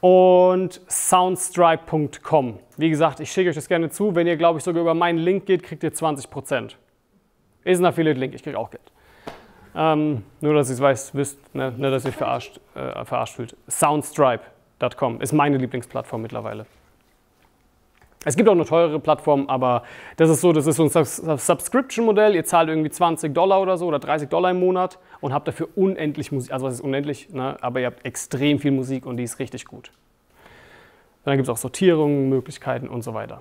und 0.00 0.80
soundstripe.com. 0.88 2.60
Wie 2.78 2.88
gesagt, 2.88 3.20
ich 3.20 3.30
schicke 3.30 3.50
euch 3.50 3.56
das 3.56 3.68
gerne 3.68 3.90
zu. 3.90 4.14
Wenn 4.14 4.26
ihr, 4.26 4.38
glaube 4.38 4.58
ich, 4.58 4.64
sogar 4.64 4.80
über 4.80 4.94
meinen 4.94 5.18
Link 5.18 5.44
geht, 5.44 5.62
kriegt 5.62 5.82
ihr 5.82 5.92
20%. 5.92 6.76
Ist 7.64 7.78
ein 7.78 7.84
Affiliate-Link, 7.84 8.34
ich 8.34 8.42
kriege 8.42 8.58
auch 8.58 8.70
Geld. 8.70 8.90
Ähm, 9.74 10.24
nur, 10.40 10.54
dass 10.54 10.70
ihr 10.70 10.76
es 10.76 10.80
weiß, 10.80 11.14
wisst, 11.14 11.54
ne, 11.54 11.74
ne, 11.76 11.90
dass 11.90 12.06
ihr 12.06 12.12
verarscht, 12.12 12.58
äh, 12.74 13.04
verarscht 13.04 13.34
fühlt. 13.34 13.54
Soundstripe.com 13.68 15.20
ist 15.20 15.32
meine 15.32 15.58
Lieblingsplattform 15.58 16.22
mittlerweile. 16.22 16.64
Es 18.26 18.36
gibt 18.36 18.50
auch 18.50 18.52
eine 18.52 18.66
teurere 18.66 19.00
Plattform, 19.00 19.48
aber 19.48 19.82
das 20.18 20.28
ist 20.28 20.42
so, 20.42 20.52
das 20.52 20.66
ist 20.66 20.76
so 20.76 20.84
ein 20.84 21.38
Subscription-Modell. 21.38 22.34
Ihr 22.34 22.44
zahlt 22.44 22.68
irgendwie 22.68 22.90
20 22.90 23.32
Dollar 23.32 23.62
oder 23.62 23.78
so 23.78 23.86
oder 23.86 23.98
30 23.98 24.28
Dollar 24.28 24.50
im 24.50 24.60
Monat 24.60 24.98
und 25.22 25.32
habt 25.32 25.48
dafür 25.48 25.68
unendlich 25.74 26.30
Musik. 26.30 26.52
Also 26.52 26.66
was 26.66 26.74
ist 26.74 26.80
unendlich, 26.82 27.30
ne? 27.30 27.56
aber 27.62 27.80
ihr 27.80 27.86
habt 27.86 28.04
extrem 28.04 28.58
viel 28.58 28.72
Musik 28.72 29.06
und 29.06 29.16
die 29.16 29.22
ist 29.22 29.38
richtig 29.38 29.64
gut. 29.64 29.90
Dann 31.24 31.36
gibt 31.36 31.48
es 31.48 31.50
auch 31.50 31.56
Sortierungen, 31.56 32.28
Möglichkeiten 32.28 32.88
und 32.88 33.02
so 33.02 33.14
weiter. 33.14 33.40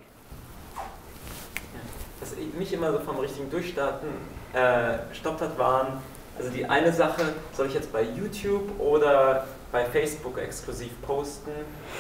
Was 2.22 2.36
mich 2.58 2.72
immer 2.72 2.94
so 2.94 3.00
vom 3.00 3.18
richtigen 3.18 3.50
Durchstarten 3.50 4.08
äh, 4.54 5.14
stoppt 5.14 5.42
hat, 5.42 5.60
waren, 5.60 6.02
also 6.38 6.50
die 6.52 6.66
eine 6.66 6.94
Sache, 6.94 7.34
soll 7.52 7.68
ich 7.68 7.74
jetzt 7.74 7.92
bei 7.92 8.04
YouTube 8.04 8.80
oder 8.80 9.46
bei 9.72 9.86
Facebook 9.86 10.38
exklusiv 10.40 10.92
posten. 11.02 11.52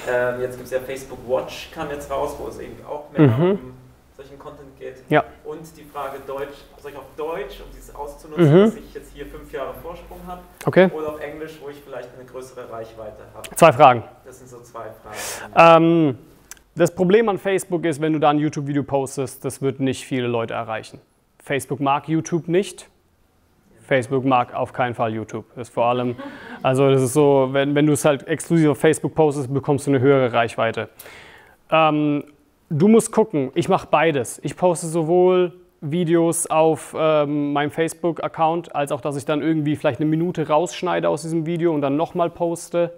Ähm, 0.07 0.41
jetzt 0.41 0.53
gibt 0.57 0.65
es 0.65 0.71
ja 0.71 0.79
Facebook 0.79 1.19
Watch, 1.27 1.71
kam 1.73 1.89
jetzt 1.91 2.09
raus, 2.09 2.35
wo 2.39 2.47
es 2.47 2.59
eben 2.59 2.75
auch 2.87 3.11
mehr 3.11 3.27
mhm. 3.27 3.51
um 3.51 3.73
solchen 4.17 4.37
Content 4.37 4.77
geht. 4.77 4.95
Ja. 5.09 5.23
Und 5.45 5.61
die 5.77 5.83
Frage 5.83 6.17
Deutsch, 6.27 6.57
soll 6.81 6.91
ich 6.91 6.97
auf 6.97 7.05
Deutsch, 7.15 7.61
um 7.61 7.71
dieses 7.73 7.95
auszunutzen, 7.95 8.53
Mhm. 8.53 8.65
dass 8.65 8.75
ich 8.75 8.93
jetzt 8.93 9.13
hier 9.13 9.25
fünf 9.25 9.51
Jahre 9.51 9.73
Vorsprung 9.81 10.19
habe, 10.27 10.41
Okay. 10.65 10.89
oder 10.93 11.09
auf 11.09 11.21
Englisch, 11.21 11.57
wo 11.61 11.69
ich 11.69 11.77
vielleicht 11.77 12.09
eine 12.15 12.25
größere 12.25 12.69
Reichweite 12.69 13.23
habe. 13.33 13.55
Zwei 13.55 13.71
Fragen. 13.71 14.03
Das 14.25 14.39
sind 14.39 14.49
so 14.49 14.59
zwei 14.61 14.87
Fragen. 15.01 15.85
Ähm, 15.85 16.17
das 16.75 16.93
Problem 16.93 17.29
an 17.29 17.37
Facebook 17.37 17.85
ist, 17.85 18.01
wenn 18.01 18.13
du 18.13 18.19
da 18.19 18.29
ein 18.29 18.39
YouTube-Video 18.39 18.83
postest, 18.83 19.43
das 19.45 19.61
wird 19.61 19.79
nicht 19.79 20.05
viele 20.05 20.27
Leute 20.27 20.53
erreichen. 20.53 20.99
Facebook 21.43 21.79
mag 21.79 22.07
YouTube 22.07 22.47
nicht. 22.47 22.89
Facebook 23.89 24.23
mag 24.23 24.53
auf 24.53 24.71
keinen 24.71 24.93
Fall 24.93 25.13
YouTube. 25.13 25.45
Das 25.55 25.67
ist 25.67 25.73
vor 25.73 25.85
allem, 25.85 26.15
also 26.61 26.89
das 26.89 27.01
ist 27.01 27.13
so, 27.13 27.49
wenn, 27.51 27.73
wenn 27.73 27.87
du 27.87 27.93
es 27.93 28.05
halt 28.05 28.27
exklusiv 28.27 28.69
auf 28.69 28.77
Facebook 28.77 29.15
postest, 29.15 29.51
bekommst 29.51 29.87
du 29.87 29.91
eine 29.91 29.99
höhere 29.99 30.31
Reichweite. 30.31 30.89
Ähm, 31.71 32.23
du 32.69 32.87
musst 32.87 33.11
gucken, 33.11 33.51
ich 33.55 33.67
mache 33.67 33.87
beides. 33.89 34.39
Ich 34.43 34.55
poste 34.55 34.85
sowohl 34.85 35.53
Videos 35.81 36.45
auf 36.45 36.95
ähm, 36.97 37.51
meinem 37.53 37.71
Facebook-Account, 37.71 38.75
als 38.75 38.91
auch, 38.91 39.01
dass 39.01 39.17
ich 39.17 39.25
dann 39.25 39.41
irgendwie 39.41 39.75
vielleicht 39.75 39.99
eine 39.99 40.09
Minute 40.09 40.47
rausschneide 40.47 41.09
aus 41.09 41.23
diesem 41.23 41.47
Video 41.47 41.73
und 41.73 41.81
dann 41.81 41.97
nochmal 41.97 42.29
poste. 42.29 42.93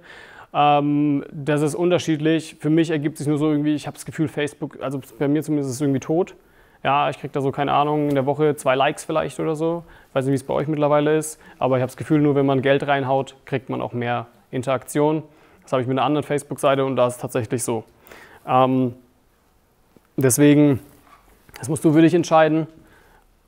Ähm, 0.53 1.23
das 1.31 1.61
ist 1.61 1.73
unterschiedlich. 1.73 2.57
Für 2.59 2.69
mich 2.69 2.89
ergibt 2.89 3.17
sich 3.17 3.27
nur 3.27 3.37
so 3.37 3.49
irgendwie, 3.49 3.75
ich 3.75 3.87
habe 3.87 3.95
das 3.95 4.05
Gefühl, 4.05 4.27
Facebook, 4.27 4.77
also 4.81 4.99
bei 5.17 5.29
mir 5.29 5.41
zumindest 5.41 5.69
ist 5.69 5.75
es 5.75 5.81
irgendwie 5.81 6.01
tot. 6.01 6.35
Ja, 6.83 7.09
ich 7.09 7.19
kriege 7.19 7.31
da 7.31 7.41
so, 7.41 7.51
keine 7.51 7.73
Ahnung, 7.73 8.09
in 8.09 8.15
der 8.15 8.25
Woche 8.25 8.55
zwei 8.55 8.75
Likes 8.75 9.03
vielleicht 9.03 9.39
oder 9.39 9.55
so. 9.55 9.83
Ich 10.09 10.15
weiß 10.15 10.25
nicht, 10.25 10.31
wie 10.31 10.35
es 10.35 10.43
bei 10.43 10.53
euch 10.53 10.67
mittlerweile 10.67 11.15
ist, 11.15 11.39
aber 11.59 11.77
ich 11.77 11.81
habe 11.81 11.89
das 11.89 11.97
Gefühl, 11.97 12.21
nur 12.21 12.35
wenn 12.35 12.45
man 12.45 12.61
Geld 12.61 12.87
reinhaut, 12.87 13.35
kriegt 13.45 13.69
man 13.69 13.81
auch 13.81 13.93
mehr 13.93 14.27
Interaktion. 14.49 15.23
Das 15.61 15.73
habe 15.73 15.83
ich 15.83 15.87
mit 15.87 15.97
einer 15.97 16.05
anderen 16.05 16.25
Facebook-Seite 16.25 16.83
und 16.83 16.95
da 16.95 17.07
ist 17.07 17.15
es 17.15 17.21
tatsächlich 17.21 17.63
so. 17.63 17.83
Ähm, 18.47 18.95
deswegen, 20.17 20.79
das 21.57 21.69
musst 21.69 21.85
du 21.85 21.93
für 21.93 22.01
dich 22.01 22.15
entscheiden. 22.15 22.67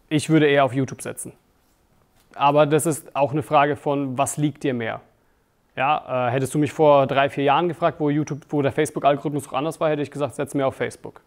Ich 0.09 0.29
würde 0.29 0.45
eher 0.45 0.63
auf 0.63 0.73
YouTube 0.73 1.01
setzen. 1.01 1.33
Aber 2.35 2.65
das 2.67 2.85
ist 2.85 3.15
auch 3.15 3.31
eine 3.31 3.43
Frage 3.43 3.75
von, 3.75 4.17
was 4.17 4.37
liegt 4.37 4.63
dir 4.63 4.75
mehr? 4.75 5.01
Ja, 5.75 6.27
äh, 6.27 6.31
hättest 6.31 6.53
du 6.53 6.59
mich 6.59 6.71
vor 6.71 7.07
drei, 7.07 7.29
vier 7.29 7.45
Jahren 7.45 7.67
gefragt, 7.67 7.99
wo, 7.99 8.11
YouTube, 8.11 8.41
wo 8.49 8.61
der 8.61 8.71
Facebook-Algorithmus 8.71 9.47
auch 9.47 9.53
anders 9.53 9.79
war, 9.79 9.89
hätte 9.89 10.03
ich 10.03 10.11
gesagt, 10.11 10.35
setz 10.35 10.53
mehr 10.53 10.67
auf 10.67 10.75
Facebook. 10.75 11.21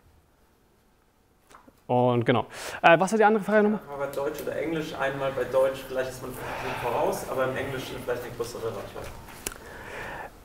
Und 1.87 2.27
genau. 2.27 2.47
Äh, 2.83 2.99
was 2.99 3.13
war 3.13 3.19
die 3.19 3.25
andere 3.25 3.45
Frage 3.45 3.63
nochmal? 3.63 3.81
Mal 3.87 4.07
bei 4.07 4.13
Deutsch 4.13 4.43
oder 4.43 4.57
Englisch 4.57 4.95
einmal 4.99 5.31
bei 5.33 5.45
Deutsch, 5.45 5.81
vielleicht 5.89 6.11
ist 6.11 6.23
man 6.23 6.33
voraus, 6.83 7.27
aber 7.31 7.45
im 7.45 7.57
Englischen 7.57 7.97
vielleicht 8.05 8.25
eine 8.25 8.33
größere 8.37 8.67
Reichweite. 8.67 9.11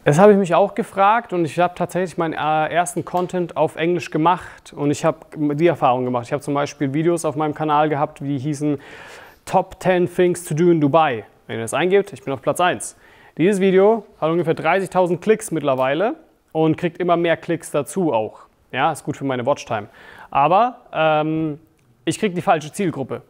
Das 0.04 0.18
habe 0.18 0.32
ich 0.32 0.38
mich 0.38 0.56
auch 0.56 0.74
gefragt 0.74 1.32
und 1.32 1.46
ich 1.46 1.60
habe 1.60 1.76
tatsächlich 1.76 2.18
meinen 2.18 2.34
äh, 2.34 2.74
ersten 2.74 3.06
Content 3.06 3.56
auf 3.56 3.76
Englisch 3.76 4.10
gemacht 4.10 4.74
und 4.76 4.90
ich 4.90 5.06
habe 5.06 5.20
die 5.36 5.68
Erfahrung 5.68 6.06
gemacht. 6.06 6.26
Ich 6.26 6.34
habe 6.34 6.42
zum 6.42 6.56
Beispiel 6.56 6.94
Videos 6.94 7.24
auf 7.24 7.36
meinem 7.36 7.54
Kanal 7.54 7.88
gehabt, 7.88 8.20
die 8.20 8.40
hießen 8.40 8.80
Top 9.46 9.78
10 9.80 10.12
Things 10.14 10.44
to 10.44 10.56
Do 10.56 10.72
in 10.72 10.82
Dubai. 10.82 11.26
Wenn 11.46 11.58
ihr 11.58 11.62
das 11.62 11.76
eingebt, 11.76 12.14
ich 12.14 12.24
bin 12.24 12.34
auf 12.34 12.42
Platz 12.42 12.60
1. 12.60 12.96
Dieses 13.38 13.62
Video 13.62 14.06
hat 14.20 14.32
ungefähr 14.32 14.56
30.000 14.56 15.20
Klicks 15.20 15.52
mittlerweile 15.52 16.16
und 16.52 16.78
kriegt 16.78 16.98
immer 16.98 17.16
mehr 17.16 17.38
Klicks 17.38 17.70
dazu 17.70 18.12
auch. 18.12 18.48
Ja, 18.72 18.92
ist 18.92 19.04
gut 19.04 19.18
für 19.18 19.26
meine 19.26 19.46
Watchtime. 19.46 19.88
Aber 20.30 20.78
ähm, 20.94 21.60
ich 22.06 22.20
kriege 22.20 22.34
die 22.34 22.42
falsche 22.42 22.72
Zielgruppe. 22.72 23.22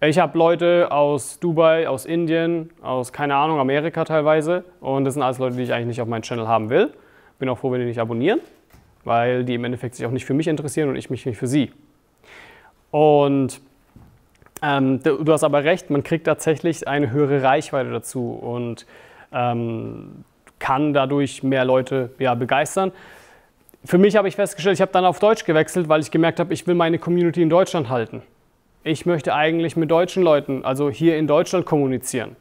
Ich 0.00 0.18
habe 0.18 0.38
Leute 0.38 0.88
aus 0.90 1.40
Dubai, 1.40 1.88
aus 1.88 2.06
Indien, 2.06 2.70
aus, 2.82 3.12
keine 3.12 3.34
Ahnung, 3.34 3.58
Amerika 3.58 4.04
teilweise. 4.04 4.64
Und 4.80 5.04
das 5.04 5.14
sind 5.14 5.22
alles 5.22 5.38
Leute, 5.38 5.56
die 5.56 5.64
ich 5.64 5.72
eigentlich 5.72 5.88
nicht 5.88 6.00
auf 6.00 6.08
meinem 6.08 6.22
Channel 6.22 6.46
haben 6.46 6.70
will. 6.70 6.92
Bin 7.38 7.48
auch 7.48 7.58
froh, 7.58 7.72
wenn 7.72 7.80
die 7.80 7.86
nicht 7.86 8.00
abonnieren, 8.00 8.40
weil 9.04 9.44
die 9.44 9.54
im 9.54 9.64
Endeffekt 9.64 9.96
sich 9.96 10.06
auch 10.06 10.10
nicht 10.10 10.24
für 10.24 10.34
mich 10.34 10.46
interessieren 10.46 10.88
und 10.88 10.96
ich 10.96 11.10
mich 11.10 11.26
nicht 11.26 11.36
für 11.36 11.46
sie. 11.48 11.72
Und 12.90 13.60
ähm, 14.62 15.02
du 15.02 15.22
du 15.22 15.32
hast 15.32 15.44
aber 15.44 15.64
recht, 15.64 15.90
man 15.90 16.02
kriegt 16.02 16.26
tatsächlich 16.26 16.88
eine 16.88 17.10
höhere 17.10 17.42
Reichweite 17.42 17.90
dazu 17.90 18.30
und 18.30 18.86
ähm, 19.32 20.24
kann 20.58 20.92
dadurch 20.94 21.42
mehr 21.42 21.64
Leute 21.64 22.10
ja, 22.18 22.34
begeistern. 22.34 22.92
Für 23.84 23.98
mich 23.98 24.16
habe 24.16 24.28
ich 24.28 24.36
festgestellt, 24.36 24.74
ich 24.74 24.80
habe 24.82 24.92
dann 24.92 25.04
auf 25.04 25.18
Deutsch 25.18 25.44
gewechselt, 25.44 25.88
weil 25.88 26.00
ich 26.00 26.10
gemerkt 26.10 26.40
habe, 26.40 26.52
ich 26.52 26.66
will 26.66 26.74
meine 26.74 26.98
Community 26.98 27.42
in 27.42 27.48
Deutschland 27.50 27.88
halten. 27.88 28.22
Ich 28.84 29.06
möchte 29.06 29.34
eigentlich 29.34 29.76
mit 29.76 29.90
deutschen 29.90 30.22
Leuten, 30.22 30.64
also 30.64 30.90
hier 30.90 31.16
in 31.16 31.26
Deutschland 31.26 31.64
kommunizieren. 31.66 32.36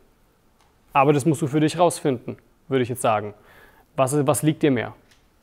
Aber 0.93 1.13
das 1.13 1.25
musst 1.25 1.41
du 1.41 1.47
für 1.47 1.59
dich 1.59 1.77
rausfinden, 1.77 2.37
würde 2.67 2.83
ich 2.83 2.89
jetzt 2.89 3.01
sagen. 3.01 3.33
Was, 3.95 4.13
ist- 4.13 4.25
was 4.27 4.41
liegt 4.43 4.63
dir 4.63 4.71
mehr? 4.71 4.93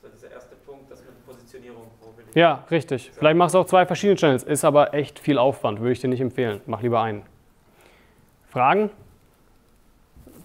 So 0.03 0.09
dieser 0.09 0.31
erste 0.33 0.57
Punkt, 0.67 0.91
das 0.91 1.01
mit 1.01 1.25
Positionierung. 1.27 1.83
Wo 2.01 2.07
will 2.17 2.25
ich 2.29 2.35
Ja, 2.35 2.65
richtig. 2.71 3.11
Vielleicht 3.15 3.37
machst 3.37 3.55
du 3.55 3.59
auch 3.61 3.67
zwei 3.67 3.87
verschiedene 3.87 4.17
Channels, 4.17 4.43
ist 4.43 4.65
aber 4.65 4.95
echt 4.95 5.19
viel 5.19 5.39
Aufwand, 5.39 5.81
würde 5.81 5.93
ich 5.93 6.01
dir 6.01 6.09
nicht 6.09 6.21
empfehlen. 6.21 6.61
Mach 6.67 6.83
lieber 6.83 7.03
einen. 7.03 7.23
Fragen? 8.49 8.91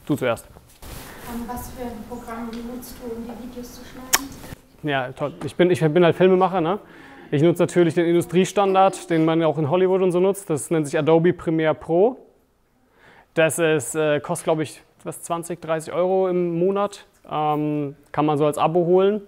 Du 0.06 0.16
zuerst. 0.16 0.48
Was 1.48 1.72
für 1.72 1.84
ein 1.84 2.04
Programm 2.08 2.46
nutzt 2.48 2.96
du, 3.04 3.12
um 3.16 3.24
die 3.24 3.50
Videos 3.50 3.76
zu 3.76 3.82
schneiden? 3.86 4.30
Ja, 4.84 5.12
toll. 5.12 5.34
Ich 5.46 5.56
bin, 5.56 5.72
ich 5.72 5.82
bin 5.82 6.04
halt 6.04 6.16
Filmemacher. 6.16 6.62
Ne? 6.62 6.80
Ich 7.32 7.42
nutze 7.42 7.64
natürlich 7.64 7.94
den 7.94 8.06
Industriestandard, 8.06 9.10
den 9.10 9.26
man 9.26 9.44
auch 9.44 9.58
in 9.58 9.70
Hollywood 9.70 10.02
und 10.02 10.12
so 10.12 10.20
nutzt. 10.20 10.50
Das 10.50 10.72
nennt 10.72 10.88
sich 10.88 10.98
Adobe 10.98 11.34
Premiere 11.34 11.76
Pro. 11.76 12.18
Das 13.34 13.60
ist, 13.60 13.96
äh, 13.96 14.20
kostet, 14.20 14.46
glaube 14.46 14.64
ich, 14.64 14.82
was, 15.04 15.22
20, 15.24 15.62
30 15.62 15.94
Euro 15.94 16.28
im 16.28 16.58
Monat. 16.58 17.06
Ähm, 17.30 17.96
kann 18.12 18.26
man 18.26 18.38
so 18.38 18.46
als 18.46 18.58
Abo 18.58 18.86
holen. 18.86 19.22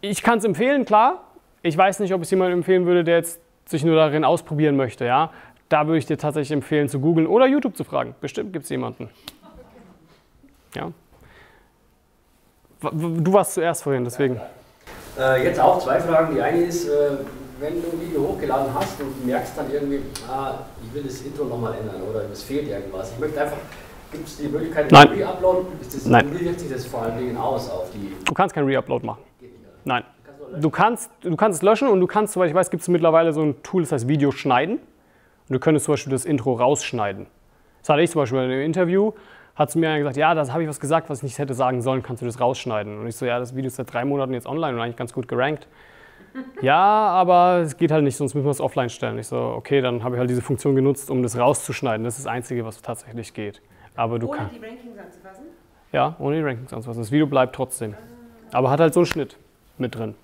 Ich 0.00 0.22
kann 0.22 0.38
es 0.38 0.44
empfehlen, 0.44 0.84
klar. 0.84 1.24
Ich 1.62 1.76
weiß 1.76 2.00
nicht, 2.00 2.14
ob 2.14 2.20
ich 2.20 2.26
es 2.26 2.30
jemandem 2.30 2.60
empfehlen 2.60 2.86
würde, 2.86 3.04
der 3.04 3.16
jetzt 3.16 3.40
sich 3.66 3.84
nur 3.84 3.96
darin 3.96 4.24
ausprobieren 4.24 4.76
möchte. 4.76 5.04
Ja? 5.04 5.32
Da 5.68 5.86
würde 5.86 5.98
ich 5.98 6.06
dir 6.06 6.18
tatsächlich 6.18 6.52
empfehlen, 6.52 6.88
zu 6.88 7.00
googeln 7.00 7.26
oder 7.26 7.46
YouTube 7.46 7.76
zu 7.76 7.84
fragen. 7.84 8.14
Bestimmt 8.20 8.52
gibt 8.52 8.64
es 8.64 8.70
jemanden. 8.70 9.10
Ja. 10.74 10.92
Du 12.80 13.32
warst 13.32 13.54
zuerst 13.54 13.82
vorhin, 13.82 14.04
deswegen. 14.04 14.40
Äh, 15.18 15.44
jetzt 15.44 15.60
auch 15.60 15.78
zwei 15.78 16.00
Fragen. 16.00 16.34
Die 16.34 16.40
eine 16.40 16.58
ist, 16.58 16.88
äh, 16.88 17.10
wenn 17.60 17.82
du 17.82 17.88
ein 17.90 18.00
Video 18.00 18.22
hochgeladen 18.22 18.72
hast 18.74 19.00
und 19.00 19.26
merkst 19.26 19.58
dann 19.58 19.70
irgendwie, 19.70 20.00
ah, 20.26 20.60
ich 20.82 20.94
will 20.94 21.02
das 21.02 21.20
Intro 21.20 21.44
nochmal 21.44 21.74
ändern 21.74 22.00
oder 22.08 22.22
es 22.32 22.42
fehlt 22.42 22.68
irgendwas. 22.68 23.12
Ich 23.12 23.18
möchte 23.18 23.42
einfach, 23.42 23.58
gibt 24.10 24.26
es 24.26 24.38
die 24.38 24.48
Möglichkeit, 24.48 24.90
Nein. 24.90 25.08
Re-Uploaden? 25.08 25.66
Nein. 26.06 26.30
Wie 26.32 26.44
wirkt 26.46 26.60
sich 26.60 26.70
das 26.70 26.86
vor 26.86 27.02
allen 27.02 27.18
Dingen 27.18 27.36
aus 27.36 27.68
auf 27.70 27.90
die. 27.90 28.24
Du 28.24 28.32
kannst 28.32 28.54
kein 28.54 28.64
Reupload 28.64 29.04
machen. 29.04 29.22
Geht 29.38 29.52
nicht, 29.52 29.62
oder? 29.62 29.72
Nein. 29.84 30.04
Du 30.58 30.70
kannst, 30.70 31.10
du 31.20 31.36
kannst 31.36 31.58
es 31.58 31.62
löschen 31.62 31.88
und 31.88 32.00
du 32.00 32.06
kannst, 32.06 32.32
soweit 32.32 32.48
ich 32.48 32.54
weiß, 32.54 32.70
gibt 32.70 32.82
es 32.82 32.88
mittlerweile 32.88 33.32
so 33.32 33.42
ein 33.42 33.62
Tool, 33.62 33.82
das 33.82 33.92
heißt 33.92 34.08
Video 34.08 34.32
schneiden. 34.32 34.78
Und 34.78 35.54
du 35.54 35.60
könntest 35.60 35.84
zum 35.84 35.92
Beispiel 35.92 36.12
das 36.12 36.24
Intro 36.24 36.54
rausschneiden. 36.54 37.26
Das 37.82 37.90
hatte 37.90 38.02
ich 38.02 38.10
zum 38.10 38.22
Beispiel 38.22 38.38
in 38.38 38.44
einem 38.50 38.62
Interview, 38.62 39.12
hat 39.60 39.70
zu 39.70 39.78
mir 39.78 39.90
einer 39.90 39.98
gesagt, 39.98 40.16
ja, 40.16 40.34
da 40.34 40.48
habe 40.52 40.62
ich 40.62 40.68
was 40.68 40.80
gesagt, 40.80 41.10
was 41.10 41.18
ich 41.18 41.24
nicht 41.24 41.38
hätte 41.38 41.52
sagen 41.52 41.82
sollen, 41.82 42.02
kannst 42.02 42.22
du 42.22 42.26
das 42.26 42.40
rausschneiden? 42.40 42.98
Und 42.98 43.06
ich 43.06 43.14
so, 43.14 43.26
ja, 43.26 43.38
das 43.38 43.54
Video 43.54 43.66
ist 43.68 43.76
seit 43.76 43.92
drei 43.92 44.06
Monaten 44.06 44.32
jetzt 44.32 44.46
online 44.46 44.74
und 44.74 44.80
eigentlich 44.80 44.96
ganz 44.96 45.12
gut 45.12 45.28
gerankt. 45.28 45.68
ja, 46.62 46.78
aber 46.78 47.58
es 47.58 47.76
geht 47.76 47.92
halt 47.92 48.02
nicht, 48.02 48.16
sonst 48.16 48.34
müssen 48.34 48.46
wir 48.46 48.52
es 48.52 48.60
offline 48.60 48.88
stellen. 48.88 49.18
Ich 49.18 49.26
so, 49.28 49.36
okay, 49.36 49.82
dann 49.82 50.02
habe 50.02 50.14
ich 50.14 50.18
halt 50.18 50.30
diese 50.30 50.40
Funktion 50.40 50.74
genutzt, 50.74 51.10
um 51.10 51.22
das 51.22 51.36
rauszuschneiden. 51.36 52.04
Das 52.04 52.16
ist 52.16 52.24
das 52.24 52.32
Einzige, 52.32 52.64
was 52.64 52.80
tatsächlich 52.80 53.34
geht. 53.34 53.60
Aber 53.96 54.18
du 54.18 54.28
Ohne 54.28 54.38
kannst. 54.38 54.54
die 54.54 54.64
Rankings 54.64 54.98
anzufassen? 54.98 55.44
Ja, 55.92 56.16
ohne 56.18 56.36
die 56.36 56.42
Rankings 56.42 56.72
anzufassen. 56.72 57.02
Das 57.02 57.12
Video 57.12 57.26
bleibt 57.26 57.54
trotzdem. 57.54 57.94
Aber 58.52 58.70
hat 58.70 58.80
halt 58.80 58.94
so 58.94 59.00
einen 59.00 59.06
Schnitt 59.06 59.36
mit 59.76 59.94
drin. 59.94 60.14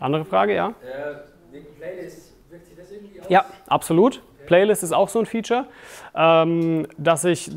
Andere 0.00 0.24
Frage, 0.24 0.56
ja? 0.56 0.70
Äh, 0.70 1.52
wegen 1.52 1.66
Playlist, 1.76 2.32
wirkt 2.50 2.66
sich 2.66 2.76
das 2.76 2.90
irgendwie 2.90 3.20
aus? 3.20 3.26
Ja, 3.28 3.44
absolut. 3.68 4.22
Playlist 4.46 4.82
ist 4.82 4.92
auch 4.92 5.08
so 5.08 5.18
ein 5.18 5.26
Feature, 5.26 5.66
ähm, 6.14 6.86
das, 6.96 7.24
ich, 7.24 7.50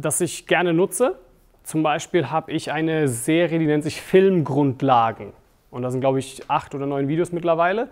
das 0.00 0.20
ich 0.20 0.46
gerne 0.46 0.72
nutze. 0.72 1.18
Zum 1.64 1.82
Beispiel 1.82 2.30
habe 2.30 2.50
ich 2.52 2.72
eine 2.72 3.08
Serie, 3.08 3.58
die 3.58 3.66
nennt 3.66 3.84
sich 3.84 4.00
Filmgrundlagen. 4.00 5.32
Und 5.70 5.82
da 5.82 5.90
sind, 5.90 6.00
glaube 6.00 6.18
ich, 6.18 6.42
acht 6.48 6.74
oder 6.74 6.86
neun 6.86 7.08
Videos 7.08 7.30
mittlerweile. 7.30 7.88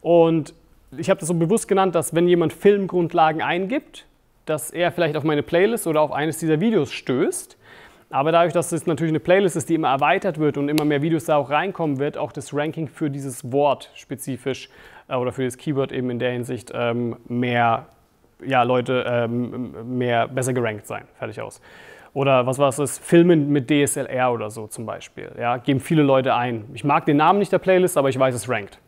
Und 0.00 0.54
ich 0.96 1.10
habe 1.10 1.20
das 1.20 1.28
so 1.28 1.34
bewusst 1.34 1.68
genannt, 1.68 1.94
dass 1.94 2.14
wenn 2.14 2.26
jemand 2.26 2.54
Filmgrundlagen 2.54 3.42
eingibt, 3.42 4.06
dass 4.46 4.70
er 4.70 4.92
vielleicht 4.92 5.16
auf 5.16 5.24
meine 5.24 5.42
Playlist 5.42 5.86
oder 5.86 6.00
auf 6.00 6.12
eines 6.12 6.38
dieser 6.38 6.60
Videos 6.60 6.90
stößt. 6.90 7.57
Aber 8.10 8.32
dadurch, 8.32 8.54
dass 8.54 8.72
es 8.72 8.86
natürlich 8.86 9.12
eine 9.12 9.20
Playlist 9.20 9.56
ist, 9.56 9.68
die 9.68 9.74
immer 9.74 9.88
erweitert 9.88 10.38
wird 10.38 10.56
und 10.56 10.68
immer 10.68 10.84
mehr 10.84 11.02
Videos 11.02 11.26
da 11.26 11.36
auch 11.36 11.50
reinkommen, 11.50 11.98
wird 11.98 12.16
auch 12.16 12.32
das 12.32 12.54
Ranking 12.54 12.88
für 12.88 13.10
dieses 13.10 13.52
Wort 13.52 13.90
spezifisch 13.94 14.70
äh, 15.08 15.14
oder 15.14 15.32
für 15.32 15.44
das 15.44 15.58
Keyword 15.58 15.92
eben 15.92 16.10
in 16.10 16.18
der 16.18 16.32
Hinsicht 16.32 16.72
ähm, 16.74 17.16
mehr, 17.28 17.86
ja, 18.44 18.62
Leute 18.62 19.04
ähm, 19.06 19.98
mehr, 19.98 20.26
besser 20.26 20.54
gerankt 20.54 20.86
sein. 20.86 21.04
Fertig 21.18 21.40
aus. 21.40 21.60
Oder 22.14 22.46
was 22.46 22.58
war 22.58 22.70
es? 22.70 22.98
Filmen 22.98 23.50
mit 23.50 23.70
DSLR 23.70 24.32
oder 24.32 24.50
so 24.50 24.66
zum 24.66 24.86
Beispiel. 24.86 25.30
Ja, 25.38 25.58
geben 25.58 25.78
viele 25.78 26.02
Leute 26.02 26.34
ein. 26.34 26.64
Ich 26.72 26.84
mag 26.84 27.04
den 27.04 27.18
Namen 27.18 27.38
nicht 27.38 27.52
der 27.52 27.58
Playlist, 27.58 27.98
aber 27.98 28.08
ich 28.08 28.18
weiß, 28.18 28.34
es 28.34 28.48
rankt. 28.48 28.78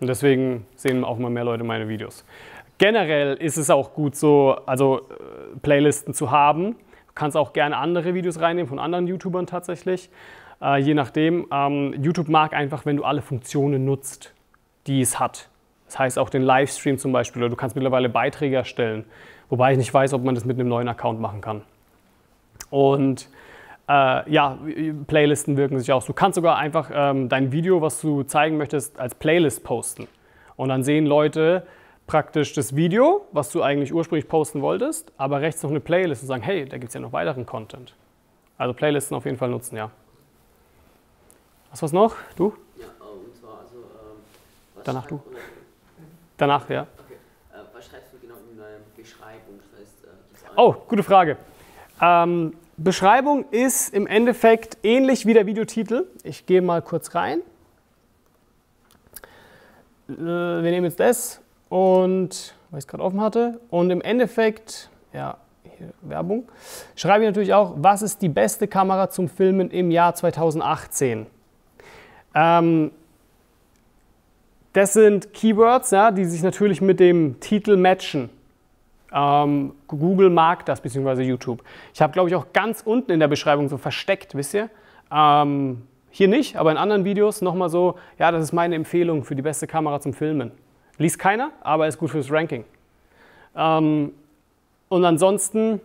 Und 0.00 0.06
deswegen 0.06 0.66
sehen 0.76 1.04
auch 1.04 1.18
immer 1.18 1.30
mehr 1.30 1.44
Leute 1.44 1.64
meine 1.64 1.88
Videos. 1.88 2.24
Generell 2.78 3.34
ist 3.34 3.56
es 3.56 3.70
auch 3.70 3.94
gut 3.94 4.16
so, 4.16 4.56
also 4.66 4.98
äh, 4.98 5.58
Playlisten 5.62 6.14
zu 6.14 6.30
haben. 6.30 6.76
Kannst 7.14 7.36
auch 7.36 7.52
gerne 7.52 7.76
andere 7.76 8.14
Videos 8.14 8.40
reinnehmen 8.40 8.68
von 8.68 8.78
anderen 8.78 9.06
YouTubern 9.06 9.46
tatsächlich. 9.46 10.10
Äh, 10.60 10.80
je 10.80 10.94
nachdem. 10.94 11.46
Ähm, 11.52 11.94
YouTube 12.00 12.28
mag 12.28 12.52
einfach, 12.54 12.86
wenn 12.86 12.96
du 12.96 13.04
alle 13.04 13.22
Funktionen 13.22 13.84
nutzt. 13.84 14.32
die 14.86 15.00
es 15.00 15.18
hat. 15.18 15.48
Das 15.86 15.98
heißt 15.98 16.18
auch 16.18 16.30
den 16.30 16.42
Livestream 16.42 16.98
zum 16.98 17.12
Beispiel 17.12 17.42
oder 17.42 17.50
du 17.50 17.56
kannst 17.56 17.76
mittlerweile 17.76 18.08
Beiträge 18.08 18.56
erstellen, 18.56 19.04
wobei 19.48 19.72
ich 19.72 19.78
nicht 19.78 19.92
weiß, 19.92 20.12
ob 20.14 20.24
man 20.24 20.34
das 20.34 20.44
mit 20.44 20.58
einem 20.58 20.68
neuen 20.68 20.88
Account 20.88 21.20
machen 21.20 21.40
kann. 21.40 21.62
Und 22.70 23.28
äh, 23.88 24.30
ja, 24.30 24.58
Playlisten 25.06 25.56
wirken 25.56 25.78
sich 25.78 25.92
aus. 25.92 26.06
Du 26.06 26.12
kannst 26.12 26.36
sogar 26.36 26.56
einfach 26.56 26.90
ähm, 26.92 27.28
dein 27.28 27.52
Video, 27.52 27.80
was 27.80 28.00
du 28.00 28.22
zeigen 28.22 28.56
möchtest, 28.56 28.98
als 28.98 29.14
Playlist 29.14 29.62
posten. 29.62 30.08
Und 30.56 30.68
dann 30.68 30.82
sehen 30.82 31.06
Leute 31.06 31.66
praktisch 32.06 32.52
das 32.52 32.76
Video, 32.76 33.26
was 33.32 33.50
du 33.50 33.62
eigentlich 33.62 33.92
ursprünglich 33.92 34.28
posten 34.28 34.60
wolltest, 34.62 35.12
aber 35.16 35.40
rechts 35.40 35.62
noch 35.62 35.70
eine 35.70 35.80
Playlist 35.80 36.22
und 36.22 36.28
sagen, 36.28 36.42
hey, 36.42 36.66
da 36.66 36.76
gibt 36.78 36.88
es 36.88 36.94
ja 36.94 37.00
noch 37.00 37.12
weiteren 37.12 37.46
Content. 37.46 37.94
Also 38.58 38.74
Playlisten 38.74 39.16
auf 39.16 39.24
jeden 39.24 39.36
Fall 39.38 39.48
nutzen, 39.48 39.76
ja. 39.76 39.90
Was 41.70 41.82
was 41.82 41.92
noch? 41.92 42.14
Du? 42.36 42.54
Ja, 42.78 42.86
und 43.00 43.34
zwar, 43.36 43.58
also, 43.60 43.76
ähm, 43.78 44.82
Danach 44.84 45.06
du. 45.06 45.14
oder- 45.16 45.22
Danach, 46.36 46.68
ja. 46.68 46.86
Okay, 47.04 47.14
äh, 47.52 47.56
was 47.74 47.86
schreibst 47.86 48.12
du 48.12 48.18
genau 48.18 48.34
in 48.50 48.58
deiner 48.58 48.78
Beschreibung? 48.96 49.58
Das 49.72 49.80
heißt, 49.80 50.04
äh, 50.04 50.50
Oh, 50.56 50.74
gute 50.86 51.02
Frage. 51.02 51.36
Ähm, 52.00 52.54
Beschreibung 52.76 53.44
ist 53.50 53.94
im 53.94 54.06
Endeffekt 54.06 54.78
ähnlich 54.82 55.26
wie 55.26 55.34
der 55.34 55.46
Videotitel. 55.46 56.06
Ich 56.22 56.44
gehe 56.46 56.60
mal 56.60 56.82
kurz 56.82 57.14
rein. 57.14 57.40
Äh, 60.08 60.14
wir 60.16 60.70
nehmen 60.70 60.84
jetzt 60.84 61.00
das 61.00 61.40
und, 61.68 62.54
weil 62.70 62.78
ich 62.78 62.84
es 62.84 62.88
gerade 62.88 63.02
offen 63.02 63.20
hatte, 63.20 63.60
und 63.70 63.90
im 63.90 64.00
Endeffekt, 64.00 64.90
ja, 65.12 65.38
hier 65.78 65.92
Werbung, 66.02 66.48
schreibe 66.94 67.24
ich 67.24 67.28
natürlich 67.28 67.54
auch, 67.54 67.74
was 67.76 68.02
ist 68.02 68.22
die 68.22 68.28
beste 68.28 68.68
Kamera 68.68 69.10
zum 69.10 69.28
Filmen 69.28 69.70
im 69.70 69.90
Jahr 69.90 70.14
2018? 70.14 71.26
Ähm, 72.34 72.90
das 74.72 74.92
sind 74.92 75.32
Keywords, 75.32 75.92
ja, 75.92 76.10
die 76.10 76.24
sich 76.24 76.42
natürlich 76.42 76.80
mit 76.80 76.98
dem 76.98 77.38
Titel 77.40 77.76
matchen. 77.76 78.28
Ähm, 79.12 79.72
Google 79.86 80.30
mag 80.30 80.66
das, 80.66 80.80
beziehungsweise 80.80 81.22
YouTube. 81.22 81.62
Ich 81.92 82.02
habe, 82.02 82.12
glaube 82.12 82.28
ich, 82.28 82.34
auch 82.34 82.52
ganz 82.52 82.82
unten 82.84 83.12
in 83.12 83.20
der 83.20 83.28
Beschreibung 83.28 83.68
so 83.68 83.78
versteckt, 83.78 84.34
wisst 84.34 84.54
ihr? 84.54 84.68
Ähm, 85.12 85.82
hier 86.10 86.26
nicht, 86.26 86.56
aber 86.56 86.72
in 86.72 86.76
anderen 86.76 87.04
Videos 87.04 87.40
nochmal 87.40 87.68
so, 87.68 87.96
ja, 88.18 88.32
das 88.32 88.42
ist 88.42 88.52
meine 88.52 88.74
Empfehlung 88.74 89.22
für 89.24 89.36
die 89.36 89.42
beste 89.42 89.68
Kamera 89.68 90.00
zum 90.00 90.12
Filmen. 90.12 90.50
Liest 90.98 91.18
keiner, 91.18 91.50
aber 91.60 91.88
ist 91.88 91.98
gut 91.98 92.10
fürs 92.10 92.30
Ranking. 92.30 92.64
Ähm, 93.56 94.12
und 94.88 95.04
ansonsten, 95.04 95.80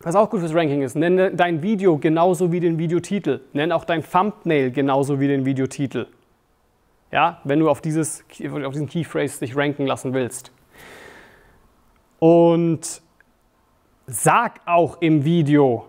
was 0.00 0.14
auch 0.14 0.28
gut 0.28 0.40
fürs 0.40 0.54
Ranking 0.54 0.82
ist, 0.82 0.94
nenne 0.94 1.32
dein 1.32 1.62
Video 1.62 1.96
genauso 1.98 2.52
wie 2.52 2.60
den 2.60 2.78
Videotitel. 2.78 3.40
Nenn 3.52 3.72
auch 3.72 3.84
dein 3.84 4.02
Thumbnail 4.02 4.70
genauso 4.70 5.20
wie 5.20 5.28
den 5.28 5.44
Videotitel. 5.44 6.06
Ja, 7.12 7.40
wenn 7.44 7.60
du 7.60 7.70
auf, 7.70 7.80
dieses, 7.80 8.24
auf 8.64 8.72
diesen 8.72 8.88
Keyphrase 8.88 9.40
dich 9.40 9.56
ranken 9.56 9.86
lassen 9.86 10.12
willst. 10.12 10.52
Und 12.18 13.00
sag 14.06 14.60
auch 14.66 15.00
im 15.00 15.24
Video, 15.24 15.86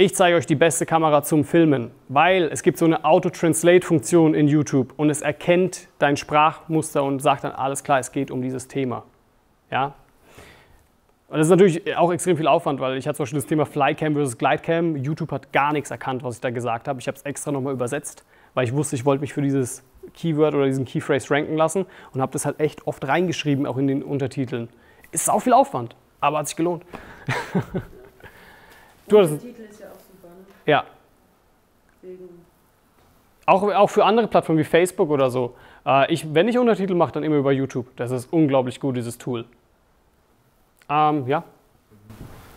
ich 0.00 0.14
zeige 0.14 0.36
euch 0.36 0.46
die 0.46 0.54
beste 0.54 0.86
Kamera 0.86 1.24
zum 1.24 1.42
Filmen, 1.42 1.90
weil 2.08 2.44
es 2.44 2.62
gibt 2.62 2.78
so 2.78 2.84
eine 2.84 3.04
Auto-Translate-Funktion 3.04 4.32
in 4.32 4.46
YouTube 4.46 4.94
und 4.96 5.10
es 5.10 5.22
erkennt 5.22 5.88
dein 5.98 6.16
Sprachmuster 6.16 7.02
und 7.02 7.20
sagt 7.20 7.42
dann, 7.42 7.50
alles 7.50 7.82
klar, 7.82 7.98
es 7.98 8.12
geht 8.12 8.30
um 8.30 8.40
dieses 8.40 8.68
Thema. 8.68 9.02
Ja? 9.72 9.94
Und 11.26 11.38
das 11.38 11.48
ist 11.48 11.50
natürlich 11.50 11.96
auch 11.96 12.12
extrem 12.12 12.36
viel 12.36 12.46
Aufwand, 12.46 12.78
weil 12.78 12.96
ich 12.96 13.08
hatte 13.08 13.16
zum 13.16 13.24
Beispiel 13.24 13.40
das 13.40 13.46
Thema 13.46 13.66
Flycam 13.66 14.14
versus 14.14 14.38
Glidecam. 14.38 14.94
YouTube 14.94 15.32
hat 15.32 15.52
gar 15.52 15.72
nichts 15.72 15.90
erkannt, 15.90 16.22
was 16.22 16.36
ich 16.36 16.40
da 16.40 16.50
gesagt 16.50 16.86
habe. 16.86 17.00
Ich 17.00 17.08
habe 17.08 17.16
es 17.16 17.24
extra 17.24 17.50
nochmal 17.50 17.72
übersetzt, 17.72 18.24
weil 18.54 18.66
ich 18.66 18.72
wusste, 18.72 18.94
ich 18.94 19.04
wollte 19.04 19.20
mich 19.20 19.32
für 19.32 19.42
dieses 19.42 19.82
Keyword 20.14 20.54
oder 20.54 20.66
diesen 20.66 20.84
Keyphrase 20.84 21.28
ranken 21.32 21.56
lassen 21.56 21.86
und 22.14 22.20
habe 22.20 22.30
das 22.30 22.46
halt 22.46 22.60
echt 22.60 22.86
oft 22.86 23.08
reingeschrieben, 23.08 23.66
auch 23.66 23.78
in 23.78 23.88
den 23.88 24.04
Untertiteln. 24.04 24.68
Ist 25.10 25.28
auch 25.28 25.40
viel 25.40 25.54
Aufwand, 25.54 25.96
aber 26.20 26.38
hat 26.38 26.46
sich 26.46 26.56
gelohnt. 26.56 26.84
du 29.08 29.16
Der 29.16 29.38
Titel 29.40 29.62
ist 29.62 29.80
ja? 29.80 29.87
Ja, 30.68 30.84
auch, 33.46 33.62
auch 33.62 33.90
für 33.90 34.04
andere 34.04 34.26
Plattformen 34.26 34.58
wie 34.60 34.64
Facebook 34.64 35.08
oder 35.08 35.30
so. 35.30 35.54
Äh, 35.86 36.12
ich, 36.12 36.34
wenn 36.34 36.46
ich 36.48 36.58
Untertitel 36.58 36.94
mache, 36.94 37.12
dann 37.12 37.22
immer 37.22 37.36
über 37.36 37.52
YouTube. 37.52 37.86
Das 37.96 38.10
ist 38.10 38.30
unglaublich 38.30 38.78
gut, 38.78 38.96
dieses 38.96 39.16
Tool. 39.16 39.46
Ähm, 40.90 41.26
ja, 41.26 41.42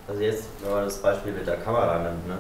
Also 0.08 0.22
jetzt, 0.22 0.50
wenn 0.64 0.74
man 0.74 0.84
das 0.84 0.98
Beispiel 1.02 1.32
mit 1.32 1.48
der 1.48 1.58
Kamera 1.58 2.00
nimmt, 2.00 2.28
ne? 2.28 2.38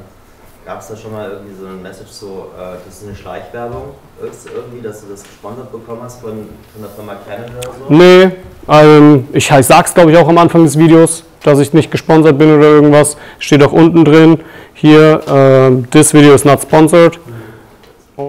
Gab 0.65 0.79
es 0.79 0.89
da 0.89 0.95
schon 0.95 1.11
mal 1.13 1.27
irgendwie 1.31 1.55
so 1.55 1.65
ein 1.65 1.81
Message 1.81 2.11
so, 2.11 2.51
äh, 2.55 2.77
das 2.85 3.01
ist 3.01 3.07
eine 3.07 3.15
Schleichwerbung 3.15 3.95
irgendwie, 4.21 4.81
dass 4.81 5.01
du 5.01 5.09
das 5.09 5.23
gesponsert 5.23 5.71
bekommen 5.71 6.03
hast 6.03 6.21
von, 6.21 6.49
von 6.73 6.81
der 6.81 6.89
Firma 6.91 7.15
Canon 7.27 7.49
oder 7.57 7.63
so? 7.63 7.85
Nee, 7.89 8.31
ähm, 8.67 9.27
ich 9.33 9.47
sag's 9.47 9.93
glaube 9.93 10.11
ich 10.11 10.17
auch 10.17 10.27
am 10.27 10.37
Anfang 10.37 10.63
des 10.63 10.77
Videos, 10.77 11.23
dass 11.41 11.57
ich 11.59 11.73
nicht 11.73 11.89
gesponsert 11.89 12.37
bin 12.37 12.55
oder 12.55 12.67
irgendwas. 12.67 13.17
Steht 13.39 13.63
auch 13.63 13.71
unten 13.71 14.05
drin. 14.05 14.41
Hier, 14.81 15.21
ähm, 15.27 15.87
this 15.91 16.11
video 16.11 16.33
is 16.33 16.43
not 16.43 16.59
sponsored. 16.59 17.19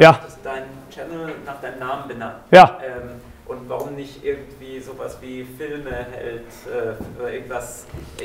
Ja, 0.00 0.18
deinen 0.44 0.64
Channel 0.90 1.32
nach 1.46 1.58
deinem 1.62 1.78
Namen 1.78 2.08
benannt. 2.08 2.34
ja, 2.50 2.76
Ähm, 2.84 3.12
und 3.46 3.70
warum 3.70 3.94
nicht 3.94 4.22
irgendwie 4.22 4.78
sowas 4.78 5.16
wie 5.22 5.44
Filme 5.44 5.90
hält 6.12 6.44
äh, 6.66 7.20
oder 7.20 7.32
irgendwas, 7.32 7.86
äh, 8.20 8.24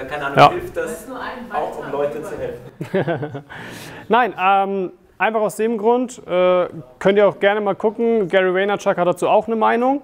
äh, 0.00 0.04
keine 0.06 0.24
Ahnung, 0.24 0.38
Ja. 0.38 0.50
hilft 0.52 0.74
Das 0.74 1.06
das 1.06 1.54
auch, 1.54 1.78
um 1.84 1.92
Leute 1.92 2.22
zu 2.22 2.32
helfen? 2.38 3.44
Nein, 4.08 4.32
ähm, 4.42 4.92
einfach 5.18 5.40
aus 5.42 5.56
dem 5.56 5.76
Grund 5.76 6.18
äh, 6.26 6.68
könnt 6.98 7.18
ihr 7.18 7.28
auch 7.28 7.38
gerne 7.38 7.60
mal 7.60 7.74
gucken. 7.74 8.28
Gary 8.28 8.54
Vaynerchuk 8.54 8.96
hat 8.96 9.06
dazu 9.06 9.28
auch 9.28 9.48
eine 9.48 9.56
Meinung. 9.56 10.00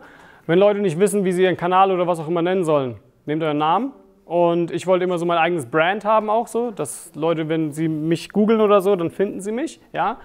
Wenn 0.47 0.59
Leute 0.59 0.81
nicht 0.81 0.99
wissen, 0.99 1.25
wie 1.25 1.33
sie 1.33 1.45
ihren 1.45 1.57
Kanal 1.57 1.91
oder 1.91 2.07
was 2.07 2.19
auch 2.21 2.29
immer 2.29 2.43
nennen 2.43 2.65
sollen, 2.65 2.97
nehmt 3.25 3.43
euren 3.43 3.57
Namen. 3.57 3.93
Und 4.25 4.71
ich 4.71 4.87
wollte 4.87 5.05
immer 5.05 5.19
so 5.19 5.27
mein 5.27 5.39
eigenes 5.39 5.67
Brand 5.67 6.05
haben 6.05 6.31
auch 6.31 6.47
so, 6.47 6.71
dass 6.71 7.13
Leute, 7.15 7.49
wenn 7.49 7.73
sie 7.73 7.89
mich 7.89 8.31
googeln 8.31 8.61
oder 8.61 8.81
so, 8.81 8.95
dann 8.97 9.11
finden 9.11 9.41
sie 9.41 9.53
mich. 9.53 9.81
Ja? 9.93 10.19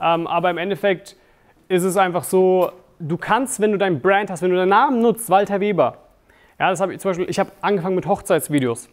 Ähm, 0.00 0.26
aber 0.26 0.50
im 0.50 0.58
Endeffekt 0.58 1.16
ist 1.68 1.84
es 1.84 1.96
einfach 1.96 2.24
so, 2.24 2.72
du 2.98 3.16
kannst, 3.16 3.60
wenn 3.60 3.72
du 3.72 3.78
dein 3.78 4.00
Brand 4.00 4.30
hast, 4.30 4.42
wenn 4.42 4.50
du 4.50 4.56
deinen 4.56 4.68
Namen 4.68 5.00
nutzt, 5.00 5.30
Walter 5.30 5.60
Weber. 5.60 5.98
Ja, 6.58 6.70
das 6.70 6.80
habe 6.80 6.94
ich 6.94 7.00
zum 7.00 7.10
Beispiel, 7.10 7.28
ich 7.28 7.38
habe 7.38 7.52
angefangen 7.60 7.96
mit 7.96 8.06
Hochzeitsvideos. 8.06 8.88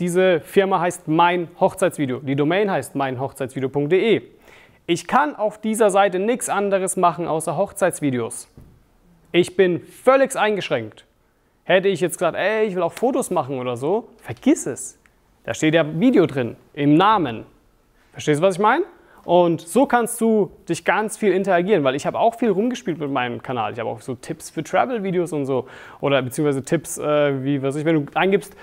Diese 0.00 0.40
Firma 0.40 0.80
heißt 0.80 1.06
Mein 1.06 1.48
Hochzeitsvideo. 1.60 2.18
Die 2.18 2.34
Domain 2.34 2.70
heißt 2.70 2.96
meinhochzeitsvideo.de. 2.96 4.22
Ich 4.86 5.06
kann 5.06 5.36
auf 5.36 5.60
dieser 5.60 5.90
Seite 5.90 6.18
nichts 6.18 6.48
anderes 6.48 6.96
machen 6.96 7.28
außer 7.28 7.56
Hochzeitsvideos. 7.56 8.48
Ich 9.30 9.56
bin 9.56 9.80
völlig 9.80 10.36
eingeschränkt. 10.36 11.06
Hätte 11.64 11.88
ich 11.88 12.00
jetzt 12.00 12.18
gesagt, 12.18 12.36
ey, 12.36 12.66
ich 12.66 12.74
will 12.76 12.82
auch 12.82 12.92
Fotos 12.92 13.30
machen 13.30 13.58
oder 13.58 13.76
so, 13.76 14.08
vergiss 14.18 14.66
es. 14.66 14.98
Da 15.44 15.54
steht 15.54 15.74
ja 15.74 15.84
Video 15.98 16.26
drin, 16.26 16.56
im 16.74 16.94
Namen. 16.94 17.46
Verstehst 18.12 18.40
du, 18.40 18.46
was 18.46 18.56
ich 18.56 18.60
meine? 18.60 18.84
Und 19.24 19.62
so 19.62 19.86
kannst 19.86 20.20
du 20.20 20.50
dich 20.68 20.84
ganz 20.84 21.16
viel 21.16 21.32
interagieren, 21.32 21.82
weil 21.82 21.94
ich 21.94 22.04
habe 22.04 22.18
auch 22.18 22.34
viel 22.34 22.50
rumgespielt 22.50 22.98
mit 22.98 23.10
meinem 23.10 23.42
Kanal. 23.42 23.72
Ich 23.72 23.80
habe 23.80 23.88
auch 23.88 24.02
so 24.02 24.14
Tipps 24.14 24.50
für 24.50 24.62
Travel-Videos 24.62 25.32
und 25.32 25.46
so. 25.46 25.66
Oder 26.00 26.20
beziehungsweise 26.20 26.62
Tipps, 26.62 26.98
äh, 26.98 27.42
wie, 27.42 27.62
was 27.62 27.76
ich, 27.76 27.86
wenn 27.86 28.04
du 28.04 28.12
eingibst, 28.14 28.54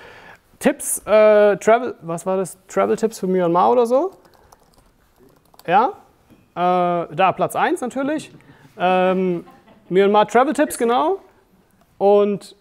Tipps, 0.59 0.99
äh, 0.99 1.57
Travel, 1.57 1.95
was 2.01 2.27
war 2.27 2.37
das? 2.37 2.59
Travel-Tipps 2.67 3.19
für 3.19 3.25
Myanmar 3.25 3.71
oder 3.71 3.87
so? 3.87 4.11
Ja? 5.65 5.93
Äh, 6.53 7.15
da 7.15 7.31
Platz 7.35 7.55
1 7.55 7.81
natürlich. 7.81 8.31
Ähm, 8.77 9.43
Myanmar 9.89 10.27
Travel-Tipps, 10.27 10.77
genau. 10.77 11.17
Und 11.97 12.55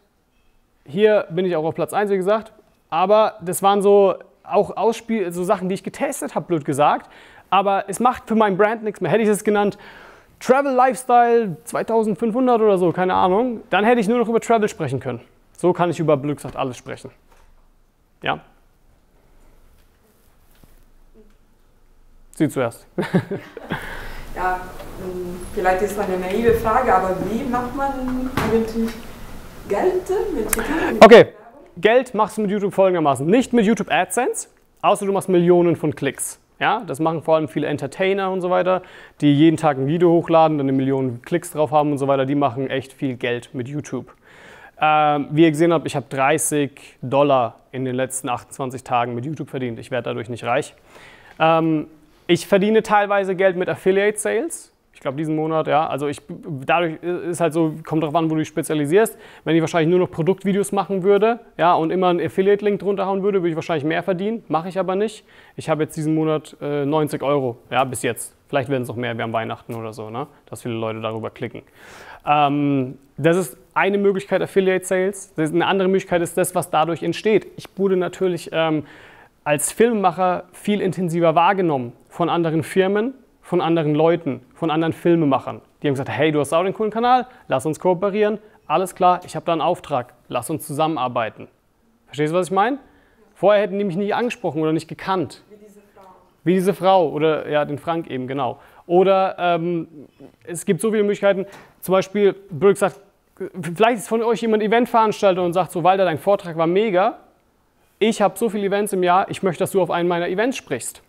hier 0.90 1.26
bin 1.30 1.46
ich 1.46 1.56
auch 1.56 1.64
auf 1.64 1.74
Platz 1.74 1.92
1, 1.92 2.10
wie 2.10 2.16
gesagt. 2.16 2.52
Aber 2.90 3.34
das 3.40 3.62
waren 3.62 3.82
so 3.82 4.16
auch 4.42 4.76
Ausspiel, 4.76 5.32
so 5.32 5.44
Sachen, 5.44 5.68
die 5.68 5.74
ich 5.74 5.84
getestet 5.84 6.34
habe, 6.34 6.46
blöd 6.46 6.64
gesagt. 6.64 7.10
Aber 7.50 7.84
es 7.88 8.00
macht 8.00 8.24
für 8.26 8.34
mein 8.34 8.56
Brand 8.56 8.82
nichts 8.82 9.00
mehr. 9.00 9.10
Hätte 9.10 9.22
ich 9.22 9.28
es 9.28 9.44
genannt 9.44 9.78
Travel 10.40 10.72
Lifestyle 10.72 11.56
2500 11.64 12.60
oder 12.60 12.78
so, 12.78 12.92
keine 12.92 13.14
Ahnung, 13.14 13.60
dann 13.68 13.84
hätte 13.84 14.00
ich 14.00 14.08
nur 14.08 14.18
noch 14.18 14.28
über 14.28 14.40
Travel 14.40 14.68
sprechen 14.68 14.98
können. 14.98 15.20
So 15.56 15.72
kann 15.72 15.90
ich 15.90 16.00
über 16.00 16.16
blöd 16.16 16.36
gesagt 16.36 16.56
alles 16.56 16.76
sprechen. 16.78 17.10
Ja? 18.22 18.40
Sie 22.32 22.48
zuerst. 22.48 22.86
Ja, 24.36 24.60
ähm, 25.02 25.40
vielleicht 25.52 25.82
ist 25.82 25.98
eine 25.98 26.16
naive 26.18 26.54
Frage, 26.54 26.94
aber 26.94 27.16
wie 27.28 27.42
macht 27.50 27.74
man 27.74 28.30
eigentlich 28.36 28.92
Geld 29.70 30.10
mit 30.34 30.56
YouTube? 30.56 31.04
Okay. 31.04 31.26
Geld 31.76 32.12
machst 32.12 32.36
du 32.36 32.42
mit 32.42 32.50
YouTube 32.50 32.74
folgendermaßen. 32.74 33.24
Nicht 33.24 33.52
mit 33.52 33.64
YouTube 33.64 33.88
AdSense, 33.88 34.48
außer 34.82 35.06
du 35.06 35.12
machst 35.12 35.28
Millionen 35.28 35.76
von 35.76 35.94
Klicks. 35.94 36.40
Ja, 36.58 36.82
das 36.84 36.98
machen 36.98 37.22
vor 37.22 37.36
allem 37.36 37.46
viele 37.46 37.68
Entertainer 37.68 38.32
und 38.32 38.40
so 38.40 38.50
weiter, 38.50 38.82
die 39.20 39.32
jeden 39.32 39.56
Tag 39.56 39.78
ein 39.78 39.86
Video 39.86 40.10
hochladen, 40.10 40.58
dann 40.58 40.68
eine 40.68 40.76
Million 40.76 41.22
Klicks 41.22 41.52
drauf 41.52 41.70
haben 41.70 41.92
und 41.92 41.98
so 41.98 42.08
weiter. 42.08 42.26
Die 42.26 42.34
machen 42.34 42.68
echt 42.68 42.92
viel 42.92 43.14
Geld 43.14 43.54
mit 43.54 43.68
YouTube. 43.68 44.12
Ähm, 44.80 45.28
wie 45.30 45.44
ihr 45.44 45.50
gesehen 45.50 45.72
habt, 45.72 45.86
ich 45.86 45.94
habe 45.94 46.06
30 46.10 46.96
Dollar 47.00 47.60
in 47.70 47.84
den 47.84 47.94
letzten 47.94 48.28
28 48.28 48.82
Tagen 48.82 49.14
mit 49.14 49.24
YouTube 49.24 49.50
verdient. 49.50 49.78
Ich 49.78 49.92
werde 49.92 50.06
dadurch 50.06 50.28
nicht 50.28 50.42
reich. 50.42 50.74
Ähm, 51.38 51.86
ich 52.26 52.48
verdiene 52.48 52.82
teilweise 52.82 53.36
Geld 53.36 53.56
mit 53.56 53.68
Affiliate 53.68 54.18
Sales. 54.18 54.72
Ich 55.00 55.02
glaube, 55.02 55.16
diesen 55.16 55.34
Monat, 55.34 55.66
ja. 55.66 55.86
Also 55.86 56.08
ich, 56.08 56.20
dadurch 56.66 57.02
ist 57.02 57.40
halt 57.40 57.54
so, 57.54 57.74
kommt 57.86 58.02
darauf 58.02 58.14
an, 58.14 58.26
wo 58.26 58.34
du 58.34 58.40
dich 58.40 58.48
spezialisierst. 58.48 59.16
Wenn 59.44 59.56
ich 59.56 59.62
wahrscheinlich 59.62 59.88
nur 59.88 59.98
noch 59.98 60.10
Produktvideos 60.10 60.72
machen 60.72 61.02
würde, 61.02 61.40
ja, 61.56 61.72
und 61.72 61.90
immer 61.90 62.08
einen 62.08 62.20
Affiliate-Link 62.20 62.80
drunter 62.80 63.06
hauen 63.06 63.22
würde, 63.22 63.40
würde 63.40 63.48
ich 63.48 63.54
wahrscheinlich 63.54 63.84
mehr 63.84 64.02
verdienen. 64.02 64.44
Mache 64.48 64.68
ich 64.68 64.78
aber 64.78 64.96
nicht. 64.96 65.24
Ich 65.56 65.70
habe 65.70 65.84
jetzt 65.84 65.96
diesen 65.96 66.14
Monat 66.14 66.54
äh, 66.60 66.84
90 66.84 67.22
Euro, 67.22 67.56
ja, 67.70 67.82
bis 67.84 68.02
jetzt. 68.02 68.36
Vielleicht 68.48 68.68
werden 68.68 68.82
es 68.82 68.90
auch 68.90 68.96
mehr, 68.96 69.16
wir 69.16 69.22
haben 69.22 69.32
Weihnachten 69.32 69.74
oder 69.74 69.94
so, 69.94 70.10
ne? 70.10 70.26
dass 70.44 70.60
viele 70.60 70.74
Leute 70.74 71.00
darüber 71.00 71.30
klicken. 71.30 71.62
Ähm, 72.26 72.98
das 73.16 73.38
ist 73.38 73.56
eine 73.72 73.96
Möglichkeit, 73.96 74.42
Affiliate 74.42 74.84
Sales. 74.84 75.32
eine 75.38 75.66
andere 75.66 75.88
Möglichkeit 75.88 76.20
ist 76.20 76.36
das, 76.36 76.54
was 76.54 76.68
dadurch 76.68 77.02
entsteht. 77.02 77.46
Ich 77.56 77.64
wurde 77.76 77.96
natürlich 77.96 78.50
ähm, 78.52 78.84
als 79.44 79.72
Filmemacher 79.72 80.44
viel 80.52 80.82
intensiver 80.82 81.34
wahrgenommen 81.34 81.94
von 82.10 82.28
anderen 82.28 82.62
Firmen, 82.62 83.14
von 83.50 83.60
anderen 83.60 83.96
Leuten, 83.96 84.42
von 84.54 84.70
anderen 84.70 84.92
Filmemachern. 84.92 85.60
Die 85.82 85.88
haben 85.88 85.94
gesagt, 85.94 86.08
hey, 86.08 86.30
du 86.30 86.38
hast 86.38 86.52
auch 86.52 86.62
den 86.62 86.72
coolen 86.72 86.92
Kanal, 86.92 87.26
lass 87.48 87.66
uns 87.66 87.80
kooperieren. 87.80 88.38
Alles 88.68 88.94
klar, 88.94 89.22
ich 89.24 89.34
habe 89.34 89.44
da 89.44 89.50
einen 89.50 89.60
Auftrag, 89.60 90.14
lass 90.28 90.50
uns 90.50 90.64
zusammenarbeiten. 90.64 91.48
Verstehst 92.06 92.32
du, 92.32 92.36
was 92.38 92.46
ich 92.46 92.52
meine? 92.52 92.78
Vorher 93.34 93.60
hätten 93.60 93.76
die 93.76 93.84
mich 93.84 93.96
nicht 93.96 94.14
angesprochen 94.14 94.62
oder 94.62 94.72
nicht 94.72 94.86
gekannt. 94.86 95.42
Wie 95.50 95.56
diese 95.56 95.80
Frau. 95.80 96.02
Wie 96.44 96.54
diese 96.54 96.74
Frau 96.74 97.08
oder 97.08 97.48
ja, 97.48 97.64
den 97.64 97.78
Frank 97.78 98.08
eben, 98.08 98.28
genau. 98.28 98.60
Oder 98.86 99.34
ähm, 99.36 99.88
es 100.44 100.64
gibt 100.64 100.80
so 100.80 100.92
viele 100.92 101.02
Möglichkeiten, 101.02 101.44
zum 101.80 101.90
Beispiel, 101.90 102.36
Brück 102.50 102.76
sagt, 102.76 103.00
vielleicht 103.60 103.98
ist 103.98 104.08
von 104.08 104.22
euch 104.22 104.42
jemand 104.42 104.62
Eventveranstalter 104.62 105.42
und 105.42 105.54
sagt 105.54 105.72
so, 105.72 105.82
Walter, 105.82 106.04
dein 106.04 106.18
Vortrag 106.18 106.56
war 106.56 106.68
mega. 106.68 107.18
Ich 107.98 108.22
habe 108.22 108.38
so 108.38 108.48
viele 108.48 108.68
Events 108.68 108.92
im 108.92 109.02
Jahr, 109.02 109.28
ich 109.28 109.42
möchte, 109.42 109.58
dass 109.58 109.72
du 109.72 109.82
auf 109.82 109.90
einen 109.90 110.08
meiner 110.08 110.28
Events 110.28 110.56
sprichst 110.56 111.02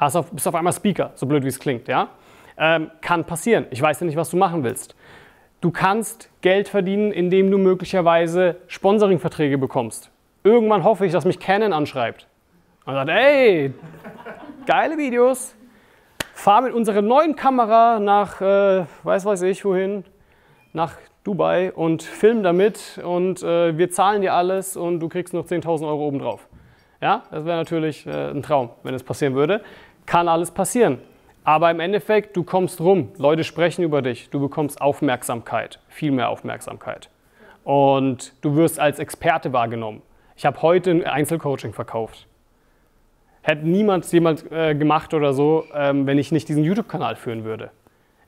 hast 0.00 0.16
auf, 0.16 0.32
bist 0.32 0.48
auf 0.48 0.54
einmal 0.54 0.72
Speaker, 0.72 1.12
so 1.14 1.26
blöd 1.26 1.44
wie 1.44 1.48
es 1.48 1.60
klingt. 1.60 1.86
Ja? 1.86 2.08
Ähm, 2.56 2.90
kann 3.00 3.24
passieren. 3.24 3.66
Ich 3.70 3.80
weiß 3.80 4.00
ja 4.00 4.06
nicht, 4.06 4.16
was 4.16 4.30
du 4.30 4.36
machen 4.36 4.64
willst. 4.64 4.96
Du 5.60 5.70
kannst 5.70 6.30
Geld 6.40 6.68
verdienen, 6.68 7.12
indem 7.12 7.50
du 7.50 7.58
möglicherweise 7.58 8.56
Sponsoringverträge 8.66 9.58
bekommst. 9.58 10.10
Irgendwann 10.42 10.84
hoffe 10.84 11.04
ich, 11.04 11.12
dass 11.12 11.26
mich 11.26 11.38
Canon 11.38 11.74
anschreibt 11.74 12.26
und 12.86 12.94
sagt, 12.94 13.10
ey, 13.10 13.74
geile 14.64 14.96
Videos, 14.96 15.54
fahr 16.32 16.62
mit 16.62 16.72
unserer 16.72 17.02
neuen 17.02 17.36
Kamera 17.36 18.00
nach, 18.00 18.40
äh, 18.40 18.86
weiß 19.02 19.26
weiß 19.26 19.42
ich 19.42 19.62
wohin, 19.66 20.04
nach 20.72 20.94
Dubai 21.24 21.72
und 21.72 22.02
film 22.02 22.42
damit 22.42 22.98
und 23.04 23.42
äh, 23.42 23.76
wir 23.76 23.90
zahlen 23.90 24.22
dir 24.22 24.32
alles 24.32 24.78
und 24.78 25.00
du 25.00 25.10
kriegst 25.10 25.34
noch 25.34 25.44
10.000 25.44 25.86
Euro 25.86 26.06
obendrauf. 26.06 26.48
Ja, 27.02 27.24
das 27.30 27.44
wäre 27.44 27.58
natürlich 27.58 28.06
äh, 28.06 28.30
ein 28.30 28.42
Traum, 28.42 28.70
wenn 28.82 28.94
es 28.94 29.02
passieren 29.02 29.34
würde 29.34 29.62
kann 30.10 30.26
alles 30.26 30.50
passieren. 30.50 30.98
Aber 31.44 31.70
im 31.70 31.78
Endeffekt, 31.78 32.36
du 32.36 32.42
kommst 32.42 32.80
rum, 32.80 33.12
Leute 33.16 33.44
sprechen 33.44 33.84
über 33.84 34.02
dich, 34.02 34.28
du 34.28 34.40
bekommst 34.40 34.80
Aufmerksamkeit, 34.80 35.78
viel 35.88 36.10
mehr 36.10 36.30
Aufmerksamkeit. 36.30 37.08
Und 37.62 38.34
du 38.40 38.56
wirst 38.56 38.80
als 38.80 38.98
Experte 38.98 39.52
wahrgenommen. 39.52 40.02
Ich 40.34 40.44
habe 40.44 40.60
heute 40.62 40.90
ein 40.90 41.06
Einzelcoaching 41.06 41.72
verkauft. 41.72 42.26
Hätte 43.42 43.68
niemand 43.68 44.10
jemand 44.12 44.50
äh, 44.50 44.74
gemacht 44.74 45.14
oder 45.14 45.32
so, 45.32 45.66
ähm, 45.72 46.08
wenn 46.08 46.18
ich 46.18 46.32
nicht 46.32 46.48
diesen 46.48 46.64
YouTube-Kanal 46.64 47.14
führen 47.14 47.44
würde. 47.44 47.70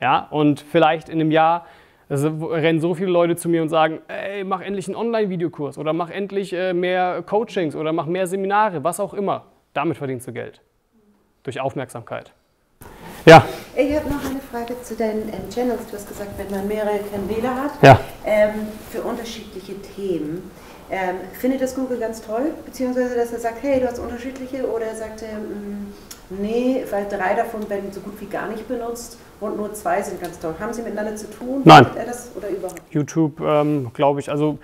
Ja, 0.01 0.29
und 0.31 0.61
vielleicht 0.61 1.09
in 1.09 1.21
einem 1.21 1.33
Jahr 1.33 1.67
also, 2.09 2.29
rennen 2.47 2.79
so 2.79 2.95
viele 2.95 3.11
Leute 3.11 3.35
zu 3.35 3.49
mir 3.49 3.61
und 3.61 3.71
sagen, 3.71 3.99
ey, 4.07 4.45
mach 4.45 4.61
endlich 4.61 4.87
einen 4.87 4.95
Online-Videokurs 4.95 5.79
oder 5.79 5.93
mach 5.93 6.11
endlich 6.11 6.53
äh, 6.53 6.75
mehr 6.75 7.23
Coachings 7.23 7.75
oder 7.75 7.93
mach 7.93 8.07
mehr 8.07 8.29
Seminare, 8.29 8.85
was 8.85 9.01
auch 9.01 9.15
immer. 9.15 9.47
Damit 9.73 9.97
verdienst 9.97 10.29
du 10.29 10.33
Geld 10.33 10.63
durch 11.43 11.61
Aufmerksamkeit. 11.61 12.33
Ja. 13.25 13.45
Ich 13.77 13.95
habe 13.97 14.09
noch 14.11 14.25
eine 14.29 14.41
Frage 14.41 14.81
zu 14.83 14.95
deinen 14.97 15.29
ähm, 15.29 15.49
Channels. 15.53 15.87
Du 15.89 15.97
hast 15.97 16.09
gesagt, 16.09 16.31
wenn 16.37 16.51
man 16.51 16.67
mehrere 16.67 16.99
Kanäle 17.11 17.55
hat, 17.55 17.71
ja. 17.81 18.01
ähm, 18.25 18.69
für 18.91 19.03
unterschiedliche 19.03 19.81
Themen. 19.81 20.51
Ähm, 20.91 21.17
findet 21.33 21.63
das 21.63 21.75
Google 21.75 21.99
ganz 21.99 22.21
toll, 22.21 22.53
beziehungsweise 22.67 23.15
dass 23.17 23.33
er 23.33 23.39
sagt, 23.39 23.63
hey, 23.63 23.81
du 23.81 23.87
hast 23.87 23.99
unterschiedliche, 23.99 24.69
oder 24.71 24.87
er 24.87 24.97
sagt, 24.97 25.23
ähm, 25.23 25.95
nee, 26.29 26.85
weil 26.91 27.07
drei 27.09 27.35
davon 27.35 27.69
werden 27.71 27.91
so 27.93 28.01
gut 28.01 28.21
wie 28.21 28.27
gar 28.27 28.49
nicht 28.49 28.69
benutzt 28.69 29.17
und 29.41 29.57
nur 29.57 29.73
zwei 29.73 30.03
sind 30.03 30.21
ganz 30.21 30.39
toll. 30.39 30.55
Haben 30.61 30.75
sie 30.75 30.83
miteinander 30.83 31.17
zu 31.17 31.31
tun? 31.31 31.63
Nein. 31.65 31.87
Er 31.97 32.05
das 32.05 32.31
oder 32.37 32.49
überhaupt? 32.49 32.83
YouTube, 32.91 33.41
ähm, 33.41 33.91
glaube 33.95 34.21
ich, 34.21 34.31
also 34.31 34.59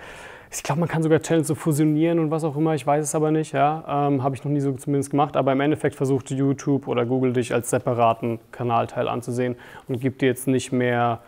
ich 0.51 0.63
glaube, 0.63 0.79
man 0.79 0.89
kann 0.89 1.03
sogar 1.03 1.21
Channels 1.21 1.47
so 1.47 1.55
fusionieren 1.55 2.17
und 2.19 2.31
was 2.31 2.43
auch 2.43 2.55
immer, 2.55 2.73
ich 2.73 2.85
weiß 2.85 3.03
es 3.03 3.13
aber 3.13 3.31
nicht, 3.31 3.53
ja. 3.53 4.07
Ähm, 4.07 4.23
Habe 4.23 4.35
ich 4.35 4.43
noch 4.43 4.51
nie 4.51 4.59
so 4.59 4.71
zumindest 4.73 5.11
gemacht, 5.11 5.37
aber 5.37 5.51
im 5.51 5.61
Endeffekt 5.61 5.95
versucht 5.95 6.31
YouTube 6.31 6.87
oder 6.87 7.05
Google 7.05 7.33
dich 7.33 7.53
als 7.53 7.69
separaten 7.69 8.39
Kanalteil 8.51 9.07
anzusehen 9.07 9.55
und 9.87 9.99
gibt 9.99 10.21
dir 10.21 10.25
jetzt 10.25 10.47
nicht 10.47 10.71
mehr 10.71 11.19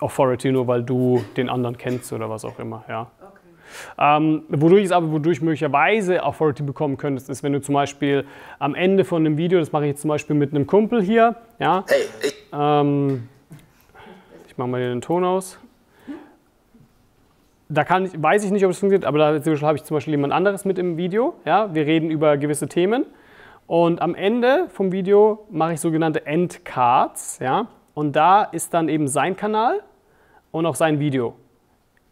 Authority, 0.00 0.52
nur 0.52 0.68
weil 0.68 0.82
du 0.82 1.24
den 1.36 1.48
anderen 1.48 1.76
kennst 1.76 2.12
oder 2.12 2.30
was 2.30 2.44
auch 2.44 2.58
immer, 2.58 2.84
ja. 2.88 3.10
Ähm, 3.98 4.42
wodurch 4.48 4.84
es 4.84 4.92
aber, 4.92 5.10
wodurch 5.10 5.40
möglicherweise 5.40 6.22
Authority 6.22 6.62
bekommen 6.62 6.98
könntest, 6.98 7.30
ist, 7.30 7.42
wenn 7.42 7.54
du 7.54 7.60
zum 7.60 7.74
Beispiel 7.74 8.26
am 8.58 8.74
Ende 8.74 9.04
von 9.04 9.24
einem 9.24 9.38
Video, 9.38 9.58
das 9.58 9.72
mache 9.72 9.84
ich 9.84 9.92
jetzt 9.92 10.02
zum 10.02 10.08
Beispiel 10.08 10.36
mit 10.36 10.54
einem 10.54 10.66
Kumpel 10.66 11.02
hier, 11.02 11.36
ja, 11.58 11.84
ähm, 12.52 13.28
ich 14.46 14.56
mache 14.56 14.68
mal 14.68 14.80
hier 14.80 14.90
den 14.90 15.00
Ton 15.00 15.24
aus 15.24 15.58
da 17.72 17.84
kann 17.84 18.04
ich, 18.04 18.22
weiß 18.22 18.44
ich 18.44 18.50
nicht, 18.50 18.64
ob 18.64 18.70
es 18.70 18.78
funktioniert, 18.78 19.06
aber 19.06 19.18
da 19.18 19.66
habe 19.66 19.76
ich 19.76 19.84
zum 19.84 19.94
Beispiel 19.94 20.12
jemand 20.12 20.32
anderes 20.32 20.64
mit 20.64 20.78
im 20.78 20.96
Video. 20.96 21.34
Ja? 21.44 21.74
Wir 21.74 21.86
reden 21.86 22.10
über 22.10 22.36
gewisse 22.36 22.68
Themen. 22.68 23.06
Und 23.66 24.02
am 24.02 24.14
Ende 24.14 24.66
vom 24.68 24.92
Video 24.92 25.46
mache 25.50 25.74
ich 25.74 25.80
sogenannte 25.80 26.26
Endcards. 26.26 27.38
Ja? 27.38 27.68
Und 27.94 28.14
da 28.14 28.42
ist 28.42 28.74
dann 28.74 28.88
eben 28.88 29.08
sein 29.08 29.36
Kanal 29.36 29.80
und 30.50 30.66
auch 30.66 30.74
sein 30.74 31.00
Video. 31.00 31.34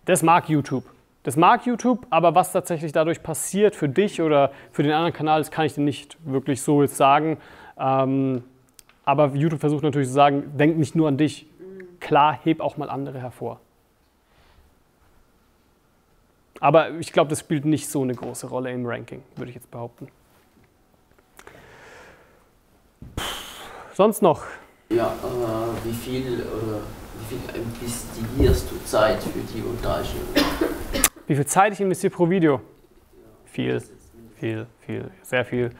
Das 0.06 0.22
mag 0.22 0.48
YouTube. 0.48 0.84
Das 1.24 1.36
mag 1.36 1.66
YouTube, 1.66 2.06
aber 2.08 2.34
was 2.34 2.52
tatsächlich 2.52 2.92
dadurch 2.92 3.22
passiert 3.22 3.76
für 3.76 3.90
dich 3.90 4.22
oder 4.22 4.52
für 4.72 4.82
den 4.82 4.92
anderen 4.92 5.12
Kanal, 5.12 5.40
das 5.40 5.50
kann 5.50 5.66
ich 5.66 5.74
dir 5.74 5.82
nicht 5.82 6.16
wirklich 6.24 6.62
so 6.62 6.80
jetzt 6.80 6.96
sagen. 6.96 7.36
Ähm, 7.78 8.42
aber 9.04 9.34
YouTube 9.34 9.60
versucht 9.60 9.82
natürlich 9.82 10.08
zu 10.08 10.14
sagen, 10.14 10.52
denk 10.56 10.78
nicht 10.78 10.94
nur 10.96 11.08
an 11.08 11.18
dich. 11.18 11.46
Klar, 11.98 12.38
heb 12.42 12.60
auch 12.60 12.78
mal 12.78 12.88
andere 12.88 13.20
hervor. 13.20 13.60
Aber 16.60 16.90
ich 16.98 17.12
glaube, 17.12 17.30
das 17.30 17.40
spielt 17.40 17.64
nicht 17.64 17.88
so 17.88 18.02
eine 18.02 18.14
große 18.14 18.46
Rolle 18.46 18.70
im 18.70 18.84
Ranking, 18.86 19.22
würde 19.36 19.48
ich 19.48 19.54
jetzt 19.54 19.70
behaupten. 19.70 20.08
Sonst 23.94 24.20
noch? 24.20 24.44
Ja, 24.90 25.06
äh, 25.06 25.86
wie 25.86 25.92
viel 25.92 26.42
oder 26.42 26.80
wie 27.18 27.36
viel 27.36 27.62
investierst 27.62 28.70
du 28.70 28.84
Zeit 28.84 29.22
für 29.22 29.38
die 29.38 29.62
Montage? 29.62 30.08
Wie 31.26 31.34
viel 31.34 31.46
Zeit 31.46 31.72
ich 31.72 31.80
investiere 31.80 32.12
pro 32.12 32.28
Video? 32.28 32.60
Viel, 33.46 33.82
viel, 34.36 34.66
viel, 34.80 35.10
sehr 35.22 35.44
viel. 35.44 35.70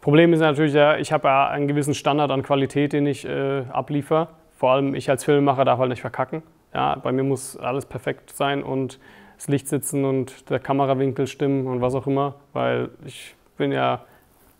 Problem 0.00 0.32
ist 0.32 0.40
natürlich, 0.40 0.74
ja, 0.74 0.96
ich 0.96 1.12
habe 1.12 1.28
ja 1.28 1.48
einen 1.48 1.66
gewissen 1.66 1.94
Standard 1.94 2.30
an 2.30 2.42
Qualität, 2.42 2.92
den 2.92 3.06
ich 3.06 3.24
äh, 3.24 3.64
abliefere. 3.70 4.28
Vor 4.56 4.70
allem 4.70 4.94
ich 4.94 5.10
als 5.10 5.24
Filmemacher 5.24 5.64
darf 5.64 5.78
halt 5.78 5.90
nicht 5.90 6.00
verkacken. 6.00 6.42
Ja, 6.72 6.94
bei 6.96 7.10
mir 7.10 7.24
muss 7.24 7.56
alles 7.56 7.86
perfekt 7.86 8.30
sein 8.36 8.62
und 8.62 8.98
das 9.38 9.46
Licht 9.46 9.68
sitzen 9.68 10.04
und 10.04 10.50
der 10.50 10.58
Kamerawinkel 10.58 11.28
stimmen 11.28 11.68
und 11.68 11.80
was 11.80 11.94
auch 11.94 12.06
immer, 12.08 12.34
weil 12.52 12.90
ich 13.06 13.36
bin 13.56 13.70
ja, 13.70 14.04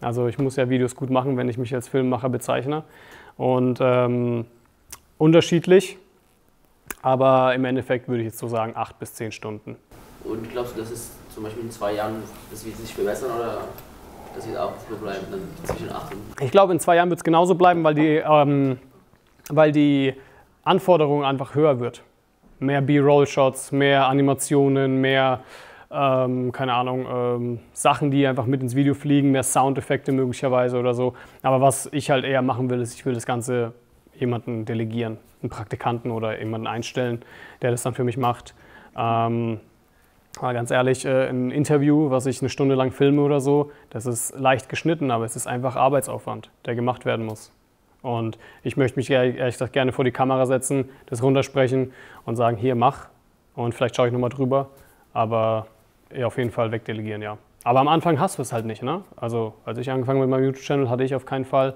also 0.01 0.29
ich 0.29 0.39
muss 0.39 0.55
ja 0.55 0.71
Videos 0.71 0.95
gut 0.95 1.11
machen, 1.11 1.37
wenn 1.37 1.49
ich 1.49 1.59
mich 1.59 1.75
als 1.75 1.89
Filmemacher 1.89 2.29
bezeichne. 2.29 2.85
Und 3.37 3.81
ähm, 3.83 4.47
unterschiedlich, 5.19 5.99
aber 7.03 7.55
im 7.55 7.65
Endeffekt 7.65 8.09
würde 8.09 8.21
ich 8.21 8.27
jetzt 8.27 8.39
so 8.39 8.47
sagen 8.47 8.73
acht 8.77 8.99
bis 9.01 9.15
zehn 9.15 9.33
Stunden. 9.33 9.77
Und 10.23 10.49
glaubst 10.51 10.77
du, 10.77 10.81
dass 10.81 10.91
es 10.93 11.11
zum 11.35 11.43
Beispiel 11.43 11.65
in 11.65 11.71
zwei 11.73 11.95
Jahren, 11.95 12.23
das 12.51 12.65
wird 12.65 12.77
sich 12.77 12.95
verbessern 12.95 13.31
oder 13.37 13.59
das 14.37 14.47
wird 14.47 14.59
auch 14.59 14.75
so 14.89 14.97
bleiben, 14.97 15.27
dann 15.31 15.41
zwischen 15.65 15.91
acht 15.91 16.13
und... 16.13 16.21
Ich 16.41 16.53
glaube, 16.53 16.73
in 16.73 16.79
zwei 16.79 16.95
Jahren 16.95 17.11
wird 17.11 17.19
es 17.19 17.25
genauso 17.25 17.57
bleiben, 17.57 17.83
weil 17.83 17.95
die, 17.95 18.23
ähm, 18.25 18.79
weil 19.49 19.73
die 19.73 20.15
Anforderung 20.63 21.25
einfach 21.25 21.57
höher 21.57 21.81
wird 21.81 22.05
mehr 22.61 22.81
B-Roll-Shots, 22.81 23.73
mehr 23.73 24.09
Animationen, 24.09 25.01
mehr, 25.01 25.41
ähm, 25.91 26.53
keine 26.53 26.75
Ahnung, 26.75 27.07
ähm, 27.11 27.59
Sachen, 27.73 28.11
die 28.11 28.27
einfach 28.27 28.47
mit 28.47 28.63
ins 28.63 28.75
Video 28.75 28.95
fliegen, 28.95 29.31
mehr 29.31 29.43
Soundeffekte 29.43 30.13
möglicherweise 30.13 30.79
oder 30.79 30.95
so. 30.95 31.15
Aber 31.43 31.61
was 31.61 31.89
ich 31.93 32.11
halt 32.11 32.25
eher 32.25 32.43
machen 32.43 32.71
will, 32.71 32.81
ist, 32.81 32.95
ich 32.95 33.07
will 33.07 33.15
das 33.15 33.27
Ganze 33.27 33.73
jemanden 34.15 34.65
delegieren, 34.65 35.19
einen 35.43 35.51
Praktikanten 35.51 36.11
oder 36.11 36.39
jemanden 36.39 36.67
einstellen, 36.67 37.23
der 37.63 37.71
das 37.71 37.83
dann 37.83 37.95
für 37.95 38.05
mich 38.05 38.17
macht. 38.17 38.55
Ähm, 38.97 39.61
aber 40.41 40.55
ganz 40.55 40.71
ehrlich, 40.71 41.05
äh, 41.05 41.29
ein 41.29 41.51
Interview, 41.51 42.11
was 42.11 42.27
ich 42.27 42.41
eine 42.41 42.49
Stunde 42.49 42.75
lang 42.75 42.93
filme 42.93 43.23
oder 43.23 43.41
so, 43.41 43.71
das 43.91 44.07
ist 44.07 44.39
leicht 44.39 44.69
geschnitten, 44.69 45.11
aber 45.11 45.25
es 45.25 45.37
ist 45.37 45.47
einfach 45.47 45.77
Arbeitsaufwand, 45.77 46.51
der 46.67 46.75
gemacht 46.75 47.05
werden 47.05 47.27
muss. 47.27 47.53
Und 48.03 48.39
ich 48.63 48.77
möchte 48.77 48.99
mich 48.99 49.11
ehrlich 49.11 49.55
gesagt 49.55 49.73
gerne 49.73 49.93
vor 49.93 50.05
die 50.05 50.13
Kamera 50.13 50.47
setzen, 50.47 50.89
das 51.07 51.23
runtersprechen 51.23 51.93
und 52.25 52.37
sagen, 52.37 52.57
hier 52.57 52.75
mach. 52.75 53.09
Und 53.55 53.75
vielleicht 53.75 53.97
schaue 53.97 54.07
ich 54.07 54.13
nochmal 54.13 54.31
drüber. 54.31 54.71
Aber 55.13 55.67
ja, 56.15 56.27
auf 56.27 56.39
jeden 56.39 56.51
Fall 56.51 56.71
wegdelegieren, 56.71 57.23
ja. 57.23 57.39
Aber 57.65 57.81
am 57.81 57.89
Anfang 57.89 58.21
hast 58.21 58.39
du 58.39 58.43
es 58.43 58.53
halt 58.53 58.65
nicht. 58.65 58.83
Ne? 58.83 59.03
Also 59.17 59.55
als 59.65 59.79
ich 59.79 59.91
angefangen 59.91 60.21
mit 60.21 60.29
meinem 60.29 60.45
YouTube-Channel, 60.45 60.89
hatte 60.89 61.03
ich 61.05 61.15
auf 61.15 61.27
keinen 61.27 61.45
Fall 61.45 61.75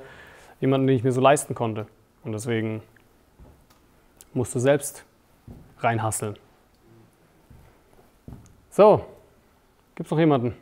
jemanden, 0.61 0.87
den 0.87 0.97
ich 0.97 1.05
mir 1.05 1.13
so 1.13 1.21
leisten 1.21 1.55
konnte. 1.55 1.87
Und 2.23 2.33
deswegen 2.33 2.83
musst 4.33 4.55
du 4.55 4.59
selbst 4.59 5.05
reinhasseln. 5.79 6.37
So, 8.71 9.05
gibt 9.97 10.07
es 10.07 10.11
noch 10.11 10.19
jemanden? 10.19 10.55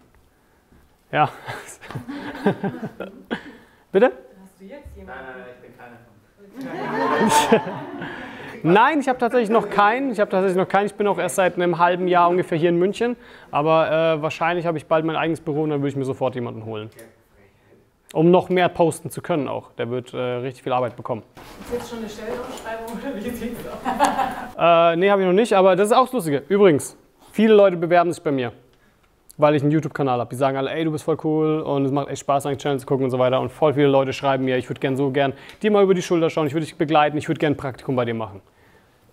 Ja. 1.12 1.30
Bitte? 3.92 4.12
Du 4.60 4.66
jetzt 4.66 4.88
Nein, 4.94 5.06
jemanden? 5.06 5.24
nein, 5.24 5.34
nein, 5.38 5.54
ich 5.56 5.62
bin 5.62 5.78
keiner 5.78 7.60
von. 7.62 7.70
Nein, 8.74 9.00
ich 9.00 9.08
habe 9.08 9.18
tatsächlich 9.18 9.48
noch 9.48 9.70
keinen. 9.70 10.10
Ich 10.10 10.20
habe 10.20 10.30
tatsächlich 10.30 10.58
noch 10.58 10.68
keinen. 10.68 10.84
Ich 10.84 10.94
bin 10.94 11.06
auch 11.06 11.18
erst 11.18 11.36
seit 11.36 11.54
einem 11.54 11.78
halben 11.78 12.06
Jahr 12.08 12.28
ungefähr 12.28 12.58
hier 12.58 12.68
in 12.68 12.76
München. 12.76 13.16
Aber 13.50 13.90
äh, 13.90 14.20
wahrscheinlich 14.20 14.66
habe 14.66 14.76
ich 14.76 14.84
bald 14.84 15.06
mein 15.06 15.16
eigenes 15.16 15.40
Büro 15.40 15.62
und 15.62 15.70
dann 15.70 15.80
würde 15.80 15.88
ich 15.88 15.96
mir 15.96 16.04
sofort 16.04 16.34
jemanden 16.34 16.66
holen. 16.66 16.90
Um 18.12 18.30
noch 18.30 18.50
mehr 18.50 18.68
posten 18.68 19.08
zu 19.08 19.22
können 19.22 19.48
auch. 19.48 19.72
Der 19.78 19.88
wird 19.88 20.12
äh, 20.12 20.18
richtig 20.18 20.62
viel 20.62 20.72
Arbeit 20.74 20.94
bekommen. 20.94 21.22
Ist 21.62 21.72
jetzt 21.72 21.88
schon 21.88 22.00
eine 22.00 22.08
Stellenausschreibung 22.10 22.98
oder 22.98 23.16
wie 23.16 23.30
sieht's 23.30 23.60
aus? 23.66 24.92
Äh, 24.92 24.96
nee, 24.96 25.10
habe 25.10 25.22
ich 25.22 25.26
noch 25.26 25.32
nicht, 25.32 25.54
aber 25.54 25.74
das 25.74 25.86
ist 25.86 25.96
auch 25.96 26.04
das 26.04 26.12
Lustige. 26.12 26.42
Übrigens, 26.48 26.98
viele 27.32 27.54
Leute 27.54 27.78
bewerben 27.78 28.12
sich 28.12 28.22
bei 28.22 28.30
mir, 28.32 28.52
weil 29.40 29.54
ich 29.54 29.62
einen 29.62 29.70
YouTube-Kanal 29.70 30.20
habe. 30.20 30.30
Die 30.30 30.36
sagen 30.36 30.56
alle, 30.56 30.70
ey, 30.70 30.84
du 30.84 30.92
bist 30.92 31.04
voll 31.04 31.18
cool 31.24 31.60
und 31.60 31.84
es 31.84 31.92
macht 31.92 32.08
echt 32.08 32.20
Spaß, 32.20 32.46
einen 32.46 32.58
Channel 32.58 32.78
zu 32.80 32.86
gucken 32.86 33.04
und 33.04 33.10
so 33.10 33.18
weiter. 33.18 33.40
Und 33.40 33.50
voll 33.50 33.74
viele 33.74 33.88
Leute 33.88 34.12
schreiben 34.12 34.44
mir, 34.44 34.56
ich 34.56 34.68
würde 34.68 34.80
gern 34.80 34.96
so 34.96 35.10
gern 35.10 35.32
dir 35.62 35.70
mal 35.70 35.82
über 35.82 35.94
die 35.94 36.02
Schulter 36.02 36.30
schauen, 36.30 36.46
ich 36.46 36.54
würde 36.54 36.66
dich 36.66 36.76
begleiten, 36.76 37.16
ich 37.16 37.28
würde 37.28 37.38
gern 37.38 37.54
ein 37.54 37.56
Praktikum 37.56 37.96
bei 37.96 38.04
dir 38.04 38.14
machen. 38.14 38.40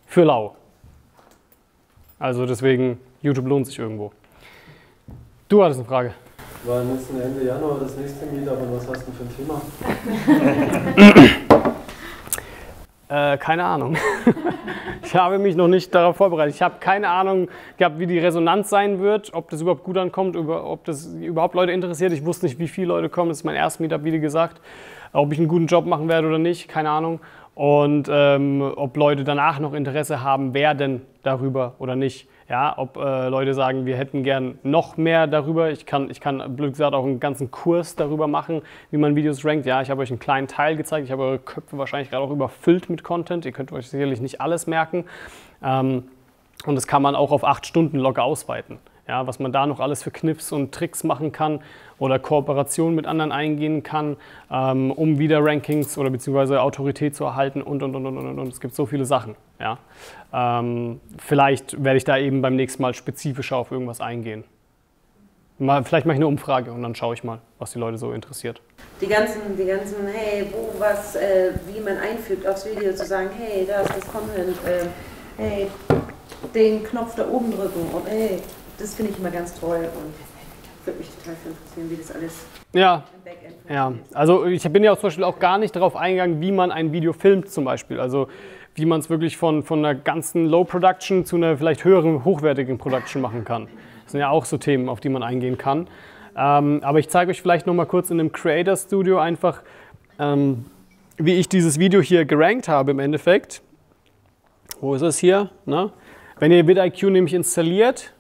Für 0.06 0.24
lau. 0.24 0.56
Also 2.20 2.46
deswegen, 2.46 3.00
YouTube 3.22 3.48
lohnt 3.48 3.68
sich 3.68 3.78
irgendwo. 3.78 4.12
Du 5.50 5.64
hattest 5.64 5.80
eine 5.80 5.88
Frage. 5.88 6.14
Wann 6.66 6.96
ist 6.96 7.10
denn 7.10 7.22
Ende 7.22 7.46
Januar 7.46 7.80
das 7.80 7.96
nächste 7.96 8.26
Meetup 8.26 8.60
und 8.62 8.76
was 8.76 8.88
hast 8.90 9.08
du 9.08 9.12
für 9.12 9.24
ein 9.24 9.30
Thema? 9.36 9.62
Äh, 13.10 13.38
keine 13.38 13.64
Ahnung. 13.64 13.96
ich 15.04 15.16
habe 15.16 15.40
mich 15.40 15.56
noch 15.56 15.68
nicht 15.68 15.96
darauf 15.96 16.18
vorbereitet. 16.18 16.56
Ich 16.56 16.62
habe 16.62 16.76
keine 16.80 17.10
Ahnung 17.10 17.48
gehabt, 17.78 18.00
wie 18.00 18.08
die 18.08 18.20
Resonanz 18.20 18.70
sein 18.70 19.00
wird, 19.00 19.34
ob 19.34 19.50
das 19.50 19.62
überhaupt 19.62 19.84
gut 19.84 19.98
ankommt, 19.98 20.36
ob 20.36 20.84
das 20.84 21.14
überhaupt 21.14 21.56
Leute 21.56 21.72
interessiert. 21.72 22.12
Ich 22.12 22.26
wusste 22.26 22.46
nicht, 22.46 22.60
wie 22.60 22.68
viele 22.68 22.88
Leute 22.88 23.10
kommen. 23.10 23.30
Das 23.30 23.40
ist 23.40 23.44
mein 23.44 23.56
erstes 23.56 23.80
Meetup, 23.80 24.04
wie 24.04 24.20
gesagt. 24.20 24.62
Ob 25.14 25.32
ich 25.32 25.40
einen 25.40 25.48
guten 25.48 25.68
Job 25.68 25.86
machen 25.86 26.10
werde 26.10 26.28
oder 26.28 26.38
nicht, 26.38 26.68
keine 26.68 26.90
Ahnung. 26.90 27.22
Und 27.56 28.08
ähm, 28.12 28.62
ob 28.76 28.96
Leute 28.98 29.24
danach 29.24 29.60
noch 29.60 29.74
Interesse 29.74 30.22
haben 30.22 30.54
werden 30.54 31.02
darüber 31.24 31.76
oder 31.80 31.96
nicht. 31.96 32.28
Ja, 32.50 32.78
ob 32.78 32.96
äh, 32.96 33.28
Leute 33.28 33.54
sagen, 33.54 33.86
wir 33.86 33.98
hätten 33.98 34.24
gern 34.24 34.58
noch 34.64 34.96
mehr 34.96 35.28
darüber. 35.28 35.70
Ich 35.70 35.86
kann, 35.86 36.10
ich 36.10 36.22
kann, 36.22 36.56
blöd 36.56 36.72
gesagt, 36.72 36.94
auch 36.94 37.04
einen 37.04 37.20
ganzen 37.20 37.52
Kurs 37.52 37.98
darüber 37.98 38.28
machen, 38.28 38.62
wie 38.90 38.98
man 38.98 39.18
Videos 39.18 39.44
rankt. 39.44 39.66
Ja, 39.66 39.82
ich 39.82 39.90
habe 39.90 40.02
euch 40.02 40.12
einen 40.12 40.20
kleinen 40.20 40.48
Teil 40.48 40.78
gezeigt. 40.78 41.06
Ich 41.06 41.12
habe 41.12 41.24
eure 41.24 41.40
Köpfe 41.40 41.78
wahrscheinlich 41.78 42.10
gerade 42.10 42.24
auch 42.24 42.32
überfüllt 42.32 42.90
mit 42.90 43.04
Content. 43.04 43.46
Ihr 43.46 43.52
könnt 43.52 43.74
euch 43.74 43.90
sicherlich 43.90 44.22
nicht 44.22 44.40
alles 44.40 44.66
merken. 44.66 45.04
Ähm, 45.62 46.06
und 46.66 46.76
das 46.76 46.88
kann 46.88 47.02
man 47.02 47.16
auch 47.16 47.32
auf 47.32 47.44
acht 47.44 47.66
Stunden 47.66 47.98
locker 47.98 48.24
ausweiten. 48.24 48.80
Ja, 49.08 49.26
was 49.26 49.40
man 49.40 49.54
da 49.54 49.66
noch 49.66 49.80
alles 49.80 50.04
für 50.04 50.12
Kniffs 50.12 50.52
und 50.52 50.74
Tricks 50.74 51.06
machen 51.06 51.32
kann 51.32 51.62
oder 51.98 52.20
Kooperation 52.20 52.94
mit 52.94 53.08
anderen 53.08 53.32
eingehen 53.32 53.82
kann, 53.82 54.18
ähm, 54.52 54.92
um 54.92 55.18
wieder 55.18 55.44
Rankings 55.44 55.98
oder 55.98 56.10
beziehungsweise 56.10 56.62
Autorität 56.62 57.16
zu 57.16 57.24
erhalten 57.24 57.62
und, 57.62 57.84
und, 57.84 57.96
und, 57.96 58.06
und, 58.06 58.18
und, 58.18 58.40
und. 58.40 58.48
Es 58.50 58.60
gibt 58.60 58.76
so 58.76 58.86
viele 58.86 59.06
Sachen. 59.06 59.36
Ja. 59.60 59.78
Ähm, 60.34 61.00
vielleicht 61.18 61.84
werde 61.84 61.98
ich 61.98 62.04
da 62.04 62.18
eben 62.18 62.42
beim 62.42 62.56
nächsten 62.56 62.82
Mal 62.82 62.94
spezifischer 62.94 63.58
auf 63.58 63.72
irgendwas 63.72 64.02
eingehen. 64.02 64.44
Mal, 65.60 65.84
vielleicht 65.84 66.06
mache 66.06 66.16
ich 66.16 66.20
eine 66.20 66.28
Umfrage 66.28 66.72
und 66.72 66.84
dann 66.84 66.94
schaue 66.94 67.16
ich 67.16 67.24
mal, 67.24 67.40
was 67.58 67.72
die 67.72 67.80
Leute 67.80 67.98
so 67.98 68.12
interessiert. 68.12 68.62
Die 69.02 69.08
ganzen, 69.08 69.58
die 69.58 69.66
ganzen, 69.66 69.96
hey, 70.08 70.46
wo 70.52 70.80
was, 70.80 71.16
äh, 71.16 71.54
wie 71.66 71.80
man 71.80 71.98
einfügt 71.98 72.46
aufs 72.46 72.66
Video, 72.66 72.94
zu 72.94 73.06
sagen, 73.06 73.30
hey, 73.36 73.66
da 73.66 73.82
ist 73.82 73.90
das 73.90 74.08
Content, 74.08 74.56
äh, 74.66 74.86
hey, 75.38 75.68
den 76.54 76.84
Knopf 76.84 77.16
da 77.16 77.28
oben 77.28 77.52
drücken 77.52 77.88
und 77.92 78.08
hey, 78.08 78.38
das 78.78 78.94
finde 78.94 79.12
ich 79.12 79.20
immer 79.20 79.32
ganz 79.32 79.60
toll 79.60 79.90
und 79.96 80.14
würde 80.86 81.00
mich 81.00 81.10
total 81.10 81.36
für 81.36 81.50
interessieren, 81.50 81.90
wie 81.90 81.96
das 81.96 82.16
alles 82.16 82.46
Ja, 82.74 83.04
im 83.14 83.24
Backend 83.24 83.56
Ja, 83.70 83.94
also 84.14 84.46
ich 84.46 84.64
bin 84.72 84.84
ja 84.84 84.94
auch 84.94 84.98
zum 84.98 85.08
Beispiel 85.08 85.24
auch 85.24 85.40
gar 85.40 85.58
nicht 85.58 85.76
darauf 85.76 85.96
eingegangen, 85.96 86.40
wie 86.42 86.52
man 86.52 86.72
ein 86.72 86.92
Video 86.92 87.14
filmt 87.14 87.50
zum 87.50 87.66
Beispiel. 87.66 88.00
Also 88.00 88.28
wie 88.78 88.86
man 88.86 89.00
es 89.00 89.10
wirklich 89.10 89.38
von, 89.38 89.64
von 89.64 89.84
einer 89.84 89.96
ganzen 89.96 90.46
Low-Production 90.46 91.26
zu 91.26 91.36
einer 91.36 91.58
vielleicht 91.58 91.84
höheren, 91.84 92.24
hochwertigen 92.24 92.78
Production 92.78 93.24
machen 93.24 93.44
kann. 93.44 93.68
Das 94.04 94.12
sind 94.12 94.22
ja 94.22 94.30
auch 94.30 94.46
so 94.46 94.58
Themen, 94.58 94.88
auf 94.88 95.00
die 95.00 95.10
man 95.10 95.24
eingehen 95.24 95.58
kann. 95.58 95.88
Ähm, 96.38 96.82
aber 96.84 97.00
ich 97.00 97.10
zeige 97.10 97.32
euch 97.32 97.42
vielleicht 97.42 97.66
noch 97.66 97.74
mal 97.74 97.88
kurz 97.88 98.12
in 98.12 98.20
einem 98.20 98.32
Creator 98.32 98.78
Studio 98.78 99.18
einfach, 99.18 99.64
ähm, 100.20 100.66
wie 101.18 101.34
ich 101.34 101.50
dieses 101.50 101.80
Video 101.80 102.02
hier 102.02 102.26
gerankt 102.26 102.68
habe 102.68 102.92
im 102.92 103.00
Endeffekt. 103.00 103.64
Wo 104.80 104.94
ist 104.94 105.02
es 105.02 105.18
hier? 105.18 105.50
Ne? 105.66 105.92
Wenn 106.38 106.52
ihr 106.52 106.68
vidIQ 106.68 107.10
nämlich 107.10 107.34
installiert, 107.34 108.14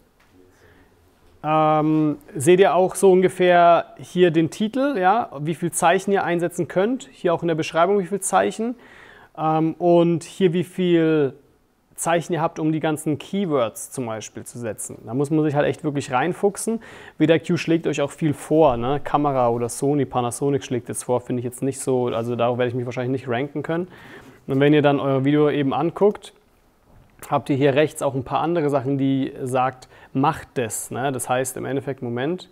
ähm, 1.43 2.17
seht 2.35 2.59
ihr 2.59 2.73
auch 2.73 2.95
so 2.95 3.11
ungefähr 3.11 3.93
hier 3.99 4.31
den 4.31 4.49
Titel, 4.49 4.97
ja, 4.97 5.29
wie 5.39 5.53
viel 5.53 5.71
Zeichen 5.71 6.11
ihr 6.11 6.23
einsetzen 6.23 6.67
könnt. 6.67 7.07
Hier 7.11 7.31
auch 7.31 7.43
in 7.43 7.47
der 7.47 7.55
Beschreibung, 7.55 7.99
wie 7.99 8.07
viel 8.07 8.21
Zeichen. 8.21 8.75
Ähm, 9.38 9.73
und 9.73 10.23
hier, 10.23 10.53
wie 10.53 10.64
viel 10.64 11.34
Zeichen 11.97 12.34
ihr 12.34 12.41
habt, 12.41 12.59
um 12.59 12.72
die 12.72 12.80
ganzen 12.80 13.18
Keywords 13.18 13.91
zum 13.91 14.05
Beispiel 14.05 14.45
zu 14.45 14.59
setzen. 14.59 14.99
Da 15.05 15.15
muss 15.15 15.31
man 15.31 15.43
sich 15.43 15.55
halt 15.55 15.65
echt 15.65 15.84
wirklich 15.84 16.11
reinfuchsen. 16.11 16.80
VidaQ 17.18 17.57
schlägt 17.57 17.88
euch 17.88 18.01
auch 18.01 18.11
viel 18.11 18.34
vor. 18.34 18.77
Ne? 18.77 19.01
Kamera 19.03 19.49
oder 19.49 19.68
Sony, 19.68 20.05
Panasonic 20.05 20.64
schlägt 20.64 20.89
jetzt 20.89 21.03
vor, 21.03 21.22
finde 21.22 21.39
ich 21.39 21.43
jetzt 21.43 21.64
nicht 21.64 21.80
so, 21.80 22.07
also 22.07 22.35
darauf 22.35 22.59
werde 22.59 22.69
ich 22.69 22.76
mich 22.76 22.85
wahrscheinlich 22.85 23.22
nicht 23.22 23.27
ranken 23.27 23.64
können. 23.64 23.88
Und 24.45 24.59
wenn 24.59 24.73
ihr 24.73 24.84
dann 24.84 24.99
euer 24.99 25.26
Video 25.26 25.49
eben 25.49 25.73
anguckt, 25.73 26.34
habt 27.30 27.49
ihr 27.49 27.55
hier 27.55 27.73
rechts 27.73 28.03
auch 28.03 28.14
ein 28.14 28.23
paar 28.23 28.41
andere 28.41 28.69
Sachen, 28.69 28.99
die 28.99 29.34
sagt, 29.41 29.89
macht 30.14 30.49
das. 30.53 30.91
Ne? 30.91 31.11
Das 31.11 31.27
heißt 31.27 31.57
im 31.57 31.65
Endeffekt, 31.65 32.03
Moment, 32.03 32.47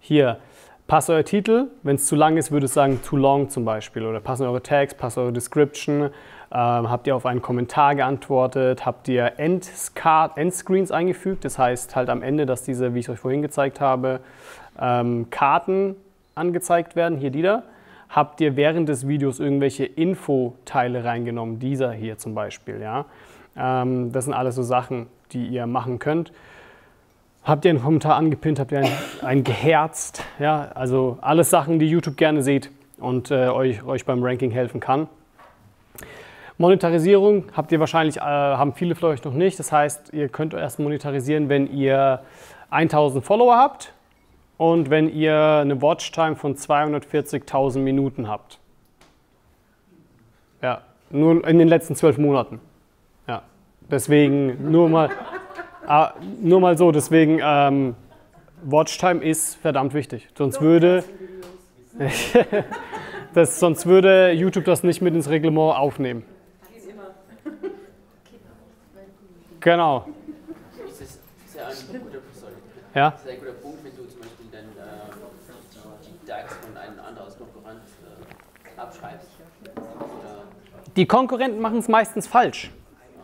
hier, 0.00 0.38
passt 0.86 1.10
euer 1.10 1.24
Titel, 1.24 1.66
wenn 1.82 1.96
es 1.96 2.06
zu 2.06 2.14
lang 2.14 2.36
ist, 2.36 2.52
würde 2.52 2.66
es 2.66 2.74
sagen 2.74 3.00
too 3.02 3.16
long 3.16 3.48
zum 3.48 3.64
Beispiel. 3.64 4.04
Oder 4.04 4.20
passen 4.20 4.46
eure 4.46 4.62
Tags, 4.62 4.94
passt 4.94 5.18
eure 5.18 5.32
Description, 5.32 6.10
ähm, 6.52 6.90
habt 6.90 7.06
ihr 7.06 7.16
auf 7.16 7.26
einen 7.26 7.42
Kommentar 7.42 7.94
geantwortet, 7.94 8.86
habt 8.86 9.08
ihr 9.08 9.32
Endscreens 9.38 10.90
eingefügt, 10.90 11.44
das 11.44 11.58
heißt 11.58 11.96
halt 11.96 12.08
am 12.08 12.22
Ende, 12.22 12.46
dass 12.46 12.62
diese, 12.62 12.94
wie 12.94 13.00
ich 13.00 13.10
euch 13.10 13.18
vorhin 13.18 13.42
gezeigt 13.42 13.80
habe, 13.80 14.20
ähm, 14.80 15.28
Karten 15.30 15.96
angezeigt 16.34 16.94
werden, 16.94 17.18
hier 17.18 17.30
die 17.30 17.42
da. 17.42 17.64
Habt 18.08 18.40
ihr 18.40 18.54
während 18.54 18.88
des 18.88 19.08
Videos 19.08 19.40
irgendwelche 19.40 19.84
Infoteile 19.84 21.02
reingenommen, 21.04 21.58
dieser 21.58 21.90
hier 21.92 22.18
zum 22.18 22.34
Beispiel, 22.34 22.80
ja. 22.80 23.06
Ähm, 23.56 24.12
das 24.12 24.26
sind 24.26 24.34
alles 24.34 24.54
so 24.54 24.62
Sachen, 24.62 25.08
die 25.32 25.46
ihr 25.48 25.66
machen 25.66 25.98
könnt. 25.98 26.32
Habt 27.46 27.64
ihr 27.64 27.70
einen 27.70 27.80
Kommentar 27.80 28.16
angepinnt, 28.16 28.58
habt 28.58 28.72
ihr 28.72 28.78
einen, 28.80 28.92
einen 29.22 29.44
geherzt, 29.44 30.24
ja, 30.40 30.68
also 30.74 31.16
alles 31.20 31.48
Sachen, 31.48 31.78
die 31.78 31.86
YouTube 31.86 32.16
gerne 32.16 32.42
sieht 32.42 32.72
und 32.98 33.30
äh, 33.30 33.46
euch, 33.46 33.84
euch 33.84 34.04
beim 34.04 34.20
Ranking 34.24 34.50
helfen 34.50 34.80
kann. 34.80 35.06
Monetarisierung 36.58 37.44
habt 37.56 37.70
ihr 37.70 37.78
wahrscheinlich, 37.78 38.16
äh, 38.16 38.20
haben 38.20 38.72
viele 38.72 38.96
von 38.96 39.10
euch 39.10 39.22
noch 39.22 39.32
nicht. 39.32 39.60
Das 39.60 39.70
heißt, 39.70 40.12
ihr 40.12 40.28
könnt 40.28 40.54
erst 40.54 40.80
monetarisieren, 40.80 41.48
wenn 41.48 41.72
ihr 41.72 42.20
1000 42.70 43.24
Follower 43.24 43.56
habt 43.56 43.92
und 44.56 44.90
wenn 44.90 45.08
ihr 45.08 45.38
eine 45.38 45.80
Watchtime 45.80 46.34
von 46.34 46.56
240.000 46.56 47.78
Minuten 47.78 48.26
habt. 48.26 48.58
Ja, 50.62 50.80
nur 51.10 51.46
in 51.46 51.60
den 51.60 51.68
letzten 51.68 51.94
zwölf 51.94 52.18
Monaten. 52.18 52.58
Ja, 53.28 53.42
deswegen 53.88 54.72
nur 54.72 54.88
mal, 54.88 55.10
ah, 55.86 56.14
nur 56.40 56.60
mal 56.60 56.76
so, 56.76 56.92
deswegen 56.92 57.40
ähm, 57.42 57.94
Watchtime 58.62 59.22
ist 59.24 59.56
verdammt 59.56 59.94
wichtig. 59.94 60.28
Sonst 60.36 60.60
würde, 60.60 61.04
das, 63.34 63.60
sonst 63.60 63.86
würde 63.86 64.32
YouTube 64.32 64.64
das 64.64 64.82
nicht 64.82 65.00
mit 65.02 65.14
ins 65.14 65.28
Reglement 65.28 65.76
aufnehmen. 65.76 66.24
Genau. 69.60 70.06
Das 70.86 71.00
ist 71.00 71.20
sehr 71.46 71.66
ein 71.66 72.00
guter, 72.00 72.18
sorry. 72.32 72.52
Ja. 72.94 73.10
Das 73.10 73.22
ist 73.22 73.28
ein 73.28 73.38
guter 73.40 73.52
Punkt, 73.52 73.78
wenn 73.82 73.96
du 73.96 74.04
zum 74.08 74.20
Beispiel 74.20 74.46
dann 74.52 74.60
äh, 74.60 75.10
die, 76.04 76.10
die 76.20 76.26
DAX 76.26 76.54
von 76.54 76.76
einem 76.76 77.00
anderen 77.00 77.32
Konkurrent 77.36 77.80
äh, 77.82 78.80
abschreibst. 78.80 79.26
Oder 79.74 80.44
Die 80.94 81.06
Konkurrenten 81.06 81.60
machen 81.60 81.78
es 81.78 81.88
meistens 81.88 82.28
falsch. 82.28 82.70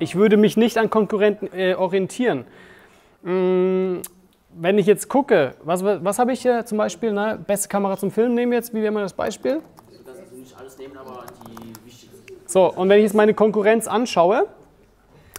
Ich 0.02 0.16
würde 0.16 0.36
mich 0.36 0.56
nicht 0.56 0.78
an 0.78 0.90
Konkurrenten 0.90 1.48
äh, 1.56 1.74
orientieren. 1.74 2.44
Mm, 3.22 3.98
wenn 4.52 4.76
ich 4.76 4.86
jetzt 4.86 5.08
gucke, 5.08 5.54
was, 5.62 5.84
was 5.84 6.18
habe 6.18 6.32
ich 6.32 6.42
hier 6.42 6.66
zum 6.66 6.76
Beispiel? 6.78 7.12
Ne? 7.12 7.38
Beste 7.46 7.68
Kamera 7.68 7.96
zum 7.96 8.10
Filmen 8.10 8.34
nehmen 8.34 8.50
wir 8.50 8.58
jetzt, 8.58 8.74
wie 8.74 8.82
wäre 8.82 8.90
mal 8.90 9.02
das 9.02 9.12
Beispiel? 9.12 9.62
So, 12.46 12.72
und 12.72 12.88
wenn 12.88 12.98
ich 12.98 13.04
jetzt 13.04 13.14
meine 13.14 13.32
Konkurrenz 13.32 13.86
anschaue, 13.86 14.48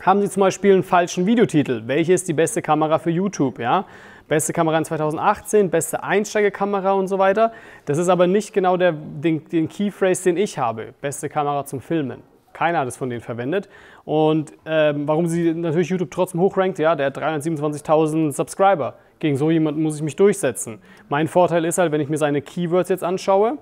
haben 0.01 0.21
sie 0.21 0.29
zum 0.29 0.39
Beispiel 0.39 0.75
einen 0.75 0.83
falschen 0.83 1.25
Videotitel. 1.25 1.83
Welche 1.85 2.13
ist 2.13 2.29
die 2.29 2.33
beste 2.33 2.61
Kamera 2.61 2.99
für 2.99 3.11
YouTube? 3.11 3.59
Ja? 3.59 3.85
Beste 4.29 4.53
Kamera 4.53 4.77
in 4.77 4.85
2018, 4.85 5.71
beste 5.71 6.01
Einsteigerkamera 6.03 6.93
und 6.93 7.09
so 7.09 7.19
weiter. 7.19 7.51
Das 7.83 7.97
ist 7.97 8.07
aber 8.07 8.27
nicht 8.27 8.53
genau 8.53 8.77
der, 8.77 8.93
den, 8.93 9.43
den 9.49 9.67
Keyphrase, 9.67 10.23
den 10.23 10.37
ich 10.37 10.57
habe. 10.57 10.93
Beste 11.01 11.27
Kamera 11.27 11.65
zum 11.65 11.81
Filmen. 11.81 12.32
Keiner 12.53 12.79
hat 12.79 12.87
es 12.87 12.97
von 12.97 13.09
denen 13.09 13.21
verwendet. 13.21 13.69
Und 14.05 14.53
ähm, 14.65 15.07
warum 15.07 15.27
sie 15.27 15.53
natürlich 15.53 15.89
YouTube 15.89 16.11
trotzdem 16.11 16.41
hochrankt, 16.41 16.79
ja, 16.79 16.95
der 16.95 17.07
hat 17.07 17.17
327.000 17.17 18.31
Subscriber. 18.31 18.95
Gegen 19.19 19.37
so 19.37 19.51
jemanden 19.51 19.81
muss 19.81 19.95
ich 19.95 20.01
mich 20.01 20.15
durchsetzen. 20.15 20.79
Mein 21.09 21.27
Vorteil 21.27 21.65
ist 21.65 21.77
halt, 21.77 21.91
wenn 21.91 22.01
ich 22.01 22.09
mir 22.09 22.17
seine 22.17 22.41
Keywords 22.41 22.89
jetzt 22.89 23.03
anschaue, 23.03 23.57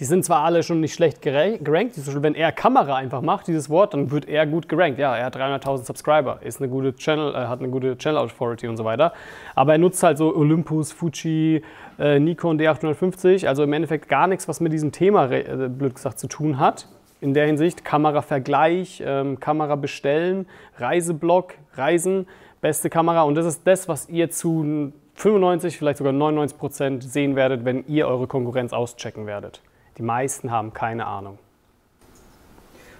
die 0.00 0.04
sind 0.04 0.24
zwar 0.24 0.40
alle 0.40 0.62
schon 0.62 0.80
nicht 0.80 0.94
schlecht 0.94 1.22
gerankt, 1.22 1.62
wenn 1.64 2.34
er 2.34 2.52
Kamera 2.52 2.96
einfach 2.96 3.20
macht, 3.22 3.46
dieses 3.46 3.70
Wort, 3.70 3.94
dann 3.94 4.10
wird 4.10 4.26
er 4.28 4.46
gut 4.46 4.68
gerankt. 4.68 4.98
Ja, 4.98 5.16
er 5.16 5.26
hat 5.26 5.36
300.000 5.36 5.84
Subscriber, 5.84 6.40
ist 6.42 6.60
eine 6.60 6.68
gute 6.68 6.96
Channel, 6.96 7.34
äh, 7.34 7.46
hat 7.46 7.60
eine 7.60 7.68
gute 7.68 7.96
Channel 7.96 8.18
Authority 8.18 8.66
und 8.66 8.76
so 8.76 8.84
weiter. 8.84 9.12
Aber 9.54 9.72
er 9.72 9.78
nutzt 9.78 10.02
halt 10.02 10.18
so 10.18 10.34
Olympus, 10.34 10.92
Fuji, 10.92 11.62
äh, 11.98 12.18
Nikon 12.18 12.58
D850, 12.58 13.46
also 13.46 13.62
im 13.62 13.72
Endeffekt 13.72 14.08
gar 14.08 14.26
nichts, 14.26 14.48
was 14.48 14.60
mit 14.60 14.72
diesem 14.72 14.90
Thema, 14.90 15.30
äh, 15.30 15.68
blöd 15.68 15.94
gesagt, 15.94 16.18
zu 16.18 16.26
tun 16.26 16.58
hat. 16.58 16.88
In 17.24 17.32
der 17.32 17.46
Hinsicht 17.46 17.86
Kameravergleich, 17.86 19.02
ähm, 19.02 19.40
Kamera 19.40 19.76
bestellen, 19.76 20.46
Reiseblog, 20.76 21.54
Reisen, 21.72 22.26
beste 22.60 22.90
Kamera. 22.90 23.22
Und 23.22 23.34
das 23.34 23.46
ist 23.46 23.66
das, 23.66 23.88
was 23.88 24.10
ihr 24.10 24.28
zu 24.28 24.92
95, 25.14 25.78
vielleicht 25.78 25.96
sogar 25.96 26.12
99 26.12 26.58
Prozent 26.58 27.02
sehen 27.02 27.34
werdet, 27.34 27.64
wenn 27.64 27.86
ihr 27.86 28.08
eure 28.08 28.26
Konkurrenz 28.26 28.74
auschecken 28.74 29.26
werdet. 29.26 29.62
Die 29.96 30.02
meisten 30.02 30.50
haben 30.50 30.74
keine 30.74 31.06
Ahnung. 31.06 31.38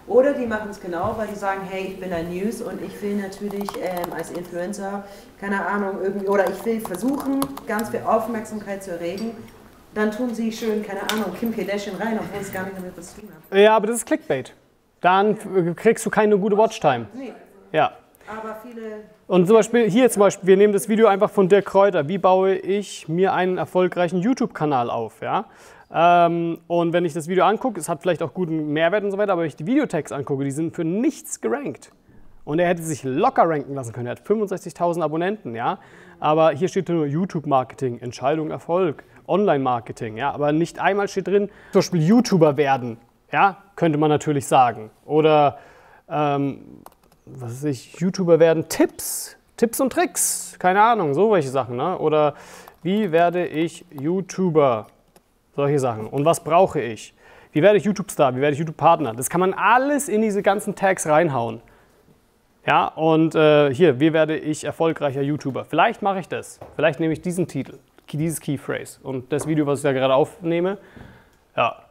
Oder 0.07 0.33
die 0.33 0.47
machen 0.47 0.71
es 0.71 0.81
genau, 0.81 1.13
weil 1.17 1.27
die 1.27 1.35
sagen, 1.35 1.61
hey, 1.69 1.89
ich 1.89 1.99
bin 1.99 2.11
ein 2.11 2.35
News 2.35 2.63
und 2.63 2.81
ich 2.81 2.99
will 3.03 3.17
natürlich 3.17 3.69
ähm, 3.79 4.11
als 4.11 4.31
Influencer, 4.31 5.03
keine 5.39 5.63
Ahnung, 5.67 5.99
irgendwie, 6.01 6.27
oder 6.27 6.49
ich 6.49 6.65
will 6.65 6.81
versuchen, 6.81 7.41
ganz 7.67 7.89
viel 7.89 8.01
Aufmerksamkeit 8.01 8.83
zu 8.83 8.89
erregen. 8.89 9.33
Dann 9.95 10.11
tun 10.11 10.35
sie 10.35 10.51
schön, 10.51 10.83
keine 10.83 11.01
Ahnung, 11.09 11.33
Kim 11.39 11.55
Kardashian 11.55 11.95
rein, 11.95 12.19
obwohl 12.19 12.41
es 12.41 12.51
gar 12.51 12.65
nicht 12.65 12.77
damit 12.77 12.97
was 12.97 13.15
zu 13.15 13.21
tun 13.21 13.29
hat. 13.33 13.57
Ja, 13.57 13.77
aber 13.77 13.87
das 13.87 13.97
ist 13.97 14.05
Clickbait. 14.05 14.53
Dann 14.99 15.37
ja. 15.55 15.73
kriegst 15.73 16.05
du 16.05 16.09
keine 16.09 16.37
gute 16.37 16.57
Watchtime. 16.57 17.07
Nee. 17.13 17.31
Ja. 17.71 17.93
Aber 18.27 18.57
viele. 18.61 19.05
Und 19.27 19.47
zum 19.47 19.55
Beispiel 19.55 19.89
hier 19.89 20.09
zum 20.09 20.19
Beispiel, 20.19 20.47
wir 20.47 20.57
nehmen 20.57 20.73
das 20.73 20.89
Video 20.89 21.07
einfach 21.07 21.29
von 21.29 21.47
Dirk 21.47 21.65
Kräuter. 21.65 22.09
Wie 22.09 22.17
baue 22.17 22.55
ich 22.55 23.07
mir 23.07 23.33
einen 23.33 23.57
erfolgreichen 23.57 24.19
YouTube-Kanal 24.19 24.89
auf? 24.89 25.21
Ja? 25.21 25.45
Ähm, 25.93 26.59
und 26.67 26.91
wenn 26.91 27.05
ich 27.05 27.13
das 27.13 27.29
Video 27.29 27.45
angucke, 27.45 27.79
es 27.79 27.87
hat 27.87 28.01
vielleicht 28.01 28.21
auch 28.21 28.33
guten 28.33 28.73
Mehrwert 28.73 29.05
und 29.05 29.11
so 29.11 29.17
weiter, 29.17 29.31
aber 29.31 29.43
wenn 29.43 29.47
ich 29.47 29.55
die 29.55 29.65
Videotags 29.65 30.11
angucke, 30.11 30.43
die 30.43 30.51
sind 30.51 30.75
für 30.75 30.83
nichts 30.83 31.39
gerankt. 31.39 31.91
Und 32.43 32.59
er 32.59 32.67
hätte 32.67 32.83
sich 32.83 33.03
locker 33.03 33.47
ranken 33.47 33.73
lassen 33.73 33.93
können. 33.93 34.07
Er 34.07 34.11
hat 34.11 34.27
65.000 34.27 35.01
Abonnenten, 35.01 35.55
ja. 35.55 35.79
Aber 36.19 36.51
hier 36.51 36.67
steht 36.67 36.89
nur 36.89 37.05
YouTube-Marketing, 37.05 37.99
Entscheidung, 37.99 38.51
Erfolg, 38.51 39.03
Online-Marketing, 39.27 40.17
ja. 40.17 40.31
Aber 40.31 40.51
nicht 40.51 40.79
einmal 40.79 41.07
steht 41.07 41.27
drin, 41.27 41.49
zum 41.71 41.79
Beispiel 41.79 42.03
YouTuber 42.03 42.57
werden, 42.57 42.97
ja, 43.31 43.57
könnte 43.75 43.97
man 43.97 44.09
natürlich 44.09 44.47
sagen. 44.47 44.91
Oder, 45.05 45.57
ähm, 46.09 46.81
was 47.25 47.51
weiß 47.51 47.63
ich, 47.65 47.99
YouTuber 47.99 48.39
werden, 48.39 48.69
Tipps, 48.69 49.37
Tipps 49.57 49.79
und 49.79 49.91
Tricks, 49.91 50.55
keine 50.59 50.81
Ahnung, 50.81 51.13
so 51.13 51.31
welche 51.31 51.49
Sachen, 51.49 51.77
ne? 51.77 51.97
Oder 51.97 52.35
wie 52.83 53.11
werde 53.11 53.47
ich 53.47 53.85
YouTuber? 53.91 54.87
Solche 55.55 55.79
Sachen. 55.79 56.07
Und 56.07 56.25
was 56.25 56.43
brauche 56.43 56.81
ich? 56.81 57.13
Wie 57.53 57.61
werde 57.61 57.77
ich 57.77 57.85
YouTube-Star? 57.85 58.35
Wie 58.35 58.41
werde 58.41 58.53
ich 58.53 58.59
YouTube-Partner? 58.59 59.13
Das 59.13 59.29
kann 59.29 59.39
man 59.39 59.53
alles 59.53 60.09
in 60.09 60.21
diese 60.21 60.43
ganzen 60.43 60.75
Tags 60.75 61.07
reinhauen. 61.07 61.61
Ja, 62.67 62.87
und 62.87 63.35
äh, 63.35 63.73
hier, 63.73 63.99
wie 63.99 64.11
werde 64.11 64.37
ich 64.37 64.65
erfolgreicher 64.65 65.21
YouTuber? 65.21 65.63
Vielleicht 65.65 66.01
mache 66.01 66.19
ich 66.19 66.27
das. 66.27 66.59
Vielleicht 66.75 66.99
nehme 66.99 67.13
ich 67.13 67.21
diesen 67.21 67.47
Titel, 67.47 67.77
dieses 68.11 68.39
Keyphrase. 68.39 68.99
Und 69.03 69.31
das 69.31 69.47
Video, 69.47 69.65
was 69.65 69.79
ich 69.79 69.83
da 69.83 69.91
gerade 69.91 70.13
aufnehme, 70.13 70.77
ja, 71.55 71.83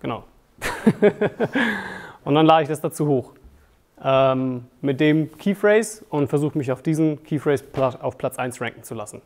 genau. 0.00 0.24
und 2.24 2.34
dann 2.34 2.46
lade 2.46 2.64
ich 2.64 2.68
das 2.68 2.80
dazu 2.80 3.06
hoch. 3.06 3.32
Ähm, 4.04 4.66
mit 4.80 4.98
dem 5.00 5.36
Keyphrase 5.38 6.04
und 6.10 6.28
versuche 6.28 6.58
mich 6.58 6.72
auf 6.72 6.82
diesen 6.82 7.22
Keyphrase 7.22 7.64
auf 8.00 8.18
Platz 8.18 8.38
1 8.38 8.60
ranken 8.60 8.82
zu 8.82 8.94
lassen. 8.94 9.22